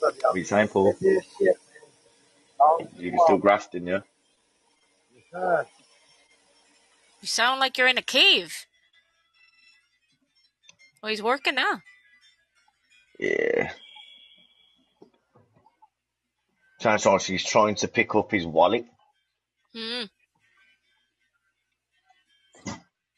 What 0.00 0.16
are 0.24 0.38
you 0.38 0.44
saying, 0.44 0.68
Paul? 0.68 0.94
This 1.00 1.24
shit, 1.38 1.56
still 3.24 3.38
grafting, 3.38 3.86
yeah? 3.86 4.00
You 7.22 7.28
sound 7.28 7.60
like 7.60 7.78
you're 7.78 7.88
in 7.88 7.98
a 7.98 8.02
cave. 8.02 8.66
Oh, 11.02 11.08
he's 11.08 11.22
working 11.22 11.54
now. 11.54 11.80
Yeah. 13.18 13.72
Sounds 16.80 17.04
like 17.04 17.22
he's 17.22 17.44
trying 17.44 17.74
to 17.76 17.88
pick 17.88 18.14
up 18.14 18.30
his 18.30 18.46
wallet. 18.46 18.86
Hmm. 19.74 20.04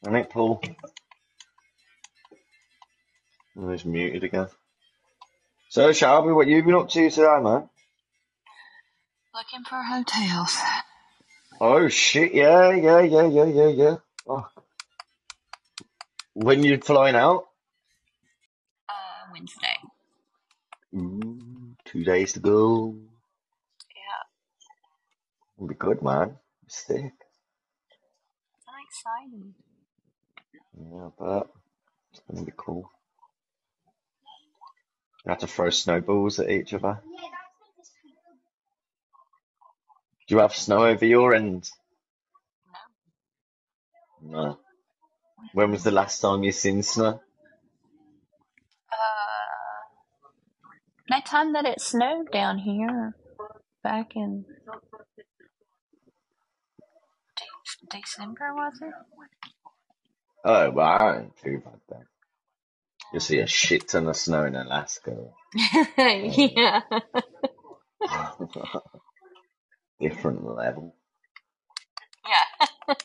Isn't 0.03 0.15
it, 0.15 0.29
Paul? 0.29 0.61
Oh, 3.57 3.71
he's 3.71 3.85
muted 3.85 4.23
again. 4.25 4.47
So, 5.73 5.91
Shelby, 5.91 6.31
what 6.33 6.45
you 6.45 6.61
been 6.61 6.75
up 6.75 6.89
to 6.89 7.09
today, 7.09 7.39
man? 7.41 7.67
Looking 9.33 9.63
for 9.67 9.81
hotels. 9.81 10.55
Oh, 11.59 11.87
shit, 11.87 12.35
yeah, 12.35 12.73
yeah, 12.73 13.01
yeah, 13.01 13.25
yeah, 13.25 13.45
yeah, 13.45 13.67
yeah. 13.69 13.95
Oh. 14.27 14.47
When 16.35 16.63
you 16.63 16.77
flying 16.77 17.15
out? 17.15 17.45
Uh, 18.87 19.31
Wednesday. 19.33 19.79
Ooh, 20.95 21.75
two 21.85 22.03
days 22.03 22.33
to 22.33 22.39
go. 22.39 22.95
Yeah, 23.95 24.23
It'll 25.57 25.67
be 25.69 25.73
good, 25.73 26.03
man. 26.03 26.35
Sick. 26.67 27.13
I'm 28.67 28.85
excited. 28.85 29.53
Yeah, 30.79 31.09
but 31.17 31.47
it's 32.11 32.21
gonna 32.29 32.45
be 32.45 32.53
cool. 32.55 32.92
We 35.25 35.31
have 35.31 35.39
to 35.39 35.47
throw 35.47 35.69
snowballs 35.71 36.39
at 36.39 36.49
each 36.49 36.73
other. 36.73 36.99
Do 40.27 40.35
you 40.35 40.41
have 40.41 40.55
snow 40.55 40.85
over 40.85 41.05
your 41.05 41.35
end? 41.35 41.69
No. 44.21 44.59
When 45.53 45.71
was 45.71 45.83
the 45.83 45.91
last 45.91 46.19
time 46.21 46.43
you 46.43 46.51
seen 46.51 46.83
snow? 46.83 47.21
Uh, 48.91 49.85
that 51.09 51.25
time 51.25 51.53
that 51.53 51.65
it 51.65 51.81
snowed 51.81 52.31
down 52.31 52.59
here 52.59 53.15
back 53.83 54.15
in 54.15 54.45
De- 57.37 57.99
December, 57.99 58.53
was 58.55 58.73
it? 58.81 58.93
Oh, 60.45 60.71
well, 60.71 60.87
I 60.87 61.19
ain't 61.19 61.37
too 61.37 61.61
bad 61.65 61.79
then. 63.13 63.17
You 63.17 63.21
see 63.21 63.39
a 63.39 63.47
shit 63.47 63.89
ton 63.89 64.07
of 64.07 64.17
snow 64.17 64.45
in 64.45 64.55
Alaska. 64.55 65.15
yeah. 65.97 66.81
Different 70.01 70.45
level. 70.45 70.95
Yeah. 72.27 72.95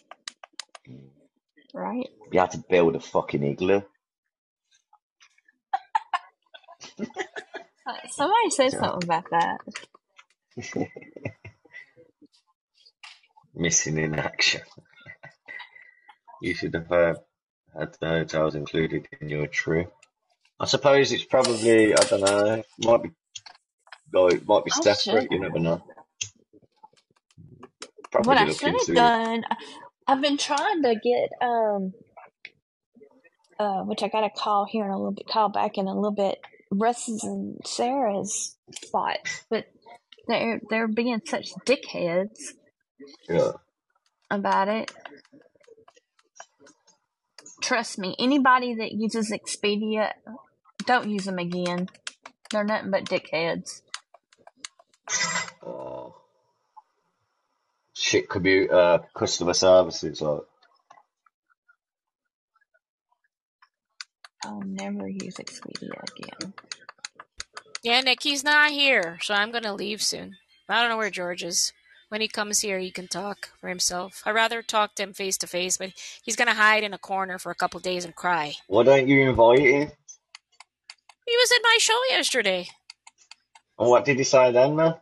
right. 1.75 2.09
You 2.33 2.41
had 2.41 2.53
to 2.53 2.65
build 2.69 2.97
a 2.97 3.01
fucking 3.01 3.43
igloo. 3.45 3.83
Somebody 8.11 8.51
said 8.51 8.73
something 8.73 9.05
about 9.05 9.25
that. 9.31 9.59
Missing 13.55 13.99
in 13.99 14.15
action. 14.15 14.63
You 16.43 16.55
should 16.55 16.75
have 16.75 16.93
uh, 16.93 17.15
had 17.79 17.97
the 18.01 18.09
hotels 18.09 18.55
included 18.55 19.09
in 19.21 19.29
your 19.29 19.47
trip. 19.49 19.93
I 20.61 20.67
suppose 20.67 21.13
it's 21.13 21.25
probably, 21.25 21.95
I 21.95 22.05
don't 22.05 22.21
know, 22.21 22.63
might 22.81 23.03
be, 23.03 23.11
go, 24.13 24.29
it 24.29 24.47
might 24.47 24.65
be 24.65 24.71
separate, 24.71 25.31
you 25.31 25.41
never 25.41 25.59
know. 25.59 25.83
What 28.23 28.39
I 28.39 28.47
should 28.51 28.73
have 28.75 28.75
into 28.81 28.93
it. 28.93 28.95
done, 28.95 29.45
I've 30.07 30.21
been 30.21 30.37
trying 30.39 30.83
to 30.83 30.95
get 30.95 31.47
um 31.47 31.93
uh 33.59 33.83
which 33.83 34.03
I 34.03 34.09
got 34.09 34.25
a 34.25 34.31
call 34.31 34.67
here 34.69 34.85
in 34.85 34.91
a 34.91 34.97
little 34.97 35.13
bit, 35.13 35.27
call 35.29 35.51
back 35.51 35.79
in 35.79 35.87
a 35.87 35.95
little 35.95 36.11
bit. 36.15 36.39
Russ's 36.71 37.23
and 37.23 37.59
Sarah's 37.65 38.57
spot, 38.73 39.19
but 39.51 39.67
they're 40.27 40.61
they're 40.69 40.89
being 40.89 41.21
such 41.25 41.51
dickheads 41.67 42.39
Yeah. 43.29 43.53
about 44.31 44.69
it. 44.69 44.91
Trust 47.63 47.99
me, 47.99 48.15
anybody 48.19 48.75
that 48.77 48.93
uses 48.93 49.33
Expedia, 49.33 50.13
don't 50.89 51.11
use 51.11 51.27
them 51.27 51.39
again. 51.39 51.87
They're 52.51 52.65
nothing 52.65 52.91
but 52.91 53.05
dickheads. 53.05 53.83
Oh. 55.63 56.17
Shit 57.93 58.31
commute, 58.31 58.71
uh, 58.71 59.01
customer 59.15 59.53
services, 59.53 60.23
like, 60.23 60.41
I'll 64.45 64.63
never 64.63 65.07
use 65.07 65.37
Expedia 65.37 65.91
again. 66.17 66.55
Yeah, 67.83 68.01
Nikki's 68.01 68.43
not 68.43 68.71
here, 68.71 69.19
so 69.21 69.35
I'm 69.35 69.51
gonna 69.51 69.75
leave 69.75 70.03
soon. 70.03 70.37
I 70.71 70.81
don't 70.81 70.91
know 70.91 70.97
where 70.97 71.11
George 71.11 71.45
is. 71.45 71.73
When 72.09 72.23
he 72.23 72.29
comes 72.29 72.61
here, 72.61 72.79
he 72.79 72.91
can 72.91 73.09
talk 73.09 73.51
for 73.61 73.69
himself. 73.69 74.23
I'd 74.25 74.35
rather 74.35 74.63
talk 74.63 74.95
to 74.95 75.03
him 75.03 75.13
face 75.13 75.37
to 75.39 75.47
face, 75.47 75.77
but 75.77 75.93
he's 76.23 76.37
gonna 76.37 76.55
hide 76.55 76.83
in 76.83 76.95
a 76.95 76.99
corner 76.99 77.39
for 77.39 77.51
a 77.53 77.55
couple 77.55 77.79
days 77.81 78.07
and 78.07 78.15
cry. 78.15 78.55
why 78.69 78.85
don't 78.85 79.07
you 79.07 79.29
invite 79.29 79.59
him? 79.59 79.91
He 81.29 81.37
was 81.37 81.53
at 81.53 81.61
my 81.63 81.77
show 81.79 82.01
yesterday. 82.09 82.69
And 83.79 83.91
what 83.91 84.07
did 84.07 84.17
he 84.17 84.25
say 84.25 84.51
then, 84.51 84.77
man? 84.77 84.95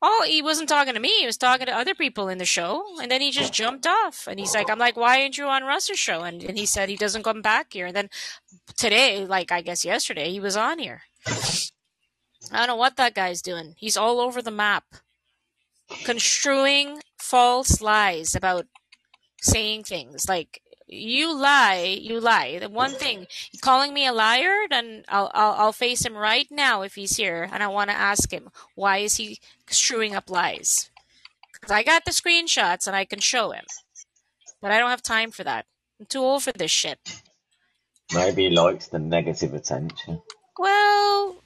Oh, 0.00 0.24
he 0.26 0.40
wasn't 0.40 0.68
talking 0.70 0.94
to 0.94 1.00
me. 1.00 1.12
He 1.20 1.26
was 1.26 1.36
talking 1.36 1.66
to 1.66 1.76
other 1.76 1.94
people 1.94 2.28
in 2.28 2.38
the 2.38 2.46
show, 2.46 2.82
and 3.02 3.10
then 3.10 3.20
he 3.20 3.30
just 3.30 3.52
jumped 3.52 3.86
off. 3.86 4.26
And 4.26 4.40
he's 4.40 4.54
like, 4.54 4.70
"I'm 4.70 4.78
like, 4.78 4.96
why 4.96 5.20
aren't 5.20 5.36
you 5.36 5.46
on 5.46 5.64
Russ's 5.64 5.98
show?" 5.98 6.22
And, 6.22 6.42
and 6.42 6.56
he 6.56 6.64
said 6.64 6.88
he 6.88 6.96
doesn't 6.96 7.22
come 7.22 7.42
back 7.42 7.74
here. 7.74 7.86
And 7.86 7.96
then 7.96 8.08
today, 8.76 9.26
like 9.26 9.52
I 9.52 9.60
guess 9.60 9.84
yesterday, 9.84 10.30
he 10.30 10.40
was 10.40 10.56
on 10.56 10.78
here. 10.78 11.02
I 11.26 12.58
don't 12.58 12.68
know 12.68 12.76
what 12.76 12.96
that 12.96 13.14
guy's 13.14 13.42
doing. 13.42 13.74
He's 13.76 13.96
all 13.96 14.20
over 14.20 14.40
the 14.40 14.50
map, 14.50 14.84
construing 16.04 17.00
false 17.18 17.82
lies 17.82 18.34
about 18.34 18.66
saying 19.42 19.84
things 19.84 20.28
like 20.28 20.62
you 20.86 21.36
lie, 21.36 21.98
you 22.00 22.20
lie. 22.20 22.58
The 22.58 22.68
one 22.68 22.92
thing, 22.92 23.26
calling 23.60 23.92
me 23.92 24.06
a 24.06 24.12
liar, 24.12 24.66
then 24.70 25.04
I'll, 25.08 25.30
I'll 25.34 25.52
I'll 25.52 25.72
face 25.72 26.04
him 26.04 26.16
right 26.16 26.46
now 26.50 26.82
if 26.82 26.94
he's 26.94 27.16
here, 27.16 27.48
and 27.52 27.62
I 27.62 27.68
want 27.68 27.90
to 27.90 27.96
ask 27.96 28.32
him 28.32 28.50
why 28.74 28.98
is 28.98 29.16
he 29.16 29.40
screwing 29.68 30.14
up 30.14 30.30
lies? 30.30 30.90
Because 31.52 31.70
I 31.70 31.82
got 31.82 32.04
the 32.04 32.10
screenshots 32.12 32.86
and 32.86 32.94
I 32.94 33.04
can 33.04 33.20
show 33.20 33.50
him, 33.50 33.64
but 34.60 34.70
I 34.70 34.78
don't 34.78 34.90
have 34.90 35.02
time 35.02 35.30
for 35.30 35.44
that. 35.44 35.66
I'm 35.98 36.06
too 36.06 36.20
old 36.20 36.42
for 36.42 36.52
this 36.52 36.70
shit. 36.70 36.98
Maybe 38.14 38.44
he 38.44 38.50
likes 38.50 38.86
the 38.86 38.98
negative 38.98 39.54
attention. 39.54 40.22
Well, 40.58 41.42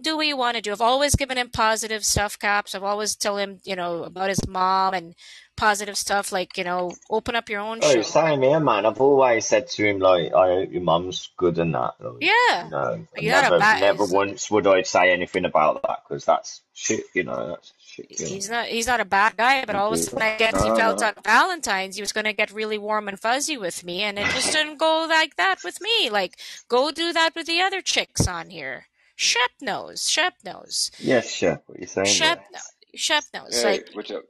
do 0.00 0.16
what 0.16 0.26
you 0.26 0.36
want 0.36 0.56
to 0.56 0.62
do. 0.62 0.72
I've 0.72 0.80
always 0.80 1.16
given 1.16 1.38
him 1.38 1.50
positive 1.50 2.04
stuff, 2.04 2.38
caps. 2.38 2.74
I've 2.74 2.82
always 2.82 3.16
tell 3.16 3.36
him, 3.36 3.60
you 3.64 3.76
know, 3.76 4.04
about 4.04 4.28
his 4.28 4.46
mom 4.46 4.94
and 4.94 5.14
positive 5.56 5.96
stuff, 5.96 6.32
like 6.32 6.56
you 6.58 6.64
know, 6.64 6.92
open 7.10 7.34
up 7.34 7.48
your 7.48 7.60
own 7.60 7.80
Oh, 7.82 7.92
show. 7.94 8.02
same 8.02 8.42
here, 8.42 8.60
man. 8.60 8.86
I've 8.86 9.00
always 9.00 9.46
said 9.46 9.68
to 9.70 9.84
him, 9.84 9.98
like, 9.98 10.32
I 10.34 10.48
hope 10.48 10.72
your 10.72 10.82
mum's 10.82 11.30
good 11.36 11.58
and 11.58 11.74
that. 11.74 11.94
Like, 12.00 12.14
Yeah, 12.20 12.64
you 12.64 12.70
know, 12.70 13.06
you're 13.18 13.32
not 13.32 13.44
a 13.44 13.48
never, 13.50 13.58
bad. 13.58 13.80
never 13.80 14.04
once 14.06 14.50
would 14.50 14.66
I 14.66 14.82
say 14.82 15.10
anything 15.12 15.44
about 15.44 15.82
that 15.82 16.00
because 16.08 16.24
that's 16.24 16.60
shit, 16.74 17.04
you 17.14 17.24
know, 17.24 17.48
that's 17.48 17.72
shit, 17.78 18.06
you 18.20 18.26
know. 18.26 18.32
He's 18.32 18.50
not. 18.50 18.66
He's 18.66 18.86
not 18.86 19.00
a 19.00 19.04
bad 19.04 19.36
guy, 19.36 19.64
but 19.64 19.74
all 19.74 19.88
of 19.88 19.94
a 19.94 19.96
sudden, 19.98 20.22
I 20.22 20.36
guess 20.36 20.62
he 20.62 20.68
felt 20.70 21.00
no. 21.00 21.06
on 21.08 21.14
Valentine's 21.24 21.96
he 21.96 22.02
was 22.02 22.12
going 22.12 22.24
to 22.26 22.32
get 22.32 22.52
really 22.52 22.78
warm 22.78 23.08
and 23.08 23.18
fuzzy 23.18 23.56
with 23.56 23.84
me, 23.84 24.02
and 24.02 24.18
it 24.18 24.26
just 24.26 24.52
didn't 24.52 24.78
go 24.78 25.06
like 25.08 25.36
that 25.36 25.56
with 25.64 25.80
me. 25.80 26.10
Like, 26.10 26.38
go 26.68 26.90
do 26.90 27.12
that 27.12 27.34
with 27.34 27.46
the 27.46 27.60
other 27.60 27.80
chicks 27.80 28.28
on 28.28 28.50
here. 28.50 28.86
Shep 29.18 29.50
knows. 29.62 30.10
Shep 30.10 30.34
knows. 30.44 30.90
Yes, 30.98 31.30
Chef, 31.30 31.60
what 31.66 31.80
you 31.80 31.86
saying 31.86 32.06
Shep. 32.06 32.44
there? 32.52 32.60
Shep 32.94 33.24
knows. 33.32 33.62
Hey, 33.62 33.72
Like, 33.72 33.88
what's 33.94 34.10
up? 34.10 34.24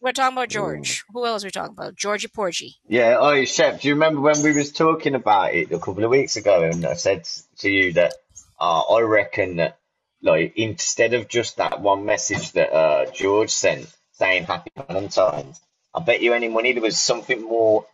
We're 0.00 0.12
talking 0.12 0.36
about 0.36 0.48
Mm. 0.48 0.52
George. 0.52 1.04
Who 1.12 1.26
else 1.26 1.44
are 1.44 1.48
we 1.48 1.50
talking 1.50 1.74
about? 1.76 1.96
Georgie 1.96 2.28
Porgy. 2.28 2.76
Yeah, 2.88 3.18
oh, 3.20 3.44
Chef, 3.44 3.80
do 3.80 3.88
you 3.88 3.94
remember 3.94 4.20
when 4.20 4.42
we 4.42 4.52
was 4.52 4.72
talking 4.72 5.14
about 5.14 5.54
it 5.54 5.72
a 5.72 5.78
couple 5.78 6.04
of 6.04 6.10
weeks 6.10 6.36
ago 6.36 6.62
and 6.62 6.84
I 6.86 6.94
said 6.94 7.28
to 7.58 7.70
you 7.70 7.94
that 7.94 8.14
uh, 8.60 8.80
I 8.80 9.00
reckon 9.02 9.56
that, 9.56 9.78
like, 10.22 10.54
instead 10.56 11.14
of 11.14 11.28
just 11.28 11.58
that 11.58 11.80
one 11.80 12.04
message 12.06 12.52
that 12.52 12.72
uh, 12.72 13.10
George 13.12 13.50
sent 13.50 13.86
saying 14.12 14.44
Happy 14.44 14.70
Valentine's, 14.76 15.60
I 15.94 16.00
bet 16.00 16.22
you 16.22 16.32
any 16.34 16.48
money 16.48 16.72
there 16.72 16.82
was 16.82 16.98
something 16.98 17.42
more 17.42 17.86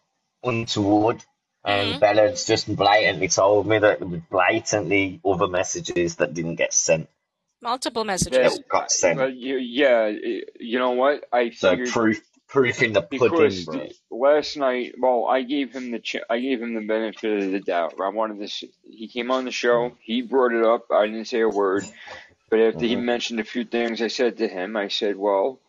untoward. 0.45 1.25
And 1.65 2.01
Bella's 2.01 2.45
just 2.47 2.75
blatantly 2.75 3.29
told 3.29 3.67
me 3.69 3.79
that 3.79 4.01
there 4.01 4.09
was 4.09 4.21
blatantly 4.31 5.21
other 5.25 5.47
messages 5.47 6.17
that 6.17 6.35
didn't 6.35 6.57
get 6.57 6.75
sent. 6.75 7.09
Multiple 7.63 8.05
messages. 8.05 8.61
That 8.61 8.69
got 8.69 8.91
sent. 8.93 9.21
uh, 9.21 9.27
you, 9.27 9.59
yeah. 9.59 10.09
You 10.61 10.79
know 10.79 10.93
what? 10.93 11.25
I 11.33 11.51
So 11.53 11.77
figured 11.77 11.89
proof, 11.93 12.21
proof 12.49 12.83
in 12.83 12.93
the 12.95 13.03
pudding, 13.03 13.65
because 13.65 13.65
bro. 13.65 13.89
last 14.11 14.57
night, 14.57 14.95
well, 14.99 15.27
I 15.27 15.43
gave 15.43 15.73
him 15.73 15.93
the 15.93 16.01
ch- 16.01 16.17
I 16.31 16.41
gave 16.41 16.63
him 16.63 16.75
the 16.75 16.83
benefit 16.83 17.47
of 17.47 17.53
the 17.53 17.61
doubt. 17.61 17.97
I 18.03 18.09
wanted 18.11 18.41
this. 18.41 18.65
He 18.85 19.09
came 19.09 19.31
on 19.31 19.45
the 19.47 19.53
show. 19.53 19.97
He 20.01 20.23
brought 20.23 20.53
it 20.53 20.65
up. 20.65 20.87
I 20.93 21.07
didn't 21.07 21.27
say 21.27 21.41
a 21.41 21.49
word. 21.49 21.89
But 22.51 22.61
after 22.61 22.87
he 22.87 22.97
Mhm. 22.97 23.05
mentioned 23.05 23.41
a 23.41 23.45
few 23.45 23.65
things, 23.65 24.03
I 24.03 24.09
said 24.09 24.39
to 24.39 24.49
him, 24.49 24.77
I 24.77 24.89
said, 24.89 25.17
"Well, 25.17 25.61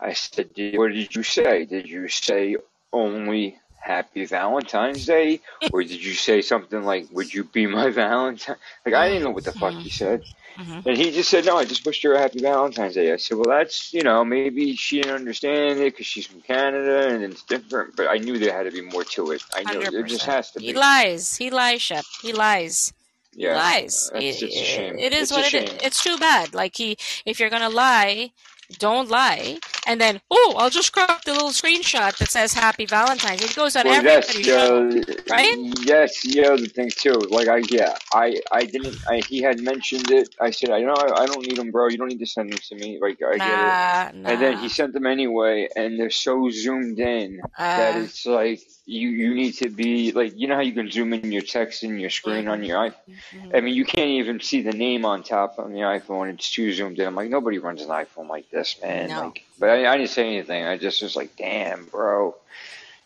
I 0.00 0.14
said, 0.14 0.50
what 0.74 0.92
did 0.92 1.14
you 1.14 1.22
say? 1.24 1.64
Did 1.66 1.88
you 1.88 2.08
say 2.08 2.56
only 2.92 3.60
Happy 3.80 4.26
Valentine's 4.26 5.06
Day, 5.06 5.40
or 5.72 5.82
did 5.82 6.04
you 6.04 6.14
say 6.14 6.42
something 6.42 6.82
like, 6.84 7.08
Would 7.12 7.34
you 7.34 7.44
be 7.44 7.66
my 7.66 7.90
Valentine?" 8.02 8.56
Like 8.86 8.94
I 8.94 9.08
didn't 9.08 9.24
know 9.24 9.30
what 9.32 9.44
the 9.44 9.52
fuck 9.52 9.78
he 9.78 9.90
said. 9.90 10.24
Mm-hmm. 10.58 10.80
And 10.86 10.96
he 10.96 11.10
just 11.12 11.30
said, 11.30 11.44
"No, 11.46 11.56
I 11.58 11.64
just 11.64 11.86
wished 11.86 12.02
her 12.04 12.14
a 12.14 12.18
happy 12.18 12.40
Valentine's 12.40 12.94
Day." 12.94 13.12
I 13.12 13.16
said, 13.16 13.36
"Well, 13.38 13.48
that's 13.58 13.92
you 13.94 14.02
know 14.02 14.24
maybe 14.24 14.74
she 14.76 15.00
didn't 15.02 15.14
understand 15.14 15.78
it 15.80 15.92
because 15.92 16.06
she's 16.06 16.26
from 16.26 16.40
Canada 16.40 17.08
and 17.08 17.24
it's 17.24 17.42
different." 17.44 17.96
But 17.96 18.08
I 18.08 18.16
knew 18.18 18.38
there 18.38 18.52
had 18.52 18.64
to 18.64 18.72
be 18.72 18.82
more 18.82 19.04
to 19.04 19.32
it. 19.32 19.42
I 19.54 19.64
knew 19.64 19.80
Hundred 19.80 19.92
there 19.92 20.02
just 20.04 20.24
has 20.26 20.50
to 20.52 20.60
He 20.60 20.72
be. 20.72 20.74
lies. 20.74 21.36
He 21.36 21.50
lies, 21.50 21.82
Shep. 21.82 22.04
He 22.22 22.32
lies. 22.32 22.92
He 23.36 23.44
Yeah, 23.44 23.54
lies. 23.54 24.10
It, 24.14 24.42
a 24.42 24.50
shame. 24.50 24.98
it 24.98 25.12
is 25.12 25.22
It's 25.22 25.30
what 25.30 25.44
it 25.54 25.54
is. 25.54 25.70
It's 25.82 26.02
too 26.02 26.18
bad. 26.18 26.54
Like 26.54 26.76
he, 26.76 26.96
if 27.26 27.38
you're 27.40 27.50
gonna 27.50 27.68
lie, 27.70 28.32
don't 28.78 29.08
lie. 29.08 29.58
And 29.86 30.00
then, 30.00 30.20
oh, 30.30 30.54
I'll 30.58 30.68
just 30.70 30.92
crop 30.92 31.24
the 31.24 31.32
little 31.32 31.48
screenshot 31.50 32.16
that 32.18 32.28
says 32.28 32.52
Happy 32.52 32.84
Valentine's. 32.84 33.42
It 33.42 33.56
goes 33.56 33.74
on 33.76 33.86
Well, 33.86 33.94
everybody's 33.96 34.44
show, 34.44 34.82
right? 35.30 35.56
yes, 35.86 36.20
the 36.22 36.44
other 36.46 36.66
thing 36.66 36.90
too. 36.90 37.14
Like 37.30 37.48
I, 37.48 37.62
yeah, 37.70 37.96
I, 38.12 38.36
I 38.52 38.64
didn't. 38.64 38.96
I, 39.08 39.22
he 39.28 39.40
had 39.40 39.60
mentioned 39.60 40.10
it. 40.10 40.34
I 40.40 40.50
said, 40.50 40.70
I 40.70 40.80
know, 40.82 40.92
I, 40.94 41.22
I 41.22 41.26
don't 41.26 41.46
need 41.46 41.56
them, 41.56 41.70
bro. 41.70 41.88
You 41.88 41.96
don't 41.96 42.08
need 42.08 42.18
to 42.18 42.26
send 42.26 42.52
them 42.52 42.58
to 42.58 42.74
me. 42.74 42.98
Like 43.00 43.18
I 43.22 43.38
get 43.38 43.48
it. 43.48 44.22
Nah, 44.22 44.30
And 44.30 44.42
then 44.42 44.58
he 44.58 44.68
sent 44.68 44.92
them 44.92 45.06
anyway, 45.06 45.68
and 45.74 45.98
they're 45.98 46.10
so 46.10 46.50
zoomed 46.50 46.98
in 46.98 47.40
that 47.56 47.96
Uh, 47.96 48.00
it's 48.00 48.26
like 48.26 48.60
you 48.88 49.10
you 49.10 49.34
need 49.34 49.52
to 49.52 49.68
be 49.68 50.12
like 50.12 50.32
you 50.38 50.48
know 50.48 50.54
how 50.54 50.62
you 50.62 50.72
can 50.72 50.90
zoom 50.90 51.12
in 51.12 51.30
your 51.30 51.42
text 51.42 51.84
in 51.84 51.98
your 52.00 52.08
screen 52.08 52.48
on 52.48 52.64
your 52.64 52.78
iPhone. 52.78 52.94
Mm-hmm. 53.34 53.50
I 53.54 53.60
mean, 53.60 53.74
you 53.74 53.84
can't 53.84 54.08
even 54.08 54.40
see 54.40 54.62
the 54.62 54.72
name 54.72 55.04
on 55.04 55.22
top 55.22 55.58
on 55.58 55.74
the 55.74 55.80
iPhone. 55.80 56.32
It's 56.32 56.50
too 56.50 56.72
zoomed 56.72 56.98
in. 56.98 57.06
I'm 57.06 57.14
like, 57.14 57.28
nobody 57.28 57.58
runs 57.58 57.82
an 57.82 57.88
iPhone 57.88 58.28
like 58.28 58.50
this, 58.50 58.80
man. 58.80 59.10
No. 59.10 59.20
Like, 59.24 59.44
but 59.58 59.68
I, 59.68 59.92
I 59.92 59.98
didn't 59.98 60.10
say 60.10 60.26
anything. 60.26 60.64
I 60.64 60.78
just 60.78 61.02
was 61.02 61.16
like, 61.16 61.36
damn, 61.36 61.84
bro. 61.84 62.34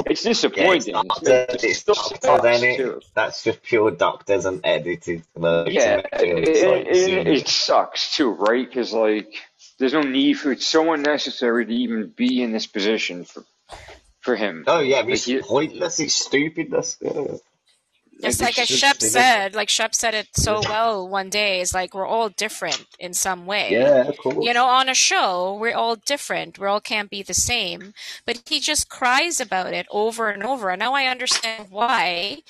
It's 0.06 0.24
Yeah, 0.24 0.30
it's 0.30 0.40
disappointing. 0.40 0.94
It's, 0.94 1.08
doctors, 1.08 1.54
it's 1.54 1.64
it's 1.64 1.78
still 1.78 1.94
doctors, 1.94 2.20
sucks 2.22 2.44
ain't 2.62 2.80
it? 2.80 3.04
That's 3.14 3.44
just 3.44 3.62
pure 3.62 3.90
doctors 3.90 4.44
and 4.44 4.60
edited 4.64 5.24
Yeah, 5.36 5.98
it, 6.12 6.48
it's 6.48 6.98
it, 6.98 7.26
it 7.26 7.48
sucks 7.48 8.16
too, 8.16 8.30
right? 8.30 8.68
Because 8.68 8.92
like, 8.92 9.34
there's 9.78 9.92
no 9.92 10.02
need 10.02 10.34
for 10.34 10.52
it's 10.52 10.66
so 10.66 10.92
unnecessary 10.92 11.66
to 11.66 11.72
even 11.72 12.06
be 12.06 12.42
in 12.42 12.52
this 12.52 12.66
position 12.66 13.24
for 13.24 13.44
for 14.22 14.36
him. 14.36 14.64
Oh 14.66 14.80
yeah, 14.80 15.02
Like, 15.02 15.08
it's 15.14 15.28
you, 15.28 15.42
pointless. 15.42 16.00
It's 16.00 16.14
stupidness. 16.14 16.98
Yeah. 17.02 17.24
It's 18.22 18.40
like 18.40 18.58
like 18.58 18.58
as 18.58 18.68
Shep 18.68 19.00
said, 19.02 19.54
like 19.54 19.68
Shep 19.68 19.94
said 19.94 20.14
it 20.14 20.28
so 20.36 20.60
well 20.60 21.08
one 21.08 21.30
day, 21.30 21.60
it's 21.60 21.74
like 21.74 21.94
we're 21.94 22.06
all 22.06 22.28
different 22.30 22.86
in 23.00 23.14
some 23.14 23.46
way. 23.46 23.72
Yeah, 23.72 24.08
of 24.08 24.16
course. 24.18 24.36
You 24.40 24.54
know, 24.54 24.66
on 24.66 24.88
a 24.88 24.94
show, 24.94 25.54
we're 25.60 25.76
all 25.76 25.96
different. 25.96 26.58
We 26.58 26.66
all 26.66 26.80
can't 26.80 27.10
be 27.10 27.22
the 27.22 27.34
same. 27.34 27.94
But 28.26 28.42
he 28.46 28.60
just 28.60 28.88
cries 28.88 29.40
about 29.40 29.74
it 29.74 29.86
over 29.90 30.30
and 30.30 30.44
over. 30.44 30.70
And 30.70 30.80
now 30.80 30.94
I 30.94 31.06
understand 31.06 31.68
why 31.70 32.42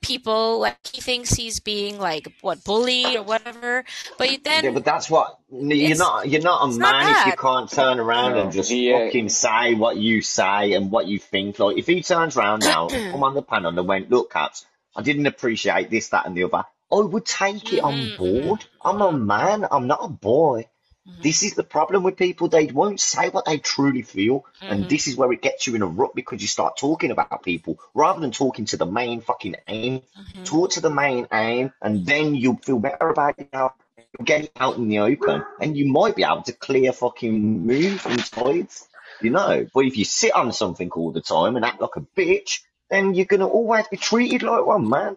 people 0.00 0.60
like 0.60 0.78
he 0.92 1.00
thinks 1.00 1.30
he's 1.34 1.60
being 1.60 1.98
like 1.98 2.32
what 2.40 2.64
bullied 2.64 3.16
or 3.16 3.22
whatever. 3.22 3.84
But 4.16 4.30
Yeah, 4.30 4.38
then 4.62 4.74
but 4.74 4.84
that's 4.84 5.10
what 5.10 5.38
you're 5.50 5.96
not. 5.96 6.28
You're 6.28 6.42
not 6.42 6.64
a 6.64 6.68
it's 6.68 6.78
not 6.78 6.94
man 6.94 7.08
if 7.08 7.26
you 7.26 7.32
can't 7.32 7.70
turn 7.70 8.00
around 8.00 8.32
no, 8.32 8.42
and 8.42 8.52
just 8.52 8.70
he, 8.70 8.92
uh, 8.92 8.98
fucking 8.98 9.28
say 9.28 9.74
what 9.74 9.96
you 9.96 10.22
say 10.22 10.72
and 10.72 10.90
what 10.90 11.06
you 11.06 11.18
think. 11.18 11.58
Like 11.58 11.76
if 11.76 11.86
he 11.86 12.02
turns 12.02 12.36
around 12.36 12.62
now, 12.62 12.90
and 12.90 13.10
come 13.10 13.24
on 13.24 13.34
the 13.34 13.42
panel 13.42 13.78
and 13.78 13.88
went, 13.88 14.10
"Look, 14.10 14.32
Caps, 14.32 14.66
I 14.96 15.02
didn't 15.02 15.26
appreciate 15.26 15.90
this, 15.90 16.10
that, 16.10 16.26
and 16.26 16.36
the 16.36 16.44
other." 16.44 16.64
I 16.90 17.00
would 17.00 17.26
take 17.26 17.72
it 17.74 17.82
on 17.82 18.08
board. 18.16 18.64
I'm 18.82 19.02
a 19.02 19.12
man. 19.12 19.66
I'm 19.70 19.86
not 19.86 20.00
a 20.02 20.08
boy. 20.08 20.66
Mm-hmm. 21.08 21.22
This 21.22 21.42
is 21.42 21.54
the 21.54 21.64
problem 21.64 22.02
with 22.02 22.16
people. 22.16 22.48
They 22.48 22.66
won't 22.66 23.00
say 23.00 23.30
what 23.30 23.46
they 23.46 23.58
truly 23.58 24.02
feel. 24.02 24.44
And 24.60 24.80
mm-hmm. 24.80 24.88
this 24.88 25.06
is 25.06 25.16
where 25.16 25.32
it 25.32 25.42
gets 25.42 25.66
you 25.66 25.74
in 25.74 25.82
a 25.82 25.86
rut 25.86 26.14
because 26.14 26.42
you 26.42 26.48
start 26.48 26.76
talking 26.76 27.10
about 27.10 27.42
people 27.42 27.78
rather 27.94 28.20
than 28.20 28.30
talking 28.30 28.66
to 28.66 28.76
the 28.76 28.86
main 28.86 29.20
fucking 29.20 29.56
aim. 29.66 30.00
Mm-hmm. 30.00 30.44
Talk 30.44 30.72
to 30.72 30.80
the 30.80 30.90
main 30.90 31.26
aim 31.32 31.72
and 31.80 32.04
then 32.04 32.34
you'll 32.34 32.58
feel 32.58 32.78
better 32.78 33.08
about 33.08 33.38
it 33.38 33.48
now. 33.52 33.74
Get 34.22 34.44
it 34.44 34.52
out 34.56 34.76
in 34.76 34.88
the 34.88 35.00
open 35.00 35.44
and 35.60 35.76
you 35.76 35.90
might 35.92 36.16
be 36.16 36.24
able 36.24 36.42
to 36.42 36.52
clear 36.52 36.92
fucking 36.92 37.66
moves 37.66 38.04
and 38.04 38.24
tides, 38.24 38.88
you 39.20 39.30
know. 39.30 39.66
But 39.72 39.84
if 39.84 39.96
you 39.96 40.04
sit 40.04 40.32
on 40.32 40.52
something 40.52 40.90
all 40.90 41.12
the 41.12 41.20
time 41.20 41.56
and 41.56 41.64
act 41.64 41.80
like 41.80 41.96
a 41.96 42.00
bitch, 42.00 42.60
then 42.90 43.14
you're 43.14 43.26
going 43.26 43.40
to 43.40 43.46
always 43.46 43.86
be 43.88 43.96
treated 43.96 44.42
like 44.42 44.64
one, 44.64 44.88
man. 44.88 45.16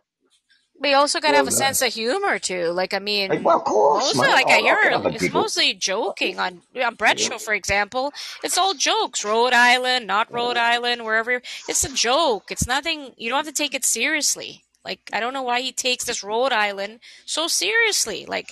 We 0.82 0.94
also 0.94 1.20
gotta 1.22 1.38
have 1.38 1.48
a 1.48 1.52
sense 1.52 1.82
of 1.82 1.94
humor 1.94 2.40
too. 2.40 2.72
Like 2.72 2.94
I 2.94 3.00
mean, 3.00 3.30
Like, 3.30 3.44
well, 3.44 3.58
of 3.58 3.64
course, 3.66 4.14
mostly 4.16 4.28
man. 4.28 4.32
like 4.32 4.50
I, 4.50 4.58
I 4.58 4.60
I 4.60 4.62
hear 4.62 4.78
can 4.78 4.92
have 4.92 5.06
a 5.06 5.10
it's 5.10 5.22
giggle. 5.24 5.42
mostly 5.42 5.74
joking 5.74 6.40
on 6.40 6.62
on 6.84 6.96
Brett's 6.96 7.24
show, 7.24 7.38
for 7.40 7.54
example. 7.54 8.14
It's 8.44 8.58
all 8.58 8.74
jokes. 8.74 9.24
Rhode 9.24 9.54
Island, 9.54 10.08
not 10.08 10.30
oh, 10.36 10.36
Rhode 10.36 10.58
Island, 10.58 11.06
wherever. 11.06 11.42
It's 11.68 11.84
a 11.84 11.94
joke. 11.94 12.52
It's 12.52 12.68
nothing. 12.68 13.14
You 13.18 13.30
don't 13.30 13.38
have 13.46 13.46
to 13.48 13.54
take 13.64 13.74
it 13.76 13.86
seriously. 13.86 14.64
Like 14.84 15.10
I 15.14 15.20
don't 15.20 15.34
know 15.34 15.44
why 15.44 15.62
he 15.62 15.72
takes 15.72 16.06
this 16.06 16.24
Rhode 16.24 16.54
Island 16.54 17.00
so 17.26 17.48
seriously. 17.48 18.26
Like 18.26 18.52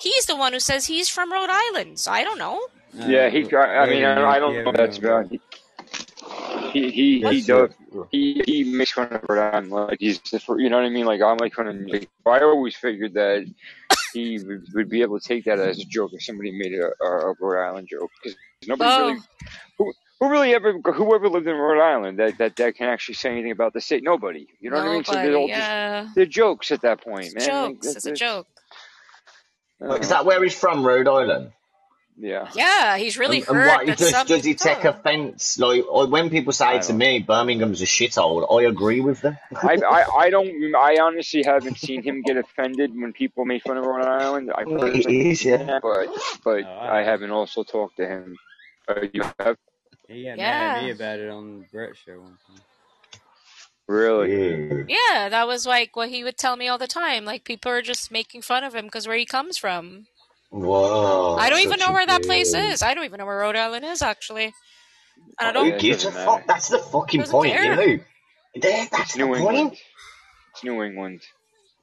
he's 0.00 0.26
the 0.26 0.36
one 0.36 0.52
who 0.52 0.60
says 0.60 0.86
he's 0.86 1.08
from 1.08 1.32
Rhode 1.32 1.50
Island, 1.50 1.98
so 2.00 2.12
I 2.12 2.22
don't 2.24 2.38
know. 2.38 2.60
yeah, 2.92 3.30
he. 3.30 3.50
I 3.54 3.84
I 3.84 3.88
mean, 3.90 4.04
I, 4.04 4.32
I 4.36 4.38
don't 4.38 4.54
know 4.54 4.64
what 4.64 4.76
that's 4.76 4.98
about. 4.98 5.30
He 6.70 6.90
he 6.90 7.20
he 7.28 7.42
does. 7.42 7.70
He 8.10 8.42
he 8.46 8.64
makes 8.64 8.92
fun 8.92 9.08
of 9.12 9.22
Rhode 9.28 9.40
Island 9.40 9.70
like 9.70 9.98
he's 10.00 10.20
the 10.20 10.40
fir- 10.40 10.58
you 10.60 10.68
know 10.68 10.76
what 10.76 10.86
I 10.86 10.90
mean. 10.90 11.06
Like 11.06 11.20
I'm 11.22 11.36
like 11.38 11.52
kind 11.52 11.68
of. 11.68 11.76
Like, 11.88 12.08
I 12.26 12.40
always 12.40 12.76
figured 12.76 13.14
that 13.14 13.46
he 14.12 14.38
would, 14.38 14.66
would 14.74 14.88
be 14.88 15.02
able 15.02 15.18
to 15.18 15.26
take 15.26 15.44
that 15.44 15.58
as 15.58 15.78
a 15.78 15.84
joke 15.84 16.12
if 16.12 16.22
somebody 16.22 16.50
made 16.50 16.74
a, 16.74 16.90
a, 17.02 17.30
a 17.30 17.34
Rhode 17.40 17.68
Island 17.68 17.88
joke 17.90 18.10
because 18.22 18.36
nobody 18.66 18.90
Oh, 18.90 19.08
really 19.08 19.20
who, 19.78 19.92
who 20.20 20.30
really 20.30 20.54
ever 20.54 20.72
whoever 20.78 21.28
lived 21.28 21.46
in 21.46 21.56
Rhode 21.56 21.82
Island 21.82 22.18
that, 22.18 22.38
that 22.38 22.56
that 22.56 22.74
can 22.76 22.88
actually 22.88 23.14
say 23.14 23.30
anything 23.30 23.52
about 23.52 23.72
the 23.72 23.80
state. 23.80 24.02
Nobody. 24.02 24.48
You 24.60 24.70
know 24.70 24.76
what 24.76 24.86
I 24.86 24.92
mean? 24.92 25.04
So 25.04 25.12
they're 25.12 25.32
nobody. 25.32 25.52
all 25.52 26.04
just 26.04 26.14
they're 26.14 26.26
jokes 26.26 26.70
at 26.70 26.82
that 26.82 27.02
point, 27.02 27.26
it's 27.26 27.34
man. 27.34 27.46
Jokes. 27.46 27.86
that, 27.86 27.96
It's 27.96 28.06
a 28.06 28.08
that's 28.10 28.20
joke. 28.20 28.46
Is 29.80 29.88
uh, 29.88 30.16
that 30.16 30.26
where 30.26 30.42
he's 30.42 30.54
from, 30.54 30.84
Rhode 30.84 31.08
Island? 31.08 31.52
Yeah. 32.20 32.48
Yeah, 32.54 32.98
he's 32.98 33.18
really 33.18 33.38
And, 33.38 33.48
and 33.48 33.56
hurt 33.56 33.66
what 33.66 33.86
that 33.86 33.98
does 33.98 34.10
some. 34.10 34.26
does 34.26 34.44
he 34.44 34.54
take 34.54 34.82
Huh. 34.82 34.90
offence? 34.90 35.58
Like 35.58 35.84
when 35.90 36.30
people 36.30 36.52
say 36.52 36.78
to 36.80 36.88
don't. 36.88 36.98
me, 36.98 37.20
Birmingham's 37.20 37.82
a 37.82 37.86
shithole, 37.86 38.46
I 38.60 38.64
agree 38.66 39.00
with 39.00 39.20
them. 39.22 39.38
I, 39.56 39.76
I 39.88 40.04
I 40.26 40.30
don't. 40.30 40.74
I 40.76 40.98
honestly 41.00 41.42
haven't 41.44 41.78
seen 41.78 42.02
him 42.02 42.22
get 42.22 42.36
offended 42.36 42.92
when 42.94 43.12
people 43.12 43.44
make 43.46 43.64
fun 43.64 43.78
of 43.78 43.84
Rhode 43.86 44.06
Island. 44.06 44.52
I've 44.54 44.66
Well, 44.66 44.80
heard 44.80 44.96
it 44.96 45.06
him 45.06 45.10
is, 45.10 45.44
yeah. 45.44 45.58
that, 45.58 45.82
but 45.82 46.08
but 46.44 46.64
Oh, 46.64 46.68
I 46.68 46.98
I 46.98 47.02
have. 47.02 47.20
haven't 47.20 47.30
also 47.32 47.64
talked 47.64 47.96
to 47.98 48.06
him. 48.06 48.36
Uh, 48.88 49.02
you 49.12 49.22
have 49.38 49.56
He 50.08 50.24
got 50.24 50.40
mad 50.42 50.68
at 50.68 50.76
me 50.76 50.90
about 50.90 51.20
it 51.20 51.30
on 51.30 51.60
the 51.60 51.66
Brett 51.72 51.96
show 51.96 52.20
one 52.20 52.38
time. 52.46 52.62
really? 53.88 54.32
Yeah. 54.32 54.84
Yeah, 54.88 55.28
that 55.28 55.46
was 55.46 55.66
like 55.66 55.96
what 55.96 56.10
he 56.10 56.24
would 56.24 56.36
tell 56.38 56.56
me 56.56 56.68
all 56.68 56.78
the 56.78 56.86
time. 56.86 57.24
Like 57.24 57.44
people 57.44 57.72
are 57.72 57.82
just 57.82 58.10
making 58.10 58.42
fun 58.42 58.64
of 58.64 58.74
him 58.74 58.86
because 58.86 59.06
where 59.08 59.16
he 59.16 59.26
comes 59.26 59.58
from. 59.58 60.06
Whoa. 60.50 61.36
I 61.36 61.50
don't 61.50 61.60
even 61.60 61.78
know 61.78 61.92
where 61.92 62.06
that 62.06 62.22
place 62.24 62.54
is. 62.54 62.82
I 62.82 62.94
don't 62.94 63.04
even 63.04 63.18
know 63.18 63.26
where 63.26 63.38
Rhode 63.38 63.56
Island 63.56 63.84
is 63.84 64.02
actually. 64.02 64.52
And 65.38 65.56
I 65.56 65.62
Who 65.62 65.70
don't. 65.70 65.80
gives 65.80 66.04
a 66.04 66.12
fuck? 66.12 66.46
That's 66.46 66.68
the 66.68 66.78
fucking 66.78 67.20
Doesn't 67.20 67.32
point, 67.32 67.52
care. 67.52 67.64
you 67.82 67.96
know. 67.98 68.04
There, 68.56 68.88
that's 68.90 69.02
It's 69.02 69.12
the 69.14 69.18
New 69.18 69.26
point. 69.28 69.40
England. 69.56 69.76
It's 70.52 70.64
New 70.64 70.82
England. 70.82 71.22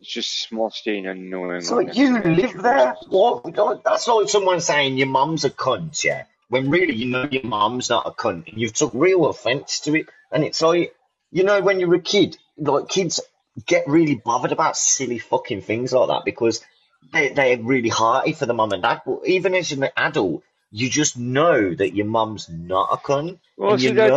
It's 0.02 0.12
just 0.12 0.30
a 0.30 0.48
small 0.48 0.70
state 0.70 1.06
in 1.06 1.30
New 1.30 1.42
England. 1.44 1.66
So 1.66 1.80
you 1.80 2.20
live 2.20 2.62
there? 2.62 2.96
What? 3.10 3.84
That's 3.84 4.08
like 4.08 4.30
someone 4.30 4.62
saying 4.62 4.98
your 4.98 5.08
mum's 5.08 5.46
a 5.46 5.50
cunt, 5.50 6.04
yeah. 6.04 6.26
When 6.50 6.70
really 6.70 6.94
you 6.96 7.08
know 7.08 7.28
your 7.30 7.44
mum's 7.44 7.90
not 7.90 8.06
a 8.08 8.12
cunt, 8.12 8.48
and 8.50 8.58
you've 8.62 8.74
took 8.74 8.92
real 8.94 9.26
offence 9.26 9.82
to 9.82 9.96
it. 9.96 10.08
And 10.32 10.44
it's 10.44 10.62
like, 10.62 10.94
you 11.32 11.44
know, 11.44 11.62
when 11.62 11.80
you're 11.80 11.96
a 11.96 12.02
kid, 12.02 12.38
like 12.58 12.90
kids 12.90 13.22
get 13.66 13.88
really 13.88 14.16
bothered 14.16 14.52
about 14.52 14.78
silly 14.78 15.18
fucking 15.20 15.62
things 15.62 15.92
like 15.94 16.10
that 16.10 16.26
because 16.26 16.64
they 17.14 17.30
they're 17.30 17.58
really 17.62 17.90
hearty 17.90 18.34
for 18.34 18.46
the 18.46 18.54
mum 18.54 18.72
and 18.72 18.84
dad. 18.84 19.02
But 19.06 19.22
even 19.26 19.56
as 19.56 19.72
an 19.72 19.88
adult, 19.96 20.44
you 20.72 20.90
just 20.90 21.18
know 21.18 21.74
that 21.74 21.96
your 21.96 22.06
mum's 22.06 22.50
not 22.50 22.90
a 22.92 22.98
cunt, 22.98 23.40
Well, 23.56 23.74
and 23.74 23.82
you 23.82 23.94
know 23.94 24.08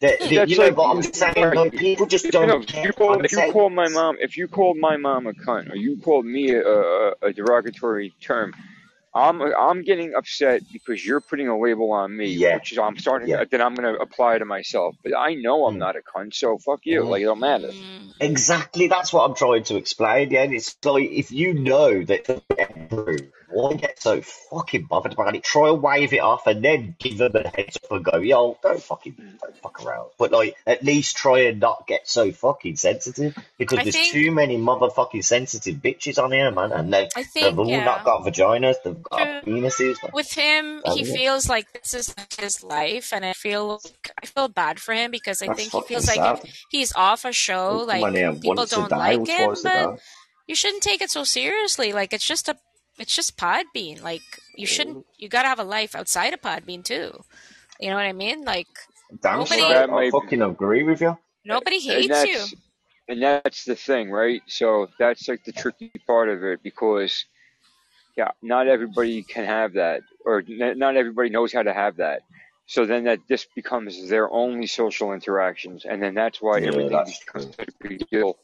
that, 0.00 0.20
you 0.30 0.56
know. 0.56 0.64
like- 0.64 0.74
But 0.74 0.84
I'm 0.90 1.02
saying, 1.02 1.54
like 1.54 1.72
people 1.72 2.06
just 2.06 2.28
don't 2.30 2.48
know, 2.48 2.58
if 2.60 2.66
care. 2.66 2.84
you 2.84 2.90
if 2.98 3.32
you 3.32 3.38
saying- 3.38 3.52
called 3.52 3.72
my 3.72 3.88
mom, 3.88 4.16
if 4.20 4.36
you 4.36 4.48
called 4.48 4.76
my 4.76 4.96
mom 4.96 5.26
a 5.28 5.32
cunt, 5.32 5.70
or 5.70 5.76
you 5.76 5.96
called 5.98 6.26
me 6.26 6.50
a, 6.50 6.62
a, 6.66 7.12
a 7.22 7.32
derogatory 7.32 8.12
term, 8.20 8.52
I'm 9.14 9.40
I'm 9.42 9.82
getting 9.82 10.14
upset 10.14 10.62
because 10.72 11.04
you're 11.04 11.20
putting 11.20 11.48
a 11.48 11.58
label 11.58 11.92
on 11.92 12.16
me, 12.16 12.28
Yeah. 12.28 12.54
which 12.54 12.72
is 12.72 12.78
I'm 12.78 12.96
starting. 12.98 13.28
Yeah. 13.28 13.44
Then 13.50 13.60
I'm 13.60 13.74
going 13.74 13.94
to 13.94 14.00
apply 14.00 14.38
to 14.38 14.44
myself. 14.44 14.96
But 15.02 15.16
I 15.16 15.34
know 15.34 15.66
I'm 15.66 15.78
not 15.78 15.96
a 15.96 16.00
cunt, 16.00 16.34
so 16.34 16.56
fuck 16.58 16.80
you. 16.84 17.02
Mm. 17.02 17.08
Like 17.08 17.22
it 17.22 17.26
don't 17.26 17.40
matter. 17.40 17.70
Exactly, 18.20 18.86
that's 18.86 19.12
what 19.12 19.28
I'm 19.28 19.34
trying 19.34 19.64
to 19.64 19.76
explain. 19.76 20.30
Yeah, 20.30 20.42
and 20.44 20.54
it's 20.54 20.76
like 20.84 21.10
if 21.10 21.30
you 21.32 21.54
know 21.54 22.02
that 22.04 22.24
the 22.24 23.28
why 23.52 23.74
get 23.74 24.00
so 24.00 24.20
fucking 24.22 24.84
bothered 24.84 25.12
about 25.12 25.36
it? 25.36 25.44
Try 25.44 25.68
and 25.68 25.82
wave 25.82 26.12
it 26.12 26.20
off, 26.20 26.46
and 26.46 26.64
then 26.64 26.96
give 26.98 27.18
them 27.18 27.32
a 27.36 27.48
heads 27.48 27.78
up 27.84 27.92
and 27.92 28.04
go, 28.04 28.18
"Yo, 28.18 28.58
don't 28.62 28.82
fucking 28.82 29.14
don't 29.40 29.56
fuck 29.58 29.84
around." 29.84 30.08
But 30.18 30.32
like, 30.32 30.56
at 30.66 30.82
least 30.82 31.16
try 31.16 31.40
and 31.40 31.60
not 31.60 31.86
get 31.86 32.08
so 32.08 32.32
fucking 32.32 32.76
sensitive 32.76 33.36
because 33.58 33.78
I 33.80 33.82
there's 33.84 33.94
think- 33.96 34.12
too 34.12 34.32
many 34.32 34.56
motherfucking 34.56 35.24
sensitive 35.24 35.76
bitches 35.76 36.22
on 36.22 36.32
here, 36.32 36.50
man, 36.50 36.72
and 36.72 36.92
they 36.92 37.08
I 37.14 37.22
think, 37.24 37.46
they've 37.46 37.58
all 37.58 37.68
yeah. 37.68 37.84
not 37.84 38.04
got 38.04 38.22
vaginas, 38.22 38.76
they've 38.84 39.01
got 39.10 39.44
penises. 39.44 40.02
man. 40.02 40.10
with 40.12 40.32
him, 40.32 40.82
he 40.94 41.00
Haven't 41.00 41.14
feels 41.16 41.48
like 41.48 41.72
this 41.72 41.94
is 41.94 42.14
his 42.38 42.62
life, 42.62 43.12
and 43.12 43.24
I 43.24 43.32
feel 43.32 43.80
I 44.22 44.26
feel 44.26 44.48
bad 44.48 44.80
for 44.80 44.94
him 44.94 45.10
because 45.10 45.42
I 45.42 45.46
That's 45.46 45.58
think 45.58 45.72
he 45.72 45.82
feels 45.82 46.06
fucking 46.06 46.22
like 46.22 46.42
he's 46.70 46.92
off 46.94 47.24
a 47.24 47.32
show, 47.32 47.80
Come 47.80 48.00
like 48.00 48.02
on 48.02 48.40
people 48.40 48.66
don't 48.66 48.88
day 48.88 48.96
like 48.96 49.20
or 49.20 49.26
him, 49.26 49.54
but 49.62 50.00
you 50.46 50.54
shouldn't 50.54 50.82
take 50.82 51.00
it 51.02 51.10
so 51.10 51.24
seriously. 51.24 51.92
Like 51.92 52.12
it's 52.12 52.26
just 52.26 52.48
a, 52.48 52.56
it's 52.98 53.14
just 53.14 53.36
Podbean. 53.36 54.02
Like 54.02 54.22
you 54.56 54.66
shouldn't, 54.66 55.06
you 55.18 55.28
gotta 55.28 55.48
have 55.48 55.58
a 55.60 55.64
life 55.64 55.94
outside 55.94 56.32
of 56.34 56.40
Podbean 56.40 56.84
too. 56.84 57.22
You 57.80 57.88
know 57.90 57.96
what 57.96 58.04
I 58.06 58.12
mean? 58.12 58.44
Like 58.44 58.68
Damn 59.22 59.40
nobody, 59.40 59.62
straight, 59.62 59.90
I 59.90 60.10
fucking 60.10 60.42
agree 60.42 60.82
with 60.84 61.00
you. 61.00 61.16
nobody 61.44 61.78
hates 61.80 62.24
you. 62.24 62.44
and 63.08 63.22
that's 63.22 63.64
the 63.64 63.74
thing, 63.76 64.10
right? 64.10 64.42
So 64.46 64.88
that's 64.98 65.28
like 65.28 65.44
the 65.44 65.52
tricky 65.52 65.90
part 66.06 66.28
of 66.28 66.42
it 66.44 66.62
because 66.62 67.24
yeah, 68.16 68.32
not 68.42 68.68
everybody 68.68 69.24
can 69.24 69.44
have 69.46 69.74
that, 69.74 70.02
or 70.24 70.40
n- 70.48 70.78
not 70.78 70.96
everybody 70.96 71.30
knows 71.30 71.52
how 71.52 71.62
to 71.62 71.74
have 71.74 71.96
that. 71.96 72.22
So 72.66 72.86
then 72.86 73.04
that 73.04 73.20
this 73.28 73.46
becomes 73.56 74.08
their 74.08 74.30
only 74.30 74.66
social 74.66 75.12
interactions, 75.12 75.84
and 75.86 76.02
then 76.02 76.14
that's 76.14 76.40
why 76.42 76.60
Yeah, 76.60 76.62
everything 76.62 77.04
that's 77.04 77.20
becomes 77.26 77.56
such 77.56 77.68
a 77.68 77.88
big 77.88 78.08
deal. 78.10 78.38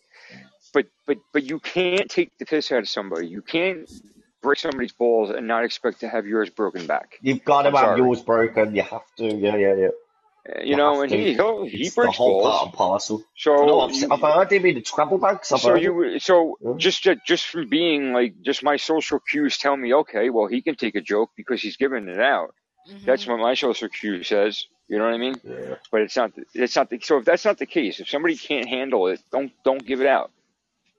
But 0.75 0.87
but 1.07 1.19
but 1.33 1.45
you 1.45 1.61
can't 1.61 2.11
take 2.11 2.33
the 2.39 2.47
piss 2.47 2.73
out 2.73 2.81
of 2.81 2.89
somebody. 2.91 3.29
You 3.29 3.43
can't 3.43 3.89
break 4.43 4.59
somebody's 4.59 4.93
balls 4.93 5.31
and 5.31 5.49
not 5.49 5.65
expect 5.65 6.01
to 6.01 6.09
have 6.09 6.27
yours 6.27 6.51
broken 6.51 6.87
back. 6.87 7.13
You've 7.21 7.45
got 7.45 7.63
to 7.63 7.71
I'm 7.71 7.77
have 7.77 7.97
sorry. 7.97 7.97
yours 7.97 8.23
broken. 8.23 8.75
You 8.77 8.83
have 8.83 9.05
to. 9.19 9.27
Yeah, 9.27 9.57
yeah, 9.57 9.75
yeah. 9.77 10.08
You 10.65 10.77
know, 10.77 11.03
and 11.03 11.13
he 11.13 11.35
he'll, 11.35 11.67
he 11.67 11.87
It's 11.87 11.95
the 11.95 12.11
whole 12.11 12.43
balls. 12.43 12.61
part 12.61 12.75
parcel. 12.75 13.23
So 13.37 13.67
no, 13.67 13.81
I've, 13.81 13.95
you- 13.95 14.09
I've 14.11 14.21
heard 14.21 14.51
him 14.53 14.65
in 14.65 14.77
the 14.77 14.81
travel 14.81 15.19
bags. 15.19 15.53
I've 15.53 15.61
so 15.61 15.71
heard 15.71 15.79
it. 15.79 15.83
you 15.83 16.19
so 16.21 16.57
just 16.79 17.03
ju- 17.03 17.21
just 17.27 17.47
from 17.47 17.69
being 17.69 18.13
like 18.15 18.41
just 18.43 18.63
my 18.63 18.77
social 18.77 19.21
cues 19.21 19.59
tell 19.59 19.77
me 19.77 19.93
okay 19.95 20.31
well 20.31 20.47
he 20.47 20.63
can 20.63 20.75
take 20.75 20.95
a 20.95 21.03
joke 21.03 21.31
because 21.37 21.61
he's 21.61 21.77
giving 21.77 22.09
it 22.09 22.19
out 22.21 22.55
mm-hmm. 22.89 23.05
that's 23.05 23.27
what 23.27 23.39
my 23.39 23.55
social 23.55 23.89
cue 23.91 24.23
says 24.23 24.67
you 24.89 24.97
know 24.99 25.05
what 25.05 25.13
i 25.15 25.19
mean 25.19 25.35
Yeah. 25.45 25.75
but 25.93 26.01
it's 26.01 26.17
not 26.17 26.33
it's 26.55 26.77
not 26.77 26.89
the, 26.89 26.99
so 27.01 27.19
if 27.19 27.25
that's 27.27 27.45
not 27.45 27.59
the 27.59 27.67
case 27.67 28.01
if 28.01 28.09
somebody 28.09 28.37
can't 28.37 28.67
handle 28.69 29.09
it 29.09 29.21
don't 29.31 29.53
don't 29.65 29.85
give 29.85 30.01
it 30.01 30.07
out 30.07 30.31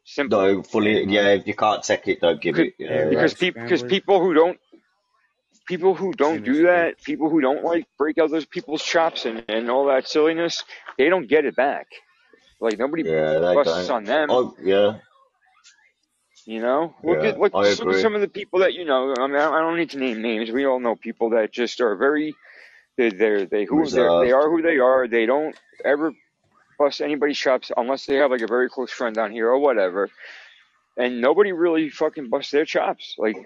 simple 0.04 0.40
No, 0.42 0.64
fully. 0.64 1.06
Yeah, 1.06 1.30
if 1.30 1.48
you 1.48 1.54
can't 1.54 1.84
take 1.84 2.08
it, 2.08 2.22
don't 2.22 2.42
give 2.42 2.58
it. 2.60 2.74
Yeah, 2.80 3.10
because 3.10 3.34
right. 3.34 3.40
people 3.40 3.62
because 3.64 3.84
people 3.84 4.20
who 4.20 4.34
don't 4.34 4.60
people 5.70 5.96
who 5.96 6.14
don't 6.14 6.44
do 6.46 6.64
that 6.64 7.04
people 7.06 7.30
who 7.32 7.42
don't 7.42 7.64
like 7.66 7.88
break 8.00 8.20
other 8.20 8.46
people's 8.46 8.84
chops 8.84 9.26
and, 9.28 9.46
and 9.50 9.72
all 9.72 9.88
that 9.88 10.10
silliness 10.10 10.66
they 11.00 11.10
don't 11.10 11.30
get 11.30 11.46
it 11.46 11.56
back 11.58 11.88
like 12.62 12.80
nobody 12.80 13.06
Yeah, 13.06 13.40
busts 13.54 13.90
on 13.90 14.06
them 14.06 14.32
Oh, 14.32 14.56
yeah. 14.64 15.00
You 16.46 16.62
know, 16.62 16.96
look 17.06 17.24
Yeah, 17.24 17.24
at 17.24 17.40
look, 17.40 17.54
I 17.54 17.76
look 17.80 17.92
at 17.92 17.98
some 17.98 18.16
of 18.16 18.22
the 18.22 18.28
people 18.30 18.62
that 18.62 18.74
you 18.76 18.86
know. 18.86 19.16
I 19.18 19.28
mean, 19.30 19.38
I 19.38 19.50
I 19.50 19.62
don't 19.62 19.78
need 19.78 19.92
to 19.92 20.00
name 20.00 20.22
names. 20.24 20.52
We 20.52 20.68
all 20.68 20.82
know 20.82 20.98
people 20.98 21.32
that 21.32 21.54
just 21.54 21.82
are 21.82 21.96
very, 21.96 22.36
they're 22.98 23.12
they're 23.12 23.46
they 23.48 23.66
who 23.66 23.90
they're, 23.92 24.14
they 24.20 24.32
are 24.32 24.50
who 24.50 24.62
they 24.62 24.80
are. 24.80 25.08
They 25.08 25.26
don't 25.26 25.56
ever 25.86 26.14
bust 26.80 27.02
anybody's 27.02 27.38
chops 27.40 27.72
unless 27.78 28.06
they 28.06 28.18
have 28.18 28.32
like 28.32 28.42
a 28.42 28.48
very 28.48 28.70
close 28.70 28.92
friend 28.92 29.16
down 29.16 29.32
here 29.32 29.50
or 29.50 29.60
whatever. 29.60 30.10
And 30.98 31.22
nobody 31.22 31.54
really 31.54 31.90
fucking 31.90 32.30
busts 32.30 32.52
their 32.52 32.66
chops. 32.66 33.16
Like, 33.18 33.38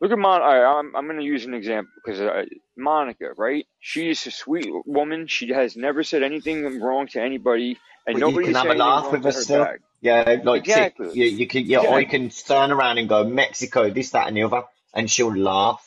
look 0.00 0.12
at 0.12 0.18
Mon. 0.18 0.42
I, 0.42 0.64
I'm 0.64 0.94
I'm 0.96 1.06
gonna 1.06 1.22
use 1.22 1.44
an 1.44 1.54
example 1.54 1.92
because 2.04 2.20
uh, 2.20 2.44
Monica, 2.76 3.32
right? 3.36 3.66
She's 3.80 4.26
a 4.26 4.30
sweet 4.30 4.70
woman. 4.86 5.26
She 5.26 5.50
has 5.50 5.76
never 5.76 6.02
said 6.02 6.22
anything 6.22 6.80
wrong 6.80 7.06
to 7.08 7.20
anybody, 7.20 7.78
and 8.06 8.18
you 8.18 8.20
nobody 8.20 8.46
can 8.46 8.54
have 8.54 8.66
a 8.66 8.74
laugh 8.74 9.12
with 9.12 9.24
her 9.24 9.32
still. 9.32 9.64
back. 9.64 9.80
Yeah, 10.04 10.42
like 10.44 10.66
see, 10.66 10.90
you, 11.14 11.24
you 11.24 11.46
can, 11.46 11.64
yeah, 11.64 11.80
I 11.80 12.00
Exactly. 12.00 12.28
can 12.28 12.28
turn 12.28 12.72
around 12.72 12.98
and 12.98 13.08
go 13.08 13.24
Mexico, 13.24 13.88
this, 13.88 14.10
that, 14.10 14.28
and 14.28 14.36
the 14.36 14.42
other, 14.42 14.64
and 14.92 15.10
she'll 15.10 15.34
laugh, 15.34 15.82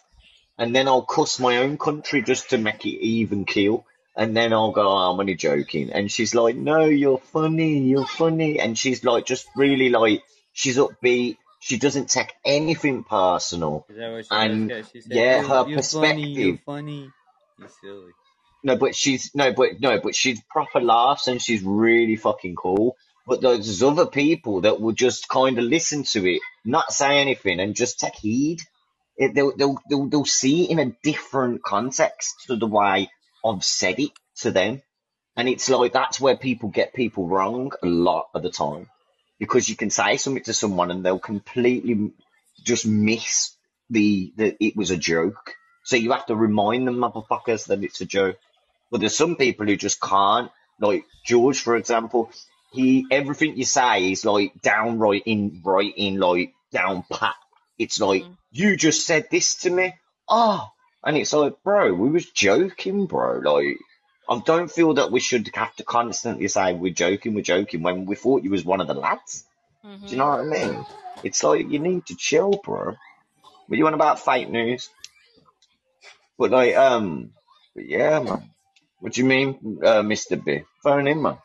and 0.57 0.75
then 0.75 0.87
I'll 0.87 1.03
cuss 1.03 1.39
my 1.39 1.57
own 1.57 1.77
country 1.77 2.23
just 2.23 2.49
to 2.49 2.57
make 2.57 2.83
it 2.83 2.99
even 2.99 3.45
keel, 3.45 3.85
and 4.15 4.35
then 4.35 4.53
I'll 4.53 4.71
go, 4.71 4.89
oh, 4.89 5.11
I'm 5.11 5.19
only 5.19 5.35
joking, 5.35 5.91
and 5.91 6.11
she's 6.11 6.33
like, 6.33 6.55
no, 6.55 6.85
you're 6.85 7.19
funny, 7.19 7.77
you're 7.81 8.07
funny, 8.07 8.59
and 8.59 8.75
she's 8.75 9.03
like, 9.03 9.27
just 9.27 9.45
really 9.55 9.89
like, 9.89 10.23
she's 10.51 10.77
upbeat, 10.77 11.37
she 11.59 11.77
doesn't 11.79 12.09
take 12.09 12.33
anything 12.45 13.03
personal, 13.03 13.87
Is 13.89 13.97
that 13.97 14.11
what 14.11 14.25
she 14.25 14.29
and? 14.31 14.69
Yeah, 14.69 14.77
said, 14.77 14.85
yeah, 15.17 15.41
"You- 15.41 15.47
her 15.47 15.63
you're 15.65 15.77
perspective. 15.77 16.19
funny, 16.19 16.23
you're 16.33 16.57
funny. 16.65 17.11
You 17.57 17.67
silly. 17.81 18.13
No, 18.63 18.75
but 18.75 18.95
she's 18.95 19.33
no, 19.35 19.53
but 19.53 19.79
no, 19.79 19.99
but 20.01 20.15
she's 20.15 20.41
proper 20.49 20.81
laughs 20.81 21.27
and 21.27 21.41
she's 21.41 21.63
really 21.63 22.15
fucking 22.17 22.55
cool. 22.55 22.95
But 23.27 23.41
there's 23.41 23.83
other 23.83 24.07
people 24.07 24.61
that 24.61 24.81
will 24.81 24.93
just 24.93 25.29
kind 25.29 25.57
of 25.57 25.63
listen 25.65 26.03
to 26.05 26.29
it, 26.29 26.41
not 26.65 26.91
say 26.91 27.19
anything, 27.19 27.59
and 27.59 27.75
just 27.75 27.99
take 27.99 28.15
heed. 28.15 28.59
It, 29.17 29.33
they'll, 29.35 29.55
they'll 29.55 29.79
they'll 29.89 30.07
they'll 30.09 30.25
see 30.25 30.65
it 30.65 30.71
in 30.71 30.79
a 30.79 30.93
different 31.03 31.63
context 31.63 32.35
to 32.47 32.57
the 32.57 32.67
way 32.67 33.09
I've 33.45 33.63
said 33.63 33.99
it 33.99 34.11
to 34.41 34.51
them, 34.51 34.81
and 35.37 35.49
it's 35.49 35.69
like 35.69 35.93
that's 35.93 36.19
where 36.21 36.37
people 36.37 36.69
get 36.69 36.93
people 36.93 37.27
wrong 37.27 37.71
a 37.83 37.87
lot 37.87 38.27
of 38.35 38.43
the 38.43 38.51
time, 38.51 38.87
because 39.39 39.69
you 39.69 39.75
can 39.75 39.89
say 39.89 40.17
something 40.17 40.43
to 40.43 40.53
someone 40.53 40.91
and 40.91 41.05
they'll 41.05 41.19
completely 41.19 42.11
just 42.63 42.85
miss 42.85 43.55
the 43.89 44.33
that 44.37 44.57
it 44.59 44.75
was 44.75 44.91
a 44.91 44.97
joke. 44.97 45.55
So 45.83 45.95
you 45.95 46.11
have 46.11 46.25
to 46.27 46.35
remind 46.35 46.87
them 46.87 46.97
motherfuckers 46.97 47.67
that 47.67 47.83
it's 47.83 48.01
a 48.01 48.05
joke. 48.05 48.37
But 48.91 48.99
there's 48.99 49.15
some 49.15 49.35
people 49.35 49.65
who 49.65 49.75
just 49.77 50.01
can't. 50.01 50.51
Like 50.79 51.05
George, 51.25 51.59
for 51.59 51.75
example, 51.75 52.29
he 52.71 53.07
everything 53.09 53.57
you 53.57 53.65
say 53.65 54.11
is 54.11 54.25
like 54.25 54.61
downright 54.61 55.23
in 55.25 55.61
right 55.63 55.93
in 55.95 56.19
like 56.19 56.53
down 56.71 57.03
pat. 57.11 57.35
It's 57.77 57.99
like 57.99 58.23
mm. 58.23 58.37
you 58.51 58.75
just 58.75 59.05
said 59.05 59.27
this 59.31 59.55
to 59.55 59.69
me. 59.69 59.95
Oh, 60.29 60.67
and 61.03 61.15
it's 61.15 61.33
like, 61.33 61.63
bro, 61.63 61.93
we 61.93 62.09
was 62.09 62.29
joking, 62.29 63.05
bro. 63.05 63.39
Like, 63.39 63.77
I 64.29 64.39
don't 64.39 64.69
feel 64.71 64.95
that 64.95 65.11
we 65.11 65.19
should 65.19 65.49
have 65.55 65.75
to 65.77 65.83
constantly 65.83 66.47
say 66.47 66.73
we're 66.73 66.93
joking, 66.93 67.33
we're 67.33 67.41
joking 67.43 67.81
when 67.81 68.05
we 68.05 68.15
thought 68.15 68.43
you 68.43 68.51
was 68.51 68.65
one 68.65 68.81
of 68.81 68.87
the 68.87 68.93
lads. 68.93 69.45
Do 70.07 70.11
you 70.11 70.17
know 70.17 70.27
what 70.27 70.39
I 70.41 70.43
mean? 70.43 70.85
It's 71.23 71.43
like 71.43 71.69
you 71.69 71.79
need 71.79 72.05
to 72.07 72.15
chill, 72.15 72.59
bro. 72.63 72.95
But 73.69 73.77
you 73.77 73.83
want 73.83 73.95
about 73.95 74.19
fake 74.19 74.49
news? 74.49 74.89
But 76.37 76.51
like, 76.51 76.75
um, 76.75 77.31
but 77.75 77.85
yeah, 77.85 78.19
man. 78.19 78.49
What 78.99 79.13
do 79.13 79.21
you 79.21 79.27
mean, 79.27 79.79
uh, 79.83 80.01
Mr. 80.01 80.43
B? 80.43 80.63
Phone 80.83 81.07
in, 81.07 81.21
man. 81.21 81.37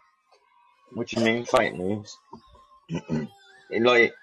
What 0.93 1.09
do 1.09 1.21
you 1.21 1.25
mean, 1.25 1.45
fake 1.45 1.75
news? 1.75 2.17
like, 3.71 4.15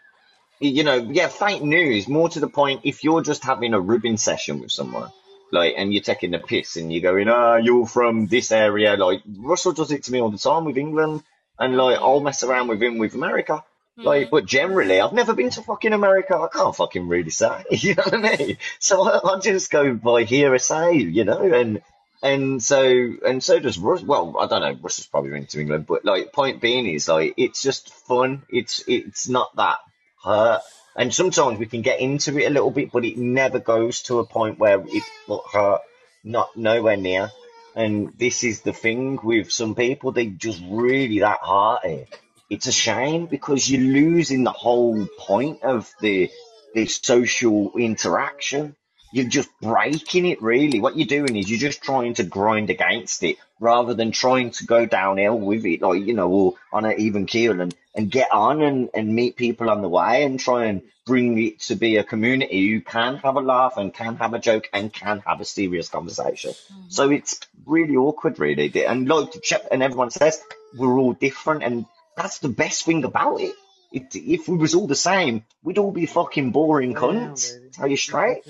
you 0.59 0.83
know, 0.83 0.95
yeah, 0.95 1.27
fake 1.27 1.61
news. 1.61 2.07
More 2.07 2.29
to 2.29 2.39
the 2.39 2.47
point, 2.49 2.81
if 2.83 3.03
you're 3.03 3.21
just 3.21 3.43
having 3.43 3.73
a 3.73 3.79
ribbon 3.79 4.17
session 4.17 4.59
with 4.59 4.71
someone, 4.71 5.11
like, 5.51 5.73
and 5.77 5.93
you're 5.93 6.03
taking 6.03 6.31
the 6.31 6.39
piss 6.39 6.75
and 6.77 6.91
you're 6.91 7.01
going, 7.01 7.27
ah, 7.27 7.55
you're 7.55 7.85
from 7.85 8.27
this 8.27 8.51
area. 8.51 8.95
Like, 8.95 9.21
Russell 9.27 9.73
does 9.73 9.91
it 9.91 10.03
to 10.03 10.11
me 10.11 10.21
all 10.21 10.31
the 10.31 10.37
time 10.37 10.65
with 10.65 10.77
England, 10.77 11.23
and 11.57 11.75
like, 11.75 11.97
I'll 11.99 12.19
mess 12.19 12.43
around 12.43 12.67
with 12.67 12.81
him 12.81 12.97
with 12.97 13.15
America. 13.15 13.63
Like, 14.03 14.29
but 14.29 14.45
generally, 14.45 14.99
I've 14.99 15.13
never 15.13 15.33
been 15.33 15.49
to 15.51 15.61
fucking 15.61 15.93
America. 15.93 16.37
I 16.37 16.47
can't 16.47 16.75
fucking 16.75 17.07
really 17.07 17.31
say. 17.31 17.65
You 17.71 17.95
know 17.95 18.03
what 18.03 18.13
I 18.13 18.37
mean? 18.37 18.57
So 18.79 19.03
I, 19.03 19.35
I 19.35 19.39
just 19.39 19.71
go 19.71 19.93
by 19.93 20.23
hearsay, 20.23 20.97
you 20.97 21.25
know, 21.25 21.41
and 21.41 21.81
and 22.21 22.61
so 22.63 23.13
and 23.25 23.43
so 23.43 23.59
does 23.59 23.77
Russ. 23.77 24.01
Well, 24.01 24.37
I 24.39 24.47
don't 24.47 24.61
know. 24.61 24.77
Russ 24.81 24.99
is 24.99 25.07
probably 25.07 25.35
into 25.37 25.59
England, 25.59 25.85
but 25.87 26.05
like, 26.05 26.31
point 26.33 26.61
being 26.61 26.87
is 26.87 27.07
like, 27.07 27.33
it's 27.37 27.61
just 27.61 27.89
fun. 27.89 28.43
It's 28.49 28.83
it's 28.87 29.27
not 29.27 29.55
that 29.57 29.79
hurt. 30.23 30.61
And 30.99 31.13
sometimes 31.13 31.57
we 31.57 31.65
can 31.65 31.81
get 31.81 32.01
into 32.01 32.37
it 32.37 32.45
a 32.45 32.49
little 32.49 32.71
bit, 32.71 32.91
but 32.91 33.05
it 33.05 33.17
never 33.17 33.59
goes 33.59 34.01
to 34.03 34.19
a 34.19 34.25
point 34.25 34.59
where 34.59 34.83
it 34.85 35.03
will 35.29 35.45
hurt. 35.49 35.79
Not 36.25 36.57
nowhere 36.57 36.97
near. 36.97 37.31
And 37.73 38.11
this 38.17 38.43
is 38.43 38.61
the 38.61 38.73
thing 38.73 39.17
with 39.23 39.49
some 39.49 39.75
people, 39.75 40.11
they 40.11 40.25
just 40.25 40.61
really 40.69 41.19
that 41.19 41.39
hearty. 41.41 42.07
It's 42.49 42.67
a 42.67 42.73
shame 42.73 43.27
because 43.27 43.71
you're 43.71 43.79
losing 43.93 44.43
the 44.43 44.51
whole 44.51 45.07
point 45.17 45.63
of 45.63 45.89
the 46.01 46.29
the 46.75 46.85
social 46.85 47.71
interaction. 47.77 48.75
You're 49.11 49.27
just 49.27 49.49
breaking 49.61 50.25
it 50.25 50.41
really. 50.41 50.79
What 50.79 50.97
you're 50.97 51.07
doing 51.07 51.35
is 51.35 51.49
you're 51.49 51.59
just 51.59 51.81
trying 51.81 52.13
to 52.15 52.23
grind 52.23 52.69
against 52.69 53.23
it 53.23 53.37
rather 53.59 53.93
than 53.93 54.11
trying 54.11 54.51
to 54.51 54.65
go 54.65 54.85
downhill 54.85 55.37
with 55.37 55.65
it, 55.65 55.81
like, 55.81 56.03
you 56.03 56.13
know, 56.13 56.29
or 56.29 56.53
on 56.71 56.85
an 56.85 56.99
even 56.99 57.25
keel 57.25 57.59
and, 57.59 57.75
and 57.95 58.11
get 58.11 58.31
on 58.31 58.61
and, 58.61 58.89
and 58.93 59.13
meet 59.13 59.35
people 59.35 59.69
on 59.69 59.81
the 59.81 59.89
way 59.89 60.23
and 60.23 60.39
try 60.39 60.65
and 60.65 60.81
bring 61.05 61.41
it 61.43 61.59
to 61.59 61.75
be 61.75 61.97
a 61.97 62.03
community 62.03 62.69
who 62.69 62.81
can 62.81 63.17
have 63.17 63.35
a 63.35 63.41
laugh 63.41 63.77
and 63.77 63.93
can 63.93 64.15
have 64.17 64.33
a 64.35 64.39
joke 64.39 64.69
and 64.71 64.93
can 64.93 65.19
have 65.25 65.41
a 65.41 65.45
serious 65.45 65.89
conversation. 65.89 66.53
So 66.89 67.09
it's 67.09 67.39
really 67.65 67.95
awkward, 67.95 68.37
really. 68.39 68.85
And 68.85 69.07
like 69.09 69.43
Shep 69.43 69.67
and 69.71 69.81
everyone 69.81 70.11
says, 70.11 70.39
we're 70.77 70.99
all 70.99 71.13
different 71.13 71.63
and 71.63 71.85
that's 72.15 72.39
the 72.39 72.49
best 72.49 72.85
thing 72.85 73.03
about 73.05 73.41
it. 73.41 73.55
It, 73.91 74.15
if 74.15 74.47
we 74.47 74.57
was 74.57 74.75
all 74.75 74.85
the 74.85 74.93
same, 74.93 75.45
we'd 75.63 75.79
all 75.79 75.91
be 75.91 76.05
fucking 76.05 76.51
boring 76.51 76.93
cunts. 76.93 77.53
Tell 77.73 77.87
you 77.87 77.97
straight, 77.97 78.43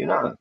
you 0.00 0.06
know. 0.06 0.34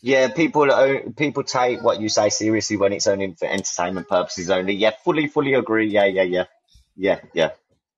Yeah, 0.00 0.28
people 0.28 0.70
o- 0.72 1.10
people 1.16 1.42
take 1.42 1.82
what 1.82 2.00
you 2.00 2.08
say 2.08 2.28
seriously 2.30 2.76
when 2.76 2.92
it's 2.92 3.06
only 3.08 3.34
for 3.34 3.46
entertainment 3.46 4.08
purposes 4.08 4.48
only. 4.50 4.74
Yeah, 4.74 4.92
fully, 5.04 5.26
fully 5.26 5.54
agree. 5.54 5.88
Yeah, 5.88 6.04
yeah, 6.06 6.22
yeah, 6.22 6.44
yeah, 6.96 7.20
yeah. 7.34 7.50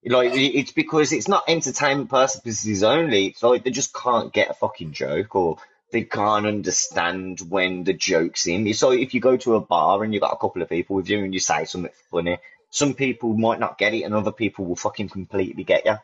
Like 0.05 0.33
it- 0.33 0.57
it's 0.59 0.71
because 0.71 1.13
it's 1.13 1.27
not 1.27 1.43
entertainment 1.47 2.09
purposes 2.09 2.83
only. 2.83 3.27
It's 3.27 3.43
like 3.43 3.63
they 3.63 3.69
just 3.71 3.93
can't 3.93 4.33
get 4.33 4.49
a 4.49 4.55
fucking 4.55 4.93
joke 4.93 5.35
or 5.35 5.57
they 5.91 6.03
can't 6.03 6.47
understand 6.47 7.39
when 7.41 7.83
the 7.83 7.93
joke's 7.93 8.47
in. 8.47 8.73
So 8.73 8.91
if 8.91 9.13
you 9.13 9.21
go 9.21 9.37
to 9.37 9.55
a 9.55 9.61
bar 9.61 10.03
and 10.03 10.11
you've 10.13 10.21
got 10.21 10.33
a 10.33 10.37
couple 10.37 10.63
of 10.63 10.69
people 10.69 10.95
with 10.95 11.09
you 11.09 11.23
and 11.23 11.33
you 11.33 11.39
say 11.39 11.65
something 11.65 11.91
funny, 12.09 12.39
some 12.71 12.93
people 12.95 13.37
might 13.37 13.59
not 13.59 13.77
get 13.77 13.93
it 13.93 14.03
and 14.03 14.15
other 14.15 14.31
people 14.31 14.65
will 14.65 14.75
fucking 14.75 15.09
completely 15.09 15.63
get 15.63 15.85
you. 15.85 15.97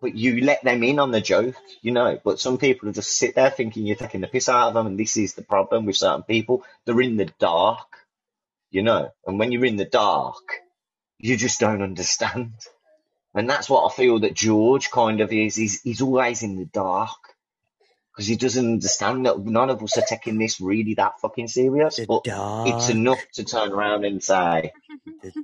But 0.00 0.14
you 0.14 0.42
let 0.42 0.62
them 0.62 0.82
in 0.82 0.98
on 0.98 1.10
the 1.10 1.20
joke, 1.20 1.56
you 1.82 1.92
know. 1.92 2.20
But 2.22 2.40
some 2.40 2.58
people 2.58 2.92
just 2.92 3.16
sit 3.16 3.34
there 3.34 3.50
thinking 3.50 3.86
you're 3.86 3.96
taking 3.96 4.20
the 4.20 4.28
piss 4.28 4.48
out 4.48 4.68
of 4.68 4.74
them, 4.74 4.86
and 4.86 4.98
this 4.98 5.16
is 5.16 5.34
the 5.34 5.42
problem 5.42 5.86
with 5.86 5.96
certain 5.96 6.22
people. 6.22 6.64
They're 6.84 7.00
in 7.00 7.16
the 7.16 7.30
dark, 7.38 7.86
you 8.70 8.82
know. 8.82 9.12
And 9.26 9.38
when 9.38 9.52
you're 9.52 9.64
in 9.64 9.76
the 9.76 9.84
dark, 9.84 10.44
you 11.18 11.36
just 11.36 11.60
don't 11.60 11.82
understand. 11.82 12.54
And 13.34 13.48
that's 13.48 13.68
what 13.68 13.90
I 13.90 13.94
feel 13.94 14.20
that 14.20 14.34
George 14.34 14.90
kind 14.90 15.20
of 15.20 15.32
is. 15.32 15.56
He's, 15.56 15.82
he's 15.82 16.02
always 16.02 16.42
in 16.42 16.56
the 16.56 16.64
dark 16.64 17.18
because 18.18 18.26
he 18.26 18.34
doesn't 18.34 18.66
understand 18.66 19.26
that 19.26 19.38
none 19.38 19.70
of 19.70 19.80
us 19.80 19.96
are 19.96 20.02
taking 20.02 20.38
this 20.38 20.60
really 20.60 20.94
that 20.94 21.20
fucking 21.20 21.46
serious. 21.46 22.00
But 22.04 22.22
it's 22.26 22.88
enough 22.88 23.24
to 23.34 23.44
turn 23.44 23.70
around 23.70 24.04
and 24.04 24.20
say, 24.20 24.72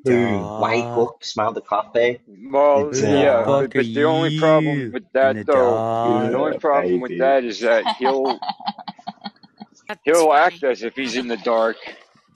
boom, 0.02 0.60
wake 0.60 0.82
up, 0.82 1.22
smell 1.22 1.52
the 1.52 1.60
coffee. 1.60 2.18
Well, 2.50 2.88
It's, 2.88 3.00
yeah, 3.00 3.44
but, 3.46 3.72
but 3.72 3.84
the 3.84 4.02
only 4.02 4.40
problem 4.40 4.90
with 4.90 5.04
that, 5.12 5.46
though, 5.46 6.28
the 6.28 6.36
only 6.36 6.58
problem 6.58 7.00
with 7.00 7.16
that 7.18 7.44
is 7.44 7.60
that 7.60 7.94
he'll 7.96 8.40
he'll 10.04 10.32
act 10.32 10.64
as 10.64 10.82
if 10.82 10.96
he's 10.96 11.14
in 11.14 11.28
the 11.28 11.36
dark 11.36 11.76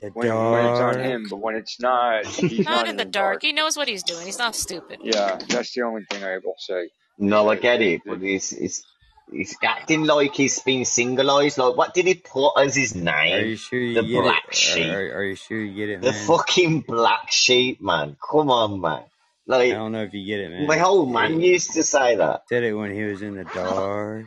when, 0.01 0.13
when 0.13 0.67
it's 0.67 0.81
on 0.81 1.01
him, 1.01 1.27
but 1.29 1.39
when 1.39 1.57
it's 1.57 1.81
not, 1.81 2.25
he's 2.27 2.65
Not 2.65 2.87
in 2.87 2.97
the 2.97 3.05
dark. 3.05 3.43
He 3.43 3.51
knows 3.53 3.77
what 3.77 3.89
he's 3.89 4.05
doing. 4.05 4.25
He's 4.25 4.39
not 4.39 4.55
stupid. 4.55 5.01
Yeah, 5.03 5.37
that's 5.49 5.75
the 5.75 5.83
only 5.83 6.05
thing 6.09 6.23
I 6.23 6.39
will 6.39 6.55
say. 6.59 6.91
No, 7.19 7.49
I 7.49 7.57
get 7.57 7.83
it, 7.83 8.03
but 8.07 8.21
he's, 8.21 8.51
he's, 8.51 8.85
he's 9.31 9.57
acting 9.63 10.05
like 10.05 10.35
he's 10.35 10.59
been 10.61 10.83
singleized. 10.83 11.59
Like, 11.59 11.77
what 11.77 11.95
did 11.95 12.07
he 12.07 12.15
put 12.15 12.53
as 12.57 12.75
his 12.77 12.95
name? 12.95 13.35
Are 13.35 13.45
you 13.47 13.57
sure 13.57 13.79
you 13.81 13.95
The 13.97 14.03
get 14.03 14.25
black 14.25 14.45
it? 14.53 14.55
sheep. 14.55 14.93
Are, 14.93 15.19
are 15.19 15.25
you 15.25 15.35
sure 15.37 15.59
you 15.59 15.75
get 15.75 15.89
it, 15.89 16.01
The 16.01 16.13
man? 16.13 16.27
fucking 16.27 16.81
black 16.83 17.31
sheep, 17.31 17.81
man. 17.81 18.17
Come 18.31 18.51
on, 18.51 18.81
man. 18.81 19.05
Like, 19.47 19.73
I 19.73 19.77
don't 19.77 19.93
know 19.93 20.03
if 20.05 20.15
you 20.15 20.25
get 20.27 20.41
it, 20.41 20.51
man. 20.51 20.67
my 20.69 20.83
old 20.83 21.11
man 21.13 21.41
used 21.41 21.73
to 21.73 21.83
say 21.85 22.17
that. 22.17 22.43
Said 22.49 22.65
it 22.65 22.75
when 22.75 22.93
he 22.93 23.03
was 23.05 23.23
in 23.23 23.35
the 23.37 23.45
dark. 23.45 24.27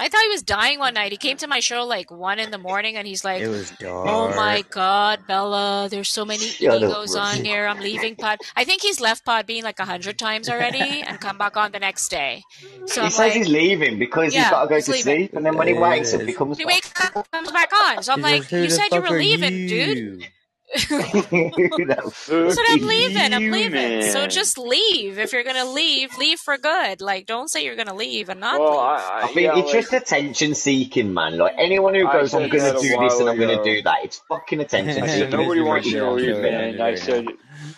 I 0.00 0.08
thought 0.08 0.22
he 0.22 0.28
was 0.30 0.42
dying 0.42 0.78
one 0.78 0.94
night. 0.94 1.12
He 1.12 1.18
came 1.18 1.36
to 1.36 1.46
my 1.46 1.60
show 1.60 1.84
like 1.84 2.10
one 2.10 2.38
in 2.38 2.50
the 2.50 2.58
morning, 2.58 2.96
and 2.96 3.06
he's 3.06 3.22
like, 3.22 3.42
It 3.42 3.48
was 3.48 3.70
dark. 3.72 4.08
"Oh 4.08 4.28
my 4.34 4.64
God, 4.70 5.26
Bella, 5.28 5.88
there's 5.90 6.08
so 6.08 6.24
many 6.24 6.38
Shut 6.46 6.72
up, 6.82 6.82
egos 6.82 7.14
on 7.14 7.36
Rosie. 7.36 7.44
here. 7.44 7.66
I'm 7.66 7.78
leaving 7.80 8.16
Pod. 8.16 8.38
I 8.56 8.64
think 8.64 8.80
he's 8.80 8.98
left 8.98 9.26
Podbean 9.26 9.62
like 9.62 9.78
a 9.78 9.84
hundred 9.84 10.18
times 10.18 10.48
already, 10.48 11.02
and 11.06 11.20
come 11.20 11.36
back 11.38 11.56
on 11.58 11.72
the 11.72 11.78
next 11.78 12.08
day. 12.10 12.42
So 12.86 13.02
He 13.02 13.06
I'm 13.06 13.10
says 13.10 13.18
like, 13.18 13.32
he's 13.34 13.48
leaving 13.48 13.98
because 13.98 14.34
Yeah, 14.34 14.42
he's 14.44 14.50
got 14.50 14.62
to 14.62 14.68
go 14.68 14.80
to 14.80 14.90
leaving. 14.90 15.02
sleep, 15.02 15.32
and 15.34 15.44
then 15.44 15.56
when 15.56 15.68
he 15.68 15.74
wakes 15.74 16.14
up, 16.14 16.22
he 16.22 16.32
comes 16.32 16.56
he 16.58 16.64
wakes 16.64 16.90
up, 17.00 17.30
comes 17.30 17.52
back 17.52 17.70
on. 17.84 18.02
So 18.02 18.12
I'm 18.14 18.18
He's 18.20 18.24
like, 18.24 18.44
who 18.44 18.62
you 18.62 18.70
said 18.70 18.88
you 18.92 19.02
were 19.02 19.10
leaving, 19.18 19.66
dude. 19.66 19.98
you? 19.98 20.18
That 20.18 20.30
So 20.80 22.44
I'm 22.44 22.50
fucking- 22.52 22.86
leaving. 22.86 23.34
I'm 23.34 23.50
leaving. 23.50 24.02
So 24.12 24.26
just 24.26 24.56
leave. 24.58 25.18
If 25.18 25.32
you're 25.32 25.42
gonna 25.42 25.64
leave, 25.64 26.16
leave 26.18 26.38
for 26.38 26.56
good. 26.58 27.00
Like, 27.00 27.26
don't 27.26 27.48
say 27.48 27.64
you're 27.64 27.76
gonna 27.76 27.94
leave 27.94 28.28
and 28.28 28.40
not 28.40 28.60
Well, 28.60 28.70
leave. 28.72 28.78
I, 28.80 29.20
I 29.20 29.20
I, 29.22 29.26
think 29.28 29.40
yeah, 29.40 29.58
it's 29.58 29.72
like, 29.72 29.82
just 29.82 29.92
attention 29.92 30.54
seeking, 30.54 31.12
man. 31.12 31.38
Like 31.38 31.54
anyone 31.58 31.94
who 31.94 32.04
goes, 32.04 32.34
I'm 32.34 32.48
gonna 32.48 32.72
do 32.72 32.80
this 32.80 32.94
while 32.96 33.20
and 33.20 33.30
I'm 33.30 33.38
gonna 33.38 33.64
do 33.64 33.82
that. 33.82 33.96
It's 34.04 34.18
fucking 34.28 34.60
attention 34.60 35.02
I 35.02 35.06
This 35.06 35.12
said 35.18 35.30
seeking. 35.30 35.40
is 35.40 35.46
nobody 35.46 35.60
wants 35.60 35.86
you 35.88 35.98
to 36.00 36.10
leave, 36.12 36.36
I'm 36.36 36.42
man. 36.42 36.74
it 36.74 36.80
I 36.80 36.94
said 36.94 37.26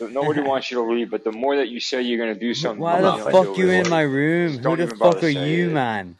nobody 0.01 0.41
wants 0.51 0.71
you 0.71 0.77
to 0.85 0.93
leave, 0.93 1.11
but 1.11 1.25
the 1.25 1.33
more 1.33 1.57
that 1.57 1.69
you 1.69 1.81
say 1.81 2.03
you're 2.03 2.19
gonna 2.19 2.39
do 2.39 2.53
something, 2.55 2.81
Why 2.81 3.01
the 3.01 3.11
the 3.11 3.11
more 3.11 3.19
Nothing. 3.19 3.33
you'll 3.35 3.45
fuck 3.47 3.57
do 3.57 3.63
you 3.63 3.71
in 3.71 3.89
my 3.89 4.03
room? 4.03 4.59
Who 4.59 4.77
the 4.77 4.87
fuck 4.97 5.23
are 5.23 5.29
you, 5.29 5.71
man? 5.71 6.17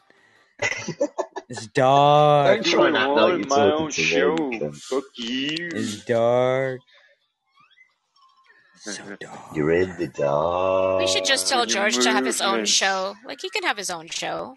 It's 1.49 1.67
dark. 1.67 2.63
Don't 2.63 2.65
You 2.65 2.71
try 2.71 2.85
and 2.87 2.93
would 2.93 3.01
act 3.01 3.11
like 3.11 3.37
you're 3.39 3.47
my 3.47 3.71
own 3.73 3.91
show. 3.91 4.35
Fuck 4.73 5.03
you. 5.17 5.69
It's 5.73 6.05
dark. 6.05 6.79
So 8.77 8.91
dark. 9.19 9.39
You're 9.55 9.71
in 9.71 9.95
the 9.97 10.07
dark. 10.07 11.01
We 11.01 11.07
should 11.07 11.25
just 11.25 11.47
tell 11.47 11.65
George 11.65 11.97
to 11.99 12.11
have 12.11 12.25
his 12.25 12.41
own 12.41 12.65
show. 12.65 13.15
Like 13.25 13.41
he 13.41 13.49
can 13.49 13.63
have 13.63 13.77
his 13.77 13.89
own 13.89 14.07
show. 14.07 14.55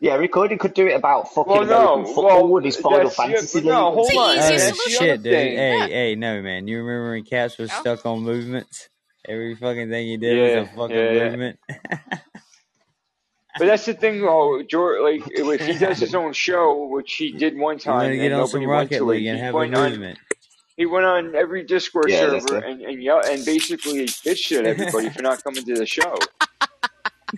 Yeah, 0.00 0.20
he 0.20 0.26
could. 0.26 0.50
He 0.50 0.56
could 0.56 0.74
do 0.74 0.86
it 0.88 0.94
about 0.96 1.32
fucking 1.32 1.52
Well, 1.52 1.62
American 1.62 2.02
no, 2.02 2.06
football 2.06 2.42
well, 2.44 2.48
with 2.54 2.64
his 2.64 2.76
Final 2.76 3.04
that's 3.04 3.12
it, 3.12 3.22
Fantasy 3.22 3.60
but 3.60 3.68
no, 3.68 3.86
League. 3.86 3.94
hold 3.94 4.08
It's 4.10 4.16
on. 4.18 4.36
easiest 4.36 4.64
Oh 4.64 4.66
That's 4.66 4.84
the 4.84 4.90
shit, 4.90 5.22
dude. 5.22 5.32
Hey, 5.34 5.54
Yeah. 5.54 5.86
hey, 5.86 6.14
no, 6.16 6.42
man. 6.42 6.66
You 6.66 6.78
remember 6.82 7.12
when 7.12 7.24
Caps 7.24 7.56
was 7.58 7.70
No? 7.70 7.80
stuck 7.80 8.04
on 8.06 8.20
movements? 8.20 8.88
Every 9.28 9.54
fucking 9.54 9.90
thing 9.90 10.06
he 10.08 10.16
did 10.16 10.36
Yeah, 10.36 10.60
was 10.60 10.68
a 10.68 10.72
fucking 10.76 10.96
yeah, 10.96 11.12
yeah. 11.12 11.28
movement. 11.28 11.58
But 13.58 13.66
that's 13.66 13.84
the 13.84 13.94
thing, 13.94 14.22
though, 14.22 14.62
George. 14.68 15.00
Like, 15.02 15.28
if 15.30 15.60
he 15.66 15.78
does 15.78 15.98
his 15.98 16.14
own 16.20 16.32
show, 16.32 16.86
which 16.86 17.12
he 17.14 17.32
did 17.32 17.52
one 17.58 17.78
You 17.84 17.90
want 17.90 18.02
time, 18.02 18.10
to 18.10 18.16
get 18.16 18.32
and 18.32 18.40
on 18.40 18.48
some 18.48 18.60
nobody 18.62 18.66
went 18.66 18.78
Rocket 18.90 18.98
to 18.98 19.04
it, 19.04 19.06
League 19.14 19.26
and 19.26 19.36
he 19.38 19.44
have 19.44 19.54
a 19.54 19.58
went 19.58 19.74
on. 19.74 20.16
He 20.78 20.86
went 20.86 21.04
on 21.04 21.34
every 21.34 21.64
Discord 21.64 22.06
Yeah, 22.08 22.30
server 22.40 22.58
and 22.58 22.80
and 22.80 23.02
yell, 23.02 23.20
and 23.24 23.44
basically 23.44 24.06
bitched 24.06 24.58
at 24.58 24.64
everybody 24.64 25.10
for 25.10 25.20
not 25.22 25.44
coming 25.44 25.64
to 25.64 25.74
the 25.74 25.86
show. 25.86 26.14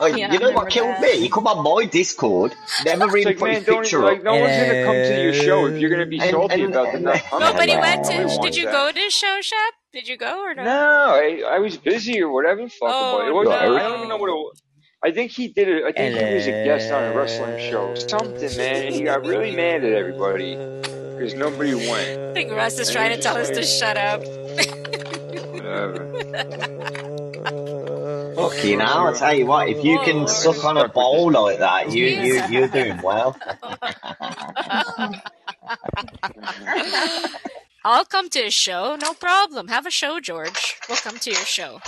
Yeah, 0.00 0.32
you 0.32 0.40
know 0.40 0.50
what 0.50 0.70
killed 0.70 0.88
that. 0.88 1.00
me? 1.02 1.20
He 1.20 1.28
called 1.28 1.46
on 1.46 1.62
my 1.62 1.84
Discord, 1.84 2.52
never 2.84 3.04
It's 3.04 3.12
really 3.14 3.24
like, 3.26 3.38
put 3.38 3.48
man, 3.52 3.62
don't 3.62 3.82
picture 3.82 4.00
like 4.00 4.18
up. 4.18 4.24
no 4.24 4.32
one's 4.34 4.56
gonna 4.56 4.84
come 4.84 4.94
to 4.94 5.22
your 5.22 5.32
show 5.32 5.66
if 5.66 5.80
you're 5.80 5.88
gonna 5.90 6.04
be 6.06 6.18
And- 6.18 6.30
salty 6.32 6.64
and- 6.64 6.74
about 6.74 6.86
them 6.86 6.94
and- 6.96 7.04
not 7.04 7.22
coming. 7.30 7.46
Nobody 7.48 7.76
went 7.76 8.02
Nobody 8.02 8.16
to. 8.18 8.24
wants 8.24 8.38
Did 8.38 8.56
you 8.56 8.64
that. 8.64 8.72
go 8.72 8.90
to 8.90 8.98
his 8.98 9.12
show, 9.12 9.38
Shep? 9.40 9.56
Did 9.92 10.08
you 10.08 10.16
go 10.16 10.40
or 10.42 10.52
no? 10.56 10.64
No, 10.64 10.70
I, 11.14 11.42
I 11.48 11.58
was 11.60 11.76
busy 11.76 12.20
or 12.20 12.32
whatever. 12.32 12.68
Fuck 12.68 12.80
Oh, 12.82 13.18
about 13.18 13.24
it. 13.24 13.28
it 13.30 13.34
wasn't, 13.34 13.54
no. 13.60 13.76
I 13.76 13.82
don't 13.82 13.96
even 13.98 14.08
know 14.08 14.16
what 14.16 14.30
it 14.30 14.32
was. 14.32 14.62
I 15.04 15.10
think 15.10 15.32
he 15.32 15.48
did 15.48 15.68
it. 15.68 15.84
I 15.84 15.92
think 15.92 16.16
he 16.16 16.34
was 16.34 16.46
a 16.46 16.64
guest 16.64 16.90
on 16.90 17.04
a 17.04 17.14
wrestling 17.14 17.58
show, 17.70 17.94
something, 17.94 18.56
man. 18.56 18.86
And 18.86 18.94
he 18.94 19.02
got 19.02 19.26
really 19.26 19.54
mad 19.54 19.84
at 19.84 19.92
everybody 19.92 20.56
because 20.56 21.34
nobody 21.34 21.74
went. 21.74 22.20
I 22.20 22.32
think 22.32 22.50
Russ 22.52 22.78
is 22.78 22.90
trying 22.90 23.14
to 23.14 23.20
tell 23.20 23.36
us 23.36 23.50
to 23.50 23.62
shut 23.62 23.98
up. 23.98 24.22
Whatever. 25.52 26.10
Fucking 28.34 28.80
hell, 28.80 29.08
I 29.08 29.12
tell 29.14 29.34
you 29.34 29.44
what, 29.44 29.68
if 29.68 29.84
you 29.84 29.96
Whoa. 29.98 30.04
can 30.04 30.26
suck 30.26 30.64
on 30.64 30.78
a 30.78 30.88
bowl 30.88 31.30
like 31.30 31.58
that, 31.58 31.92
you 31.92 32.06
you 32.06 32.42
you're 32.48 32.68
doing 32.78 33.02
well. 33.02 33.36
I'll 37.84 38.06
come 38.06 38.30
to 38.30 38.38
his 38.40 38.54
show, 38.54 38.96
no 38.96 39.12
problem. 39.12 39.68
Have 39.68 39.84
a 39.84 39.90
show, 39.90 40.18
George. 40.18 40.76
We'll 40.88 40.96
come 40.96 41.18
to 41.18 41.30
your 41.30 41.44
show. 41.44 41.80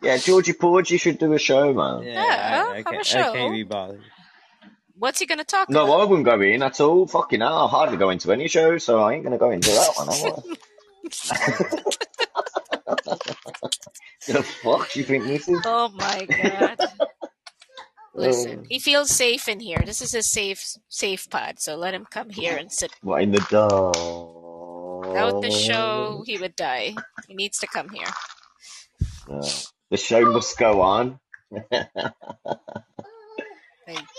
Yeah, 0.00 0.16
Georgie 0.16 0.52
Porgy 0.52 0.96
should 0.96 1.18
do 1.18 1.32
a 1.32 1.38
show, 1.38 1.72
man. 1.72 2.02
Yeah, 2.04 2.12
Yeah, 2.12 2.20
I, 2.20 2.72
I, 2.72 2.76
have 2.76 2.86
a 2.86 2.90
can't, 2.90 3.16
I 3.16 3.32
can't 3.32 3.52
be 3.52 3.62
bothered. 3.64 4.02
What's 4.96 5.18
he 5.20 5.26
gonna 5.26 5.44
talk 5.44 5.68
about? 5.68 5.78
No, 5.78 5.84
about? 5.84 6.00
I 6.00 6.04
wouldn't 6.04 6.26
go 6.26 6.40
in 6.40 6.62
at 6.62 6.80
all. 6.80 7.06
Fucking 7.06 7.40
hell, 7.40 7.66
I 7.66 7.68
hardly 7.68 7.96
go 7.96 8.10
into 8.10 8.32
any 8.32 8.48
show, 8.48 8.78
so 8.78 9.00
I 9.00 9.14
ain't 9.14 9.24
gonna 9.24 9.38
go 9.38 9.50
into 9.50 9.70
that 9.70 9.92
one, 9.96 10.08
am 10.12 10.32
I? 10.36 11.82
The 14.28 14.42
fuck 14.42 14.94
you 14.94 15.04
think 15.04 15.24
this 15.24 15.48
is? 15.48 15.58
Oh 15.64 15.88
my 15.94 16.26
god. 16.26 16.76
Listen, 18.14 18.66
he 18.68 18.78
feels 18.78 19.10
safe 19.10 19.48
in 19.48 19.60
here. 19.60 19.80
This 19.86 20.02
is 20.02 20.14
a 20.14 20.22
safe 20.22 20.76
safe 20.88 21.30
pod, 21.30 21.60
so 21.60 21.76
let 21.76 21.94
him 21.94 22.04
come 22.10 22.28
here 22.28 22.56
and 22.56 22.70
sit. 22.70 22.92
what 23.00 23.22
in 23.22 23.30
the 23.30 23.46
dark? 23.48 23.96
Without 25.06 25.40
the 25.40 25.50
show, 25.50 26.24
he 26.26 26.36
would 26.36 26.56
die. 26.56 26.94
He 27.26 27.34
needs 27.34 27.58
to 27.60 27.66
come 27.68 27.88
here. 27.88 28.06
Uh, 29.30 29.48
the 29.90 29.96
show 29.96 30.22
must 30.32 30.58
go 30.58 30.82
on. 30.82 31.20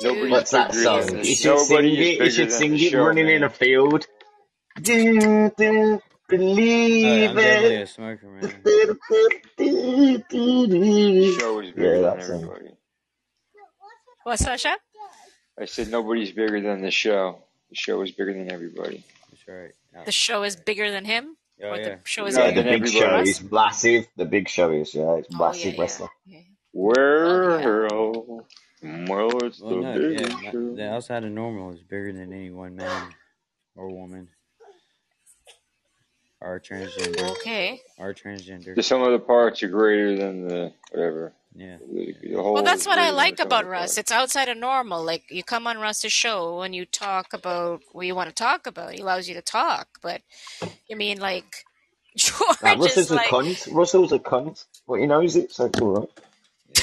Nobody's 0.02 0.32
What's 0.32 0.52
that 0.52 0.74
song? 0.74 1.18
You 1.18 1.36
should 1.36 1.60
sing 1.60 1.78
Nobody 1.78 2.00
is 2.02 2.08
it. 2.08 2.20
You 2.26 2.32
should 2.32 2.52
sing 2.52 2.74
it 2.76 2.92
show, 2.92 3.04
running 3.04 3.30
in 3.30 3.44
a 3.44 3.50
field. 3.50 4.08
Do, 4.82 5.52
do, 5.58 6.02
Oh, 7.04 7.16
yeah, 7.16 7.28
believe 7.28 7.30
I'm 7.30 7.36
definitely 7.36 7.76
it. 7.76 7.82
a 7.82 7.88
smoker, 7.88 8.28
man. 8.28 8.62
The 9.58 11.38
show 11.40 11.60
is 11.60 11.72
Yeah, 11.76 11.76
bigger 11.76 12.00
than 12.00 12.04
that's 12.04 12.30
it. 12.30 12.34
everybody. 12.34 12.72
What's 14.24 14.46
that, 14.46 14.60
Shep? 14.60 14.80
I 15.60 15.66
said 15.66 15.90
nobody's 15.90 16.32
bigger 16.32 16.62
than 16.62 16.82
the 16.82 16.92
show. 16.92 17.40
The 17.70 17.76
show 17.76 18.02
is 18.02 18.12
bigger 18.12 18.34
than 18.34 18.52
everybody. 18.52 19.04
That's 19.32 19.48
right. 19.48 19.72
The 20.06 20.12
show 20.12 20.44
is 20.44 20.56
bigger 20.56 20.92
than 20.92 21.06
him? 21.06 21.38
Oh, 21.62 21.72
or 21.72 21.78
yeah. 21.78 21.96
the 21.96 22.00
show 22.06 22.26
is 22.26 22.38
Yeah, 22.38 22.52
the 22.52 22.64
big 22.64 22.82
everybody. 22.82 22.92
show 22.92 23.20
is 23.20 23.44
massive. 23.52 24.08
The 24.16 24.26
big 24.26 24.48
show 24.50 24.72
is, 24.72 24.94
yeah, 24.94 25.16
it's 25.16 25.28
Oh, 25.34 25.38
massive 25.38 25.74
yeah, 25.76 25.82
wrestler. 25.82 26.08
Oh, 26.08 26.14
yeah. 26.26 26.42
Well, 26.74 28.48
well, 28.82 29.44
it's 29.44 29.60
Well, 29.60 29.76
the 29.76 29.82
no, 29.82 29.94
big 30.00 30.20
yeah, 30.22 30.52
show. 30.52 30.76
the 30.76 30.90
outside 30.90 31.24
of 31.24 31.32
normal 31.32 31.74
is 31.74 31.82
bigger 31.82 32.14
than 32.14 32.32
any 32.32 32.50
one 32.52 32.76
man 32.76 33.14
or 33.76 33.90
woman. 33.90 34.30
Or 36.42 36.60
transgender. 36.60 37.32
Okay. 37.32 37.82
Or 37.98 38.14
transgender. 38.14 38.74
The 38.76 38.84
sum 38.84 39.02
of 39.02 39.12
the 39.12 39.20
parts 39.20 39.62
are 39.64 39.68
greater 39.68 40.16
than 40.16 40.48
the 40.48 40.74
whatever. 40.92 41.34
Yeah. 41.54 41.78
The, 41.92 42.16
the 42.24 42.36
whole 42.42 42.54
Well, 42.54 42.64
that's 42.64 42.86
what 42.86 42.98
I 42.98 43.10
like 43.10 43.40
about 43.40 43.66
Russ. 43.66 43.80
parts. 43.96 43.98
It's 43.98 44.12
outside 44.12 44.48
of 44.48 44.58
normal. 44.58 45.04
Like 45.04 45.24
you 45.30 45.44
come 45.44 45.68
on 45.68 45.80
Russ's 45.80 46.14
show 46.14 46.62
and 46.62 46.74
you 46.74 46.86
talk 46.86 47.34
about 47.34 47.82
what 47.92 48.06
you 48.06 48.16
want 48.16 48.30
to 48.30 48.36
talk 48.36 48.68
about. 48.68 48.94
He 48.94 49.02
allows 49.02 49.28
you 49.28 49.34
to 49.36 49.42
talk, 49.42 49.88
but 50.02 50.22
you 50.88 50.96
mean 50.96 51.20
like 51.20 51.66
George 52.18 52.58
Nah, 52.64 52.74
is 52.74 52.80
Russell's 52.80 53.12
a 53.12 53.16
like 53.16 53.28
cunt. 53.28 53.74
Russell's 53.74 54.12
a 54.14 54.20
cunt, 54.20 54.66
but 54.88 54.96
he 54.96 55.08
knows 55.08 55.36
it, 55.36 55.52
so 55.52 55.66
it's 55.66 55.82
alright. 55.82 56.10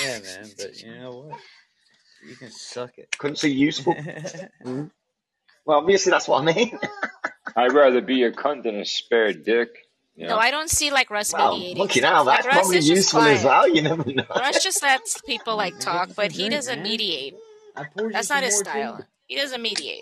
Yeah, 0.02 0.18
man, 0.18 0.50
but 0.58 0.82
you 0.82 0.98
know 0.98 1.26
what? 1.30 1.40
You 2.28 2.36
can 2.36 2.50
suck 2.50 2.98
it. 2.98 3.10
Cunts 3.18 3.44
are 3.44 3.48
useful. 3.48 3.94
Mm. 4.64 4.90
Well, 5.66 5.78
obviously 5.78 6.10
that's 6.12 6.28
what 6.28 6.42
I 6.42 6.52
mean. 6.54 6.78
I'd 7.54 7.72
rather 7.72 8.00
be 8.00 8.24
a 8.24 8.32
cunt 8.32 8.64
than 8.64 8.76
a 8.80 8.84
spare 8.84 9.32
dick. 9.32 9.68
You 10.16 10.28
no. 10.28 10.36
I 10.38 10.50
don't 10.50 10.70
see 10.70 10.90
like 10.90 11.10
Russ 11.10 11.32
Well, 11.32 11.52
mediating 11.58 11.82
fucking 11.86 12.02
stuff. 12.02 12.14
hell, 12.14 12.24
Like 12.24 12.36
that's 12.38 12.46
Russ 12.46 12.56
probably 12.56 12.78
is 12.78 12.86
just 12.86 12.96
useful 12.96 13.20
as 13.20 13.44
well. 13.44 13.68
You 13.68 13.82
never 13.82 14.04
know. 14.10 14.24
Russ 14.34 14.62
just 14.64 14.82
lets 14.82 15.20
people 15.20 15.56
like 15.56 15.78
talk, 15.80 16.10
but 16.16 16.32
he 16.32 16.38
drink, 16.44 16.52
doesn't 16.54 16.76
man. 16.76 16.82
mediate. 16.82 17.34
I 17.76 17.84
poured 17.84 18.10
you 18.10 18.12
That's 18.14 18.30
not 18.30 18.42
his 18.42 18.58
style. 18.58 18.96
too. 18.98 19.04
He 19.26 19.36
doesn't 19.36 19.60
mediate. 19.60 20.00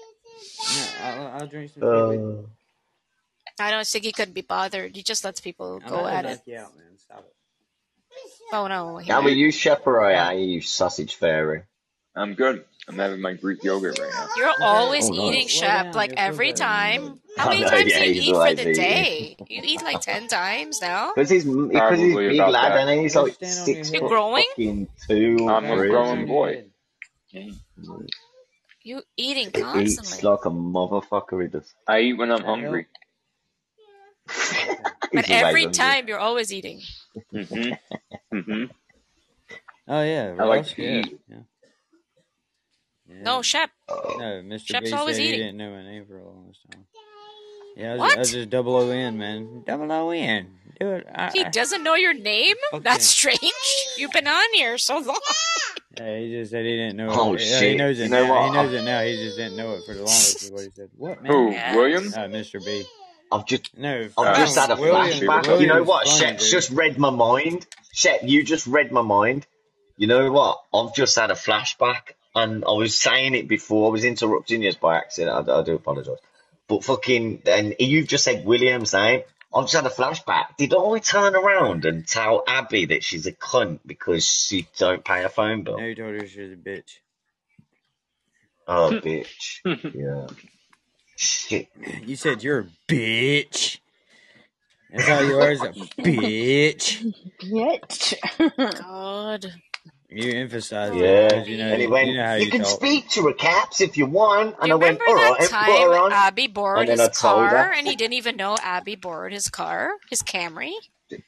No, 0.72 0.86
I'll, 1.02 1.26
I'll 1.40 1.46
drink 1.48 1.72
some 1.72 1.80
tea. 1.82 1.88
Uh, 1.88 2.42
I 3.58 3.70
don't 3.70 3.86
think 3.86 4.04
he 4.04 4.12
could 4.12 4.32
be 4.34 4.42
bothered. 4.42 4.94
He 4.96 5.02
just 5.02 5.24
lets 5.24 5.40
people 5.40 5.80
I'm 5.84 5.90
go 5.90 6.06
at 6.06 6.24
it. 6.24 6.40
knock 6.46 6.58
out, 6.60 6.76
man. 6.76 6.98
Stop 6.98 7.18
it. 7.20 7.34
Oh 8.52 8.66
no. 8.68 8.98
he 8.98 9.10
how 9.10 9.18
won't. 9.20 9.32
are 9.32 9.34
you, 9.34 9.50
Shepherd? 9.50 10.00
Are 10.00 10.34
you 10.34 10.60
sausage 10.60 11.16
fairy? 11.16 11.62
I'm 12.16 12.34
good. 12.34 12.64
I'm 12.89 12.97
having 12.97 13.20
my 13.20 13.32
Greek 13.35 13.62
yogurt 13.65 13.98
right 13.98 14.11
now. 14.12 14.28
You're 14.36 14.52
always 14.61 15.09
Oh, 15.09 15.12
no. 15.15 15.28
eating, 15.28 15.48
Slow 15.48 15.61
Shep, 15.62 15.85
down, 15.86 15.94
like 15.94 16.11
you're 16.11 16.19
so 16.19 16.23
every 16.23 16.52
bad. 16.52 16.56
time. 16.59 17.20
How 17.36 17.48
many 17.48 17.62
know, 17.62 17.69
times 17.69 17.90
yeah, 17.93 17.98
do 18.05 18.11
you 18.12 18.23
eat 18.23 18.35
for 18.35 18.55
the 18.55 18.61
eating. 18.62 18.74
day? 18.74 19.36
You 19.48 19.62
eat 19.65 19.82
like 19.82 20.01
10 20.01 20.28
times 20.28 20.81
now? 20.81 21.12
Because 21.16 21.31
he's 21.31 21.44
because 21.44 21.98
he's 21.98 22.15
big 22.15 22.39
lad, 22.39 22.73
that. 22.73 22.89
and 22.89 23.01
he's 23.01 23.16
like 23.16 23.32
stand 23.35 23.59
on 23.61 23.65
six 23.66 23.89
your 23.93 24.02
You 24.02 24.09
foot 24.09 24.36
head. 24.36 24.47
growing? 24.56 24.89
two 25.09 25.48
I'm 25.48 25.65
a 25.65 25.77
three. 25.77 25.89
growing 25.89 26.27
boy. 26.27 26.65
You 28.82 29.02
eating 29.16 29.51
constantly? 29.51 30.11
He 30.12 30.16
eats 30.19 30.23
like 30.23 30.44
a 30.44 30.51
motherfucker. 30.51 31.43
He 31.43 31.48
does. 31.48 31.73
I 31.89 32.01
eat 32.01 32.12
when 32.15 32.31
I'm 32.31 32.44
hungry. 32.44 32.86
But 35.12 35.31
every 35.31 35.62
hungry. 35.62 35.78
time 35.78 36.09
you're 36.09 36.19
always 36.19 36.52
eating. 36.52 36.82
hmm 37.31 37.70
hmm 38.32 38.65
Oh, 39.86 40.02
yeah, 40.02 40.35
I 40.39 40.44
like 40.44 40.66
to 40.66 40.82
eat. 40.82 41.20
yeah. 41.28 41.39
Yeah. 43.16 43.22
No, 43.22 43.42
Shep. 43.42 43.70
No, 43.88 43.94
Mr. 44.44 44.66
Shep's 44.66 44.90
B 44.90 44.96
always 44.96 45.16
said 45.16 45.24
he 45.24 45.32
didn't 45.32 45.56
know 45.56 45.70
my 45.70 45.82
name 45.82 46.04
for 46.06 46.18
a 46.18 46.24
long 46.24 46.52
time. 46.70 46.84
Yeah, 47.76 47.90
I 47.90 47.92
was, 47.94 48.00
I 48.00 48.04
What? 48.06 48.18
was 48.18 48.30
just 48.32 48.50
double 48.50 48.76
O 48.76 48.90
N, 48.90 49.18
man. 49.18 49.62
Double 49.66 49.90
O 49.92 50.10
N. 50.10 50.48
Do 50.80 50.90
it. 50.92 51.06
I, 51.14 51.30
He 51.32 51.44
doesn't 51.44 51.82
know 51.84 51.94
your 51.94 52.14
name? 52.14 52.56
fuck 52.70 52.82
That's 52.82 53.06
strange. 53.06 53.40
You've 53.96 54.10
been 54.12 54.26
on 54.26 54.52
here 54.54 54.78
so 54.78 54.98
long. 54.98 55.20
Yeah, 55.96 56.18
he 56.18 56.32
just 56.32 56.50
said 56.50 56.64
he 56.64 56.72
didn't 56.76 56.96
know 56.96 57.06
Oh 57.08 57.34
it. 57.34 57.40
Yeah, 57.42 57.46
he 57.46 57.52
shit! 57.60 57.76
knows 57.76 57.98
You 58.00 58.06
it 58.06 58.10
know 58.10 58.26
now. 58.26 58.46
He 58.48 58.52
knows 58.52 58.72
it 58.72 58.84
now. 58.84 59.00
He 59.02 59.14
just 59.14 59.36
didn't 59.36 59.56
know 59.56 59.74
it 59.74 59.84
for 59.86 59.94
the 59.94 60.00
longest. 60.00 60.42
Is 60.42 60.50
what 60.50 60.62
he 60.64 60.70
said. 60.70 60.88
What, 60.96 61.22
man? 61.22 61.30
Who? 61.32 61.52
Yeah. 61.52 61.76
William? 61.76 62.08
Uh, 62.08 62.18
Mr. 62.26 62.64
B. 62.64 62.84
I've 63.30 63.46
just 63.46 63.78
No, 63.78 64.00
I've 64.00 64.12
Uh, 64.18 64.34
just 64.34 64.58
had 64.58 64.72
a 64.72 64.74
William. 64.74 65.20
flashback. 65.20 65.60
You 65.60 65.68
know 65.68 65.84
what? 65.84 66.08
funny, 66.08 66.18
Shep's 66.18 66.42
dude. 66.42 66.50
just 66.50 66.70
read 66.70 66.98
my 66.98 67.10
mind. 67.10 67.64
Shep, 67.92 68.22
you 68.24 68.42
just 68.42 68.66
read 68.66 68.90
my 68.90 69.02
mind. 69.02 69.46
You 69.96 70.08
know 70.08 70.32
what? 70.32 70.62
I've 70.74 70.92
just 70.96 71.14
had 71.16 71.30
a 71.30 71.34
flashback, 71.34 72.14
and 72.35 72.65
I 72.65 72.73
was 72.73 72.97
saying 72.97 73.35
it 73.35 73.48
before. 73.48 73.89
I 73.89 73.93
was 73.93 74.05
interrupting 74.05 74.62
you 74.62 74.73
by 74.81 74.97
accident. 74.98 75.48
I, 75.48 75.61
I 75.61 75.62
do 75.62 75.74
apologise. 75.77 76.19
But 76.69 76.85
fucking, 76.85 77.43
and 77.47 77.77
you've 77.78 78.09
just 78.09 78.24
said 78.24 78.44
William's 78.44 78.93
name. 78.93 79.23
I've 79.55 79.65
just 79.65 79.74
had 79.74 79.86
a 79.86 79.90
flashback. 79.90 80.56
Did 80.56 80.74
I 80.74 80.98
turn 80.98 81.36
around 81.36 81.85
and 81.85 82.06
tell 82.06 82.43
Abby 82.47 82.86
that 82.86 83.05
she's 83.05 83.27
a 83.27 83.32
cunt 83.32 83.81
because 83.86 84.27
she 84.27 84.66
don't 84.78 85.05
pay 85.05 85.23
her 85.23 85.28
phone 85.28 85.62
bill? 85.62 85.77
No, 85.78 85.85
you 85.86 85.94
told 85.94 86.15
her 86.15 86.27
she 86.27 86.40
was 86.40 86.52
a 86.52 86.56
bitch. 86.56 86.98
Oh, 88.66 88.98
bitch. 89.02 89.61
Yeah. 89.93 90.27
Shit. 91.16 91.69
You 92.05 92.16
said 92.16 92.43
you're 92.43 92.61
a 92.61 92.66
bitch. 92.89 93.78
That's 94.90 95.09
all 95.09 95.23
you 95.23 95.39
are 95.39 95.51
is 95.51 95.62
a 95.62 95.69
bitch. 96.05 97.05
Bitch. 97.43 98.15
God. 98.81 99.52
You 100.14 100.32
emphasize 100.40 100.92
that 100.92 101.00
Yeah. 101.00 101.28
because 101.28 101.48
you 101.48 101.58
know 101.58 101.72
And 101.72 101.82
he 101.82 101.88
you 101.88 102.16
know 102.16 102.26
how 102.26 102.34
you 102.36 102.46
you 102.46 102.50
can 102.50 102.62
talk. 102.62 102.78
speak 102.78 103.10
to 103.10 103.24
her, 103.28 103.34
Caps, 103.34 103.80
if 103.82 103.96
you 103.98 104.06
want. 104.06 104.56
Do 104.60 104.62
And 104.62 104.68
you 104.68 104.72
I 104.72 104.76
went, 104.76 105.00
remember 105.00 105.04
all 105.06 105.14
that 105.16 105.34
right, 105.38 105.50
put 105.50 105.50
time 105.50 105.80
her 105.80 105.96
on. 105.98 106.12
Abby 106.12 106.46
borrowed 106.48 106.88
his 106.88 107.08
car 107.08 107.72
and 107.72 107.86
he 107.86 107.96
didn't 107.96 108.14
even 108.14 108.36
know 108.36 108.56
Abby 108.62 108.96
borrowed 108.96 109.32
his 109.32 109.48
car, 109.50 109.92
his 110.10 110.22
Camry? 110.22 110.72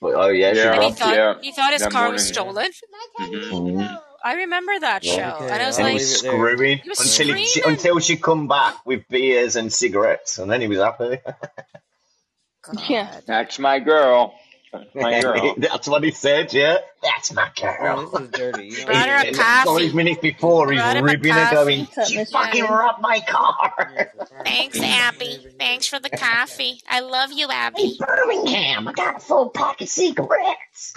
Oh, 0.03 0.29
yeah, 0.31 0.55
she 0.55 0.69
Yeah, 0.69 0.75
And 0.75 0.83
he 0.85 0.93
thought 0.93 1.15
yeah. 1.17 1.35
he 1.41 1.53
thought 1.53 1.73
his 1.73 1.83
That 1.83 1.93
car 1.93 2.11
was 2.13 2.23
morning. 2.23 2.27
stolen. 2.27 2.71
hmm 3.19 3.37
Mhm. 3.53 3.99
I 4.25 4.35
remember 4.35 4.79
that 4.81 5.05
Yeah. 5.05 5.13
show. 5.17 5.23
Okay, 5.29 5.51
And 5.53 5.63
I 5.63 5.67
was 5.67 5.79
I'll 5.79 5.85
And 5.85 5.87
like, 5.87 5.95
he's 5.95 6.09
leave 6.09 6.13
it 6.13 6.19
screwing 6.19 6.79
he 6.83 6.89
was 6.89 6.99
until 6.99 7.27
he, 7.29 7.45
she, 7.45 7.63
screaming. 7.63 7.71
until 7.71 7.99
she 8.01 8.17
come 8.17 8.49
back 8.49 8.85
with 8.87 9.09
beers 9.09 9.57
and 9.57 9.73
cigarettes, 9.73 10.39
and 10.39 10.51
then 10.51 10.61
he 10.63 10.69
was 10.69 10.79
happy. 10.79 11.19
Yeah. 12.89 13.21
That's 13.27 13.59
my 13.59 13.81
girl. 13.81 14.35
That's 14.79 14.95
my 14.95 15.21
girl. 15.21 15.55
That's 15.59 15.89
what 15.89 16.05
he 16.05 16.11
said, 16.13 16.53
yeah. 16.53 16.79
That's 17.03 17.33
my 17.33 17.51
Oh, 17.81 17.81
girl. 17.81 18.11
this 18.11 18.21
is 18.23 18.31
dirty. 18.31 18.67
You 18.67 18.85
don't 18.87 18.87
Brought 18.87 19.09
her 19.09 19.15
want 19.15 19.29
a 19.29 19.33
to 19.33 19.45
Five 19.65 19.65
coffee. 19.65 19.93
minutes 19.93 20.21
before, 20.21 20.73
he's 20.73 20.87
ripping 20.89 20.97
it, 20.97 20.97
a 20.97 21.03
ribbing 21.03 21.35
her, 21.35 21.47
going, 21.49 21.89
up, 21.97 22.07
"She 22.07 22.25
fucking 22.25 22.65
Abby? 22.65 22.73
robbed 22.73 23.03
my 23.03 23.21
car." 23.21 24.13
Thanks, 24.45 24.81
Abby. 24.81 25.47
Thanks 25.59 25.87
for 25.87 25.99
the 26.01 26.11
coffee. 26.11 26.81
I 26.89 27.01
love 27.01 27.33
you, 27.33 27.49
Hey, 27.77 27.91
Abby. 27.91 27.97
Birmingham, 27.99 28.89
I 28.89 28.93
got 28.93 29.17
a 29.17 29.21
full 29.21 29.51
pack 29.51 29.81
of 29.81 29.89
cigarettes. 29.89 30.95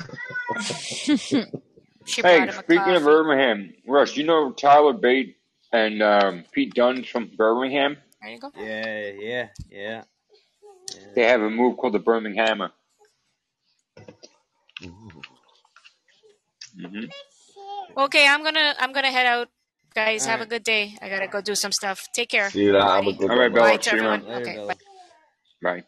Hey, 2.21 2.49
speaking 2.51 2.95
of. 2.95 3.03
Birmingham, 3.03 3.73
Russ, 3.87 4.17
you 4.17 4.23
know 4.25 4.51
Tyler 4.51 4.93
Bate 4.93 5.37
and 5.71 6.01
um, 6.01 6.45
Pete 6.51 6.73
Dunne 6.73 7.03
from 7.03 7.29
Birmingham? 7.37 7.97
There 8.21 8.31
you 8.31 8.39
go. 8.39 8.51
Yeah, 8.57 9.11
yeah, 9.19 9.47
yeah. 9.69 10.03
They 11.15 11.23
have 11.23 11.41
a 11.41 11.49
move 11.49 11.77
called 11.77 11.93
the 11.93 11.99
Birminghammer. 11.99 12.71
Hmm 16.79 17.05
Okay, 17.97 18.27
I'm 18.27 18.43
gonna 18.43 18.75
I'm 18.79 18.93
gonna 18.93 19.11
head 19.11 19.27
out. 19.27 19.49
Guys, 19.95 20.25
All 20.25 20.27
have 20.27 20.41
a 20.41 20.47
good 20.47 20.63
day. 20.63 20.97
I 21.01 21.09
gotta 21.09 21.27
go 21.27 21.41
do 21.41 21.55
some 21.55 21.71
stuff. 21.71 22.07
Take 22.13 22.29
care, 22.29 22.51
See 22.51 22.63
you 22.63 22.73
later. 22.73 22.85
Have 22.85 23.07
a 23.07 23.13
good 23.13 23.31
All 23.31 23.35
one, 23.35 23.39
right. 23.39 23.53
Bella. 23.53 23.73
Bye 23.73 23.77
to 23.77 23.91
See 23.91 23.95
everyone. 23.95 24.21
around. 24.21 24.25
Later, 24.25 24.39
Okay, 24.39 24.59
bye. 24.67 24.75
Bye. 25.61 25.83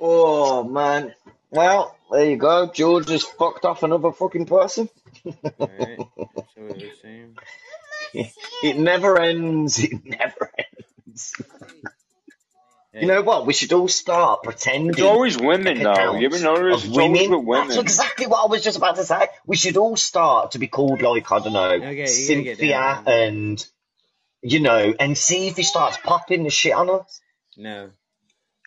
Oh 0.00 0.64
man. 0.64 1.14
Well, 1.50 1.96
there 2.10 2.30
you 2.30 2.36
go. 2.36 2.70
George 2.72 3.08
has 3.10 3.24
fucked 3.24 3.64
off 3.64 3.82
another 3.84 4.12
fucking 4.12 4.46
person. 4.46 4.88
All 5.60 5.68
right. 5.72 6.00
So 6.54 6.62
it 6.68 6.82
it 8.62 8.78
never 8.78 9.18
ends. 9.20 9.78
It 9.82 10.04
never 10.04 10.50
ends. 10.58 11.34
You 13.00 13.08
know 13.08 13.22
what? 13.22 13.46
We 13.46 13.52
should 13.52 13.72
all 13.72 13.88
start 13.88 14.42
pretending. 14.44 14.90
It's 14.90 14.96
pretending 14.96 15.14
always 15.14 15.36
women, 15.38 15.82
like 15.82 15.96
though. 15.96 16.14
You 16.16 16.26
ever 16.26 16.36
accounts 16.36 16.42
notice? 16.42 16.84
of 16.84 16.90
It's 16.90 16.98
always 16.98 17.28
women. 17.28 17.68
That's 17.68 17.80
exactly 17.80 18.26
what 18.26 18.44
I 18.44 18.46
was 18.46 18.62
just 18.62 18.76
about 18.76 18.96
to 18.96 19.04
say. 19.04 19.28
We 19.46 19.56
should 19.56 19.76
all 19.76 19.96
start 19.96 20.52
to 20.52 20.58
be 20.58 20.68
called 20.68 21.02
like 21.02 21.30
I 21.32 21.38
don't 21.40 21.52
know, 21.52 21.70
okay, 21.70 21.74
you 21.74 21.80
gotta 21.80 21.94
get 21.94 22.08
Cynthia 22.08 23.02
and 23.06 23.66
you 24.42 24.60
know, 24.60 24.94
and 25.00 25.16
see 25.16 25.48
if 25.48 25.56
he 25.56 25.62
starts 25.62 25.96
popping 25.96 26.44
the 26.44 26.50
shit 26.50 26.72
on 26.74 26.90
us. 26.90 27.20
No. 27.56 27.90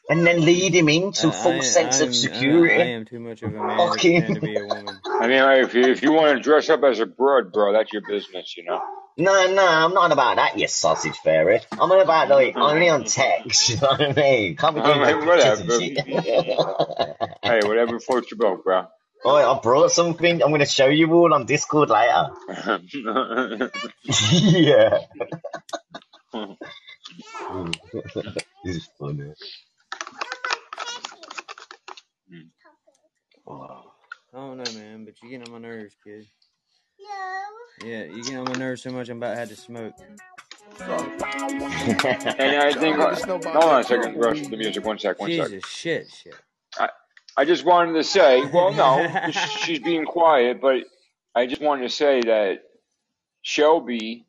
and 0.10 0.26
then 0.26 0.44
lead 0.46 0.74
him 0.74 0.90
into 0.90 1.28
a 1.28 1.30
I, 1.30 1.34
full 1.34 1.62
sense 1.62 2.00
I'm, 2.00 2.08
of 2.08 2.14
I, 2.14 2.18
I 2.18 2.22
security. 2.22 2.92
am 2.92 3.06
too 3.06 3.20
much 3.20 3.42
of 3.44 3.54
a 3.54 3.58
man 3.58 3.98
to 3.98 4.34
to 4.36 4.42
be 4.42 4.56
a 4.56 4.66
woman. 4.66 5.00
I 5.06 5.28
mean, 5.28 5.44
if 5.64 5.74
you, 5.74 5.84
if 5.84 6.02
you 6.02 6.14
want 6.14 6.38
to 6.38 6.44
dress 6.44 6.70
up 6.70 6.84
as 6.84 7.00
a 7.00 7.06
broad, 7.06 7.52
bro, 7.52 7.74
that's 7.74 7.92
your 7.92 8.02
business, 8.08 8.56
you 8.58 8.64
know. 8.64 8.82
No, 9.20 9.52
no, 9.52 9.68
I'm 9.68 9.94
not 9.96 10.12
about 10.12 10.36
that, 10.36 10.60
you 10.60 10.68
sausage 10.68 11.18
fairy. 11.18 11.60
I'm 11.72 11.92
on 11.92 12.02
about 12.02 12.30
like 12.30 12.56
only 12.56 12.88
on 12.90 13.04
text. 13.06 13.70
You 13.70 13.78
know 13.78 13.88
what 13.88 14.02
I 14.02 14.14
mean? 14.14 14.56
Can't 14.56 14.76
be 14.76 14.82
doing 14.82 15.02
I 15.02 15.12
no 15.12 15.18
mean, 15.18 15.18
and 15.18 15.28
whatever. 15.28 15.80
shit. 15.80 16.00
hey, 17.44 17.62
whatever 17.68 18.00
floats 18.00 18.30
your 18.30 18.38
boat, 18.38 18.64
bro. 18.64 18.86
Oh, 19.26 19.36
I 19.36 19.60
brought 19.60 19.92
something. 19.92 20.44
I'm 20.44 20.52
gonna 20.52 20.68
show 20.68 20.86
you 20.88 21.12
all 21.14 21.34
on 21.34 21.48
Discord 21.48 21.90
later. 21.90 22.30
yeah. 24.04 25.00
this 28.64 28.76
is 28.76 28.90
funny. 29.00 29.34
Oh, 33.48 33.84
I 34.34 34.38
don't 34.38 34.58
know, 34.58 34.72
man, 34.80 35.06
but 35.06 35.16
you're 35.24 35.32
getting 35.32 35.48
on 35.48 35.62
my 35.62 35.68
nerves, 35.68 35.96
kid. 36.06 36.28
No. 37.00 37.88
Yeah, 37.88 38.04
you 38.06 38.24
get 38.24 38.38
on 38.38 38.46
my 38.46 38.54
nerves 38.54 38.84
so 38.84 38.92
much 38.92 39.10
I'm 39.10 39.18
about 39.18 39.34
to 39.34 39.40
have 39.40 39.50
to 39.50 39.56
smoke. 39.56 39.94
and 40.80 42.56
I 42.56 42.74
think, 42.74 42.98
hold 42.98 43.46
on 43.56 43.82
a 43.82 43.84
second, 43.84 44.20
rush 44.20 44.48
the 44.48 44.58
music, 44.58 44.86
one 44.86 45.00
sec, 45.00 45.20
one 45.20 45.30
sec. 45.32 45.48
Jesus, 45.48 45.70
shit, 45.70 46.12
shit. 46.12 46.36
I, 46.78 46.90
I 47.36 47.46
just 47.46 47.66
wanted 47.66 47.94
to 47.94 48.04
say, 48.04 48.46
well, 48.46 48.72
no, 48.72 49.32
she's 49.32 49.80
being 49.80 50.06
quiet, 50.06 50.62
but 50.62 50.84
I 51.36 51.46
just 51.48 51.62
wanted 51.62 51.84
to 51.84 51.90
say 51.90 52.22
that 52.22 52.64
Shelby, 53.42 54.26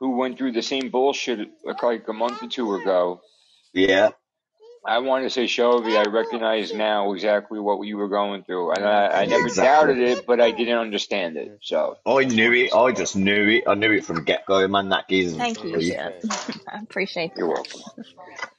who 0.00 0.16
went 0.16 0.38
through 0.38 0.52
the 0.52 0.62
same 0.62 0.90
bullshit 0.90 1.48
like, 1.64 1.82
like 1.82 2.08
a 2.08 2.12
month 2.12 2.42
or 2.42 2.48
two 2.48 2.74
ago, 2.74 3.20
Yeah. 3.72 4.10
I 4.86 4.98
want 5.00 5.24
to 5.24 5.30
say, 5.30 5.46
Shelby, 5.46 5.96
I 5.96 6.04
recognize 6.06 6.74
now 6.74 7.12
exactly 7.14 7.60
what 7.60 7.82
you 7.86 7.98
were 7.98 8.08
going 8.08 8.44
through. 8.44 8.72
And 8.72 8.84
I, 8.86 9.22
I 9.22 9.26
never 9.26 9.48
Exactly. 9.48 9.50
doubted 9.50 9.98
it, 9.98 10.26
but 10.26 10.40
I 10.40 10.52
didn't 10.52 10.78
understand 10.78 11.36
it. 11.36 11.52
So, 11.62 11.98
I 12.06 12.24
knew 12.24 12.52
it. 12.52 12.72
I 12.74 12.92
just 12.92 13.16
knew 13.16 13.48
it. 13.48 13.64
I 13.68 13.74
knew 13.74 13.92
it 13.92 14.04
from 14.04 14.24
get 14.24 14.46
go, 14.46 14.66
man. 14.68 14.90
That 14.90 15.08
geezer's 15.08 15.46
Thank 15.46 15.64
you, 15.64 15.70
free. 15.70 15.96
I 16.68 16.80
appreciate 16.82 17.32
it. 17.36 17.38
you're 17.38 17.48
welcome. 17.48 17.82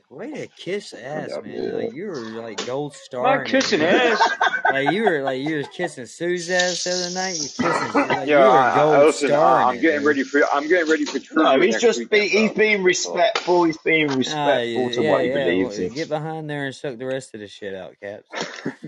Way 0.09 0.35
to 0.35 0.47
kiss 0.47 0.93
ass, 0.93 1.37
up, 1.37 1.45
man. 1.45 1.73
Like 1.73 1.93
you 1.93 2.07
were 2.07 2.31
like 2.31 2.65
gold 2.65 2.95
star. 2.95 3.27
I'm 3.27 3.37
not 3.39 3.45
kissing 3.45 3.83
ass. 3.83 4.21
Like 4.69 4.91
you 4.91 5.03
were 5.03 5.21
like 5.21 5.41
you 5.41 5.57
was 5.57 5.67
kissing 5.69 6.05
Sue's 6.07 6.49
ass 6.49 6.83
the 6.83 6.91
other 6.91 7.09
night. 7.11 7.39
You 7.39 7.49
kissing 7.49 7.93
like 8.07 8.35
you 8.35 8.39
Yeah, 8.39 8.47
were 8.47 8.57
I, 8.57 8.71
I, 8.71 8.75
gold 8.75 8.99
listen, 8.99 9.29
star. 9.29 9.63
I'm 9.63 9.79
getting 9.79 10.05
ready 10.05 10.23
for, 10.23 10.41
I'm 10.53 10.67
getting 10.67 10.89
ready 10.89 11.05
for 11.05 11.19
trivia 11.19 11.43
No, 11.43 11.61
he's 11.61 11.79
just 11.79 12.09
be, 12.09 12.27
he's 12.29 12.51
being 12.53 12.81
respectful. 12.83 13.65
He's 13.65 13.77
being 13.77 14.07
respectful 14.17 14.85
yeah, 14.85 14.91
to 14.91 15.01
yeah, 15.01 15.03
what 15.03 15.23
he 15.23 15.27
yeah. 15.27 15.29
believes 15.29 15.77
Well, 15.77 15.79
in. 15.79 15.93
get 15.93 16.09
behind 16.09 16.49
there 16.49 16.65
and 16.65 16.75
suck 16.75 16.97
the 16.97 17.05
rest 17.07 17.35
of 17.35 17.41
the 17.41 17.47
shit 17.47 17.75
out, 17.75 17.95
Caps. 18.01 18.27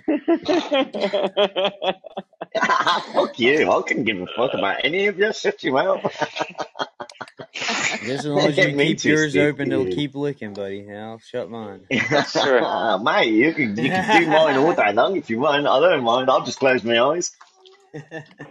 fuck 3.13 3.39
you. 3.39 3.71
I 3.71 3.81
couldn't 3.83 4.03
give 4.05 4.19
a 4.21 4.27
fuck 4.35 4.53
about 4.53 4.77
any 4.83 5.07
of 5.07 5.17
your 5.17 5.33
shit 5.33 5.63
you 5.63 5.77
out. 5.79 6.03
Just 7.53 8.09
as 8.09 8.25
long 8.25 8.39
as 8.47 8.57
you 8.57 8.65
Get 8.67 8.75
me 8.75 8.85
keep 8.87 9.03
yours 9.03 9.33
twisted, 9.33 9.41
open, 9.41 9.69
they'll 9.69 9.85
keep 9.85 10.15
licking, 10.15 10.53
buddy. 10.53 10.79
And 10.87 10.97
I'll 10.97 11.19
shut 11.19 11.49
mine. 11.49 11.85
That's 12.09 12.35
right. 12.35 12.61
Uh, 12.63 12.97
mate, 12.97 13.33
you 13.33 13.53
can 13.53 13.77
you 13.77 13.89
can 13.89 14.21
do 14.23 14.27
mine 14.31 14.57
all 14.57 14.73
day 14.73 14.93
long 14.93 15.15
if 15.17 15.29
you 15.29 15.39
want. 15.39 15.67
I 15.67 15.79
don't 15.79 16.03
mind. 16.03 16.29
I'll 16.29 16.43
just 16.45 16.59
close 16.59 16.83
my 16.83 16.99
eyes. 16.99 17.31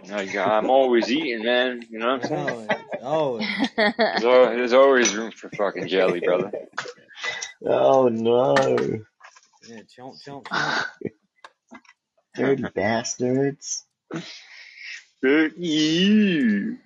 Like, 0.07 0.35
I'm 0.35 0.69
always 0.69 1.11
eating, 1.11 1.43
man. 1.43 1.83
You 1.89 1.97
know 1.99 2.17
what 2.17 2.31
I'm 2.31 2.67
saying? 2.67 2.69
Oh, 3.01 3.39
There's, 3.75 4.23
al- 4.23 4.45
there's 4.55 4.73
always 4.73 5.15
room 5.15 5.31
for 5.31 5.49
fucking 5.49 5.87
jelly, 5.87 6.19
brother. 6.19 6.51
Oh 7.65 8.07
no, 8.07 8.55
yeah, 9.67 9.81
chomp, 9.97 10.23
chomp, 10.23 10.45
chomp. 10.45 10.85
dirty 12.35 12.63
bastards. 12.75 13.83
Fuck 14.13 15.51
you. 15.57 16.77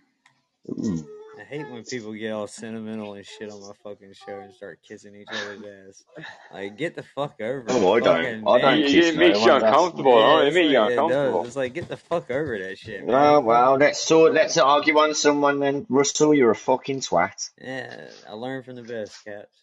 Ooh. 0.69 1.07
I 1.45 1.47
hate 1.47 1.69
when 1.69 1.83
people 1.83 2.11
get 2.13 2.31
all 2.31 2.47
sentimental 2.47 3.13
and 3.13 3.23
shit 3.25 3.51
on 3.51 3.61
my 3.61 3.73
fucking 3.83 4.13
show 4.13 4.39
and 4.39 4.51
start 4.51 4.79
kissing 4.87 5.15
each 5.15 5.27
other's 5.29 5.61
ass. 5.87 6.03
Like, 6.51 6.75
get 6.75 6.95
the 6.95 7.03
fuck 7.03 7.39
over 7.39 7.59
it. 7.59 7.65
Oh, 7.69 7.93
I 7.93 7.99
don't. 7.99 8.23
Fucking 8.23 8.47
I 8.47 8.61
don't 8.61 8.79
man. 8.81 8.89
kiss 8.89 9.05
It 9.07 9.15
makes 9.17 9.37
no 9.39 9.45
you 9.45 9.51
one. 9.51 9.61
That's 9.61 9.75
uncomfortable, 9.75 10.23
huh? 10.23 10.37
It 10.39 10.47
it's 10.47 10.55
makes 10.55 10.71
you 10.71 10.79
like, 10.79 10.89
it 10.89 10.93
uncomfortable. 10.93 11.39
does. 11.41 11.47
It's 11.47 11.55
like, 11.55 11.73
get 11.75 11.87
the 11.87 11.97
fuck 11.97 12.31
over 12.31 12.57
that 12.57 12.79
shit, 12.79 13.05
man. 13.05 13.15
Oh 13.15 13.41
well, 13.41 13.77
let's 13.77 13.99
sort. 13.99 14.33
Let's 14.33 14.57
argue 14.57 14.97
on 14.97 15.13
someone 15.13 15.59
then. 15.59 15.85
Russell, 15.87 16.33
you're 16.33 16.49
a 16.49 16.55
fucking 16.55 17.01
twat. 17.01 17.51
Yeah, 17.61 18.07
I 18.27 18.33
learned 18.33 18.65
from 18.65 18.77
the 18.77 18.81
best, 18.81 19.23
Caps. 19.23 19.61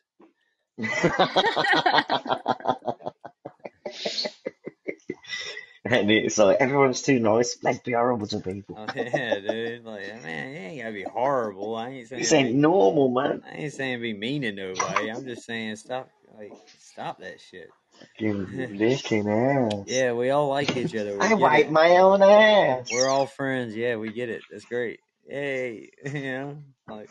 and 5.84 6.10
it's 6.10 6.38
like 6.38 6.58
everyone's 6.60 7.02
too 7.02 7.18
nice. 7.18 7.58
Let's 7.62 7.80
be 7.80 7.92
horrible 7.92 8.26
to 8.28 8.40
people. 8.40 8.76
Oh, 8.78 8.86
yeah, 8.94 9.40
dude. 9.40 9.84
Like, 9.84 10.22
man, 10.22 10.50
you 10.50 10.56
ain't 10.58 10.80
gotta 10.82 10.92
be 10.92 11.02
horrible. 11.02 11.74
I 11.74 11.88
ain't 11.88 12.08
saying 12.08 12.24
ain't 12.32 12.48
be, 12.48 12.54
normal, 12.54 13.08
man. 13.10 13.42
I 13.50 13.56
ain't 13.56 13.72
saying 13.72 14.00
be 14.00 14.12
mean 14.14 14.42
to 14.42 14.52
nobody. 14.52 15.10
I'm 15.10 15.24
just 15.24 15.44
saying 15.44 15.76
stop, 15.76 16.08
like, 16.38 16.52
stop 16.78 17.20
that 17.20 17.40
shit. 17.40 17.68
Fucking 17.98 18.76
licking 18.78 19.28
ass. 19.28 19.84
yeah, 19.86 20.12
we 20.12 20.30
all 20.30 20.48
like 20.48 20.76
each 20.76 20.94
other. 20.94 21.14
We 21.18 21.20
I 21.20 21.34
wipe 21.34 21.66
it. 21.66 21.72
my 21.72 21.96
own 21.96 22.22
ass. 22.22 22.88
We're 22.92 23.08
all 23.08 23.26
friends. 23.26 23.74
Yeah, 23.74 23.96
we 23.96 24.12
get 24.12 24.28
it. 24.28 24.42
That's 24.50 24.64
great. 24.64 25.00
Yay. 25.28 25.90
you 26.04 26.22
know, 26.22 26.58
like, 26.88 27.10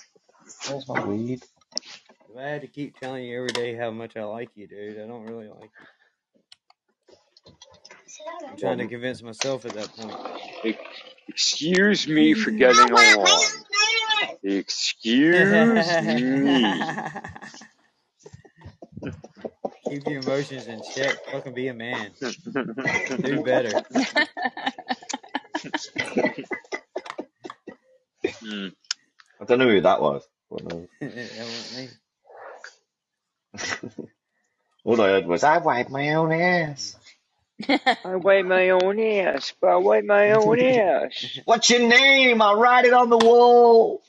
Where's 0.68 0.88
my 0.88 1.06
weed? 1.06 1.44
if 1.76 2.38
I 2.38 2.44
had 2.44 2.62
to 2.62 2.68
keep 2.68 3.00
telling 3.00 3.26
you 3.26 3.38
every 3.38 3.50
day 3.50 3.76
how 3.76 3.92
much 3.92 4.16
I 4.18 4.24
like 4.24 4.50
you, 4.56 4.68
dude, 4.68 4.98
I 5.00 5.08
don't 5.08 5.26
really 5.26 5.48
like 5.48 5.64
you. 5.64 5.86
I'm 8.50 8.58
trying 8.58 8.78
to 8.80 8.88
convince 8.88 9.22
myself 9.22 9.66
at 9.66 9.74
that 9.74 9.90
point. 9.96 10.78
Excuse 11.28 12.08
me 12.08 12.34
for 12.34 12.52
getting 12.52 12.92
along. 12.92 13.28
Excuse 14.44 15.88
me. 16.02 16.74
Keep 19.90 20.08
your 20.08 20.22
emotions 20.22 20.68
in 20.68 20.82
check. 20.96 21.16
Fucking 21.32 21.54
be 21.54 21.68
a 21.68 21.74
man. 21.74 22.12
Do 23.22 23.44
better. 23.44 23.84
Hmm. 28.44 28.68
I 29.40 29.46
don't 29.46 29.60
know 29.60 29.70
who 29.70 29.82
that 29.82 30.02
was. 30.02 30.28
But 30.50 30.64
no. 30.66 30.88
that 31.02 31.38
wasn't 31.38 31.92
me. 33.98 34.04
All 34.84 35.02
I 35.02 35.08
heard 35.10 35.28
was, 35.28 35.44
I 35.44 35.60
wipe 35.60 35.90
my 35.90 36.14
own 36.16 36.32
ass. 36.32 36.98
I 38.06 38.16
wipe 38.18 38.46
my 38.46 38.72
own 38.72 39.00
ass, 39.00 39.54
but 39.62 39.70
I 39.70 39.78
wipe 39.78 40.06
my 40.06 40.32
own 40.34 40.60
ass. 40.62 41.40
What's 41.46 41.70
your 41.70 41.82
name? 41.88 42.42
I'll 42.42 42.60
write 42.60 42.86
it 42.86 42.94
on 42.94 43.10
the 43.10 43.18
wall. 43.20 44.02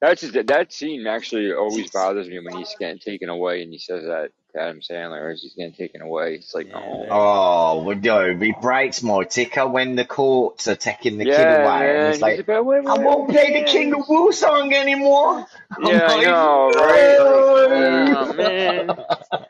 That's 0.00 0.22
that 0.32 0.72
scene 0.72 1.06
actually 1.08 1.52
always 1.52 1.90
bothers 1.90 2.28
me 2.28 2.40
when 2.40 2.56
he's 2.56 2.76
getting 2.78 3.00
taken 3.00 3.28
away 3.30 3.62
and 3.62 3.72
he 3.72 3.78
says 3.80 4.04
that 4.04 4.30
to 4.54 4.60
Adam 4.62 4.80
Sandler 4.80 5.32
as 5.32 5.42
he's 5.42 5.54
getting 5.54 5.74
taken 5.74 6.02
away. 6.02 6.36
It's 6.36 6.54
like, 6.54 6.68
oh, 6.74 7.10
Oh, 7.10 7.84
well, 7.84 7.96
no, 7.96 8.20
it 8.30 8.60
breaks 8.62 9.02
my 9.02 9.24
ticker 9.24 9.66
when 9.68 9.96
the 9.96 10.04
courts 10.06 10.68
are 10.68 10.76
taking 10.76 11.18
the 11.18 11.26
kid 11.26 11.50
away. 11.50 11.94
man. 11.94 11.96
And 11.96 12.08
it's 12.08 12.22
like, 12.22 12.36
He's 12.36 12.40
about, 12.40 12.66
wait, 12.66 12.84
I 12.86 12.96
won't 12.96 13.28
wait, 13.28 13.30
play 13.30 13.52
the 13.52 13.62
wait. 13.62 13.64
King 13.64 13.94
of 13.94 14.08
Woo 14.08 14.32
song 14.32 14.74
anymore. 14.74 15.46
I'm 15.82 16.00
Yeah, 16.00 16.08
I 16.12 16.16
like, 16.16 16.28
know, 16.28 16.72
right? 16.74 17.16
no. 17.18 17.46
Oh, 17.66 18.34
man. 18.34 18.98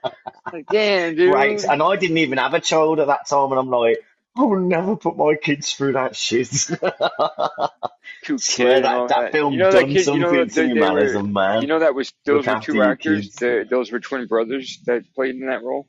Like, 0.53 0.67
damn, 0.69 1.17
dude. 1.17 1.33
Right, 1.33 1.63
and 1.65 1.83
I 1.83 1.97
didn't 1.97 2.19
even 2.19 2.39
have 2.39 2.55
a 2.55 2.61
child 2.61 3.01
at 3.01 3.07
that 3.09 3.27
time, 3.29 3.51
and 3.51 3.59
I'm 3.59 3.71
like, 3.71 3.99
I 4.37 4.43
will 4.43 4.61
never 4.61 4.97
put 4.97 5.17
my 5.17 5.35
kids 5.35 5.73
through 5.73 5.95
that 5.95 6.17
shit. 6.17 6.49
Two 8.23 8.39
Swear 8.39 8.81
that, 8.81 9.09
that 9.09 9.33
film 9.33 9.55
you 9.55 9.59
know 9.59 9.73
that 9.73 9.81
done 9.81 9.91
kid. 9.91 10.07
You 10.07 10.19
know 10.21 10.29
something 10.29 10.49
to 10.49 10.55
they, 10.55 10.69
you, 10.69 10.75
they 10.75 10.81
man, 10.81 10.99
as 10.99 11.15
were. 11.15 11.23
man. 11.23 11.63
You 11.63 11.69
know 11.69 11.79
that 11.79 11.95
was 11.95 12.13
Look 12.27 12.45
those 12.45 12.47
were 12.47 12.61
two 12.61 12.83
actors. 12.83 13.37
kids. 13.37 13.71
Those 13.71 13.91
were 13.91 14.01
twin 14.01 14.27
brothers 14.27 14.79
that 14.87 15.13
played 15.15 15.37
in 15.37 15.47
that 15.47 15.63
role. 15.63 15.87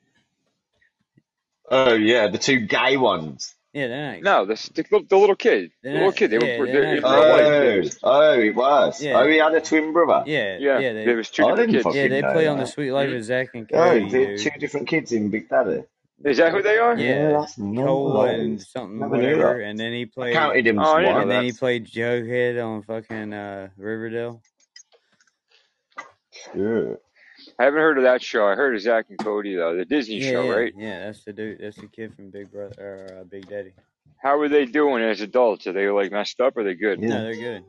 Oh 1.69 1.93
yeah, 1.93 2.27
the 2.27 2.37
two 2.37 2.61
gay 2.61 2.97
ones. 2.97 3.53
Yeah, 3.73 3.87
they're 3.87 4.11
not. 4.15 4.21
No, 4.23 4.45
the 4.45 4.55
the, 4.73 5.05
the 5.09 5.15
little 5.17 5.35
kid, 5.35 5.71
the 5.81 5.89
They're 5.89 5.93
little 5.93 6.07
not- 6.09 6.15
kid. 6.17 6.31
They 6.31 6.45
yeah, 6.45 6.59
were 6.59 6.65
they're 6.65 6.81
they're 6.81 6.95
in 6.95 7.01
not- 7.01 7.23
real 7.39 7.81
life. 7.83 7.95
Oh, 8.03 8.21
oh, 8.21 8.39
it 8.39 8.55
was. 8.55 9.01
Yeah. 9.01 9.19
Oh, 9.19 9.27
he 9.27 9.37
had 9.37 9.53
a 9.53 9.61
twin 9.61 9.93
brother. 9.93 10.23
Yeah, 10.29 10.57
Yeah, 10.59 10.79
yeah. 10.79 10.93
They, 10.93 11.05
there 11.05 11.15
was 11.15 11.29
two 11.29 11.45
I 11.45 11.51
different 11.55 11.71
kids. 11.83 11.95
yeah, 11.95 12.07
they 12.09 12.21
know 12.21 12.33
play 12.33 12.47
on 12.47 12.57
the. 12.57 12.65
Suite 12.65 12.91
Life 12.91 13.11
of 13.13 13.23
Zach 13.23 13.49
and 13.53 13.69
Oh, 13.73 13.77
Cody, 13.77 14.09
they're 14.09 14.37
two 14.37 14.49
different 14.59 14.87
kids 14.89 15.11
in 15.13 15.29
Big 15.29 15.47
Daddy. 15.49 15.83
Is 16.23 16.37
that 16.37 16.51
who 16.51 16.61
they 16.61 16.77
are? 16.77 16.95
Yeah, 16.97 17.31
that's 17.31 17.57
no 17.57 17.83
Cole 17.85 18.21
and 18.25 18.61
something 18.61 18.99
Never 18.99 19.17
knew 19.17 19.37
whatever, 19.37 19.57
that. 19.59 19.65
and 19.69 19.79
then 19.79 19.93
he 19.93 20.01
I 20.03 20.05
played. 20.13 20.33
counted 20.35 20.67
him 20.67 20.77
Oh, 20.77 20.81
as 20.83 20.87
I 20.87 20.99
didn't 20.99 21.05
know 21.07 21.13
one. 21.13 21.21
And 21.23 21.31
then 21.31 21.43
he 21.45 21.51
that. 21.51 21.59
played 21.59 21.87
Jughead 21.87 22.63
on 22.63 22.83
fucking 22.83 23.33
uh, 23.33 23.69
Riverdale. 23.77 24.41
Yeah. 26.55 26.93
I 27.61 27.65
haven't 27.65 27.79
heard 27.81 27.99
of 27.99 28.05
that 28.05 28.23
show. 28.23 28.47
I 28.47 28.55
heard 28.55 28.73
of 28.73 28.81
Zach 28.81 29.05
and 29.09 29.19
Cody 29.19 29.55
though, 29.55 29.75
the 29.75 29.85
Disney 29.85 30.15
Yeah, 30.15 30.31
show, 30.31 30.43
yeah, 30.45 30.51
right? 30.51 30.73
yeah. 30.75 31.05
That's 31.05 31.23
the 31.23 31.31
dude. 31.31 31.59
That's 31.61 31.77
the 31.77 31.85
kid 31.85 32.11
from 32.15 32.31
Big 32.31 32.51
Brother 32.51 32.73
or 33.13 33.19
uh, 33.19 33.23
Big 33.23 33.47
Daddy. 33.47 33.73
How 34.17 34.39
are 34.39 34.49
they 34.49 34.65
doing 34.65 35.03
as 35.03 35.21
adults? 35.21 35.67
Are 35.67 35.71
they 35.71 35.87
like 35.89 36.11
messed 36.11 36.41
up? 36.41 36.57
Or 36.57 36.61
are 36.61 36.63
they 36.63 36.73
good? 36.73 36.99
No, 36.99 37.07
Yeah. 37.17 37.21
they're 37.21 37.35
good. 37.35 37.63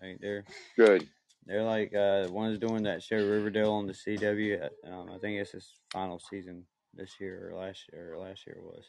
Like, 0.00 0.20
they're 0.20 0.44
Good. 0.76 1.08
They're 1.44 1.64
like 1.64 1.92
uh, 1.92 2.28
one's 2.30 2.60
doing 2.60 2.84
that 2.84 3.02
show 3.02 3.16
Riverdale 3.16 3.72
on 3.72 3.88
the 3.88 3.94
CW. 3.94 4.68
Um, 4.86 5.10
I 5.12 5.18
think 5.18 5.40
it's 5.40 5.50
his 5.50 5.72
final 5.92 6.20
season 6.20 6.64
this 6.94 7.18
year 7.18 7.50
or 7.50 7.58
last 7.58 7.80
year 7.92 8.14
or 8.14 8.18
last 8.18 8.46
year 8.46 8.58
it 8.60 8.64
was. 8.64 8.84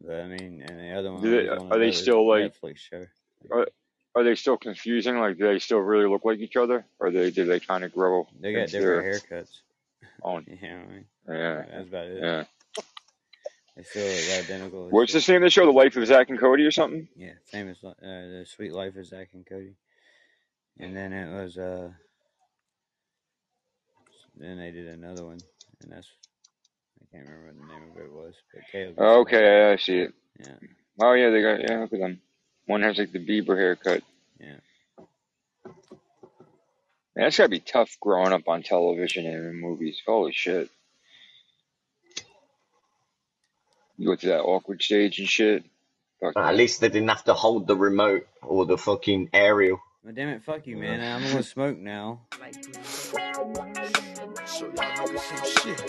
But 0.00 0.20
I 0.20 0.28
mean, 0.28 0.62
and 0.62 0.78
the 0.78 0.92
other 0.96 1.12
one 1.12 1.22
they, 1.28 1.48
on 1.48 1.72
are 1.72 1.78
they 1.80 1.90
still 1.90 2.28
like 2.28 2.52
Netflix 2.54 2.76
show. 2.78 3.06
are, 3.50 3.66
are 4.16 4.24
they 4.24 4.34
still 4.34 4.56
confusing? 4.56 5.18
Like 5.18 5.38
do 5.38 5.44
they 5.44 5.58
still 5.58 5.78
really 5.78 6.08
look 6.08 6.24
like 6.24 6.38
each 6.38 6.56
other, 6.56 6.86
or 6.98 7.10
they 7.10 7.30
do 7.30 7.44
they 7.44 7.60
kind 7.60 7.84
of 7.84 7.92
grow? 7.92 8.26
They 8.40 8.54
got 8.54 8.68
different 8.68 9.06
haircuts. 9.06 9.50
know 10.24 10.32
what 10.32 10.44
I 10.48 10.92
mean? 10.92 11.04
Yeah, 11.28 11.64
That's 11.70 11.88
about 11.88 12.06
it. 12.06 12.22
yeah. 12.22 12.44
They 13.76 13.82
still 13.82 14.06
look 14.06 14.44
identical. 14.44 14.88
What's 14.88 15.12
the 15.12 15.32
name 15.32 15.42
of 15.42 15.46
the 15.46 15.50
show? 15.50 15.66
The 15.66 15.72
Life 15.72 15.96
of 15.96 16.06
Zach 16.06 16.30
and 16.30 16.40
Cody 16.40 16.64
or 16.64 16.70
something? 16.70 17.06
Yeah, 17.14 17.34
famous. 17.44 17.76
Uh, 17.84 17.92
the 18.00 18.46
Suite 18.48 18.72
Life 18.72 18.96
of 18.96 19.04
Zach 19.04 19.28
and 19.34 19.46
Cody. 19.46 19.74
And 20.78 20.96
then 20.96 21.12
it 21.12 21.32
was 21.32 21.58
uh. 21.58 21.90
Then 24.38 24.58
they 24.58 24.70
did 24.70 24.86
another 24.88 25.24
one, 25.24 25.38
and 25.82 25.92
that's 25.92 26.08
I 27.00 27.16
can't 27.16 27.28
remember 27.28 27.46
what 27.46 27.56
the 27.56 27.74
name 27.74 27.90
of 27.90 28.02
it 28.02 28.12
was, 28.12 28.34
but 28.52 28.62
Caleb. 28.70 28.98
Okay, 28.98 29.72
I 29.72 29.76
see 29.76 29.98
it. 30.00 30.14
Yeah. 30.38 30.54
Oh 31.02 31.12
yeah, 31.12 31.30
they 31.30 31.42
got 31.42 31.60
yeah. 31.60 31.80
Look 31.80 31.92
at 31.92 32.00
them. 32.00 32.20
One 32.66 32.82
has 32.82 32.98
like 32.98 33.12
the 33.12 33.24
Bieber 33.24 33.56
haircut. 33.56 34.02
Yeah. 34.40 34.56
Man, 37.14 37.24
that's 37.24 37.38
gotta 37.38 37.48
be 37.48 37.60
tough 37.60 37.96
growing 38.00 38.32
up 38.32 38.48
on 38.48 38.62
television 38.62 39.26
and 39.26 39.46
in 39.46 39.60
movies. 39.60 40.02
Holy 40.06 40.32
shit. 40.32 40.68
You 43.96 44.08
go 44.08 44.16
through 44.16 44.30
that 44.30 44.42
awkward 44.42 44.82
stage 44.82 45.18
and 45.18 45.28
shit. 45.28 45.64
Fuck 46.20 46.36
At 46.36 46.56
least 46.56 46.80
they 46.80 46.88
didn't 46.88 47.08
have 47.08 47.24
to 47.24 47.34
hold 47.34 47.66
the 47.66 47.76
remote 47.76 48.26
or 48.42 48.66
the 48.66 48.76
fucking 48.76 49.30
aerial. 49.32 49.80
Well, 50.04 50.14
damn 50.14 50.28
it, 50.28 50.42
fuck 50.42 50.66
you, 50.66 50.76
man. 50.76 51.00
I'm 51.00 51.22
gonna 51.30 51.42
smoke 51.42 51.78
now. 51.78 52.20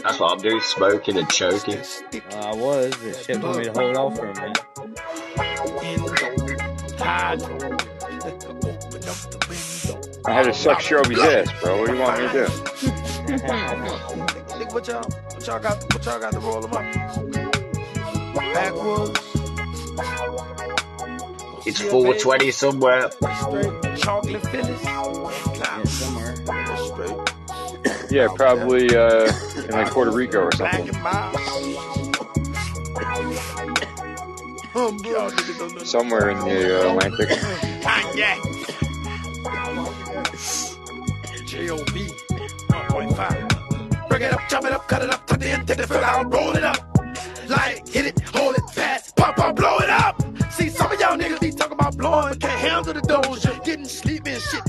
That's 0.04 0.20
what 0.20 0.32
I'm 0.32 0.40
doing, 0.40 0.62
smoking 0.62 1.18
and 1.18 1.30
choking. 1.30 1.82
Well, 2.32 2.44
I 2.44 2.56
was, 2.56 2.96
but 2.96 3.16
shit 3.16 3.42
told 3.42 3.58
me 3.58 3.66
to 3.66 3.74
hold 3.74 3.98
off 3.98 4.18
for 4.18 4.28
a 4.28 4.34
minute. 4.34 4.60
I 7.08 7.38
had 10.34 10.44
to 10.46 10.54
suck 10.54 10.80
Shelby's 10.82 11.20
ass, 11.20 11.48
bro. 11.62 11.80
What 11.80 11.88
do 11.88 11.94
you 11.96 12.02
want 12.02 12.20
me 12.22 12.28
to 12.28 12.34
do? 12.34 12.46
Nigga, 14.56 14.74
what 14.74 14.88
y'all, 14.88 15.04
what 15.34 15.48
y'all 15.48 15.60
got, 15.60 15.94
what 15.94 16.06
y'all 16.06 16.20
got 16.20 16.34
to 16.34 16.40
roll 16.40 16.62
them 16.62 16.74
up? 16.74 16.84
Backwoods, 18.54 19.20
It's 21.66 21.80
420 21.82 22.52
somewhere. 22.52 23.10
straight 23.12 23.98
chocolate 23.98 24.46
Phillies. 24.48 24.84
Yeah, 24.84 25.84
somewhere. 25.86 26.36
Straight 26.78 28.12
Yeah, 28.12 28.28
probably 28.36 28.96
uh, 28.96 29.32
in 29.66 29.72
like 29.72 29.90
Puerto 29.92 30.12
Rico 30.12 30.40
or 30.42 30.52
something. 30.54 30.92
Somewhere 34.78 36.30
in 36.30 36.38
the 36.38 36.88
uh, 36.88 36.94
Atlantic. 36.94 37.30
Cognac. 37.82 38.38
J-O-B 41.48 42.08
1.5. 42.70 44.10
Bring 44.10 44.22
it 44.22 44.34
up, 44.34 44.42
chop 44.48 44.66
it 44.66 44.72
up, 44.72 44.88
cut 44.88 45.02
it 45.02 45.10
up, 45.10 45.26
tuck 45.26 45.42
it 45.42 45.48
in, 45.48 45.66
take 45.66 45.78
the 45.78 45.88
fill 45.88 46.04
out, 46.04 46.32
roll 46.32 46.56
it 46.56 46.64
up. 46.64 46.78
Light 47.50 47.82
it, 47.88 47.90
hit 47.90 48.06
it, 48.06 48.20
hold 48.30 48.56
it, 48.56 48.70
fast, 48.70 49.16
pop, 49.16 49.36
pop, 49.38 49.56
blow 49.56 49.80
it 49.80 49.90
up. 49.90 50.22
See, 50.52 50.70
some 50.70 50.92
of 50.92 51.00
y'all 51.00 51.18
niggas 51.18 51.40
be 51.40 51.50
talking 51.50 51.74
about 51.74 51.98
blowing, 51.98 52.38
can't 52.38 52.60
handle 52.60 52.94
the 52.94 53.02
doja. 53.02 53.64
Getting 53.66 53.86
sleepy 53.86 54.34
and 54.34 54.42
shit, 54.44 54.62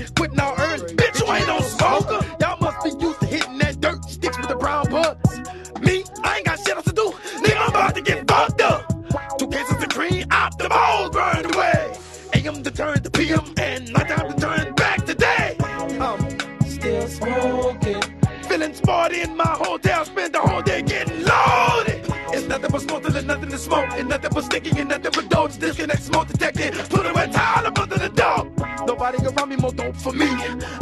green, 10.68 10.80
out 10.80 11.12
the 11.12 11.18
burned 11.18 11.54
away. 11.54 11.92
AM 12.34 12.62
to 12.62 12.70
turn 12.70 13.02
to 13.02 13.10
PM, 13.10 13.54
and 13.58 13.92
nighttime 13.92 14.32
to 14.32 14.40
turn 14.40 14.74
back 14.74 15.04
to 15.06 15.14
day. 15.14 15.56
I'm 15.60 16.68
still 16.68 17.08
smoking. 17.08 18.02
Feeling 18.48 18.74
sporty 18.74 19.20
in 19.22 19.36
my 19.36 19.46
hotel, 19.46 20.04
spend 20.04 20.34
the 20.34 20.40
whole 20.40 20.62
day 20.62 20.82
getting 20.82 21.24
loaded. 21.24 22.04
It's 22.32 22.46
nothing 22.46 22.70
but 22.70 22.80
smoke, 22.82 23.02
there's 23.02 23.24
nothing 23.24 23.50
to 23.50 23.58
smoke. 23.58 23.88
And 23.92 24.08
nothing 24.08 24.30
but 24.32 24.44
sticking, 24.44 24.78
and 24.78 24.88
nothing 24.88 25.12
but 25.14 25.28
dope. 25.28 25.52
Disconnect, 25.52 26.02
smoke 26.02 26.28
detected. 26.28 26.74
Put 26.90 27.14
wet 27.14 27.32
towel 27.32 27.66
up 27.66 27.78
under 27.78 27.98
the 27.98 28.08
door. 28.08 28.50
Nobody 28.86 29.18
around 29.26 29.48
me 29.48 29.56
more 29.56 29.72
dope 29.72 29.96
for 29.96 30.12
me. 30.12 30.28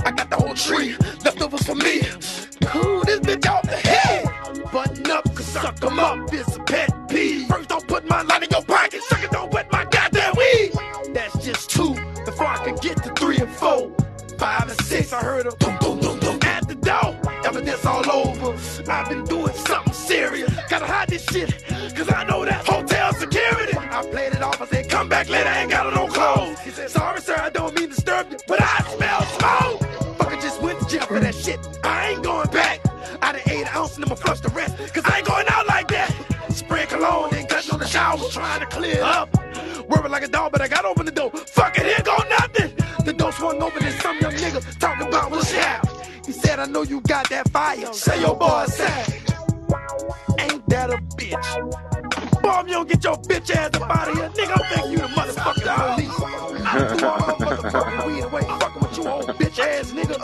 I 0.05 0.13
got 0.13 0.31
the 0.31 0.37
whole 0.37 0.55
tree 0.55 0.97
left 1.25 1.43
over 1.43 1.59
for 1.59 1.75
me. 1.75 2.03
Cool 2.67 3.05
this 3.05 3.21
bitch 3.21 3.49
off 3.49 3.63
the 3.63 3.77
head. 3.77 4.29
Button 4.73 5.11
up, 5.11 5.25
cause 5.35 5.47
suck 5.47 5.83
'em 5.83 5.99
up. 5.99 6.33
It's 6.33 6.57
a 6.57 6.61
pet 6.61 6.91
peeve. 7.09 7.49
First, 7.49 7.69
don't 7.69 7.87
put 7.87 8.09
my 8.09 8.23
line 8.23 8.43
Two. 11.65 11.95
Before 12.25 12.47
I 12.47 12.59
could 12.65 12.81
get 12.83 13.03
to 13.05 13.13
three 13.15 13.39
and 13.39 13.51
four. 13.51 13.91
Five 14.39 14.69
and 14.69 14.81
six, 14.83 15.13
I 15.15 15.23
heard 15.23 15.47
a 15.47 15.57
boom, 15.57 15.79
boom, 15.79 16.01
boom, 16.01 16.21
boom 16.21 16.39
at 16.43 16.69
the 16.69 16.75
door. 16.75 17.19
Evidence 17.47 17.87
all 17.87 18.11
over. 18.11 18.55
I've 18.91 19.09
been 19.09 19.25
doing 19.25 19.55
something 19.55 19.93
serious. 19.95 20.53
Gotta 20.69 20.87
hide 20.87 21.09
this 21.09 21.25
shit, 21.25 21.65
cause 21.97 22.13
I 22.13 22.25
know 22.25 22.45
that 22.45 22.67
hotel 22.67 23.15
security. 23.15 23.77
I 23.79 24.07
played 24.11 24.35
it 24.35 24.43
off, 24.43 24.61
I 24.61 24.67
said, 24.67 24.91
come 24.91 25.09
back 25.09 25.31
later, 25.31 25.49
I 25.49 25.63
ain't 25.63 25.71
got 25.71 25.93
no 25.95 26.07
clothes. 26.07 26.61
He 26.61 26.71
said, 26.71 26.91
sorry, 26.91 27.21
sir, 27.23 27.37
I 27.41 27.49
don't 27.49 27.75
mean 27.75 27.89
to 27.89 27.95
disturb 27.95 28.31
you, 28.31 28.37
but 28.47 28.61
I 28.61 28.83
smell 28.95 29.23
smoke. 29.23 29.81
Fucker 30.19 30.43
just 30.43 30.61
went 30.61 30.79
to 30.81 30.87
jail 30.87 31.07
for 31.07 31.19
that 31.19 31.35
shit. 31.35 31.59
I 31.83 32.11
ain't 32.11 32.23
going 32.23 32.51
back. 32.51 32.81
I 33.23 33.33
done 33.33 33.41
ate 33.47 33.63
an 33.63 33.69
ounce 33.75 33.97
and 33.97 34.05
I'ma 34.05 34.17
flush 34.17 34.41
the 34.41 34.51
rest, 34.51 34.77
cause 34.93 35.05
I 35.07 35.19
ain't 35.19 35.27
going 35.27 35.47
out 35.49 35.67
like 35.67 35.89
that. 35.89 36.13
Spray 36.51 36.85
cologne, 36.87 37.31
then 37.31 37.47
cutting 37.47 37.73
on 37.73 37.79
the 37.79 37.87
shower, 37.87 38.19
trying 38.31 38.61
to 38.61 38.67
clear 38.67 39.03
up. 39.03 39.31
Worried 39.89 40.11
like 40.11 40.25
a 40.25 40.29
dog, 40.29 40.53
but 40.53 40.61
I 40.61 40.69
got 40.69 40.85
open 40.85 41.07
the 41.07 41.13
door. 41.13 41.31
Fuck 41.31 41.79
it, 41.79 41.87
here 41.87 42.03
go 42.05 42.17
nothing. 42.29 42.73
The 43.05 43.13
door 43.13 43.33
swung 43.33 43.63
open 43.63 43.85
and 43.85 43.95
some 43.95 44.19
young 44.21 44.33
nigga 44.33 44.79
talking 44.79 45.07
about 45.07 45.31
what's 45.31 45.53
happening. 45.53 45.97
He 46.25 46.33
said, 46.33 46.59
I 46.59 46.67
know 46.67 46.83
you 46.83 47.01
got 47.03 47.29
that 47.31 47.49
fire. 47.51 47.93
Say 47.93 48.21
your 48.21 48.37
boy 48.37 48.65
savage. 48.69 49.23
Ain't 50.41 50.69
that 50.69 50.91
a 50.91 50.99
bitch? 51.17 52.43
Bomb, 52.43 52.67
you 52.69 52.75
don't 52.75 52.89
get 52.89 53.05
your 53.05 53.17
bitch 53.17 53.51
ass 53.55 53.71
up 53.75 53.91
out 53.91 54.09
of 54.09 54.17
here, 54.17 54.29
nigga, 54.31 54.53
I'm 54.59 54.67
thinking 54.71 54.93
you 54.93 54.99
the 54.99 55.09
motherfucking 55.09 55.95
police. 55.95 56.67
I 56.67 56.95
threw 56.97 57.09
all 57.09 57.19
my 57.19 57.35
motherfucking 57.47 58.07
weed 58.07 58.25
away, 58.25 58.43
fucking 58.43 58.83
with 58.83 58.97
you 58.99 59.09
old 59.09 59.27
bitch 59.27 59.59
ass 59.59 59.93
nigga. 59.93 60.17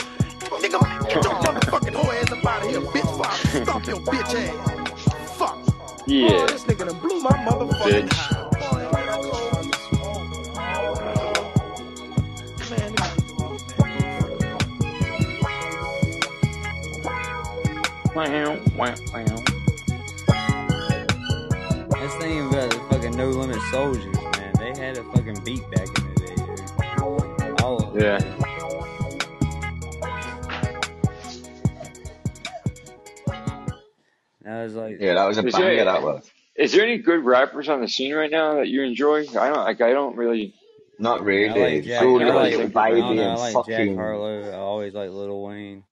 Nigga, 0.62 1.08
get 1.08 1.24
your 1.24 1.34
motherfucking 1.34 1.94
whore 1.94 2.14
ass 2.22 2.32
up 2.32 2.46
out 2.46 2.62
of 2.64 2.70
here, 2.70 2.80
bitch, 2.80 2.92
before 3.02 3.26
I 3.26 3.36
stomp 3.64 3.86
your 3.86 4.00
bitch 4.00 4.34
ass. 4.34 5.38
Fuck. 5.38 5.58
Yeah. 6.06 6.28
Boy, 6.28 6.46
this 6.48 6.64
nigga 6.64 6.86
done 6.88 6.98
blew 7.00 7.20
my 7.20 7.30
motherfucking 7.30 8.08
Bitch. 8.08 8.12
high. 8.12 8.42
That's 18.14 18.60
the 22.14 22.18
thing 22.20 22.46
about 22.48 22.70
the 22.70 22.80
fucking 22.90 23.16
No 23.16 23.28
Limit 23.30 23.58
Soldiers, 23.70 24.04
man. 24.14 24.52
They 24.58 24.74
had 24.80 24.98
a 24.98 25.04
fucking 25.12 25.42
beat 25.44 25.62
back 25.70 25.88
in 25.88 26.14
the 26.14 26.26
day, 26.26 26.34
dude. 26.34 27.60
All 27.62 27.76
of 27.82 27.94
them. 27.94 28.02
Yeah. 28.02 28.18
That 34.44 34.64
was 34.64 34.74
like, 34.74 34.96
Yeah, 35.00 35.14
that 35.14 35.24
was 35.26 35.38
a 35.38 35.46
Is 35.46 35.54
banger, 35.54 35.76
there, 35.76 35.84
that 35.84 36.02
was. 36.02 36.28
is 36.56 36.72
there 36.72 36.82
any 36.82 36.98
good 36.98 37.24
rappers 37.24 37.68
on 37.68 37.80
the 37.80 37.88
scene 37.88 38.12
right 38.14 38.30
now 38.30 38.54
that 38.56 38.68
you 38.68 38.82
enjoy? 38.82 39.20
I 39.38 39.48
don't 39.48 39.64
like. 39.64 39.80
I 39.80 39.92
don't 39.92 40.16
really. 40.16 40.54
Not 40.98 41.20
I 41.20 41.24
really. 41.24 41.74
like 41.76 41.84
Jack. 41.84 42.02
all 42.02 42.20
I 42.20 42.24
got 42.26 42.34
like, 42.34 42.52
Little 42.56 42.78
I 42.78 42.90
don't 42.90 43.00
Baby 43.00 43.16
know. 43.16 43.22
I 43.22 43.46
and 43.46 43.54
like 43.54 43.66
Jack. 43.66 43.94
Harlow. 43.96 44.50
I 44.50 44.54
always 44.56 44.94
like 44.94 45.10
Lil 45.10 45.42
Wayne. 45.42 45.84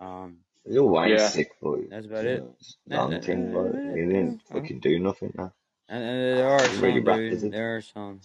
Um, 0.00 0.38
Lil 0.64 0.88
Wayne's 0.88 1.20
yeah, 1.20 1.28
sick, 1.28 1.60
boy. 1.60 1.82
that's 1.90 2.06
about 2.06 2.24
it. 2.24 2.44
Long 2.88 3.20
thing, 3.20 3.52
but 3.52 3.72
he 3.74 4.02
didn't 4.06 4.40
uh, 4.50 4.54
uh, 4.56 4.60
fucking 4.60 4.80
do 4.80 4.98
nothing 5.00 5.32
now. 5.36 5.52
And, 5.88 6.02
and 6.04 6.38
there 6.38 6.48
are 6.48 6.68
He 6.68 6.78
really 6.80 7.04
some, 7.04 7.16
dude. 7.16 7.32
is? 7.32 7.42
There 7.42 7.76
are 7.76 7.80
some. 7.82 8.20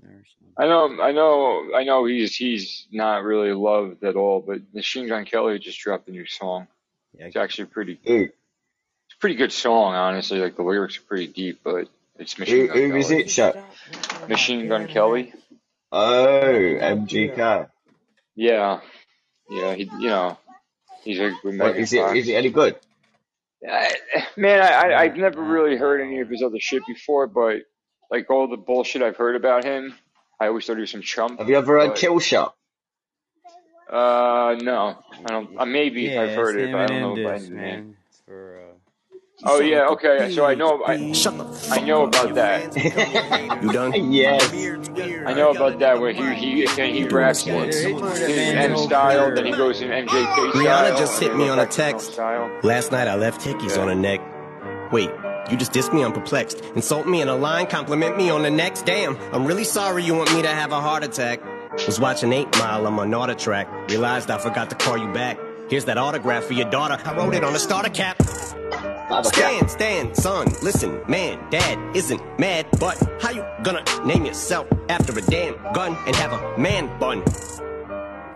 There 0.00 0.10
are 0.12 0.24
some. 0.24 0.48
I 0.58 0.66
know. 0.66 1.02
I 1.02 1.12
know. 1.12 1.70
I 1.74 1.84
know. 1.84 2.04
He's 2.04 2.36
he's 2.36 2.86
not 2.92 3.24
really 3.24 3.52
loved 3.52 4.04
at 4.04 4.16
all. 4.16 4.40
But 4.40 4.60
Machine 4.74 5.08
Gun 5.08 5.24
Kelly 5.24 5.58
just 5.58 5.80
dropped 5.80 6.08
a 6.08 6.10
new 6.10 6.26
song. 6.26 6.66
Yeah, 7.18 7.26
It's 7.26 7.36
actually 7.36 7.66
pretty. 7.66 7.98
Who, 8.04 8.24
It's 8.24 9.14
a 9.16 9.18
pretty 9.18 9.36
good 9.36 9.52
song, 9.52 9.94
honestly. 9.94 10.38
Like 10.38 10.56
the 10.56 10.62
lyrics 10.62 10.98
are 10.98 11.02
pretty 11.02 11.28
deep, 11.28 11.60
but 11.64 11.88
it's 12.18 12.34
who, 12.34 12.42
Machine 12.42 12.66
Gun 12.66 12.76
who 12.76 12.96
is 12.96 13.08
Kelly. 13.08 13.20
it, 13.22 13.26
Shaq? 13.28 14.28
Machine 14.28 14.68
Gun 14.68 14.86
Kelly. 14.86 15.32
Oh, 15.92 16.52
MGK. 16.52 17.68
Yeah, 18.36 18.80
yeah. 19.50 19.74
He, 19.74 19.90
you 19.98 20.08
know, 20.08 20.38
he's 21.04 21.18
a 21.20 21.30
What, 21.42 21.76
with 21.76 21.76
is 21.76 21.92
it, 21.92 22.16
is 22.16 22.28
it 22.28 22.34
any 22.34 22.50
good? 22.50 22.76
I, 23.68 23.94
man, 24.36 24.60
I, 24.60 24.72
I 24.92 25.00
I've 25.02 25.16
never 25.16 25.42
really 25.42 25.76
heard 25.76 26.00
any 26.00 26.20
of 26.20 26.28
his 26.28 26.42
other 26.42 26.58
shit 26.60 26.82
before, 26.86 27.26
but 27.26 27.58
like 28.10 28.30
all 28.30 28.48
the 28.48 28.56
bullshit 28.56 29.02
I've 29.02 29.16
heard 29.16 29.36
about 29.36 29.64
him, 29.64 29.94
I 30.40 30.46
always 30.46 30.66
thought 30.66 30.76
he 30.76 30.80
was 30.80 30.90
some 30.90 31.02
chump. 31.02 31.38
Have 31.38 31.48
you 31.48 31.56
ever 31.56 31.78
heard 31.80 31.88
But 31.90 31.96
Kill 31.96 32.18
Shot? 32.20 32.54
Uh, 33.90 34.56
no, 34.62 34.96
I 35.26 35.28
don't. 35.32 35.60
Uh, 35.60 35.66
maybe 35.66 36.08
Yeah, 36.08 36.22
I've 36.22 36.34
heard 36.34 36.56
it, 36.56 36.72
but 36.72 36.80
I 36.80 36.86
don't 36.86 37.00
know 37.00 37.14
Eminem 37.14 37.20
if 37.20 37.26
I 37.26 37.38
diss, 37.38 37.42
knew 37.42 37.50
the 37.50 37.56
name. 37.62 37.84
man. 37.86 37.96
For 38.26 38.60
uh, 38.60 38.74
Oh 39.44 39.60
yeah, 39.60 39.88
okay. 39.88 40.30
So 40.30 40.44
I 40.46 40.54
know. 40.54 40.84
I, 40.84 40.94
I 41.70 41.80
know 41.80 42.04
about 42.04 42.34
that. 42.34 43.62
You 43.62 43.70
done? 43.72 43.92
Yes. 44.12 44.52
I 45.26 45.34
know 45.34 45.50
about 45.50 45.78
that 45.78 46.00
where 46.00 46.12
he 46.12 46.34
he 46.34 46.66
he, 46.66 46.92
he 46.92 47.04
raps 47.08 47.46
in 47.46 47.64
his 47.66 47.76
M 47.76 48.76
style, 48.76 49.34
then 49.34 49.46
he 49.46 49.52
goes 49.52 49.80
in 49.80 49.88
MJK 49.90 50.08
style. 50.08 50.52
Rihanna 50.52 50.98
just 50.98 51.20
hit 51.20 51.36
me 51.36 51.48
on 51.48 51.58
a 51.58 51.64
back 51.64 51.70
to 51.72 51.80
normal 51.82 52.00
text. 52.00 52.64
Last 52.64 52.92
night 52.92 53.08
I 53.08 53.14
left 53.16 53.40
hickeys 53.40 53.80
on 53.80 53.88
her 53.88 53.94
neck. 53.94 54.20
Wait, 54.92 55.10
you 55.50 55.56
just 55.56 55.72
dissed 55.72 55.92
me? 55.92 56.02
I'm 56.02 56.12
perplexed. 56.12 56.60
Insult 56.74 57.06
me 57.06 57.20
in 57.20 57.28
a 57.28 57.36
line, 57.36 57.66
compliment 57.66 58.16
me 58.16 58.30
on 58.30 58.42
the 58.42 58.50
next. 58.50 58.86
Damn, 58.86 59.16
I'm 59.32 59.46
really 59.46 59.64
sorry 59.64 60.04
you 60.04 60.14
want 60.14 60.32
me 60.34 60.42
to 60.42 60.48
have 60.48 60.72
a 60.72 60.80
heart 60.80 61.04
attack. 61.04 61.40
Was 61.86 62.00
watching 62.00 62.32
8 62.32 62.58
Mile 62.58 62.86
I'm 62.86 62.98
on 62.98 63.10
my 63.10 63.16
NordicTrack. 63.16 63.90
Realized 63.90 64.30
I 64.30 64.38
forgot 64.38 64.70
to 64.70 64.76
call 64.76 64.98
you 64.98 65.12
back. 65.12 65.38
Here's 65.68 65.84
that 65.84 65.98
autograph 65.98 66.44
for 66.44 66.54
your 66.54 66.68
daughter. 66.68 66.98
I 67.04 67.16
wrote 67.16 67.34
it 67.34 67.44
on 67.44 67.54
a 67.54 67.58
starter 67.58 67.90
cap. 67.90 68.20
Stand, 69.10 69.68
stand, 69.68 70.16
son, 70.16 70.46
listen, 70.62 71.00
man, 71.08 71.38
dad 71.50 71.96
isn't 71.96 72.22
mad, 72.38 72.66
but 72.78 72.96
how 73.20 73.30
you 73.30 73.44
gonna 73.64 73.82
name 74.04 74.24
yourself 74.24 74.68
after 74.88 75.18
a 75.18 75.20
damn 75.22 75.56
gun 75.72 75.96
and 76.06 76.14
have 76.14 76.32
a 76.32 76.56
man 76.56 76.86
bun? 77.00 77.24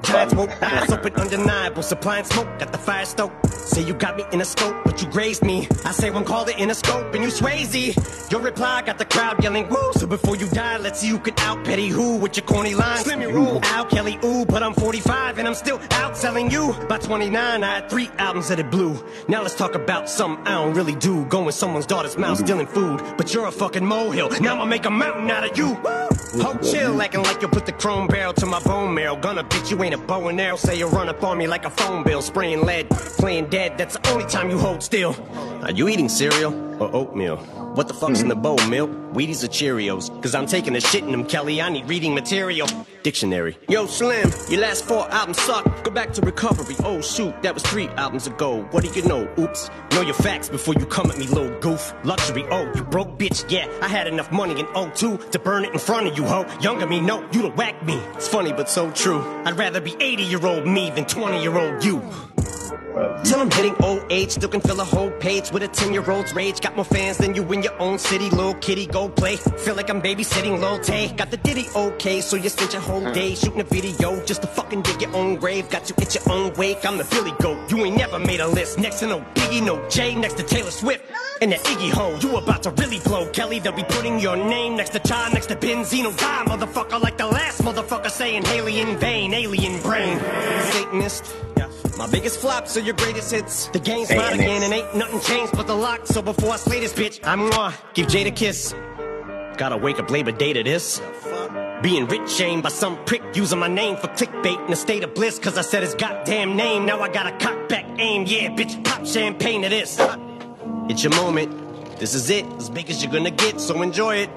Giant 0.04 0.30
smoke, 0.32 0.62
eyes 0.62 0.92
open, 0.92 1.14
undeniable, 1.14 1.82
supplying 1.82 2.24
smoke, 2.24 2.46
got 2.58 2.72
the 2.72 2.78
fire 2.78 3.04
stoked. 3.04 3.46
Say 3.46 3.82
you 3.82 3.94
got 3.94 4.16
me 4.16 4.24
in 4.32 4.40
a 4.40 4.44
scope, 4.44 4.76
but 4.84 5.00
you 5.00 5.08
grazed 5.10 5.42
me. 5.42 5.66
I 5.84 5.92
say 5.92 6.10
one 6.10 6.24
called 6.24 6.50
it 6.50 6.58
in 6.58 6.70
a 6.70 6.74
scope, 6.74 7.14
and 7.14 7.24
you 7.24 7.30
Swayze. 7.30 8.30
Your 8.30 8.40
reply 8.40 8.82
got 8.82 8.98
the 8.98 9.06
crowd 9.06 9.42
yelling, 9.42 9.68
woo. 9.68 9.92
So 9.94 10.06
before 10.06 10.36
you 10.36 10.46
die, 10.48 10.76
let's 10.76 11.00
see 11.00 11.08
who 11.08 11.18
can 11.18 11.34
out 11.38 11.64
petty 11.64 11.88
who 11.88 12.16
with 12.16 12.36
your 12.36 12.44
corny 12.44 12.74
lines. 12.74 13.00
Slim 13.00 13.22
your 13.22 13.32
roll, 13.32 13.64
Al 13.64 13.86
Kelly, 13.86 14.18
ooh, 14.24 14.44
but 14.44 14.62
I'm 14.62 14.74
45 14.74 15.38
and 15.38 15.48
I'm 15.48 15.54
still 15.54 15.78
outselling 15.78 16.52
you. 16.52 16.74
By 16.86 16.98
29, 16.98 17.64
I 17.64 17.74
had 17.74 17.88
three 17.88 18.10
albums 18.18 18.48
that 18.48 18.58
it 18.58 18.70
blew. 18.70 19.02
Now 19.28 19.42
let's 19.42 19.54
talk 19.54 19.74
about 19.74 20.10
something 20.10 20.46
I 20.46 20.52
don't 20.62 20.74
really 20.74 20.94
do. 20.94 21.24
Going 21.26 21.50
someone's 21.52 21.86
daughter's 21.86 22.18
mouth, 22.18 22.38
stealing 22.38 22.66
food, 22.66 23.02
but 23.16 23.32
you're 23.32 23.46
a 23.46 23.52
fucking 23.52 23.84
molehill. 23.84 24.30
Now 24.40 24.54
I'ma 24.54 24.66
make 24.66 24.84
a 24.84 24.90
mountain 24.90 25.30
out 25.30 25.50
of 25.50 25.56
you. 25.56 25.78
Ho 26.42 26.58
chill, 26.58 27.00
acting 27.00 27.22
like 27.22 27.40
you 27.42 27.48
put 27.48 27.64
the 27.64 27.72
chrome 27.72 28.08
barrel 28.08 28.32
to 28.34 28.46
my 28.46 28.60
bone 28.60 28.92
marrow. 28.92 29.16
Gonna 29.16 29.44
bitch, 29.44 29.70
you 29.70 29.82
ain't 29.82 29.93
a 29.94 29.98
bow 29.98 30.28
and 30.28 30.40
arrow. 30.40 30.56
Say 30.56 30.78
you 30.78 30.88
run 30.88 31.08
up 31.08 31.22
on 31.24 31.38
me 31.38 31.46
like 31.46 31.64
a 31.64 31.70
phone 31.70 32.04
bill, 32.04 32.20
spraying 32.20 32.62
lead, 32.62 32.90
playing 32.90 33.48
dead. 33.48 33.78
That's 33.78 33.96
the 33.96 34.10
only 34.10 34.26
time 34.26 34.50
you 34.50 34.58
hold 34.58 34.82
still. 34.82 35.16
Are 35.62 35.70
you 35.70 35.88
eating 35.88 36.08
cereal 36.08 36.52
or 36.82 36.94
oatmeal? 36.94 37.36
What 37.76 37.88
the 37.88 37.94
fuck's 37.94 38.20
in 38.20 38.28
the 38.28 38.36
bowl, 38.36 38.58
milk? 38.68 38.90
Wheaties 39.14 39.42
or 39.42 39.48
Cheerios? 39.48 40.10
Cause 40.22 40.34
I'm 40.34 40.46
taking 40.46 40.76
a 40.76 40.80
shit 40.80 41.04
in 41.04 41.12
them, 41.12 41.24
Kelly. 41.24 41.62
I 41.62 41.70
need 41.70 41.88
reading 41.88 42.14
material. 42.14 42.68
Dictionary. 43.04 43.58
Yo, 43.68 43.84
Slim, 43.84 44.32
your 44.48 44.62
last 44.62 44.86
four 44.86 45.06
albums 45.10 45.38
suck. 45.38 45.84
Go 45.84 45.90
back 45.90 46.14
to 46.14 46.22
recovery. 46.22 46.74
Oh, 46.84 47.02
shoot, 47.02 47.34
that 47.42 47.52
was 47.52 47.62
three 47.62 47.86
albums 47.88 48.26
ago. 48.26 48.62
What 48.70 48.82
do 48.82 48.90
you 48.98 49.06
know? 49.06 49.30
Oops. 49.38 49.70
Know 49.92 50.00
your 50.00 50.14
facts 50.14 50.48
before 50.48 50.72
you 50.72 50.86
come 50.86 51.10
at 51.10 51.18
me, 51.18 51.26
little 51.26 51.54
goof. 51.60 51.92
Luxury, 52.02 52.46
oh, 52.50 52.72
you 52.74 52.82
broke 52.82 53.18
bitch. 53.18 53.44
Yeah, 53.50 53.68
I 53.82 53.88
had 53.88 54.06
enough 54.06 54.32
money 54.32 54.58
in 54.58 54.66
02 54.94 55.18
to 55.18 55.38
burn 55.38 55.66
it 55.66 55.74
in 55.74 55.78
front 55.78 56.06
of 56.06 56.16
you, 56.16 56.24
ho. 56.24 56.46
Younger 56.62 56.86
me, 56.86 56.98
no, 57.02 57.20
you'd 57.30 57.44
have 57.44 57.58
whacked 57.58 57.84
me. 57.84 57.96
It's 58.14 58.26
funny, 58.26 58.54
but 58.54 58.70
so 58.70 58.90
true. 58.92 59.20
I'd 59.44 59.58
rather 59.58 59.82
be 59.82 59.94
80 60.00 60.22
year 60.22 60.46
old 60.46 60.66
me 60.66 60.90
than 60.90 61.04
20 61.04 61.42
year 61.42 61.58
old 61.58 61.84
you. 61.84 62.00
Till 63.24 63.40
I'm 63.40 63.50
hitting 63.50 63.74
old 63.82 64.04
age, 64.10 64.30
still 64.32 64.48
can 64.48 64.60
fill 64.60 64.80
a 64.80 64.84
whole 64.84 65.10
page 65.10 65.50
with 65.50 65.62
a 65.62 65.68
10 65.68 65.92
year 65.92 66.08
old's 66.10 66.34
rage. 66.34 66.60
Got 66.60 66.76
more 66.76 66.84
fans 66.84 67.18
than 67.18 67.34
you 67.34 67.42
in 67.52 67.62
your 67.62 67.76
own 67.80 67.98
city, 67.98 68.30
little 68.30 68.54
kitty, 68.54 68.86
go 68.86 69.08
play. 69.08 69.36
Feel 69.36 69.74
like 69.74 69.90
I'm 69.90 70.00
babysitting 70.00 70.60
Lil 70.60 70.78
Tay. 70.78 71.12
Got 71.16 71.30
the 71.30 71.36
ditty 71.38 71.66
okay, 71.74 72.20
so 72.20 72.36
you 72.36 72.48
spent 72.48 72.72
your 72.72 72.82
whole 72.82 73.10
day 73.12 73.34
shooting 73.34 73.60
a 73.60 73.64
video 73.64 74.22
just 74.24 74.42
to 74.42 74.48
fucking 74.48 74.82
dig 74.82 75.02
your 75.02 75.14
own 75.16 75.36
grave. 75.36 75.68
Got 75.70 75.88
you 75.88 75.96
at 75.98 76.14
your 76.14 76.24
own 76.30 76.52
wake, 76.54 76.84
I'm 76.84 76.98
the 76.98 77.04
Billy 77.04 77.32
Goat. 77.40 77.70
You 77.70 77.84
ain't 77.84 77.96
never 77.96 78.18
made 78.18 78.40
a 78.40 78.46
list. 78.46 78.78
Next 78.78 79.00
to 79.00 79.06
no 79.06 79.20
Biggie, 79.34 79.64
no 79.64 79.88
Jay, 79.88 80.14
next 80.14 80.34
to 80.34 80.42
Taylor 80.42 80.70
Swift. 80.70 81.04
And 81.42 81.50
the 81.50 81.56
Iggy 81.56 81.90
Ho, 81.90 82.16
you 82.20 82.36
about 82.36 82.62
to 82.62 82.70
really 82.72 83.00
blow, 83.00 83.28
Kelly. 83.30 83.58
They'll 83.58 83.72
be 83.72 83.84
putting 83.84 84.20
your 84.20 84.36
name 84.36 84.76
next 84.76 84.90
to 84.90 85.00
Chai, 85.00 85.30
next 85.32 85.46
to 85.46 85.56
Benzino. 85.56 86.16
Die, 86.16 86.44
motherfucker, 86.46 87.02
like 87.02 87.18
the 87.18 87.26
last 87.26 87.62
motherfucker 87.62 88.10
saying 88.10 88.44
Hailie 88.44 88.80
in 88.80 88.96
vain, 88.98 89.34
alien 89.34 89.80
brain. 89.82 90.18
Satanist. 90.18 91.34
My 91.96 92.08
biggest 92.10 92.40
flops 92.40 92.76
are 92.76 92.80
your 92.80 92.94
greatest 92.94 93.30
hits. 93.30 93.68
The 93.68 93.78
game's 93.78 94.10
mine 94.10 94.34
again, 94.34 94.62
and 94.64 94.72
ain't 94.72 94.96
nothing 94.96 95.20
changed 95.20 95.52
but 95.56 95.66
the 95.66 95.74
lock. 95.74 96.06
So 96.06 96.22
before 96.22 96.52
I 96.52 96.56
slay 96.56 96.80
this 96.80 96.92
bitch, 96.92 97.20
I'm 97.24 97.50
gonna 97.50 97.74
give 97.94 98.08
Jade 98.08 98.26
a 98.26 98.32
kiss. 98.32 98.74
Gotta 99.56 99.76
wake 99.76 100.00
up 100.00 100.10
Labor 100.10 100.32
Day 100.32 100.52
to 100.52 100.62
this. 100.64 101.00
Being 101.82 102.06
rich 102.08 102.28
shamed 102.30 102.62
by 102.62 102.70
some 102.70 103.02
prick 103.04 103.22
using 103.34 103.58
my 103.58 103.68
name 103.68 103.96
for 103.96 104.08
clickbait 104.08 104.66
in 104.66 104.72
a 104.72 104.76
state 104.76 105.04
of 105.04 105.14
bliss. 105.14 105.38
Cause 105.38 105.56
I 105.56 105.62
said 105.62 105.82
his 105.82 105.94
goddamn 105.94 106.56
name. 106.56 106.84
Now 106.84 107.00
I 107.00 107.08
got 107.08 107.26
a 107.26 107.36
cock 107.38 107.68
back 107.68 107.84
aim. 107.98 108.24
Yeah, 108.26 108.48
bitch, 108.48 108.82
pop 108.84 109.06
champagne 109.06 109.62
to 109.62 109.68
this. 109.68 110.00
It's 110.88 111.04
your 111.04 111.14
moment. 111.14 111.98
This 112.00 112.14
is 112.14 112.28
it, 112.28 112.44
as 112.54 112.70
big 112.70 112.90
as 112.90 113.04
you're 113.04 113.12
gonna 113.12 113.30
get, 113.30 113.60
so 113.60 113.80
enjoy 113.82 114.16
it. 114.16 114.30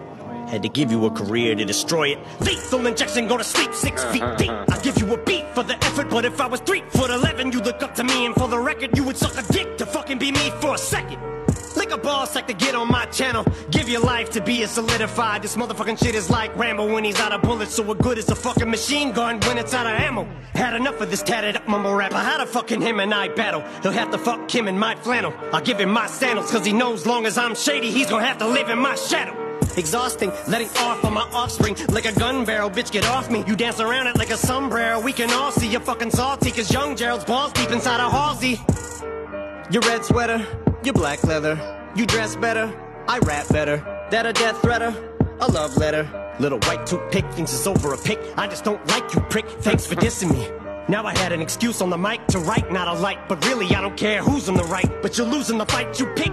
Had 0.48 0.64
to 0.64 0.70
give 0.70 0.92
you 0.92 1.06
a 1.06 1.12
career 1.12 1.56
to 1.56 1.66
destroy 1.66 2.10
it. 2.10 2.20
Lethal 2.40 2.88
injection, 2.88 3.28
go 3.28 3.38
to 3.38 3.44
sleep 3.44 3.74
six 3.74 4.04
uh, 4.04 4.12
feet 4.12 4.24
uh, 4.24 4.36
deep. 4.38 4.50
Uh, 4.50 4.66
I 4.70 4.80
give 4.80 4.98
you 4.98 5.14
a 5.14 5.18
beat 5.18 5.46
for 5.54 5.64
the 5.64 5.76
effort, 5.84 6.10
but 6.10 6.24
if 6.24 6.40
I 6.40 6.48
was 6.48 6.62
three 6.62 6.84
foot 6.90 7.10
eleven, 7.10 7.52
you 7.52 7.60
look 7.60 7.84
up 7.84 7.94
to 7.96 8.04
me, 8.04 8.26
and 8.26 8.34
for 8.34 8.48
the 8.48 8.58
record, 8.58 8.96
you 8.96 9.04
would 9.04 9.18
suck 9.18 9.38
a 9.38 9.44
dick 9.52 9.78
to 9.78 9.86
fucking 9.86 10.20
be 10.20 10.32
me 10.32 10.50
for 10.62 10.76
a 10.76 10.78
second. 10.78 11.20
Lick 11.76 11.92
a 11.92 11.98
ball 11.98 12.26
sack 12.26 12.48
to 12.48 12.54
get 12.54 12.76
on 12.76 12.88
my 12.88 13.06
channel. 13.08 13.46
Give 13.72 13.88
your 13.90 14.02
life 14.02 14.30
to 14.32 14.42
be 14.42 14.64
a 14.64 14.68
solidified. 14.68 15.44
This 15.44 15.56
motherfucking 15.56 16.00
shit 16.00 16.16
is 16.16 16.30
like 16.30 16.56
Rambo 16.58 16.92
when 16.92 17.04
he's 17.04 17.20
out 17.20 17.34
of 17.34 17.42
bullets. 17.42 17.76
So 17.76 17.84
what 17.84 18.00
good 18.00 18.18
is 18.18 18.30
a 18.30 18.36
fucking 18.36 18.70
machine 18.70 19.12
gun 19.12 19.40
when 19.42 19.58
it's 19.58 19.74
out 19.74 19.86
of 19.86 19.92
ammo? 19.92 20.28
Had 20.56 20.76
enough 20.76 21.00
of 21.02 21.12
this 21.12 21.22
tatted 21.22 21.56
up 21.56 21.68
mumble 21.68 21.94
rapper. 21.94 22.16
How 22.16 22.40
the 22.40 22.48
fucking 22.48 22.82
him 22.82 23.00
and 23.00 23.14
I 23.14 23.28
battle? 23.28 23.64
He'll 23.84 23.92
have 23.92 24.12
to 24.12 24.18
fuck 24.18 24.50
him 24.50 24.68
in 24.68 24.80
my 24.80 24.96
flannel. 24.96 25.34
I'll 25.54 25.62
give 25.62 25.80
him 25.80 25.92
my 25.92 26.08
sandals, 26.08 26.50
cause 26.50 26.66
he 26.66 26.74
knows 26.74 27.06
long 27.06 27.26
as 27.26 27.38
I'm 27.38 27.54
shady, 27.54 27.92
he's 27.92 28.10
gonna 28.10 28.26
have 28.26 28.40
to 28.40 28.48
live 28.48 28.70
in 28.70 28.80
my 28.80 28.96
shadow. 28.96 29.47
Exhausting, 29.78 30.32
letting 30.48 30.70
off 30.78 31.04
on 31.06 31.14
my 31.14 31.28
offspring 31.34 31.76
like 31.90 32.06
a 32.06 32.14
gun 32.14 32.46
barrel. 32.46 32.70
Bitch, 32.70 32.92
get 32.92 33.06
off 33.06 33.30
me. 33.30 33.44
You 33.48 33.56
dance 33.56 33.80
around 33.80 34.08
it 34.08 34.18
like 34.18 34.32
a 34.32 34.38
sombrero. 34.38 35.00
We 35.00 35.14
can 35.14 35.30
all 35.32 35.52
see 35.52 35.68
you're 35.68 35.82
fucking 35.82 36.12
salty, 36.12 36.52
cause 36.52 36.72
young 36.72 36.96
Gerald's 36.96 37.26
balls 37.26 37.54
deep 37.54 37.72
inside 37.72 38.00
a 38.00 38.10
Halsey. 38.10 38.60
Your 39.72 39.82
red 39.82 40.04
sweater, 40.04 40.46
your 40.84 40.94
black 40.94 41.24
leather. 41.24 41.60
You 41.96 42.06
dress 42.06 42.36
better, 42.36 42.74
I 43.08 43.20
rap 43.20 43.50
better. 43.50 43.78
That 44.12 44.26
a 44.26 44.34
death 44.34 44.62
threater, 44.62 44.96
a 45.40 45.52
love 45.52 45.76
letter. 45.78 46.08
Little 46.40 46.60
white 46.60 46.86
toothpick 46.86 47.26
thinks 47.32 47.52
it's 47.54 47.66
over 47.66 47.94
a 47.94 47.98
pick. 47.98 48.20
I 48.38 48.48
just 48.48 48.64
don't 48.64 48.86
like 48.88 49.14
you, 49.14 49.22
prick. 49.22 49.48
Thanks 49.48 49.88
for 49.88 49.96
dissing 49.96 50.32
me. 50.32 50.48
Now 50.88 51.06
I 51.06 51.18
had 51.18 51.32
an 51.32 51.42
excuse 51.42 51.82
on 51.82 51.90
the 51.90 51.98
mic 51.98 52.26
to 52.28 52.40
write, 52.40 52.72
not 52.72 52.88
a 52.88 52.94
light. 52.94 53.28
But 53.28 53.44
really, 53.46 53.76
I 53.76 53.82
don't 53.82 53.98
care 53.98 54.22
who's 54.22 54.48
on 54.48 54.56
the 54.56 54.64
right. 54.66 54.90
But 55.02 55.18
you're 55.18 55.28
losing 55.28 55.58
the 55.58 55.66
fight 55.66 56.00
you 56.00 56.06
pick. 56.16 56.32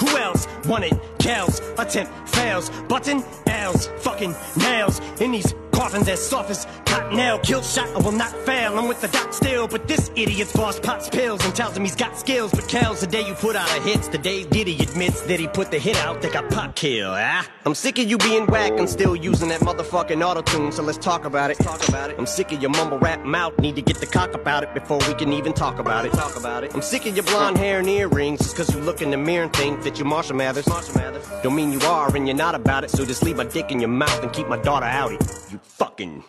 Who 0.00 0.16
else 0.16 0.46
wanted 0.68 1.00
cows? 1.18 1.60
Attempt 1.78 2.12
fails. 2.28 2.70
Button 2.88 3.24
L's. 3.46 3.86
Fucking 3.98 4.34
nails. 4.56 5.00
In 5.20 5.32
these 5.32 5.54
coffins 5.72 6.08
as 6.08 6.20
soft 6.24 6.50
as 6.50 6.66
cottonelle. 6.84 7.42
Kill 7.42 7.62
shot, 7.62 7.88
I 7.96 7.98
will 7.98 8.12
not 8.12 8.32
fail. 8.44 8.78
I'm 8.78 8.88
with 8.88 9.00
the 9.00 9.08
doc 9.08 9.32
still. 9.32 9.68
But 9.68 9.86
this 9.88 10.10
idiot's 10.16 10.52
boss 10.52 10.78
pops 10.80 11.08
pills 11.08 11.44
and 11.44 11.54
tells 11.54 11.76
him 11.76 11.84
he's 11.84 11.96
got 11.96 12.18
skills. 12.18 12.50
But 12.52 12.68
Kel's 12.68 13.00
the 13.00 13.06
day 13.06 13.26
you 13.26 13.34
put 13.34 13.56
out 13.56 13.68
a 13.76 13.80
hits. 13.82 14.08
The 14.08 14.18
day 14.18 14.44
Diddy 14.44 14.76
admits 14.82 15.22
that 15.22 15.38
he 15.40 15.46
put 15.46 15.70
the 15.70 15.78
hit 15.78 15.96
out. 15.96 16.20
They 16.20 16.30
got 16.30 16.50
pop 16.50 16.74
kill, 16.74 17.10
ah? 17.12 17.46
I'm 17.64 17.74
sick 17.74 17.98
of 17.98 18.06
you 18.10 18.18
being 18.18 18.46
whack 18.46 18.72
and 18.72 18.88
still 18.88 19.14
using 19.14 19.48
that 19.50 19.60
motherfucking 19.60 20.24
auto 20.24 20.42
tune. 20.42 20.72
So 20.72 20.82
let's 20.82 20.98
talk 20.98 21.24
about 21.24 21.50
it. 21.50 21.58
Talk 21.58 21.86
about 21.88 22.10
it. 22.10 22.16
I'm 22.18 22.26
sick 22.26 22.50
of 22.52 22.60
your 22.60 22.70
mumble 22.70 22.98
rap 22.98 23.24
mouth. 23.24 23.58
Need 23.60 23.76
to 23.76 23.82
get 23.82 23.98
the 23.98 24.06
cock 24.06 24.34
about 24.34 24.62
it 24.62 24.74
before 24.74 24.98
we 25.06 25.14
can 25.14 25.32
even 25.32 25.52
talk 25.52 25.78
about 25.78 26.06
it. 26.06 26.12
Talk 26.12 26.36
about 26.36 26.64
it. 26.64 26.74
I'm 26.74 26.82
sick 26.82 27.06
of 27.06 27.14
your 27.14 27.24
blonde 27.24 27.58
hair 27.58 27.78
and 27.78 27.88
earrings. 27.88 28.40
Just 28.40 28.56
cause 28.56 28.74
you 28.74 28.80
look 28.80 29.00
in 29.02 29.10
the 29.10 29.16
mirror 29.16 29.44
and 29.44 29.52
think 29.52 29.82
that 29.84 29.98
you're 29.98 30.06
Marshall 30.06 30.36
Mathers. 30.36 30.57
Marshall 30.66 30.94
Mathers. 30.96 31.28
Don't 31.42 31.54
mean 31.54 31.72
you 31.72 31.80
are 31.82 32.14
and 32.16 32.26
you're 32.26 32.36
not 32.36 32.54
about 32.54 32.84
it. 32.84 32.90
So 32.90 33.04
just 33.04 33.22
leave 33.22 33.36
my 33.36 33.44
dick 33.44 33.70
in 33.70 33.80
your 33.80 33.88
mouth 33.90 34.22
and 34.22 34.32
keep 34.32 34.48
my 34.48 34.56
daughter 34.56 34.86
out 34.86 35.12
it. 35.12 35.20
You 35.50 35.58
fucking. 35.62 36.24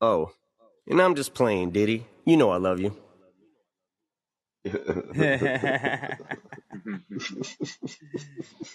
Oh. 0.00 0.32
And 0.88 1.00
I'm 1.00 1.14
just 1.14 1.34
playing, 1.34 1.70
Diddy. 1.70 2.06
You 2.24 2.36
know 2.36 2.50
I 2.50 2.56
love 2.56 2.80
you. 2.80 2.96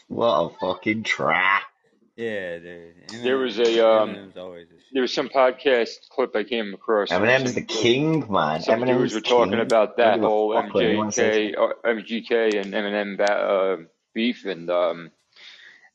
what 0.08 0.28
a 0.28 0.50
fucking 0.60 1.04
track. 1.04 1.64
yeah, 2.16 2.58
dude. 2.60 2.94
There 3.24 3.38
was 3.38 3.60
a 3.60 3.88
um, 3.88 4.32
a 4.36 4.64
there 4.94 5.02
was 5.02 5.14
some 5.14 5.30
podcast 5.30 6.10
clip 6.10 6.36
I 6.36 6.44
came 6.44 6.74
across. 6.74 7.10
where 7.10 7.20
Eminem's 7.20 7.54
some- 7.54 7.56
the 7.56 7.62
king, 7.68 8.32
man. 8.32 8.62
Some 8.62 8.80
dudes 8.86 8.92
Eminem's 8.92 9.14
were 9.16 9.22
talking 9.22 9.52
king. 9.54 9.62
about 9.62 9.98
that 9.98 10.20
whole 10.20 10.54
fuck 10.54 10.74
what 10.74 10.86
anyone 10.86 11.12
says. 11.12 11.36
MJK, 11.36 11.58
uh, 11.58 11.88
MGK 11.88 12.62
and 12.62 12.74
Eminem 12.74 13.18
ba- 13.18 13.32
uh, 13.34 13.78
beef, 14.14 14.46
and 14.46 14.70
um, 14.70 15.12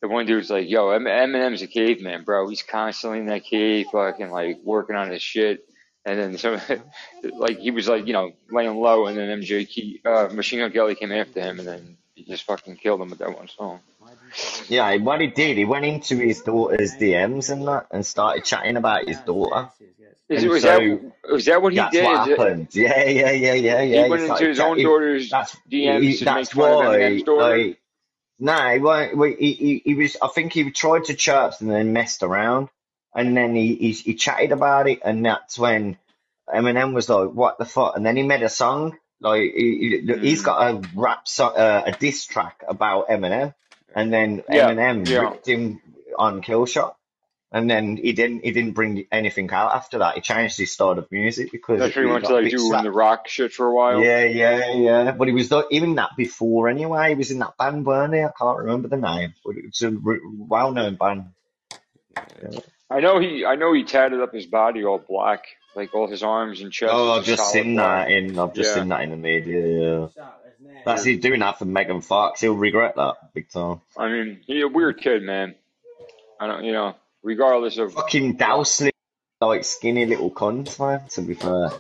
the 0.01 0.09
one 0.09 0.27
dude 0.27 0.37
was 0.39 0.51
like, 0.51 0.69
"Yo, 0.69 0.87
Eminem's 0.89 1.63
a 1.63 1.67
caveman, 1.67 2.25
bro. 2.25 2.49
He's 2.49 2.63
constantly 2.63 3.21
in 3.21 3.27
that 3.27 3.45
cave, 3.45 3.87
fucking 3.93 4.31
like 4.31 4.59
working 4.65 4.97
on 4.97 5.11
his 5.11 5.23
shit." 5.23 5.67
And 6.07 6.19
then 6.19 6.37
some, 6.39 6.61
like 7.39 7.59
he 7.59 7.71
was 7.71 7.89
like, 7.89 8.07
you 8.07 8.13
know, 8.13 8.33
laying 8.51 8.77
low, 8.77 9.07
and 9.07 9.17
then 9.17 9.41
MJK, 9.41 10.05
uh, 10.05 10.35
Machine 10.35 10.59
Gun 10.59 10.71
Kelly 10.73 10.95
came 10.95 11.13
after 11.13 11.41
him, 11.41 11.59
and 11.59 11.67
then 11.69 11.97
he 12.15 12.25
just 12.25 12.45
fucking 12.45 12.77
killed 12.77 13.01
him 13.01 13.09
with 13.11 13.21
that 13.21 13.35
one 13.37 13.49
song. 13.49 13.81
Yeah, 14.69 14.97
what 14.97 15.21
he 15.21 15.29
did, 15.29 15.57
he 15.57 15.65
went 15.65 15.85
into 15.85 16.17
his 16.17 16.43
daughter's 16.43 16.95
DMs 16.97 17.51
and 17.51 17.67
that 17.69 17.87
and 17.91 18.05
started 18.05 18.45
chatting 18.45 18.77
about 18.77 19.09
his 19.09 19.19
daughter. 19.21 19.71
Is 20.29 20.43
it 20.43 20.49
was 20.51 20.63
so 20.63 20.79
that 20.79 21.33
was 21.33 21.45
that 21.45 21.63
what 21.63 21.73
he 21.73 21.79
that's 21.79 21.93
did? 21.93 22.05
what 22.05 22.29
it- 22.31 22.39
happened. 22.39 22.69
Yeah, 22.73 23.05
yeah, 23.05 23.31
yeah, 23.31 23.53
yeah, 23.55 23.81
yeah. 23.83 24.05
He 24.05 24.11
went 24.11 24.23
into 24.23 24.27
started 24.27 24.49
his 24.49 24.61
own 24.61 24.69
chatting- 24.77 24.85
daughter's 24.87 25.31
DMs 25.71 26.03
he- 26.03 26.17
to 26.19 26.25
that's 26.25 26.55
make 26.55 26.65
fun 26.65 26.73
of 26.73 26.93
why, 26.93 27.21
daughter. 27.21 27.59
like, 27.59 27.81
no, 28.39 28.73
he, 28.73 28.79
won't- 28.79 29.39
he, 29.39 29.53
he, 29.53 29.83
he 29.85 29.95
was, 29.95 30.17
I 30.23 30.29
think 30.29 30.53
he 30.53 30.71
tried 30.71 31.05
to 31.05 31.15
chirp 31.15 31.55
and 31.61 31.71
then 31.71 31.93
messed 31.93 32.23
around. 32.23 32.69
And 33.15 33.37
then 33.37 33.55
he, 33.55 33.75
he, 33.77 33.93
he 33.93 34.15
chatted 34.15 34.51
about 34.53 34.89
it. 34.89 35.01
And 35.05 35.25
that's 35.25 35.59
when 35.59 35.97
Eminem 36.53 36.95
was 36.95 37.09
like, 37.09 37.31
what 37.31 37.59
the 37.59 37.65
fuck? 37.65 37.97
And 37.97 38.05
then 38.05 38.17
he 38.17 38.23
made 38.25 38.43
a 38.43 38.49
song. 38.49 38.99
Like, 39.21 39.53
he, 39.55 40.03
he, 40.07 40.19
he's 40.21 40.43
Mm. 40.43 40.45
got 40.45 40.71
a 40.75 40.89
rap, 40.97 41.29
so, 41.29 41.47
uh, 41.47 41.83
a 41.87 41.93
diss 41.93 42.27
track 42.27 42.63
about 42.69 43.09
Eminem. 43.09 43.55
And 43.95 44.13
then 44.13 44.43
Yeah, 44.51 44.69
Eminem 44.71 45.09
yeah. 45.09 45.21
ripped 45.21 45.49
him 45.49 45.81
on 46.19 46.43
Killshot. 46.43 46.95
And 47.55 47.71
then 47.71 47.97
he 47.97 48.13
didn't, 48.13 48.45
he 48.45 48.51
didn't 48.51 48.73
bring 48.73 49.07
anything 49.13 49.49
out 49.53 49.77
after 49.77 49.99
that. 49.99 50.17
He 50.17 50.21
changed 50.21 50.59
his 50.59 50.73
style 50.73 50.99
of 50.99 51.11
music 51.13 51.53
because 51.53 51.79
That's 51.79 51.95
he 51.95 52.01
he 52.01 52.07
to 52.09 52.13
like 52.13 52.25
bitch 52.25 52.51
do 52.51 52.75
in 52.75 52.83
the 52.83 52.91
rock 52.91 53.29
shit 53.29 53.53
for 53.53 53.67
a 53.69 53.73
while. 53.73 54.03
Yeah, 54.03 54.25
yeah, 54.25 54.73
yeah. 54.75 55.13
But 55.13 55.29
he 55.29 55.35
was 55.35 55.53
like, 55.53 55.67
even 55.71 55.95
that 55.95 56.11
before 56.17 56.69
anyway. 56.69 57.11
He 57.11 57.15
was 57.15 57.31
in 57.31 57.39
that 57.39 57.57
band, 57.57 57.87
weren't 57.87 58.13
he? 58.13 58.23
I 58.25 58.31
can't 58.37 58.59
remember 58.59 58.89
the 58.89 58.97
name, 58.97 59.35
but 59.47 59.55
it's 59.57 59.83
a 59.83 59.97
well-known 59.97 60.97
band. 60.97 61.27
Yeah. 62.43 62.59
I 62.91 62.99
know 62.99 63.21
he 63.21 63.45
I 63.47 63.55
know 63.55 63.73
he 63.73 63.85
tatted 63.85 64.21
up 64.21 64.35
his 64.35 64.47
body 64.47 64.85
all 64.85 64.99
black, 64.99 65.45
like 65.77 65.95
all 65.95 66.09
his 66.09 66.25
arms 66.25 66.61
and 66.61 66.73
chest. 66.73 66.93
Oh, 66.93 67.13
I've 67.13 67.25
just 67.25 67.53
seen 67.53 67.75
black. 67.77 68.09
that 68.09 68.13
in. 68.13 68.37
I've 68.37 68.53
just 68.53 68.71
Yeah. 68.71 68.83
seen 68.83 68.89
that 68.89 69.03
in 69.03 69.11
the 69.11 69.17
media. 69.17 70.09
Yeah. 70.19 70.27
That's 70.85 71.05
he's 71.05 71.21
doing 71.21 71.39
that 71.39 71.61
for 71.61 71.67
Megan 71.67 72.01
Fox. 72.01 72.41
He'll 72.41 72.57
regret 72.57 72.97
that 72.97 73.33
big 73.33 73.49
time. 73.49 73.81
I 73.97 74.09
mean, 74.09 74.41
he's 74.45 74.65
a 74.65 74.69
weird 74.69 74.99
kid, 74.99 75.23
man. 75.23 75.55
I 76.41 76.49
don't, 76.49 76.65
you 76.65 76.73
know, 76.73 76.95
regardless 77.25 77.79
of, 77.79 77.93
Fucking 77.95 78.37
dousely, 78.37 78.93
like 79.41 79.65
skinny 79.65 80.07
little 80.07 80.31
cunt, 80.31 80.79
man. 80.79 81.09
To 81.11 81.23
be 81.23 81.35
fair. 81.35 81.71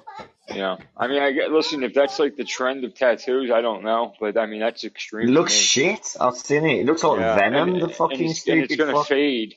you 0.51 0.57
know, 0.57 0.79
I 0.97 1.07
mean, 1.07 1.23
I 1.23 1.31
get. 1.33 1.53
Listen, 1.53 1.85
if 1.85 1.95
that's 1.95 2.19
like 2.19 2.37
the 2.37 2.45
trend 2.45 2.85
of 2.85 2.95
tattoos, 2.95 3.51
I 3.53 3.61
don't 3.61 3.85
know, 3.85 4.13
but 4.21 4.37
I 4.37 4.47
mean, 4.47 4.61
that's 4.61 4.83
extreme. 4.85 5.29
It 5.29 5.33
looks 5.33 5.53
shit. 5.53 6.17
I've 6.21 6.37
seen 6.37 6.65
it. 6.67 6.81
It 6.81 6.87
looks 6.87 7.05
like 7.05 7.21
Yeah, 7.21 7.37
Venom. 7.37 7.69
and, 7.69 7.81
the 7.81 7.85
and 7.87 7.95
fucking 7.95 8.31
it's, 8.31 8.47
and 8.49 8.61
it's 8.63 8.75
gonna 8.77 8.93
fuck. 8.95 9.07
fade 9.07 9.55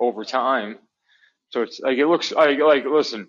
over 0.00 0.24
time. 0.24 0.78
So 1.50 1.62
it's 1.62 1.78
like 1.80 1.98
it 1.98 2.06
looks 2.06 2.32
like 2.32 2.58
like 2.58 2.84
listen, 2.86 3.28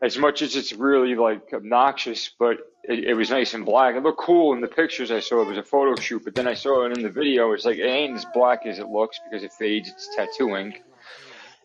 as 0.00 0.16
much 0.16 0.40
as 0.42 0.56
it's 0.56 0.72
really 0.72 1.14
like 1.16 1.52
obnoxious, 1.52 2.30
but 2.38 2.56
it, 2.84 3.04
it 3.04 3.14
was 3.14 3.28
nice 3.30 3.52
and 3.52 3.66
black. 3.66 3.94
It 3.94 4.02
looked 4.02 4.18
cool 4.20 4.54
in 4.54 4.62
the 4.62 4.68
pictures 4.68 5.10
I 5.10 5.20
saw. 5.20 5.42
It 5.42 5.48
was 5.48 5.58
a 5.58 5.62
photo 5.62 6.00
shoot, 6.00 6.24
but 6.24 6.34
then 6.34 6.48
I 6.48 6.54
saw 6.54 6.86
it 6.86 6.96
in 6.96 7.02
the 7.02 7.10
video. 7.10 7.52
It's 7.52 7.66
like 7.66 7.76
it 7.76 7.84
ain't 7.86 8.16
as 8.16 8.24
black 8.32 8.64
as 8.64 8.78
it 8.78 8.88
looks 8.88 9.20
because 9.24 9.44
it 9.44 9.52
fades. 9.52 9.90
It's 9.90 10.08
tattoo 10.16 10.56
ink, 10.56 10.82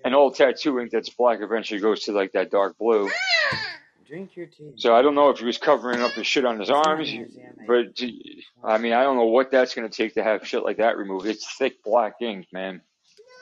and 0.04 0.16
all 0.16 0.32
tattoo 0.32 0.80
ink 0.80 0.92
that's 0.92 1.10
black 1.10 1.40
eventually 1.42 1.80
goes 1.80 2.04
to 2.06 2.12
like 2.12 2.34
that 2.34 2.52
dark 2.52 2.78
blue. 2.78 3.10
Drink 4.08 4.36
your 4.36 4.48
tea. 4.48 4.74
So 4.76 4.94
I 4.94 5.02
don't 5.02 5.16
know 5.16 5.30
if 5.30 5.40
he 5.40 5.46
was 5.46 5.58
covering 5.58 6.02
up 6.02 6.12
his 6.12 6.28
shit 6.28 6.46
on 6.46 6.60
his 6.60 6.70
arms, 6.70 7.12
but 7.66 8.00
I 8.64 8.78
mean 8.78 8.94
I 8.94 9.04
don't 9.04 9.18
know 9.18 9.26
what 9.26 9.50
that's 9.52 9.74
gonna 9.74 9.90
take 9.90 10.16
to 10.16 10.24
have 10.24 10.46
shit 10.48 10.64
like 10.64 10.78
that 10.78 10.98
removed. 10.98 11.26
It's 11.26 11.56
thick 11.58 11.84
black 11.84 12.16
ink, 12.22 12.48
man, 12.52 12.82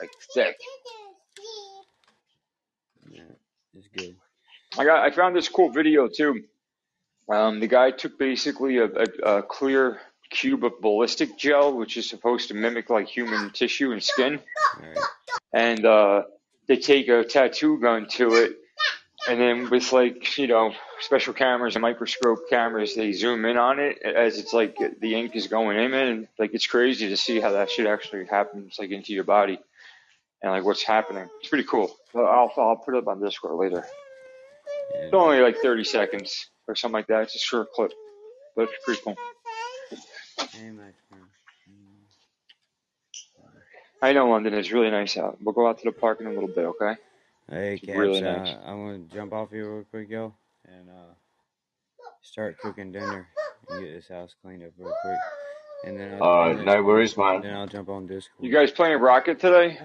like 0.00 0.10
thick. 0.34 0.56
Yeah, 3.10 3.22
it's 3.76 3.88
good. 3.88 4.16
I 4.78 4.84
got 4.84 5.04
I 5.04 5.10
found 5.10 5.36
this 5.36 5.48
cool 5.48 5.70
video 5.70 6.08
too. 6.08 6.44
Um, 7.28 7.60
the 7.60 7.68
guy 7.68 7.90
took 7.90 8.18
basically 8.18 8.78
a, 8.78 8.84
a, 8.86 9.36
a 9.36 9.42
clear 9.42 10.00
cube 10.30 10.64
of 10.64 10.80
ballistic 10.80 11.36
gel, 11.36 11.76
which 11.76 11.96
is 11.96 12.08
supposed 12.08 12.48
to 12.48 12.54
mimic 12.54 12.90
like 12.90 13.08
human 13.08 13.50
tissue 13.50 13.92
and 13.92 14.02
skin, 14.02 14.40
and 15.52 15.84
uh, 15.84 16.22
they 16.66 16.76
take 16.76 17.08
a 17.08 17.24
tattoo 17.24 17.78
gun 17.78 18.06
to 18.12 18.34
it, 18.34 18.58
and 19.28 19.40
then 19.40 19.70
with 19.70 19.92
like 19.92 20.38
you 20.38 20.46
know 20.46 20.72
special 21.00 21.32
cameras 21.32 21.74
and 21.74 21.82
microscope 21.82 22.48
cameras, 22.48 22.94
they 22.94 23.12
zoom 23.12 23.44
in 23.44 23.56
on 23.56 23.78
it 23.78 24.02
as 24.02 24.38
it's 24.38 24.52
like 24.52 24.76
the 25.00 25.14
ink 25.14 25.36
is 25.36 25.48
going 25.48 25.78
in, 25.78 25.94
and 25.94 26.28
like 26.38 26.54
it's 26.54 26.66
crazy 26.66 27.08
to 27.08 27.16
see 27.16 27.40
how 27.40 27.52
that 27.52 27.70
shit 27.70 27.86
actually 27.86 28.26
happens 28.26 28.76
like 28.78 28.90
into 28.90 29.12
your 29.12 29.24
body 29.24 29.58
and 30.42 30.52
like 30.52 30.64
what's 30.64 30.82
happening. 30.82 31.28
It's 31.40 31.48
pretty 31.48 31.64
cool. 31.64 31.94
I'll 32.14 32.52
I'll 32.56 32.76
put 32.76 32.94
it 32.94 32.98
up 32.98 33.08
on 33.08 33.20
Discord 33.20 33.54
later. 33.54 33.86
It's 34.94 35.14
only 35.14 35.40
like 35.40 35.56
30 35.58 35.84
seconds 35.84 36.50
or 36.68 36.74
something 36.74 36.94
like 36.94 37.06
that. 37.08 37.22
It's 37.22 37.36
a 37.36 37.38
short 37.38 37.72
clip, 37.72 37.92
but 38.54 38.62
it's 38.62 38.84
pretty 38.84 39.00
cool. 39.02 39.16
Hey, 40.52 40.70
my 40.70 40.90
friend. 41.08 41.24
I 44.02 44.12
know 44.12 44.28
London 44.28 44.54
is 44.54 44.72
really 44.72 44.90
nice 44.90 45.16
out. 45.16 45.38
We'll 45.40 45.54
go 45.54 45.68
out 45.68 45.78
to 45.78 45.84
the 45.84 45.92
park 45.92 46.20
in 46.20 46.26
a 46.26 46.30
little 46.30 46.48
bit, 46.48 46.64
okay? 46.64 46.96
Hey, 47.48 47.74
It's 47.74 47.84
Caps, 47.86 47.96
really 47.98 48.22
uh, 48.24 48.36
nice. 48.36 48.56
I 48.66 48.74
want 48.74 49.08
to 49.08 49.14
jump 49.14 49.32
off 49.32 49.50
here 49.50 49.72
real 49.72 49.84
quick, 49.84 50.10
yo, 50.10 50.34
and 50.66 50.90
uh, 50.90 51.14
start 52.20 52.58
cooking 52.58 52.90
dinner 52.90 53.28
and 53.70 53.84
get 53.84 53.94
this 53.94 54.08
house 54.08 54.34
cleaned 54.42 54.64
up 54.64 54.72
real 54.76 54.92
quick. 55.02 55.18
And 55.84 56.00
then 56.00 56.14
I'll, 56.14 56.22
Alright, 56.22 56.64
no 56.64 56.72
then, 56.72 56.84
worries, 56.84 57.16
man. 57.16 57.42
then 57.42 57.54
I'll 57.54 57.68
jump 57.68 57.88
on 57.88 58.06
Discord. 58.08 58.44
You 58.44 58.52
guys 58.52 58.72
playing 58.72 58.98
Rocket 58.98 59.38
today? 59.38 59.78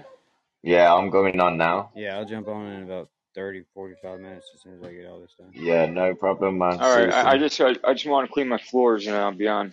Yeah, 0.62 0.92
I'm 0.92 1.10
going 1.10 1.38
on 1.40 1.56
now. 1.56 1.90
Yeah, 1.94 2.16
I'll 2.16 2.24
jump 2.24 2.48
on 2.48 2.66
in 2.66 2.82
about 2.82 3.08
30, 3.36 3.64
45 3.72 4.18
minutes 4.20 4.50
as 4.52 4.62
soon 4.62 4.74
as 4.78 4.82
I 4.82 4.92
get 4.94 5.06
all 5.06 5.20
this 5.20 5.34
done. 5.38 5.50
Yeah, 5.54 5.86
no 5.86 6.14
problem, 6.16 6.58
man. 6.58 6.80
All 6.80 6.92
See 6.92 7.02
right. 7.02 7.06
you 7.06 7.12
I, 7.14 7.30
I 7.32 7.38
just 7.38 7.60
I, 7.60 7.76
I 7.84 7.92
just 7.94 8.06
want 8.06 8.26
to 8.26 8.32
clean 8.32 8.48
my 8.48 8.58
floors 8.58 9.06
and 9.06 9.14
then 9.14 9.22
I'll 9.22 9.32
be 9.32 9.46
on. 9.46 9.72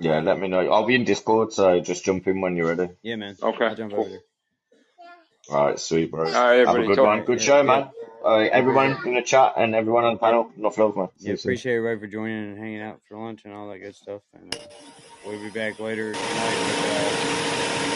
Yeah, 0.00 0.20
let 0.20 0.40
me 0.40 0.48
know. 0.48 0.70
I'll 0.72 0.86
be 0.86 0.96
in 0.96 1.04
Discord, 1.04 1.52
so 1.52 1.80
just 1.80 2.04
jump 2.04 2.28
in 2.28 2.40
when 2.42 2.56
you're 2.56 2.74
ready. 2.74 2.92
Yeah, 3.02 3.16
man. 3.16 3.36
Okay, 3.42 3.66
I'll 3.66 3.76
jump 3.76 3.94
cool. 3.94 4.04
over 4.04 4.10
there. 4.10 4.22
Alright, 5.50 5.80
sweet, 5.80 6.10
bro. 6.10 6.26
All 6.26 6.32
right, 6.32 6.64
Have 6.66 6.78
a 6.78 6.82
good 6.84 6.96
Talk. 6.96 7.06
one. 7.06 7.24
Good 7.24 7.40
Yeah, 7.40 7.42
show, 7.42 7.62
yeah. 7.62 7.80
man. 7.80 7.90
Alright, 8.24 8.52
everyone 8.52 8.96
in 9.06 9.14
the 9.14 9.22
chat 9.22 9.54
and 9.56 9.74
everyone 9.74 10.04
on 10.04 10.14
the 10.14 10.20
panel, 10.20 10.50
enough 10.58 10.78
love, 10.78 10.96
man. 10.96 11.08
See 11.18 11.26
Yeah, 11.26 11.32
you 11.32 11.36
soon. 11.38 11.52
appreciate 11.52 11.76
everybody 11.76 12.00
for 12.00 12.12
joining 12.12 12.50
and 12.52 12.58
hanging 12.58 12.82
out 12.82 13.00
for 13.08 13.18
lunch 13.18 13.42
and 13.44 13.54
all 13.54 13.68
that 13.70 13.78
good 13.80 13.96
stuff. 13.96 14.22
And 14.34 14.54
uh, 14.54 14.68
we'll 15.22 15.40
be 15.40 15.50
back 15.50 15.78
later 15.80 16.18
tonight 16.18 16.60
with 16.62 16.84
uh, 16.84 17.16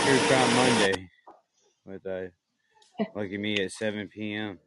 True 0.00 0.20
Crime 0.23 0.52
Monday 0.55 1.10
with 1.86 2.07
uh, 2.07 2.28
Lucky 3.15 3.39
Me 3.39 3.62
at 3.65 3.73
7 3.73 4.08
p.m. 4.08 4.60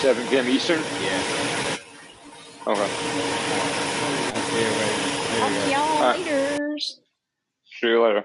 7 0.00 0.28
p.m. 0.28 0.48
Eastern. 0.48 0.80
yeah. 0.98 1.24
Okay. 2.66 2.90
I'll 4.50 4.56
see 4.56 4.64
everybody. 4.64 4.98
Later, 5.30 5.40
Talk 5.40 5.64
to 5.64 5.70
y'all 5.70 5.80
All 5.80 6.00
right. 6.00 6.18
later. 6.18 6.76
See 6.80 7.86
you 7.86 8.02
later. 8.02 8.24